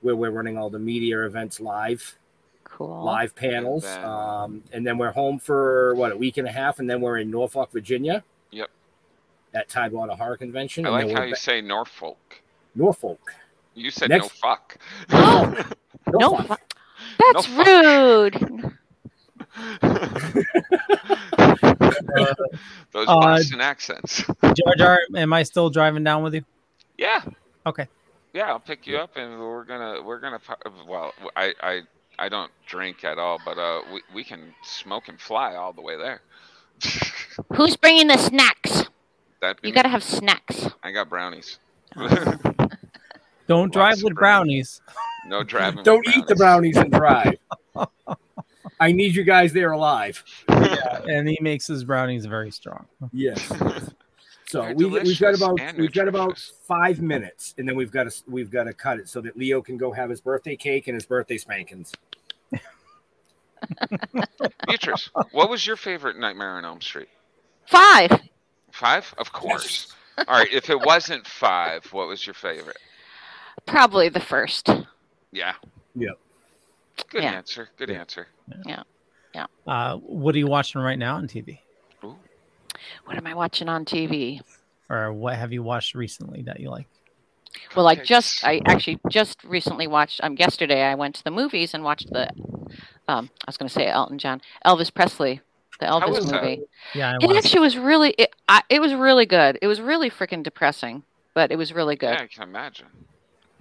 where 0.00 0.16
we're 0.16 0.30
running 0.30 0.56
all 0.58 0.70
the 0.70 0.78
media 0.78 1.24
events 1.26 1.60
live, 1.60 2.18
Cool. 2.64 3.04
live 3.04 3.34
panels, 3.36 3.84
And 3.84 3.94
then- 4.02 4.04
um, 4.10 4.62
and 4.72 4.86
then 4.86 4.98
we're 4.98 5.12
home 5.12 5.38
for 5.38 5.94
what 5.94 6.10
a 6.12 6.16
week 6.16 6.36
and 6.38 6.48
a 6.48 6.52
half, 6.52 6.78
and 6.78 6.88
then 6.88 7.00
we're 7.00 7.18
in 7.18 7.30
Norfolk, 7.30 7.70
Virginia, 7.70 8.24
Yep. 8.50 8.70
at 9.52 9.68
Tidewater 9.68 10.14
Horror 10.14 10.36
Convention. 10.36 10.86
I 10.86 10.88
and 11.00 11.08
like 11.08 11.16
how 11.16 11.24
you 11.24 11.34
ba- 11.34 11.38
say 11.40 11.60
Norfolk. 11.60 12.40
Norfolk. 12.74 13.34
You 13.74 13.90
said 13.90 14.08
Next- 14.08 14.24
no 14.24 14.28
fuck. 14.28 14.78
No, 16.12 16.18
Norfolk. 16.28 16.60
fu- 17.18 17.32
that's 17.32 17.48
rude. 17.48 18.76
Those 22.92 23.08
Uh, 23.08 23.20
Boston 23.20 23.60
accents. 23.60 24.24
Jar 24.42 24.74
Jar, 24.76 25.00
am 25.16 25.32
I 25.32 25.42
still 25.42 25.70
driving 25.70 26.04
down 26.04 26.22
with 26.22 26.34
you? 26.34 26.44
Yeah. 26.96 27.22
Okay. 27.66 27.88
Yeah, 28.32 28.46
I'll 28.48 28.60
pick 28.60 28.86
you 28.86 28.98
up, 28.98 29.16
and 29.16 29.38
we're 29.38 29.64
gonna 29.64 30.02
we're 30.02 30.18
gonna. 30.20 30.40
Well, 30.88 31.12
I 31.36 31.54
I 31.62 31.82
I 32.18 32.28
don't 32.28 32.50
drink 32.66 33.04
at 33.04 33.18
all, 33.18 33.40
but 33.44 33.58
uh, 33.58 33.82
we 33.92 34.02
we 34.14 34.24
can 34.24 34.54
smoke 34.62 35.08
and 35.08 35.20
fly 35.20 35.54
all 35.54 35.72
the 35.72 35.80
way 35.82 35.96
there. 35.96 36.20
Who's 37.54 37.76
bringing 37.76 38.08
the 38.08 38.16
snacks? 38.18 38.84
That 39.40 39.58
You 39.62 39.72
gotta 39.72 39.88
have 39.88 40.02
snacks. 40.02 40.68
I 40.82 40.90
got 40.90 41.08
brownies. 41.08 41.58
Don't 43.46 43.72
drive 43.72 44.02
with 44.02 44.14
brownies. 44.14 44.80
no 45.26 45.42
driving. 45.44 45.76
with 45.78 45.84
Don't 45.84 46.06
eat 46.16 46.26
the 46.26 46.34
brownies 46.34 46.76
and 46.76 46.90
drive. 46.90 47.36
I 48.80 48.92
need 48.92 49.14
you 49.14 49.24
guys 49.24 49.52
there 49.52 49.72
alive. 49.72 50.22
Yeah. 50.48 51.02
and 51.08 51.28
he 51.28 51.38
makes 51.40 51.66
his 51.66 51.84
brownies 51.84 52.26
very 52.26 52.50
strong. 52.50 52.86
Yes. 53.12 53.52
So 54.46 54.62
They're 54.62 54.74
we, 54.74 54.86
we've 54.86 55.18
got 55.18 55.34
about 55.34 55.58
we've 55.76 55.92
got 55.92 56.06
about 56.06 56.38
five 56.38 57.00
minutes, 57.00 57.54
and 57.58 57.68
then 57.68 57.74
we've 57.74 57.90
got 57.90 58.10
to 58.10 58.22
we've 58.28 58.50
got 58.50 58.64
to 58.64 58.72
cut 58.72 58.98
it 59.00 59.08
so 59.08 59.20
that 59.22 59.36
Leo 59.36 59.60
can 59.62 59.76
go 59.76 59.90
have 59.90 60.10
his 60.10 60.20
birthday 60.20 60.54
cake 60.54 60.86
and 60.86 60.94
his 60.94 61.06
birthday 61.06 61.38
spankings. 61.38 61.92
Beatrice, 64.68 65.10
what 65.32 65.50
was 65.50 65.66
your 65.66 65.76
favorite 65.76 66.18
Nightmare 66.18 66.50
on 66.50 66.64
Elm 66.64 66.80
Street? 66.80 67.08
Five. 67.66 68.12
Five, 68.70 69.12
of 69.18 69.32
course. 69.32 69.92
All 70.18 70.38
right, 70.38 70.52
if 70.52 70.70
it 70.70 70.80
wasn't 70.80 71.26
five, 71.26 71.84
what 71.86 72.06
was 72.06 72.24
your 72.26 72.34
favorite? 72.34 72.78
Probably 73.66 74.08
the 74.08 74.20
first. 74.20 74.68
Yeah. 75.32 75.54
Yep. 75.96 76.18
Good 77.10 77.22
Yeah. 77.22 77.32
answer. 77.32 77.68
Good 77.76 77.90
answer. 77.90 78.28
Yeah. 78.66 78.82
Yeah. 79.34 79.46
Uh, 79.66 79.96
what 79.96 80.34
are 80.34 80.38
you 80.38 80.46
watching 80.46 80.80
right 80.80 80.98
now 80.98 81.16
on 81.16 81.26
TV? 81.26 81.60
What 83.06 83.16
am 83.16 83.26
I 83.26 83.34
watching 83.34 83.68
on 83.68 83.84
TV? 83.84 84.40
Or 84.90 85.12
what 85.12 85.36
have 85.36 85.52
you 85.52 85.62
watched 85.62 85.94
recently 85.94 86.42
that 86.42 86.60
you 86.60 86.70
like? 86.70 86.86
Well, 87.76 87.86
I 87.86 87.94
just, 87.94 88.44
I 88.44 88.60
actually 88.66 88.98
just 89.08 89.42
recently 89.44 89.86
watched. 89.86 90.20
Um, 90.22 90.36
yesterday 90.36 90.82
I 90.82 90.94
went 90.94 91.14
to 91.16 91.24
the 91.24 91.30
movies 91.30 91.72
and 91.72 91.84
watched 91.84 92.12
the. 92.12 92.28
Um, 93.06 93.30
I 93.42 93.44
was 93.46 93.56
going 93.56 93.68
to 93.68 93.72
say 93.74 93.86
Elton 93.86 94.18
John, 94.18 94.40
Elvis 94.66 94.92
Presley, 94.92 95.40
the 95.78 95.86
Elvis 95.86 96.08
was 96.08 96.30
that? 96.30 96.42
movie. 96.42 96.62
Yeah, 96.94 97.12
I 97.20 97.24
It 97.24 97.36
actually 97.36 97.60
was 97.60 97.76
really, 97.76 98.10
it, 98.18 98.34
I, 98.48 98.62
it 98.70 98.80
was 98.80 98.94
really 98.94 99.26
good. 99.26 99.58
It 99.60 99.66
was 99.66 99.80
really 99.80 100.10
freaking 100.10 100.42
depressing, 100.42 101.04
but 101.34 101.52
it 101.52 101.56
was 101.56 101.72
really 101.72 101.96
good. 101.96 102.14
Yeah, 102.14 102.22
I 102.22 102.26
can 102.26 102.42
imagine. 102.44 102.86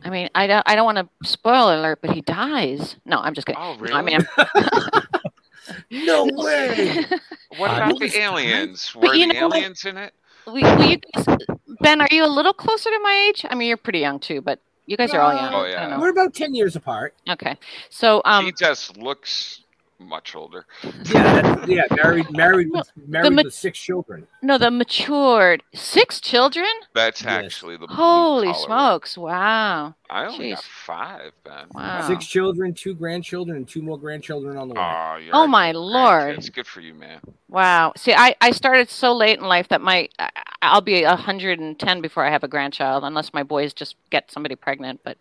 I 0.04 0.10
mean, 0.10 0.30
I 0.36 0.48
don't, 0.48 0.64
I 0.68 0.76
don't 0.76 0.86
want 0.86 0.98
to 0.98 1.28
spoil 1.28 1.70
alert, 1.80 2.00
but 2.02 2.12
he 2.12 2.22
dies. 2.22 2.98
No, 3.06 3.20
I'm 3.20 3.34
just 3.34 3.48
kidding. 3.48 3.62
Oh, 3.62 3.76
No, 3.76 3.94
I 3.96 4.02
mean, 4.02 4.20
No 5.92 6.26
way. 6.34 7.06
What 7.58 7.72
about 7.72 8.00
the 8.00 8.18
aliens? 8.20 8.92
But 8.94 9.04
Were 9.10 9.16
you 9.16 9.28
the 9.28 9.34
know 9.34 9.48
what? 9.48 9.58
aliens 9.58 9.86
in 9.86 9.98
it? 9.98 10.14
we, 10.48 10.62
will 10.64 10.86
you 10.90 10.98
guys, 10.98 11.26
Ben, 11.80 12.02
are 12.02 12.08
you 12.12 12.26
a 12.26 12.28
little 12.28 12.54
closer 12.54 12.90
to 12.90 13.00
my 13.02 13.30
age? 13.30 13.46
I 13.50 13.56
mean, 13.56 13.68
you're 13.70 13.78
pretty 13.78 14.00
young 14.00 14.20
too, 14.20 14.42
but 14.42 14.60
you 14.88 14.98
guys 14.98 15.14
are 15.14 15.22
all 15.22 15.34
young. 15.34 15.54
Oh, 15.54 15.60
I 15.60 15.70
yeah. 15.70 15.82
don't 15.82 15.92
know. 15.92 16.00
We're 16.02 16.10
about 16.10 16.34
ten 16.34 16.54
years 16.54 16.76
apart. 16.76 17.16
Okay, 17.30 17.56
so 17.90 18.22
um, 18.26 18.44
he 18.46 18.52
just 18.52 18.98
looks 18.98 19.63
much 20.04 20.36
older. 20.36 20.66
Yeah, 21.06 21.66
yeah. 21.68 21.84
Married, 21.92 22.30
married, 22.32 22.70
with, 22.72 22.92
married 23.08 23.32
ma- 23.32 23.42
with 23.44 23.54
six 23.54 23.80
children. 23.80 24.28
no, 24.42 24.58
the 24.58 24.70
matured 24.72 25.64
six 25.74 26.20
children. 26.22 26.68
That's 26.94 27.22
Yes. 27.24 27.32
actually 27.46 27.78
the 27.78 27.88
Holy 27.88 28.48
collar. 28.52 28.66
smokes! 28.66 29.18
Wow. 29.18 29.96
I 30.10 30.26
only 30.26 30.52
got 30.52 30.64
five, 30.64 31.32
Ben. 31.44 31.66
Wow. 31.74 32.08
Six 32.08 32.26
children, 32.28 32.74
two 32.74 32.94
grandchildren, 32.94 33.58
and 33.58 33.68
two 33.68 33.82
more 33.82 33.98
grandchildren 33.98 34.58
on 34.58 34.68
the 34.68 34.76
way. 34.76 34.82
Oh, 34.82 35.44
Oh 35.44 35.48
my 35.48 35.72
lord. 35.72 36.38
grandkids. 36.38 36.54
Good 36.54 36.68
for 36.68 36.82
you, 36.82 36.94
man. 36.94 37.20
Wow. 37.50 37.94
See, 37.98 38.14
I, 38.14 38.36
I 38.42 38.52
started 38.52 38.90
so 38.90 39.14
late 39.16 39.40
in 39.40 39.46
life 39.46 39.70
that 39.70 39.82
my 39.82 40.08
I- 40.20 40.30
I'll 40.62 40.82
be 40.82 41.04
110 41.04 42.02
before 42.02 42.26
I 42.26 42.30
have 42.32 42.44
a 42.44 42.48
grandchild, 42.48 43.04
unless 43.04 43.34
my 43.34 43.44
boys 43.44 43.74
just 43.74 43.96
get 44.12 44.32
somebody 44.32 44.56
pregnant. 44.56 45.02
But 45.04 45.18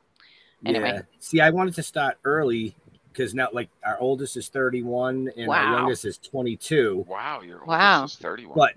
anyway, 0.64 0.92
Yeah. 0.94 1.02
See, 1.18 1.40
I 1.40 1.50
wanted 1.50 1.74
to 1.74 1.82
start 1.82 2.18
early 2.24 2.74
because 3.12 3.34
now, 3.34 3.48
like, 3.52 3.68
our 3.84 3.98
oldest 4.01 4.36
is 4.36 4.48
31 4.48 5.30
and 5.36 5.47
Wow. 5.48 5.56
our 5.66 5.72
youngest 5.78 6.05
is 6.05 6.18
22. 6.18 7.05
Wow, 7.09 7.40
your 7.43 7.64
Wow. 7.64 8.01
oldest 8.02 8.14
is 8.16 8.20
31. 8.22 8.55
But 8.56 8.74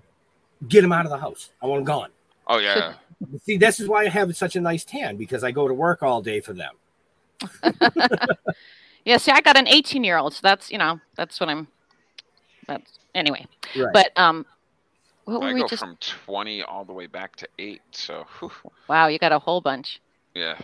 get 0.68 0.82
them 0.82 0.92
out 0.92 1.06
of 1.06 1.12
the 1.12 1.18
house. 1.18 1.50
I 1.62 1.66
want 1.68 1.80
them 1.80 1.86
gone. 1.86 2.10
Oh, 2.48 2.58
yeah. 2.60 2.94
See, 3.44 3.58
this 3.58 3.80
is 3.80 3.88
why 3.88 4.04
I 4.04 4.10
have 4.10 4.36
such 4.36 4.56
a 4.56 4.62
nice 4.62 4.84
tan 4.84 5.16
because 5.18 5.44
I 5.44 5.52
go 5.52 5.68
to 5.68 5.74
work 5.74 6.04
all 6.04 6.22
day 6.22 6.40
for 6.42 6.54
them. 6.54 6.74
yeah. 9.06 9.18
See, 9.18 9.32
I 9.32 9.42
got 9.42 9.58
an 9.58 9.68
18 9.68 10.04
year 10.04 10.18
old, 10.18 10.34
so 10.34 10.40
that's 10.44 10.72
you 10.72 10.78
know 10.78 11.00
that's 11.16 11.40
what 11.40 11.50
I'm. 11.50 11.68
That's 12.68 13.00
anyway. 13.14 13.46
Right. 13.76 13.94
But 13.94 14.12
um, 14.18 14.46
what 15.26 15.42
were 15.42 15.48
I 15.50 15.54
we 15.54 15.62
go 15.62 15.68
just? 15.68 15.82
from 15.82 15.98
20 16.00 16.64
all 16.64 16.84
the 16.86 16.94
way 16.94 17.08
back 17.08 17.36
to 17.38 17.48
8. 17.60 17.82
So, 17.92 18.26
whew. 18.40 18.52
Wow, 18.88 19.08
you 19.08 19.20
got 19.20 19.32
a 19.32 19.40
whole 19.40 19.62
bunch. 19.62 20.02
yeah. 20.34 20.58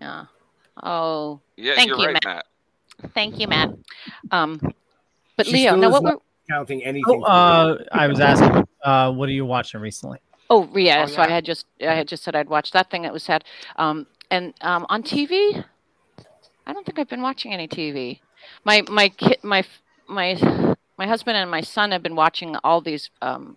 Yeah. 0.00 0.26
Oh, 0.82 1.40
Yeah, 1.56 1.74
Thank 1.74 1.88
you're 1.88 1.98
you, 1.98 2.04
right, 2.06 2.14
Matt. 2.14 2.24
Matt. 2.24 2.46
Thank 3.14 3.38
you, 3.38 3.48
Matt. 3.48 3.70
Um, 4.30 4.60
but 5.36 5.46
She 5.46 5.52
Leo, 5.52 5.72
still 5.72 5.80
no, 5.80 5.90
what 5.90 6.02
not 6.02 6.14
were? 6.14 6.20
counting 6.50 6.82
anything. 6.84 7.22
Oh, 7.24 7.24
uh, 7.24 7.84
I 7.92 8.06
was 8.08 8.20
asking, 8.20 8.66
uh, 8.84 9.12
what 9.12 9.28
are 9.28 9.32
you 9.32 9.46
watching 9.46 9.80
recently? 9.80 10.18
Oh 10.50 10.68
yeah, 10.74 11.04
Oh, 11.04 11.06
so 11.06 11.22
I 11.22 11.28
had 11.28 11.44
just 11.44 11.66
I 11.80 11.94
had 11.94 12.08
just 12.08 12.22
said 12.22 12.34
I'd 12.34 12.48
watch 12.48 12.72
that 12.72 12.90
thing 12.90 13.02
that 13.02 13.12
was 13.12 13.22
sad. 13.22 13.44
Um, 13.76 14.06
and 14.30 14.52
um, 14.60 14.84
on 14.90 15.02
TV, 15.02 15.64
I 16.66 16.72
don't 16.72 16.84
think 16.84 16.98
I've 16.98 17.08
been 17.08 17.22
watching 17.22 17.52
any 17.54 17.68
TV. 17.68 18.20
My 18.64 18.82
my 18.88 19.08
kid 19.08 19.38
my 19.42 19.64
my 20.08 20.34
my 20.98 21.06
husband 21.06 21.36
and 21.36 21.50
my 21.50 21.62
son 21.62 21.90
have 21.92 22.02
been 22.02 22.16
watching 22.16 22.56
all 22.64 22.80
these 22.82 23.08
um, 23.22 23.56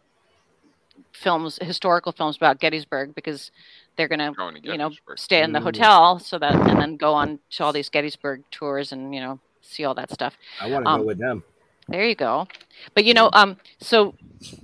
films, 1.11 1.59
historical 1.61 2.11
films 2.11 2.37
about 2.37 2.59
Gettysburg 2.59 3.13
because 3.15 3.51
they're 3.97 4.07
gonna 4.07 4.33
Going 4.33 4.61
to 4.61 4.67
you 4.71 4.77
know 4.77 4.91
stay 5.15 5.41
in 5.43 5.51
the 5.53 5.59
Mm. 5.59 5.63
hotel 5.63 6.19
so 6.19 6.37
that 6.39 6.53
and 6.53 6.79
then 6.79 6.95
go 6.97 7.13
on 7.13 7.39
to 7.51 7.63
all 7.63 7.73
these 7.73 7.89
Gettysburg 7.89 8.43
tours 8.51 8.91
and 8.91 9.13
you 9.15 9.21
know 9.21 9.39
see 9.61 9.83
all 9.85 9.93
that 9.95 10.11
stuff. 10.11 10.37
I 10.61 10.67
want 10.67 10.85
to 10.85 10.91
um, 10.91 11.01
go 11.01 11.07
with 11.07 11.17
them. 11.17 11.43
There 11.87 12.05
you 12.07 12.15
go. 12.15 12.47
But 12.93 13.05
you 13.05 13.13
know, 13.13 13.29
um, 13.33 13.57
so 13.79 14.15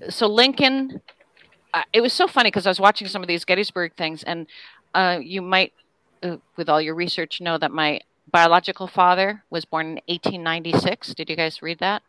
so 0.10 0.28
Lincoln, 0.28 1.02
uh, 1.74 1.84
it 1.94 2.02
was 2.02 2.14
so 2.14 2.28
funny 2.28 2.48
because 2.48 2.66
I 2.66 2.70
was 2.70 2.80
watching 2.80 3.08
some 3.08 3.22
of 3.22 3.28
these 3.28 3.46
Gettysburg 3.46 3.94
things, 3.96 4.24
and 4.24 4.48
uh, 4.94 5.20
you 5.22 5.42
might, 5.42 5.74
uh, 6.24 6.38
with 6.58 6.68
all 6.70 6.82
your 6.82 6.96
research, 6.96 7.40
know 7.42 7.58
that 7.58 7.72
my 7.72 8.00
biological 8.32 8.88
father 8.88 9.44
was 9.50 9.66
born 9.66 9.86
in 9.88 9.94
1896. 10.08 11.14
Did 11.16 11.30
you 11.30 11.36
guys 11.36 11.62
read 11.62 11.80
that? 11.80 12.02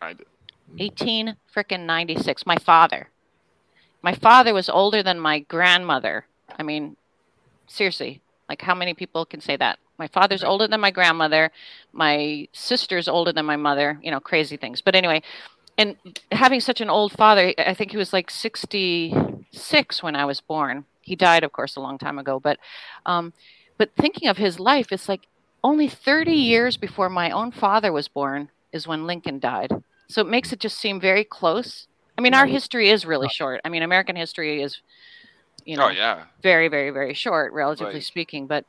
I 0.00 0.12
did. 0.14 0.26
18 0.78 1.36
frickin' 1.54 1.84
96. 1.84 2.46
My 2.46 2.56
father. 2.56 3.08
My 4.02 4.14
father 4.14 4.54
was 4.54 4.68
older 4.68 5.02
than 5.02 5.18
my 5.18 5.40
grandmother. 5.40 6.26
I 6.60 6.62
mean, 6.62 6.96
seriously, 7.66 8.20
like 8.48 8.60
how 8.60 8.74
many 8.74 8.92
people 8.92 9.24
can 9.24 9.40
say 9.40 9.56
that? 9.56 9.78
My 9.98 10.08
father's 10.08 10.44
older 10.44 10.68
than 10.68 10.80
my 10.80 10.90
grandmother. 10.90 11.50
My 11.92 12.48
sister's 12.52 13.08
older 13.08 13.32
than 13.32 13.46
my 13.46 13.56
mother. 13.56 13.98
You 14.02 14.10
know, 14.10 14.20
crazy 14.20 14.58
things. 14.58 14.82
But 14.82 14.94
anyway, 14.94 15.22
and 15.78 15.96
having 16.30 16.60
such 16.60 16.82
an 16.82 16.90
old 16.90 17.12
father, 17.12 17.54
I 17.56 17.72
think 17.72 17.92
he 17.92 17.96
was 17.96 18.12
like 18.12 18.30
66 18.30 20.02
when 20.02 20.14
I 20.14 20.26
was 20.26 20.42
born. 20.42 20.84
He 21.00 21.16
died, 21.16 21.44
of 21.44 21.52
course, 21.52 21.76
a 21.76 21.80
long 21.80 21.96
time 21.96 22.18
ago. 22.18 22.38
But, 22.38 22.58
um, 23.06 23.32
but 23.78 23.90
thinking 23.96 24.28
of 24.28 24.36
his 24.36 24.60
life, 24.60 24.92
it's 24.92 25.08
like 25.08 25.26
only 25.64 25.88
30 25.88 26.32
years 26.32 26.76
before 26.76 27.08
my 27.08 27.30
own 27.30 27.52
father 27.52 27.90
was 27.90 28.08
born 28.08 28.50
is 28.72 28.86
when 28.86 29.06
Lincoln 29.06 29.38
died. 29.38 29.72
So 30.08 30.20
it 30.20 30.28
makes 30.28 30.52
it 30.52 30.60
just 30.60 30.76
seem 30.76 31.00
very 31.00 31.24
close. 31.24 31.86
I 32.18 32.20
mean, 32.20 32.34
our 32.34 32.46
history 32.46 32.90
is 32.90 33.06
really 33.06 33.28
short. 33.30 33.62
I 33.64 33.70
mean, 33.70 33.82
American 33.82 34.16
history 34.16 34.62
is, 34.62 34.82
you 35.70 35.76
know, 35.76 35.86
Oh 35.86 35.90
yeah. 35.90 36.24
very, 36.42 36.68
very, 36.68 36.90
very 36.90 37.14
short, 37.14 37.52
relatively 37.52 37.94
Right. 37.94 38.02
speaking. 38.02 38.46
But, 38.48 38.64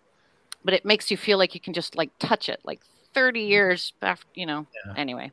but 0.64 0.73
it 0.76 0.86
makes 0.86 1.10
you 1.10 1.18
feel 1.18 1.40
like 1.40 1.56
you 1.56 1.60
can 1.60 1.73
just 1.73 1.95
like 1.98 2.11
touch 2.19 2.48
it, 2.48 2.60
like 2.64 2.80
30 3.15 3.41
years 3.41 3.91
after, 4.02 4.28
you 4.36 4.45
know. 4.45 4.68
Anyway, 4.95 5.32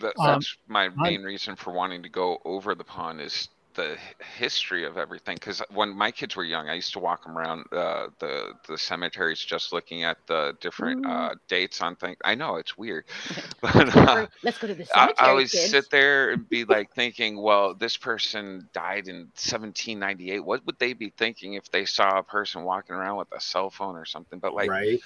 That, 0.00 0.14
Um, 0.18 0.32
that's 0.32 0.56
my 0.66 0.86
I- 0.86 1.10
main 1.10 1.22
reason 1.22 1.56
for 1.56 1.72
wanting 1.72 2.02
to 2.04 2.08
go 2.08 2.38
over 2.44 2.74
the 2.74 2.84
pond 2.84 3.20
is 3.20 3.48
the 3.74 3.96
history 4.36 4.84
of 4.84 4.96
everything. 4.96 5.36
Because 5.36 5.62
when 5.70 5.90
my 5.96 6.10
kids 6.10 6.36
were 6.36 6.44
young, 6.44 6.68
I 6.68 6.74
used 6.74 6.92
to 6.94 6.98
walk 6.98 7.24
them 7.24 7.36
around 7.36 7.64
uh, 7.72 8.08
the 8.18 8.54
the 8.68 8.78
cemeteries, 8.78 9.40
just 9.40 9.72
looking 9.72 10.04
at 10.04 10.18
the 10.26 10.54
different 10.60 11.06
uh, 11.06 11.34
dates 11.48 11.80
on 11.80 11.96
things. 11.96 12.16
I 12.24 12.34
know 12.34 12.56
it's 12.56 12.76
weird, 12.76 13.04
but 13.60 13.96
uh, 13.96 14.26
let's 14.42 14.58
go 14.58 14.66
to 14.66 14.74
the 14.74 14.84
I, 14.94 15.10
cemetery. 15.10 15.14
I 15.18 15.28
always 15.28 15.52
kids. 15.52 15.70
sit 15.70 15.90
there 15.90 16.30
and 16.30 16.48
be 16.48 16.64
like 16.64 16.92
thinking, 16.94 17.40
well, 17.40 17.74
this 17.74 17.96
person 17.96 18.68
died 18.72 19.08
in 19.08 19.30
1798. 19.34 20.40
What 20.44 20.64
would 20.66 20.78
they 20.78 20.92
be 20.92 21.12
thinking 21.16 21.54
if 21.54 21.70
they 21.70 21.84
saw 21.84 22.18
a 22.18 22.22
person 22.22 22.64
walking 22.64 22.96
around 22.96 23.18
with 23.18 23.28
a 23.32 23.40
cell 23.40 23.70
phone 23.70 23.96
or 23.96 24.04
something? 24.04 24.38
But 24.38 24.54
like 24.54 24.70
right. 24.70 25.00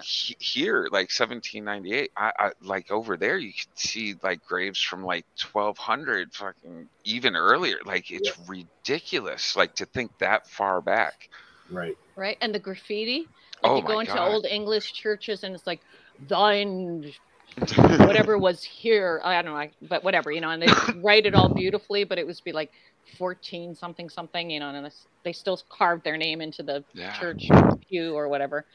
He- 0.00 0.36
here, 0.38 0.88
like 0.90 1.10
1798, 1.10 2.10
I, 2.16 2.32
I 2.38 2.50
like 2.60 2.90
over 2.90 3.16
there, 3.16 3.38
you 3.38 3.52
can 3.52 3.70
see 3.76 4.14
like 4.22 4.44
graves 4.44 4.80
from 4.80 5.04
like 5.04 5.26
1200, 5.36 6.34
fucking 6.34 6.88
even 7.04 7.36
earlier. 7.36 7.76
Like 7.84 8.10
it's 8.10 8.30
ridiculous, 8.48 9.56
like 9.56 9.74
to 9.76 9.86
think 9.86 10.12
that 10.18 10.46
far 10.48 10.80
back. 10.80 11.28
Right. 11.70 11.96
right? 12.16 12.36
And 12.40 12.54
the 12.54 12.58
graffiti. 12.60 13.30
Like 13.62 13.72
Oh 13.72 13.76
you 13.76 13.84
go 13.84 13.98
my 13.98 14.00
into 14.00 14.18
God. 14.18 14.20
old 14.20 14.46
English 14.46 14.92
churches 14.92 15.42
and 15.42 15.54
it's 15.54 15.66
like 15.66 15.82
thine 16.18 17.12
whatever 17.98 18.38
was 18.38 18.62
here. 18.62 19.20
I 19.24 19.40
don't 19.42 19.52
know, 19.52 19.58
I, 19.58 19.72
but 19.82 20.02
whatever, 20.04 20.30
you 20.30 20.40
know, 20.40 20.50
and 20.50 20.62
they 20.62 20.74
write 21.02 21.26
it 21.26 21.34
all 21.34 21.52
beautifully, 21.54 22.04
but 22.04 22.18
it 22.18 22.26
was 22.26 22.40
be 22.40 22.52
like 22.52 22.70
14 23.18 23.74
something 23.74 24.08
something, 24.08 24.50
you 24.50 24.60
know, 24.60 24.70
and 24.70 24.90
they 25.24 25.32
still 25.32 25.58
carved 25.70 26.04
their 26.04 26.16
name 26.16 26.40
into 26.40 26.62
the 26.62 26.84
Yeah. 26.94 27.12
church 27.12 27.48
pew 27.88 28.14
or 28.14 28.28
whatever. 28.28 28.66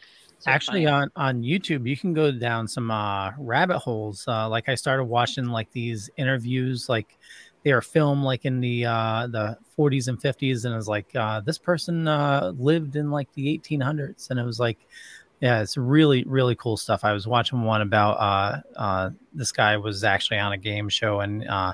So 0.41 0.51
Actually, 0.51 0.85
funny. 0.85 0.87
on 0.87 1.11
on 1.15 1.43
YouTube, 1.43 1.87
you 1.87 1.95
can 1.95 2.13
go 2.13 2.31
down 2.31 2.67
some 2.67 2.89
uh, 2.89 3.31
rabbit 3.37 3.77
holes. 3.79 4.25
Uh, 4.27 4.49
like 4.49 4.69
I 4.69 4.75
started 4.75 5.03
watching 5.05 5.45
like 5.47 5.71
these 5.71 6.09
interviews, 6.17 6.89
like 6.89 7.17
they 7.63 7.71
are 7.71 7.81
filmed 7.81 8.23
like 8.23 8.43
in 8.45 8.59
the 8.59 8.85
uh, 8.85 9.27
the 9.27 9.57
40s 9.77 10.07
and 10.07 10.19
50s, 10.19 10.65
and 10.65 10.73
it 10.73 10.77
was 10.77 10.87
like 10.87 11.15
uh, 11.15 11.41
this 11.41 11.59
person 11.59 12.07
uh, 12.07 12.53
lived 12.57 12.95
in 12.95 13.11
like 13.11 13.31
the 13.33 13.49
1800s, 13.49 14.31
and 14.31 14.39
it 14.39 14.43
was 14.43 14.59
like, 14.59 14.79
yeah, 15.41 15.61
it's 15.61 15.77
really 15.77 16.23
really 16.23 16.55
cool 16.55 16.75
stuff. 16.77 17.03
I 17.03 17.13
was 17.13 17.27
watching 17.27 17.61
one 17.61 17.81
about 17.81 18.13
uh, 18.13 18.61
uh, 18.75 19.09
this 19.33 19.51
guy 19.51 19.77
was 19.77 20.03
actually 20.03 20.39
on 20.39 20.53
a 20.53 20.57
game 20.57 20.89
show, 20.89 21.19
and 21.19 21.47
uh, 21.47 21.73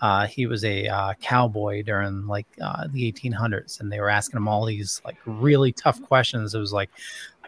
uh, 0.00 0.26
he 0.26 0.46
was 0.46 0.64
a 0.64 0.86
uh, 0.86 1.14
cowboy 1.20 1.82
during 1.82 2.26
like 2.26 2.46
uh, 2.60 2.86
the 2.90 3.08
1800s, 3.10 3.80
and 3.80 3.90
they 3.90 4.00
were 4.00 4.10
asking 4.10 4.36
him 4.36 4.48
all 4.48 4.66
these 4.66 5.00
like 5.04 5.16
really 5.24 5.72
tough 5.72 6.02
questions. 6.02 6.54
It 6.54 6.58
was 6.58 6.72
like, 6.74 6.90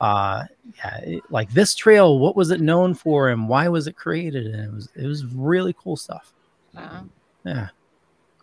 uh, 0.01 0.45
yeah, 0.77 0.97
it- 0.99 1.23
like 1.31 1.51
this 1.53 1.75
trail, 1.75 2.19
what 2.19 2.37
was 2.37 2.51
it 2.51 2.61
known 2.61 2.95
for, 2.95 3.29
and 3.31 3.49
why 3.49 3.69
was 3.69 3.87
it 3.87 3.97
created? 3.97 4.47
And 4.47 4.65
it 4.65 4.73
was 4.73 4.89
it 4.95 5.07
was 5.07 5.25
really 5.27 5.75
cool 5.79 5.97
stuff. 5.97 6.33
Wow. 6.75 7.07
Yeah, 7.45 7.69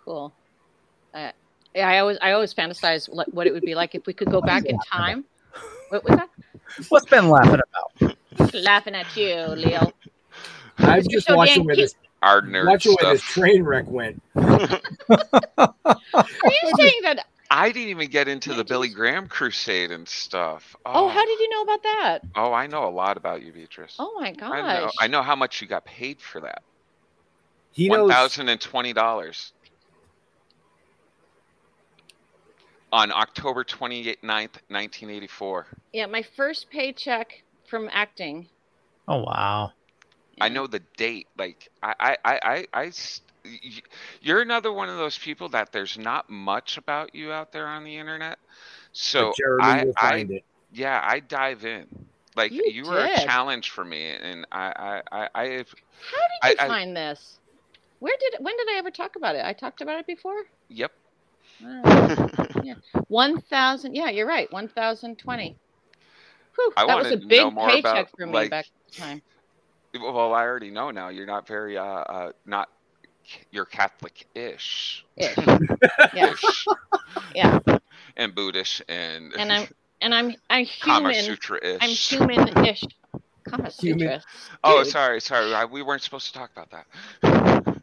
Cool. 0.04 0.34
Uh, 1.14 1.32
yeah, 1.76 1.90
I 1.90 2.00
always 2.00 2.18
I 2.22 2.32
always 2.32 2.54
fantasize 2.54 3.14
what, 3.14 3.32
what 3.34 3.48
it 3.48 3.54
would 3.54 3.64
be 3.64 3.76
like 3.76 3.96
if 3.96 4.06
we 4.06 4.14
could 4.14 4.30
go 4.32 4.42
back 4.42 4.66
in 4.66 4.78
time. 4.92 5.26
What 5.90 6.04
was 6.04 6.18
that? 6.18 6.30
what's 6.90 7.06
Ben 7.06 7.30
laughing 7.30 7.60
about? 8.00 8.54
Laughing 8.54 8.96
at 8.96 9.16
you, 9.16 9.36
Leo. 9.56 9.92
I'm 10.80 11.02
Mr. 11.04 11.10
just 11.10 11.30
watching 11.30 11.66
where 11.66 11.76
this 11.76 11.96
Our 12.24 12.42
nerd 12.42 12.68
watching 12.68 12.96
where 13.00 13.14
this 13.14 13.22
train 13.22 13.64
wreck 13.64 13.86
went. 13.88 14.22
Are 14.36 15.76
you 15.94 16.74
saying 16.78 17.00
that? 17.04 17.26
I 17.54 17.72
didn't 17.72 17.90
even 17.90 18.10
get 18.10 18.28
into 18.28 18.54
the 18.54 18.64
Billy 18.64 18.90
Graham 18.90 19.28
crusade 19.28 19.92
and 19.92 20.08
stuff. 20.08 20.76
Oh, 20.86 20.92
oh, 20.96 21.08
how 21.08 21.24
did 21.24 21.40
you 21.40 21.50
know 21.50 21.62
about 21.62 21.84
that? 21.84 22.20
Oh, 22.36 22.52
I 22.52 22.66
know 22.66 22.86
a 22.86 22.90
lot 22.90 23.16
about 23.16 23.44
you, 23.44 23.52
Beatrice. 23.52 23.96
Oh 24.00 24.20
my 24.20 24.32
gosh. 24.32 24.52
I 24.52 24.62
know. 24.82 24.92
I 25.00 25.08
know 25.08 25.22
how 25.22 25.36
much 25.36 25.62
you 25.62 25.68
got 25.68 25.86
paid 25.86 26.20
for 26.20 26.42
that. 26.42 26.64
He 27.74 27.90
One 27.90 28.00
knows. 28.00 28.10
thousand 28.10 28.50
and 28.50 28.60
twenty 28.60 28.92
dollars. 28.94 29.54
On 32.92 33.12
October 33.12 33.64
29th, 33.64 34.58
1984. 34.70 35.68
Yeah, 35.94 36.06
my 36.08 36.24
first 36.36 36.70
paycheck 36.72 37.44
from 37.68 37.88
acting. 37.92 38.48
Oh 39.08 39.24
wow, 39.24 39.72
I 40.42 40.50
know 40.50 40.66
the 40.68 40.82
date. 40.98 41.28
Like 41.38 41.70
I, 41.84 41.94
I, 42.00 42.18
I, 42.26 42.40
I, 42.44 42.66
I 42.74 42.86
s- 42.88 43.22
y- 43.28 43.33
you're 44.22 44.42
another 44.42 44.72
one 44.72 44.90
of 44.90 44.98
those 44.98 45.18
people 45.18 45.50
that 45.50 45.72
there's 45.72 45.98
not 45.98 46.30
much 46.30 46.78
about 46.78 47.14
you 47.16 47.32
out 47.32 47.52
there 47.52 47.68
on 47.68 47.84
the 47.84 47.98
internet. 47.98 48.40
So 48.94 49.32
Jeremy 49.38 49.64
I, 49.64 49.84
will 49.84 49.94
I, 49.98 50.16
it. 50.30 50.44
yeah, 50.72 51.02
I 51.04 51.20
dive 51.20 51.66
in. 51.66 51.88
Like 52.36 52.52
You 52.52 52.64
you, 52.66 52.86
were 52.86 53.00
a 53.00 53.10
challenge 53.10 53.70
for 53.70 53.84
me, 53.84 54.10
and 54.10 54.46
I, 54.52 55.02
I, 55.12 55.24
I, 55.24 55.30
I 55.36 55.46
How 55.46 56.20
did 56.28 56.50
you 56.50 56.56
I- 56.60 56.66
I- 56.66 56.68
find 56.68 56.96
this? 56.96 57.40
Where 58.00 58.16
did 58.20 58.36
when 58.44 58.56
did 58.58 58.68
I 58.70 58.78
ever 58.78 58.92
talk 58.92 59.16
about 59.16 59.36
it? 59.36 59.46
I 59.46 59.54
talked 59.54 59.82
about 59.82 60.00
it 60.00 60.08
before. 60.08 60.44
yep. 60.70 60.92
Yeah, 62.64 62.76
one 63.08 63.40
thousand. 63.42 63.96
Yeah, 63.96 64.10
you're 64.10 64.28
right. 64.28 64.52
One 64.52 64.68
thousand 64.68 65.18
twenty. 65.18 65.56
Whew, 66.56 66.74
that 66.88 66.98
was 66.98 67.12
a 67.12 67.18
big 67.18 67.56
paycheck 67.58 67.80
about, 67.80 68.10
for 68.18 68.26
me 68.26 68.34
like, 68.34 68.50
back 68.50 68.66
at 68.66 68.94
the 68.94 69.00
time. 69.02 69.22
Well, 70.00 70.34
I 70.34 70.44
already 70.44 70.72
know 70.72 70.92
now. 70.92 71.10
You're 71.10 71.26
not 71.26 71.48
very, 71.48 71.78
uh, 71.78 71.84
uh 71.84 72.32
not. 72.46 72.70
You're 73.52 73.66
Catholic-ish. 73.66 75.06
Ish. 75.18 75.36
Yeah. 76.14 76.34
Yeah. 77.36 77.60
and 78.18 78.34
Buddhist 78.36 78.82
and 78.88 79.34
And 79.34 79.52
I'm 79.52 79.68
and 80.02 80.14
I'm 80.14 80.36
I'm 80.50 80.66
Kama 80.82 81.12
human. 81.14 81.24
Sutra-ish. 81.26 81.78
I'm 81.82 81.90
human-ish. 81.90 82.84
Kama 83.50 83.70
Human- 83.80 84.00
Sutra. 84.00 84.24
Oh, 84.64 84.84
sorry, 84.84 85.20
sorry. 85.22 85.54
I, 85.54 85.66
we 85.66 85.82
weren't 85.82 86.02
supposed 86.02 86.28
to 86.28 86.34
talk 86.34 86.52
about 86.56 86.70
that. 86.72 87.82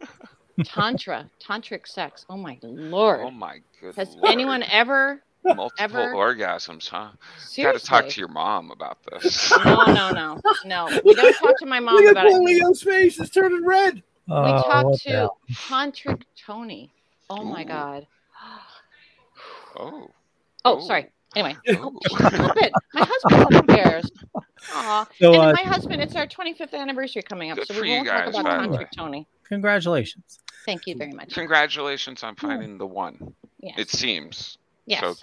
Tantra, 0.65 1.27
tantric 1.43 1.87
sex. 1.87 2.27
Oh 2.29 2.37
my 2.37 2.59
lord. 2.63 3.21
Oh 3.23 3.31
my 3.31 3.61
good 3.81 3.95
Has 3.97 4.15
lord. 4.17 4.31
anyone 4.31 4.63
ever? 4.65 5.23
multiple 5.43 5.83
ever- 5.83 6.13
orgasms, 6.15 6.87
huh? 6.89 7.09
Got 7.57 7.73
to 7.79 7.85
talk 7.85 8.09
to 8.09 8.21
your 8.21 8.29
mom 8.29 8.71
about 8.71 8.99
this. 9.11 9.51
No, 9.65 9.85
no, 9.87 10.11
no, 10.11 10.39
no. 10.67 11.01
We 11.03 11.15
don't 11.15 11.35
talk 11.37 11.59
to 11.61 11.67
my 11.67 11.81
mom 11.81 11.95
Look 11.95 12.05
at 12.05 12.11
about 12.11 12.27
it. 12.27 12.33
poor 12.33 12.43
Leo's 12.43 12.83
face; 12.83 13.19
is 13.19 13.31
turning 13.31 13.65
red. 13.65 14.03
We 14.31 14.37
Oh, 14.37 14.63
talked 14.63 15.03
to 15.03 15.11
hell. 15.11 15.39
Tony. 16.47 16.93
Oh 17.29 17.45
my 17.45 17.65
god. 17.65 18.07
Oh. 19.77 20.09
Oh, 20.65 20.81
sorry. 20.81 21.11
Anyway, 21.35 21.57
Ooh. 21.71 21.99
stop 22.07 22.57
it. 22.57 22.73
My 22.95 23.09
husband's 23.09 23.57
upstairs. 23.59 24.11
Aw. 24.73 25.07
So, 25.21 25.33
and 25.33 25.43
uh, 25.43 25.53
my 25.53 25.63
husband, 25.63 26.03
it's 26.03 26.15
our 26.15 26.27
25th 26.27 26.75
anniversary 26.75 27.23
coming 27.23 27.51
up, 27.51 27.59
so 27.65 27.81
we 27.81 27.89
you 27.89 27.95
won't 27.97 28.07
guys, 28.09 28.35
talk 28.35 28.45
by 28.45 28.55
about 28.57 28.71
the 28.73 28.79
tantric. 28.79 28.91
Tony. 28.97 29.27
Congratulations. 29.49 30.39
Thank 30.67 30.87
you 30.87 30.97
very 30.97 31.13
much. 31.13 31.33
Congratulations 31.35 32.23
on 32.23 32.37
finding 32.37 32.79
the 32.79 32.87
one. 32.87 33.35
Yes. 33.61 33.75
It 33.79 33.91
seems. 33.91 34.59
yes. 34.87 35.01
So, 35.01 35.15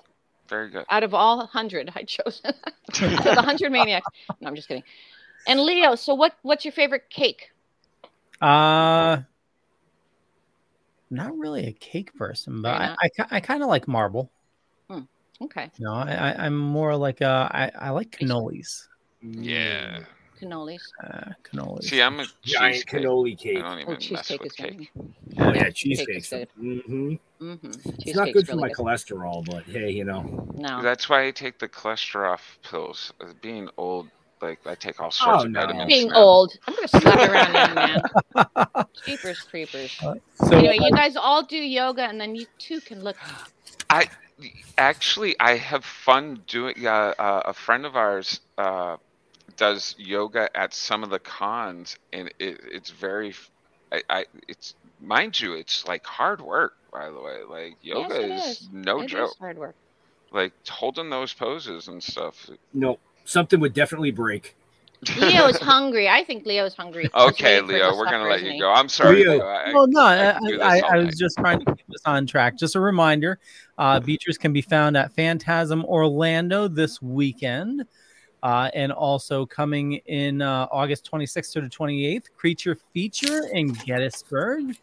very 0.50 0.70
good. 0.70 0.86
Out 0.90 1.04
of 1.04 1.14
all 1.14 1.38
100, 1.38 1.92
I 1.96 2.04
chose 2.04 2.42
the 3.00 3.34
100 3.36 3.72
maniacs. 3.72 4.08
No, 4.42 4.48
I'm 4.50 4.56
just 4.56 4.68
kidding. 4.68 4.84
And 5.46 5.62
Leo, 5.62 5.96
so 5.96 6.14
what? 6.16 6.34
What's 6.42 6.66
your 6.66 6.72
favorite 6.72 7.10
cake? 7.10 7.52
Uh, 8.42 9.18
not 11.10 11.38
really 11.38 11.68
a 11.68 11.72
cake 11.74 12.14
person, 12.16 12.62
but 12.62 12.76
I. 12.82 12.96
I, 13.02 13.10
I 13.32 13.40
kind 13.40 13.64
of 13.64 13.70
like 13.70 13.88
marble. 13.88 14.32
Okay, 15.40 15.70
No, 15.80 15.94
I, 15.94 16.14
I, 16.32 16.46
I'm 16.48 16.58
more 16.58 16.96
like 16.96 17.22
uh, 17.22 17.48
I, 17.52 17.72
I 17.80 17.90
like 17.92 18.10
cannolis. 18.10 18.88
Yeah. 19.22 20.00
cannolis. 20.42 20.82
Uh, 21.04 21.30
cannolis. 21.44 21.84
See, 21.84 22.02
I'm 22.02 22.20
a 22.20 22.26
Giant 22.42 22.74
cheesecake. 22.88 23.04
cannoli 23.04 23.34
I 23.34 23.36
cake. 23.36 23.60
don't 23.60 23.80
even 23.80 23.88
Oh, 23.88 23.92
mess 23.92 24.02
cheesecake 24.02 24.42
with 24.42 24.48
is 24.48 24.56
cake. 24.56 24.90
yummy. 24.96 25.14
Oh 25.38 25.54
yeah, 25.54 25.70
Cheesecake 25.70 26.08
cheesecake's 26.08 26.34
is 26.34 26.48
mm-hmm. 26.60 27.14
Mm-hmm. 27.40 27.72
It's 28.00 28.16
not 28.16 28.34
good 28.34 28.48
for 28.48 28.56
my 28.56 28.70
cholesterol, 28.70 29.46
but 29.46 29.64
hey, 29.66 29.92
you 29.92 30.06
know. 30.06 30.48
No. 30.56 30.82
That's 30.82 31.08
why 31.08 31.28
I 31.28 31.30
take 31.32 31.60
the 31.60 31.68
cholesterol 31.70 32.40
pills. 32.64 33.14
Being 33.44 33.70
old 33.78 34.10
Like 34.42 34.60
I 34.66 34.76
take 34.76 35.00
all 35.00 35.12
sorts 35.12 35.44
Oh, 35.44 35.46
of 35.46 35.52
no. 35.52 35.54
vitamins. 35.54 35.88
Being 35.88 36.12
now. 36.12 36.16
old. 36.16 36.54
I'm 36.68 36.76
gonna 36.76 36.88
slap 36.88 37.24
around 37.26 37.54
young 37.54 37.74
man. 37.76 38.04
Jeepers 39.06 39.44
creepers. 39.44 39.98
So 40.34 40.56
anyway, 40.58 40.78
you 40.78 40.92
guys 40.94 41.16
all 41.16 41.44
do 41.46 41.58
yoga, 41.58 42.04
and 42.04 42.20
then 42.20 42.36
you 42.36 42.48
too 42.60 42.82
can 42.82 43.02
look. 43.02 43.18
I 43.90 44.08
actually 44.78 45.36
I 45.40 45.56
have 45.58 45.86
fun 45.86 46.44
doing. 46.48 46.86
Uh, 46.86 47.14
uh, 47.18 47.42
a 47.46 47.54
friend 47.54 47.86
of 47.86 47.96
ours 47.96 48.40
uh, 48.58 48.98
does 49.56 49.96
yoga 49.98 50.50
at 50.58 50.74
some 50.74 51.04
of 51.04 51.10
the 51.10 51.20
cons, 51.20 51.98
and 52.12 52.30
it, 52.40 52.60
it's 52.64 52.90
very. 52.92 53.34
I, 53.92 54.02
I 54.10 54.26
it's 54.48 54.76
mind 55.00 55.40
you, 55.40 55.54
it's 55.54 55.86
like 55.88 56.06
hard 56.06 56.42
work. 56.42 56.74
By 56.92 57.10
the 57.10 57.22
way, 57.22 57.40
like 57.48 57.78
yoga 57.82 58.16
yes, 58.16 58.22
it 58.22 58.32
is, 58.32 58.62
is. 58.62 58.70
no 58.72 59.04
It 59.04 59.14
is 59.14 59.34
joke. 59.34 59.38
hard 59.40 59.58
work. 59.58 59.76
Like 60.32 60.54
holding 60.68 61.10
those 61.10 61.34
poses 61.34 61.88
and 61.88 62.04
stuff. 62.04 62.50
No, 62.74 63.00
something 63.28 63.60
would 63.60 63.74
definitely 63.74 64.12
break. 64.12 64.56
Leo's 65.18 65.58
hungry. 65.62 66.10
I 66.10 66.24
think 66.24 66.46
Leo's 66.46 66.74
hungry. 66.74 67.10
Okay, 67.14 67.62
Leo, 67.62 67.96
we're 67.96 68.06
gonna 68.06 68.28
let 68.28 68.42
you 68.42 68.60
go. 68.60 68.72
I'm 68.72 68.90
sorry, 68.90 69.18
Leo. 69.18 69.34
Leo. 69.34 69.46
I, 69.46 69.74
well, 69.74 69.88
no, 69.88 70.02
I 70.02 70.30
I, 70.30 70.34
can 70.34 70.44
do 70.44 70.58
this 70.58 70.62
I, 70.66 70.80
I 70.80 70.98
was 70.98 71.18
just 71.18 71.38
trying 71.38 71.60
to 71.60 71.66
keep 71.66 71.90
us 71.90 72.02
on 72.06 72.26
track. 72.26 72.58
Just 72.58 72.76
a 72.76 72.80
reminder 72.80 73.40
uh, 73.78 74.00
Beatrice 74.00 74.38
can 74.38 74.54
be 74.54 74.62
found 74.62 74.98
at 74.98 75.14
Phantasm 75.14 75.86
Orlando 75.86 76.68
this 76.68 77.02
weekend. 77.02 77.86
Uh, 78.44 78.70
and 78.76 78.92
also 78.92 79.48
coming 79.48 79.94
in 80.06 80.44
uh, 80.44 80.68
August 80.72 81.10
26th 81.12 81.54
to 81.54 81.62
the 81.62 81.68
28th, 81.68 82.26
Creature 82.38 82.78
Feature 82.94 83.48
in 83.52 83.74
Gettysburg. 83.74 84.78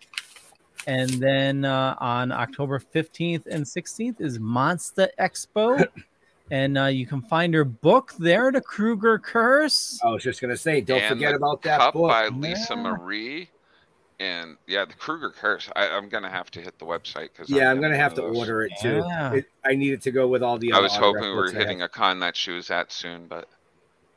And 0.89 1.09
then 1.09 1.65
uh, 1.65 1.95
on 1.99 2.33
October 2.33 2.81
15th 2.81 3.47
and 3.47 3.65
16th 3.65 4.21
is 4.21 4.41
Monster 4.41 5.09
Expo. 5.21 5.87
and 6.51 6.77
uh, 6.79 6.85
you 6.87 7.07
can 7.07 7.23
find 7.23 7.55
her 7.55 7.65
book 7.65 8.13
there, 8.19 8.53
The 8.53 8.61
Krueger 8.61 9.19
Curse. 9.19 10.01
I 10.05 10.09
was 10.11 10.23
just 10.23 10.41
gonna 10.41 10.57
say, 10.57 10.81
don't 10.81 11.01
And 11.01 11.15
forget 11.15 11.31
the 11.33 11.37
about 11.37 11.63
that 11.63 11.79
Cup 11.81 11.95
book. 11.95 12.09
by 12.11 12.29
Lisa 12.29 12.75
Yeah. 12.75 12.83
Marie. 12.83 13.51
And 14.21 14.57
yeah, 14.69 14.85
the 14.85 14.95
Krueger 14.95 15.31
Curse. 15.31 15.69
I, 15.75 15.89
I'm 15.89 16.09
gonna 16.09 16.31
have 16.31 16.51
to 16.53 16.61
hit 16.61 16.79
the 16.79 16.85
website 16.87 17.31
because 17.33 17.51
Yeah, 17.51 17.71
I'm 17.71 17.81
gonna 17.81 17.97
have 17.97 18.15
to 18.15 18.23
order 18.23 18.63
it 18.63 18.73
too. 18.81 19.03
Yeah. 19.07 19.33
It, 19.35 19.47
I 19.65 19.75
need 19.75 19.93
it 19.93 20.03
to 20.03 20.11
go 20.13 20.29
with 20.29 20.43
all 20.43 20.57
the. 20.59 20.71
Other. 20.73 20.81
I 20.81 20.83
was 20.83 20.95
hoping 20.95 21.23
we 21.23 21.31
were 21.31 21.43
books 21.45 21.55
I 21.55 21.59
have. 21.59 21.67
hitting 21.67 21.83
a 21.83 21.89
con 21.89 22.21
that 22.21 22.37
she 22.37 22.53
was 22.53 22.71
at 22.71 22.93
soon, 22.93 23.27
but 23.27 23.49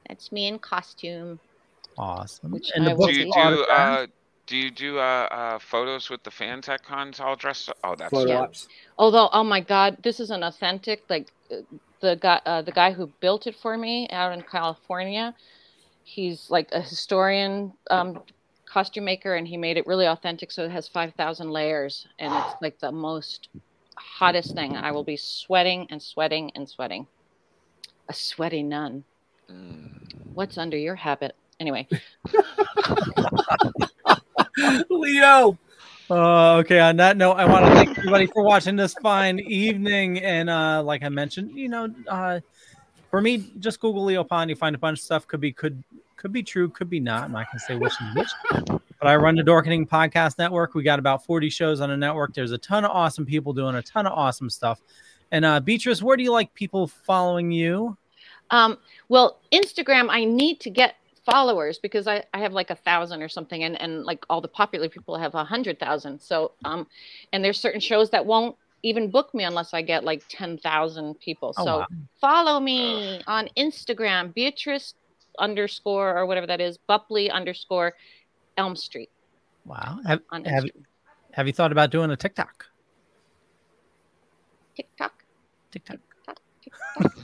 That's 0.07 0.31
me 0.31 0.47
in 0.47 0.59
costume. 0.59 1.39
Awesome. 1.97 2.51
Which 2.51 2.71
and 2.75 2.85
the 2.85 2.91
I 2.91 2.93
will 2.93 3.07
book's 3.07 3.13
do 3.17 3.23
you 3.25 3.33
do 3.33 3.65
uh 3.71 4.05
do 4.45 4.55
you 4.55 4.69
do 4.69 4.99
uh, 4.99 5.01
uh 5.31 5.59
photos 5.59 6.09
with 6.11 6.23
the 6.23 6.31
fans 6.31 6.69
at 6.69 6.83
cons 6.85 7.19
all 7.19 7.35
dressed 7.35 7.69
up? 7.69 7.77
Oh, 7.83 7.95
that's 7.95 8.11
Photo 8.11 8.29
Yeah. 8.29 8.47
Although, 8.99 9.29
oh 9.33 9.43
my 9.43 9.59
God, 9.61 9.97
this 10.03 10.19
is 10.19 10.29
an 10.29 10.43
authentic. 10.43 11.03
Like 11.09 11.31
uh, 11.51 11.55
the 12.01 12.15
guy, 12.15 12.41
uh, 12.45 12.61
the 12.61 12.71
guy 12.71 12.91
who 12.91 13.07
built 13.19 13.47
it 13.47 13.55
for 13.55 13.77
me 13.77 14.07
out 14.09 14.33
in 14.33 14.41
California. 14.41 15.33
He's 16.03 16.49
like 16.49 16.69
a 16.71 16.81
historian, 16.81 17.73
um, 17.89 18.21
costume 18.65 19.05
maker, 19.05 19.35
and 19.35 19.47
he 19.47 19.57
made 19.57 19.77
it 19.77 19.87
really 19.87 20.05
authentic. 20.05 20.51
So 20.51 20.63
it 20.63 20.71
has 20.71 20.87
five 20.87 21.13
thousand 21.15 21.51
layers, 21.51 22.07
and 22.19 22.33
it's 22.33 22.61
like 22.61 22.79
the 22.79 22.91
most 22.91 23.49
hottest 23.95 24.53
thing. 24.55 24.75
I 24.75 24.91
will 24.91 25.03
be 25.03 25.17
sweating 25.17 25.87
and 25.89 26.01
sweating 26.01 26.51
and 26.55 26.69
sweating. 26.69 27.07
A 28.09 28.13
sweaty 28.13 28.63
nun. 28.63 29.03
Mm. 29.51 29.89
What's 30.33 30.57
under 30.57 30.77
your 30.77 30.95
habit? 30.95 31.35
Anyway, 31.59 31.87
Leo. 34.89 35.57
Uh, 36.09 36.55
okay. 36.57 36.79
On 36.79 36.95
that 36.97 37.17
note, 37.17 37.33
I 37.33 37.45
want 37.45 37.65
to 37.65 37.71
thank 37.71 37.97
everybody 37.97 38.27
for 38.27 38.43
watching 38.43 38.75
this 38.75 38.93
fine 39.01 39.39
evening. 39.39 40.19
And 40.19 40.49
uh, 40.49 40.81
like 40.83 41.03
I 41.03 41.09
mentioned, 41.09 41.51
you 41.51 41.67
know, 41.67 41.93
uh, 42.07 42.39
for 43.09 43.21
me, 43.21 43.51
just 43.59 43.79
Google 43.79 44.05
Leo 44.05 44.23
Pond. 44.23 44.49
You 44.49 44.55
find 44.55 44.75
a 44.75 44.79
bunch 44.79 44.99
of 44.99 45.03
stuff. 45.03 45.27
Could 45.27 45.41
be 45.41 45.51
could 45.51 45.83
could 46.15 46.31
be 46.31 46.43
true. 46.43 46.69
Could 46.69 46.89
be 46.89 46.99
not. 46.99 47.23
I'm 47.23 47.31
not 47.31 47.47
gonna 47.51 47.59
say 47.59 47.75
which 47.75 47.93
which. 48.15 48.29
But 48.99 49.07
I 49.07 49.15
run 49.15 49.35
the 49.35 49.43
Dorkening 49.43 49.87
Podcast 49.87 50.37
Network. 50.37 50.73
We 50.73 50.81
got 50.81 50.97
about 50.97 51.23
40 51.23 51.49
shows 51.49 51.81
on 51.81 51.89
the 51.89 51.97
network. 51.97 52.33
There's 52.33 52.51
a 52.51 52.57
ton 52.57 52.83
of 52.83 52.91
awesome 52.91 53.25
people 53.25 53.53
doing 53.53 53.75
a 53.75 53.81
ton 53.81 54.07
of 54.07 54.13
awesome 54.13 54.49
stuff. 54.49 54.81
And 55.31 55.45
uh, 55.45 55.59
Beatrice, 55.59 56.01
where 56.01 56.17
do 56.17 56.23
you 56.23 56.31
like 56.31 56.53
people 56.53 56.87
following 56.87 57.51
you? 57.51 57.95
Um, 58.49 58.77
well, 59.07 59.39
Instagram, 59.51 60.07
I 60.09 60.23
need 60.23 60.59
to 60.61 60.69
get 60.69 60.95
followers 61.29 61.77
because 61.77 62.07
I, 62.07 62.23
I 62.33 62.39
have 62.39 62.53
like 62.53 62.69
a 62.69 62.75
thousand 62.75 63.21
or 63.21 63.29
something, 63.29 63.63
and, 63.63 63.79
and 63.79 64.03
like 64.03 64.25
all 64.29 64.41
the 64.41 64.47
popular 64.47 64.89
people 64.89 65.17
have 65.17 65.35
a 65.35 65.43
hundred 65.43 65.79
thousand. 65.79 66.21
So, 66.21 66.53
um, 66.65 66.87
and 67.33 67.43
there's 67.43 67.59
certain 67.59 67.81
shows 67.81 68.09
that 68.11 68.25
won't 68.25 68.55
even 68.83 69.11
book 69.11 69.33
me 69.33 69.43
unless 69.43 69.73
I 69.73 69.81
get 69.81 70.03
like 70.03 70.23
10,000 70.29 71.19
people. 71.19 71.53
Oh, 71.57 71.65
so 71.65 71.77
wow. 71.79 71.87
follow 72.21 72.59
me 72.59 73.21
on 73.27 73.49
Instagram, 73.57 74.33
Beatrice 74.33 74.93
underscore 75.39 76.17
or 76.17 76.25
whatever 76.25 76.47
that 76.47 76.61
is, 76.61 76.79
Boepple 76.89 77.31
underscore 77.31 77.93
Elm 78.57 78.75
Street 78.75 79.09
Wow. 79.67 79.99
Have, 80.05 80.21
on 80.31 80.45
have, 80.45 80.63
Instagram. 80.63 80.83
have 81.33 81.47
you 81.47 81.53
thought 81.53 81.71
about 81.71 81.91
doing 81.91 82.09
a 82.09 82.15
TikTok? 82.15 82.65
TikTok? 84.75 85.23
TikTok. 85.71 85.97
TikTok. 86.61 87.17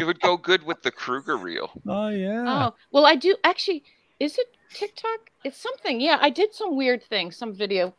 It 0.00 0.04
would 0.04 0.20
go 0.20 0.36
good 0.36 0.62
with 0.64 0.82
the 0.82 0.90
Krueger 0.90 1.36
reel. 1.36 1.70
Oh 1.86 2.08
yeah. 2.08 2.44
Oh, 2.46 2.74
well, 2.92 3.06
I 3.06 3.14
do 3.16 3.36
actually. 3.44 3.84
Is 4.20 4.38
it 4.38 4.46
TikTok? 4.72 5.30
It's 5.44 5.60
something. 5.60 6.00
Yeah, 6.00 6.18
I 6.20 6.30
did 6.30 6.54
some 6.54 6.76
weird 6.76 7.02
thing, 7.02 7.32
some 7.32 7.54
video. 7.54 7.94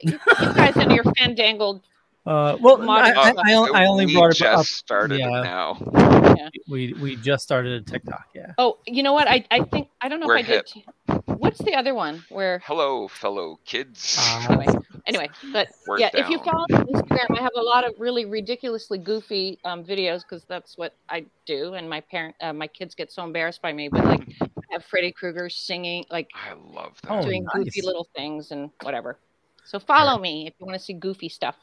You, 0.00 0.12
you 0.40 0.52
guys 0.54 0.76
and 0.76 0.92
your 0.92 1.04
fandangled. 1.16 1.82
Uh, 2.28 2.58
well, 2.60 2.82
I, 2.82 2.84
Modern 2.84 3.16
I. 3.16 3.34
I, 3.46 3.54
only- 3.54 3.72
I 3.72 3.86
only 3.86 4.06
we 4.06 4.14
brought 4.14 4.32
it 4.32 4.36
just 4.36 4.60
up. 4.60 4.66
started 4.66 5.18
yeah. 5.18 5.40
it 5.40 5.44
now. 5.44 6.50
We 6.68 6.92
we 6.94 7.16
just 7.16 7.42
started 7.42 7.80
a 7.80 7.90
TikTok. 7.90 8.26
Yeah. 8.34 8.52
Oh, 8.58 8.78
you 8.86 9.02
know 9.02 9.14
what? 9.14 9.26
I, 9.28 9.44
I 9.50 9.62
think 9.64 9.88
I 10.02 10.08
don't 10.08 10.20
know 10.20 10.26
We're 10.26 10.38
if 10.38 10.48
I 10.48 10.62
did. 10.62 11.20
What's 11.24 11.58
the 11.58 11.74
other 11.74 11.94
one 11.94 12.22
where? 12.28 12.60
Hello, 12.64 13.08
fellow 13.08 13.58
kids. 13.64 14.18
Anyway, 14.48 14.66
anyway, 15.06 15.30
but 15.52 15.68
We're 15.86 16.00
yeah, 16.00 16.10
if 16.12 16.28
you 16.28 16.38
follow 16.38 16.66
me 16.68 16.76
on 16.76 16.86
Instagram, 16.86 17.38
I 17.38 17.42
have 17.42 17.52
a 17.56 17.62
lot 17.62 17.86
of 17.86 17.94
really 17.98 18.24
ridiculously 18.24 18.98
goofy 18.98 19.58
um, 19.64 19.82
videos 19.84 20.22
because 20.22 20.44
that's 20.44 20.76
what 20.76 20.94
I 21.08 21.24
do, 21.46 21.74
and 21.74 21.88
my 21.88 22.00
parent, 22.00 22.34
uh, 22.40 22.52
my 22.52 22.66
kids 22.66 22.94
get 22.94 23.10
so 23.10 23.24
embarrassed 23.24 23.62
by 23.62 23.72
me. 23.72 23.88
But 23.88 24.04
like, 24.04 24.28
I 24.42 24.48
have 24.70 24.84
Freddy 24.84 25.12
Krueger 25.12 25.48
singing, 25.48 26.04
like 26.10 26.30
I 26.34 26.52
love 26.74 26.98
that. 27.02 27.10
Oh, 27.10 27.22
doing 27.22 27.44
nice. 27.44 27.64
goofy 27.64 27.82
little 27.82 28.06
things 28.14 28.50
and 28.50 28.70
whatever. 28.82 29.18
So 29.64 29.78
follow 29.78 30.18
me 30.18 30.46
if 30.46 30.54
you 30.58 30.66
want 30.66 30.78
to 30.78 30.84
see 30.84 30.94
goofy 30.94 31.28
stuff. 31.28 31.56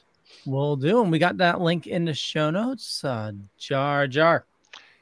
We'll 0.45 0.75
do. 0.75 1.01
And 1.01 1.11
we 1.11 1.19
got 1.19 1.37
that 1.37 1.61
link 1.61 1.87
in 1.87 2.05
the 2.05 2.13
show 2.13 2.49
notes. 2.49 3.03
Uh, 3.03 3.33
jar 3.57 4.07
jar. 4.07 4.45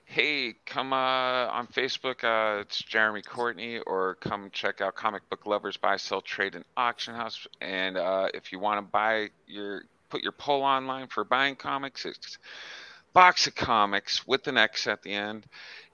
Hey, 0.05 0.53
come 0.67 0.93
uh, 0.93 1.47
on 1.47 1.65
Facebook. 1.67 2.23
Uh, 2.23 2.61
it's 2.61 2.77
Jeremy 2.83 3.23
Courtney, 3.23 3.79
or 3.79 4.15
come 4.15 4.51
check 4.51 4.79
out 4.79 4.93
Comic 4.93 5.27
Book 5.29 5.47
Lovers 5.47 5.75
Buy, 5.75 5.97
Sell, 5.97 6.21
Trade, 6.21 6.53
and 6.53 6.63
Auction 6.77 7.15
House. 7.15 7.47
And 7.61 7.97
uh, 7.97 8.27
if 8.31 8.51
you 8.51 8.59
want 8.59 8.77
to 8.77 8.91
buy 8.91 9.29
your, 9.47 9.85
put 10.09 10.21
your 10.21 10.31
poll 10.31 10.61
online 10.61 11.07
for 11.07 11.23
buying 11.23 11.55
comics. 11.55 12.05
It's 12.05 12.37
Box 13.13 13.47
of 13.47 13.55
Comics 13.55 14.27
with 14.27 14.47
an 14.47 14.57
X 14.57 14.85
at 14.85 15.01
the 15.01 15.13
end. 15.13 15.45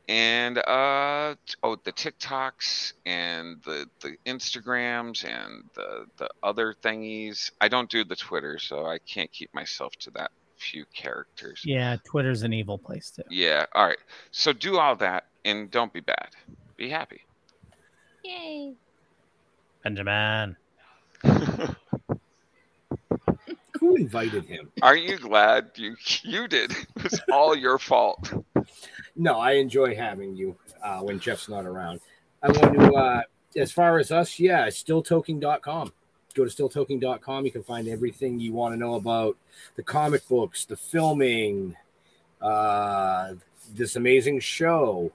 And 0.09 0.57
uh, 0.57 1.35
oh, 1.61 1.75
the 1.83 1.93
TikToks 1.93 2.93
and 3.05 3.61
the 3.63 3.85
the 4.01 4.17
Instagrams 4.25 5.23
and 5.23 5.63
the 5.75 6.07
the 6.17 6.29
other 6.41 6.73
thingies. 6.73 7.51
I 7.61 7.67
don't 7.67 7.89
do 7.91 8.03
the 8.03 8.15
Twitter, 8.15 8.57
so 8.57 8.87
I 8.87 8.97
can't 8.97 9.31
keep 9.31 9.53
myself 9.53 9.95
to 9.99 10.11
that 10.15 10.31
few 10.57 10.85
characters. 10.95 11.61
Yeah, 11.63 11.97
Twitter's 12.03 12.41
an 12.41 12.53
evil 12.53 12.79
place 12.79 13.11
too. 13.11 13.21
Yeah. 13.29 13.67
All 13.75 13.85
right. 13.85 13.99
So 14.31 14.51
do 14.51 14.79
all 14.79 14.95
that 14.95 15.25
and 15.45 15.69
don't 15.69 15.93
be 15.93 15.99
bad. 15.99 16.29
Be 16.75 16.89
happy. 16.89 17.21
Yay! 18.23 18.73
Benjamin. 19.83 20.55
Who 23.79 23.95
invited 23.95 24.45
him? 24.45 24.71
Are 24.81 24.95
you 24.95 25.17
glad 25.17 25.71
you 25.75 25.95
you 26.23 26.47
did? 26.47 26.71
It 26.71 27.03
was 27.03 27.21
all 27.31 27.55
your 27.55 27.77
fault. 27.77 28.33
No, 29.19 29.37
I 29.37 29.53
enjoy 29.53 29.95
having 29.95 30.33
you 30.37 30.55
uh, 30.81 31.01
when 31.01 31.19
Jeff's 31.19 31.49
not 31.49 31.65
around. 31.65 31.99
I 32.41 32.51
want 32.51 32.79
to, 32.79 32.93
uh, 32.93 33.21
as 33.57 33.69
far 33.69 33.99
as 33.99 34.13
us, 34.13 34.39
yeah, 34.39 34.67
stilltoking.com. 34.67 35.91
Go 36.35 36.45
to 36.45 36.49
stilltoking.com. 36.49 37.45
You 37.45 37.51
can 37.51 37.63
find 37.63 37.89
everything 37.89 38.39
you 38.39 38.53
want 38.53 38.73
to 38.73 38.79
know 38.79 38.95
about 38.95 39.35
the 39.75 39.83
comic 39.83 40.25
books, 40.29 40.63
the 40.63 40.77
filming, 40.77 41.75
uh, 42.41 43.33
this 43.75 43.97
amazing 43.97 44.39
show. 44.39 45.11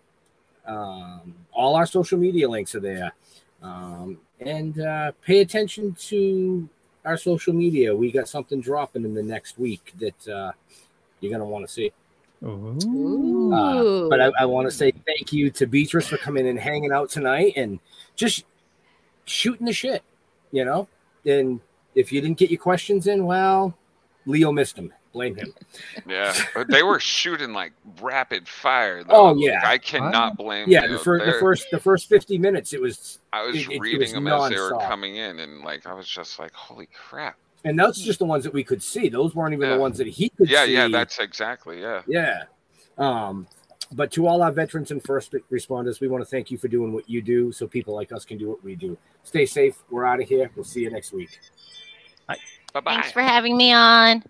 Um, 0.66 1.34
all 1.54 1.74
our 1.74 1.86
social 1.86 2.18
media 2.18 2.46
links 2.46 2.74
are 2.74 2.80
there. 2.80 3.14
Um, 3.62 4.18
and 4.38 4.78
uh, 4.78 5.12
pay 5.22 5.40
attention 5.40 5.96
to 6.08 6.68
our 7.06 7.16
social 7.16 7.54
media. 7.54 7.96
We 7.96 8.12
got 8.12 8.28
something 8.28 8.60
dropping 8.60 9.06
in 9.06 9.14
the 9.14 9.22
next 9.22 9.58
week 9.58 9.94
that 9.98 10.28
uh, 10.28 10.52
you're 11.20 11.30
going 11.30 11.40
to 11.40 11.46
want 11.46 11.66
to 11.66 11.72
see. 11.72 11.90
Ooh. 12.44 13.52
Uh, 13.52 14.08
but 14.08 14.20
I, 14.20 14.30
I 14.40 14.44
want 14.46 14.66
to 14.68 14.70
say 14.70 14.92
thank 15.06 15.32
you 15.32 15.50
to 15.50 15.66
Beatrice 15.66 16.08
for 16.08 16.16
coming 16.18 16.46
and 16.48 16.58
hanging 16.58 16.92
out 16.92 17.10
tonight 17.10 17.54
and 17.56 17.78
just 18.16 18.44
shooting 19.24 19.66
the 19.66 19.72
shit, 19.72 20.02
you 20.52 20.64
know. 20.64 20.88
And 21.24 21.60
if 21.94 22.12
you 22.12 22.20
didn't 22.20 22.38
get 22.38 22.50
your 22.50 22.60
questions 22.60 23.06
in, 23.06 23.24
well, 23.24 23.76
Leo 24.26 24.52
missed 24.52 24.76
them. 24.76 24.92
blame 25.12 25.36
him. 25.36 25.54
Yeah, 26.08 26.34
they 26.68 26.82
were 26.82 26.98
shooting 27.00 27.52
like 27.52 27.72
rapid 28.02 28.46
fire. 28.48 29.04
Though. 29.04 29.14
Oh 29.30 29.36
yeah, 29.36 29.54
Like, 29.62 29.64
I 29.64 29.78
cannot 29.78 30.36
blame. 30.36 30.68
Yeah, 30.68 30.86
the, 30.86 30.98
fir- 30.98 31.24
the 31.24 31.38
first 31.38 31.66
the 31.70 31.78
first 31.80 32.08
fifty 32.08 32.36
minutes, 32.36 32.72
it 32.72 32.80
was. 32.80 33.20
I 33.32 33.46
was 33.46 33.56
it- 33.56 33.60
it- 33.70 33.72
it 33.76 33.80
reading 33.80 34.00
was 34.00 34.12
them 34.12 34.26
as 34.26 34.50
they 34.50 34.56
were 34.60 34.78
coming 34.80 35.16
in, 35.16 35.38
and 35.38 35.62
like 35.62 35.86
I 35.86 35.94
was 35.94 36.06
just 36.08 36.38
like, 36.38 36.52
"Holy 36.52 36.88
crap!" 36.92 37.36
And 37.64 37.78
that's 37.78 38.00
just 38.00 38.18
the 38.18 38.26
ones 38.26 38.44
that 38.44 38.52
we 38.52 38.62
could 38.62 38.82
see. 38.82 39.08
Those 39.08 39.34
weren't 39.34 39.54
even 39.54 39.68
yeah. 39.68 39.76
the 39.76 39.80
ones 39.80 39.98
that 39.98 40.06
he 40.06 40.28
could 40.28 40.50
yeah, 40.50 40.66
see. 40.66 40.74
Yeah, 40.74 40.88
that's 40.88 41.18
exactly. 41.18 41.80
Yeah. 41.80 42.02
Yeah. 42.06 42.44
Um, 42.98 43.46
but 43.92 44.10
to 44.12 44.26
all 44.26 44.42
our 44.42 44.52
veterans 44.52 44.90
and 44.90 45.02
first 45.02 45.34
responders, 45.50 46.00
we 46.00 46.08
want 46.08 46.22
to 46.22 46.26
thank 46.26 46.50
you 46.50 46.58
for 46.58 46.68
doing 46.68 46.92
what 46.92 47.08
you 47.08 47.22
do 47.22 47.52
so 47.52 47.66
people 47.66 47.94
like 47.94 48.12
us 48.12 48.24
can 48.24 48.38
do 48.38 48.48
what 48.48 48.62
we 48.62 48.74
do. 48.74 48.98
Stay 49.22 49.46
safe. 49.46 49.82
We're 49.90 50.04
out 50.04 50.20
of 50.20 50.28
here. 50.28 50.50
We'll 50.54 50.64
see 50.64 50.80
you 50.80 50.90
next 50.90 51.12
week. 51.12 51.38
Bye. 52.26 52.36
Bye. 52.72 52.80
Thanks 52.84 53.12
for 53.12 53.22
having 53.22 53.56
me 53.56 53.72
on. 53.72 54.24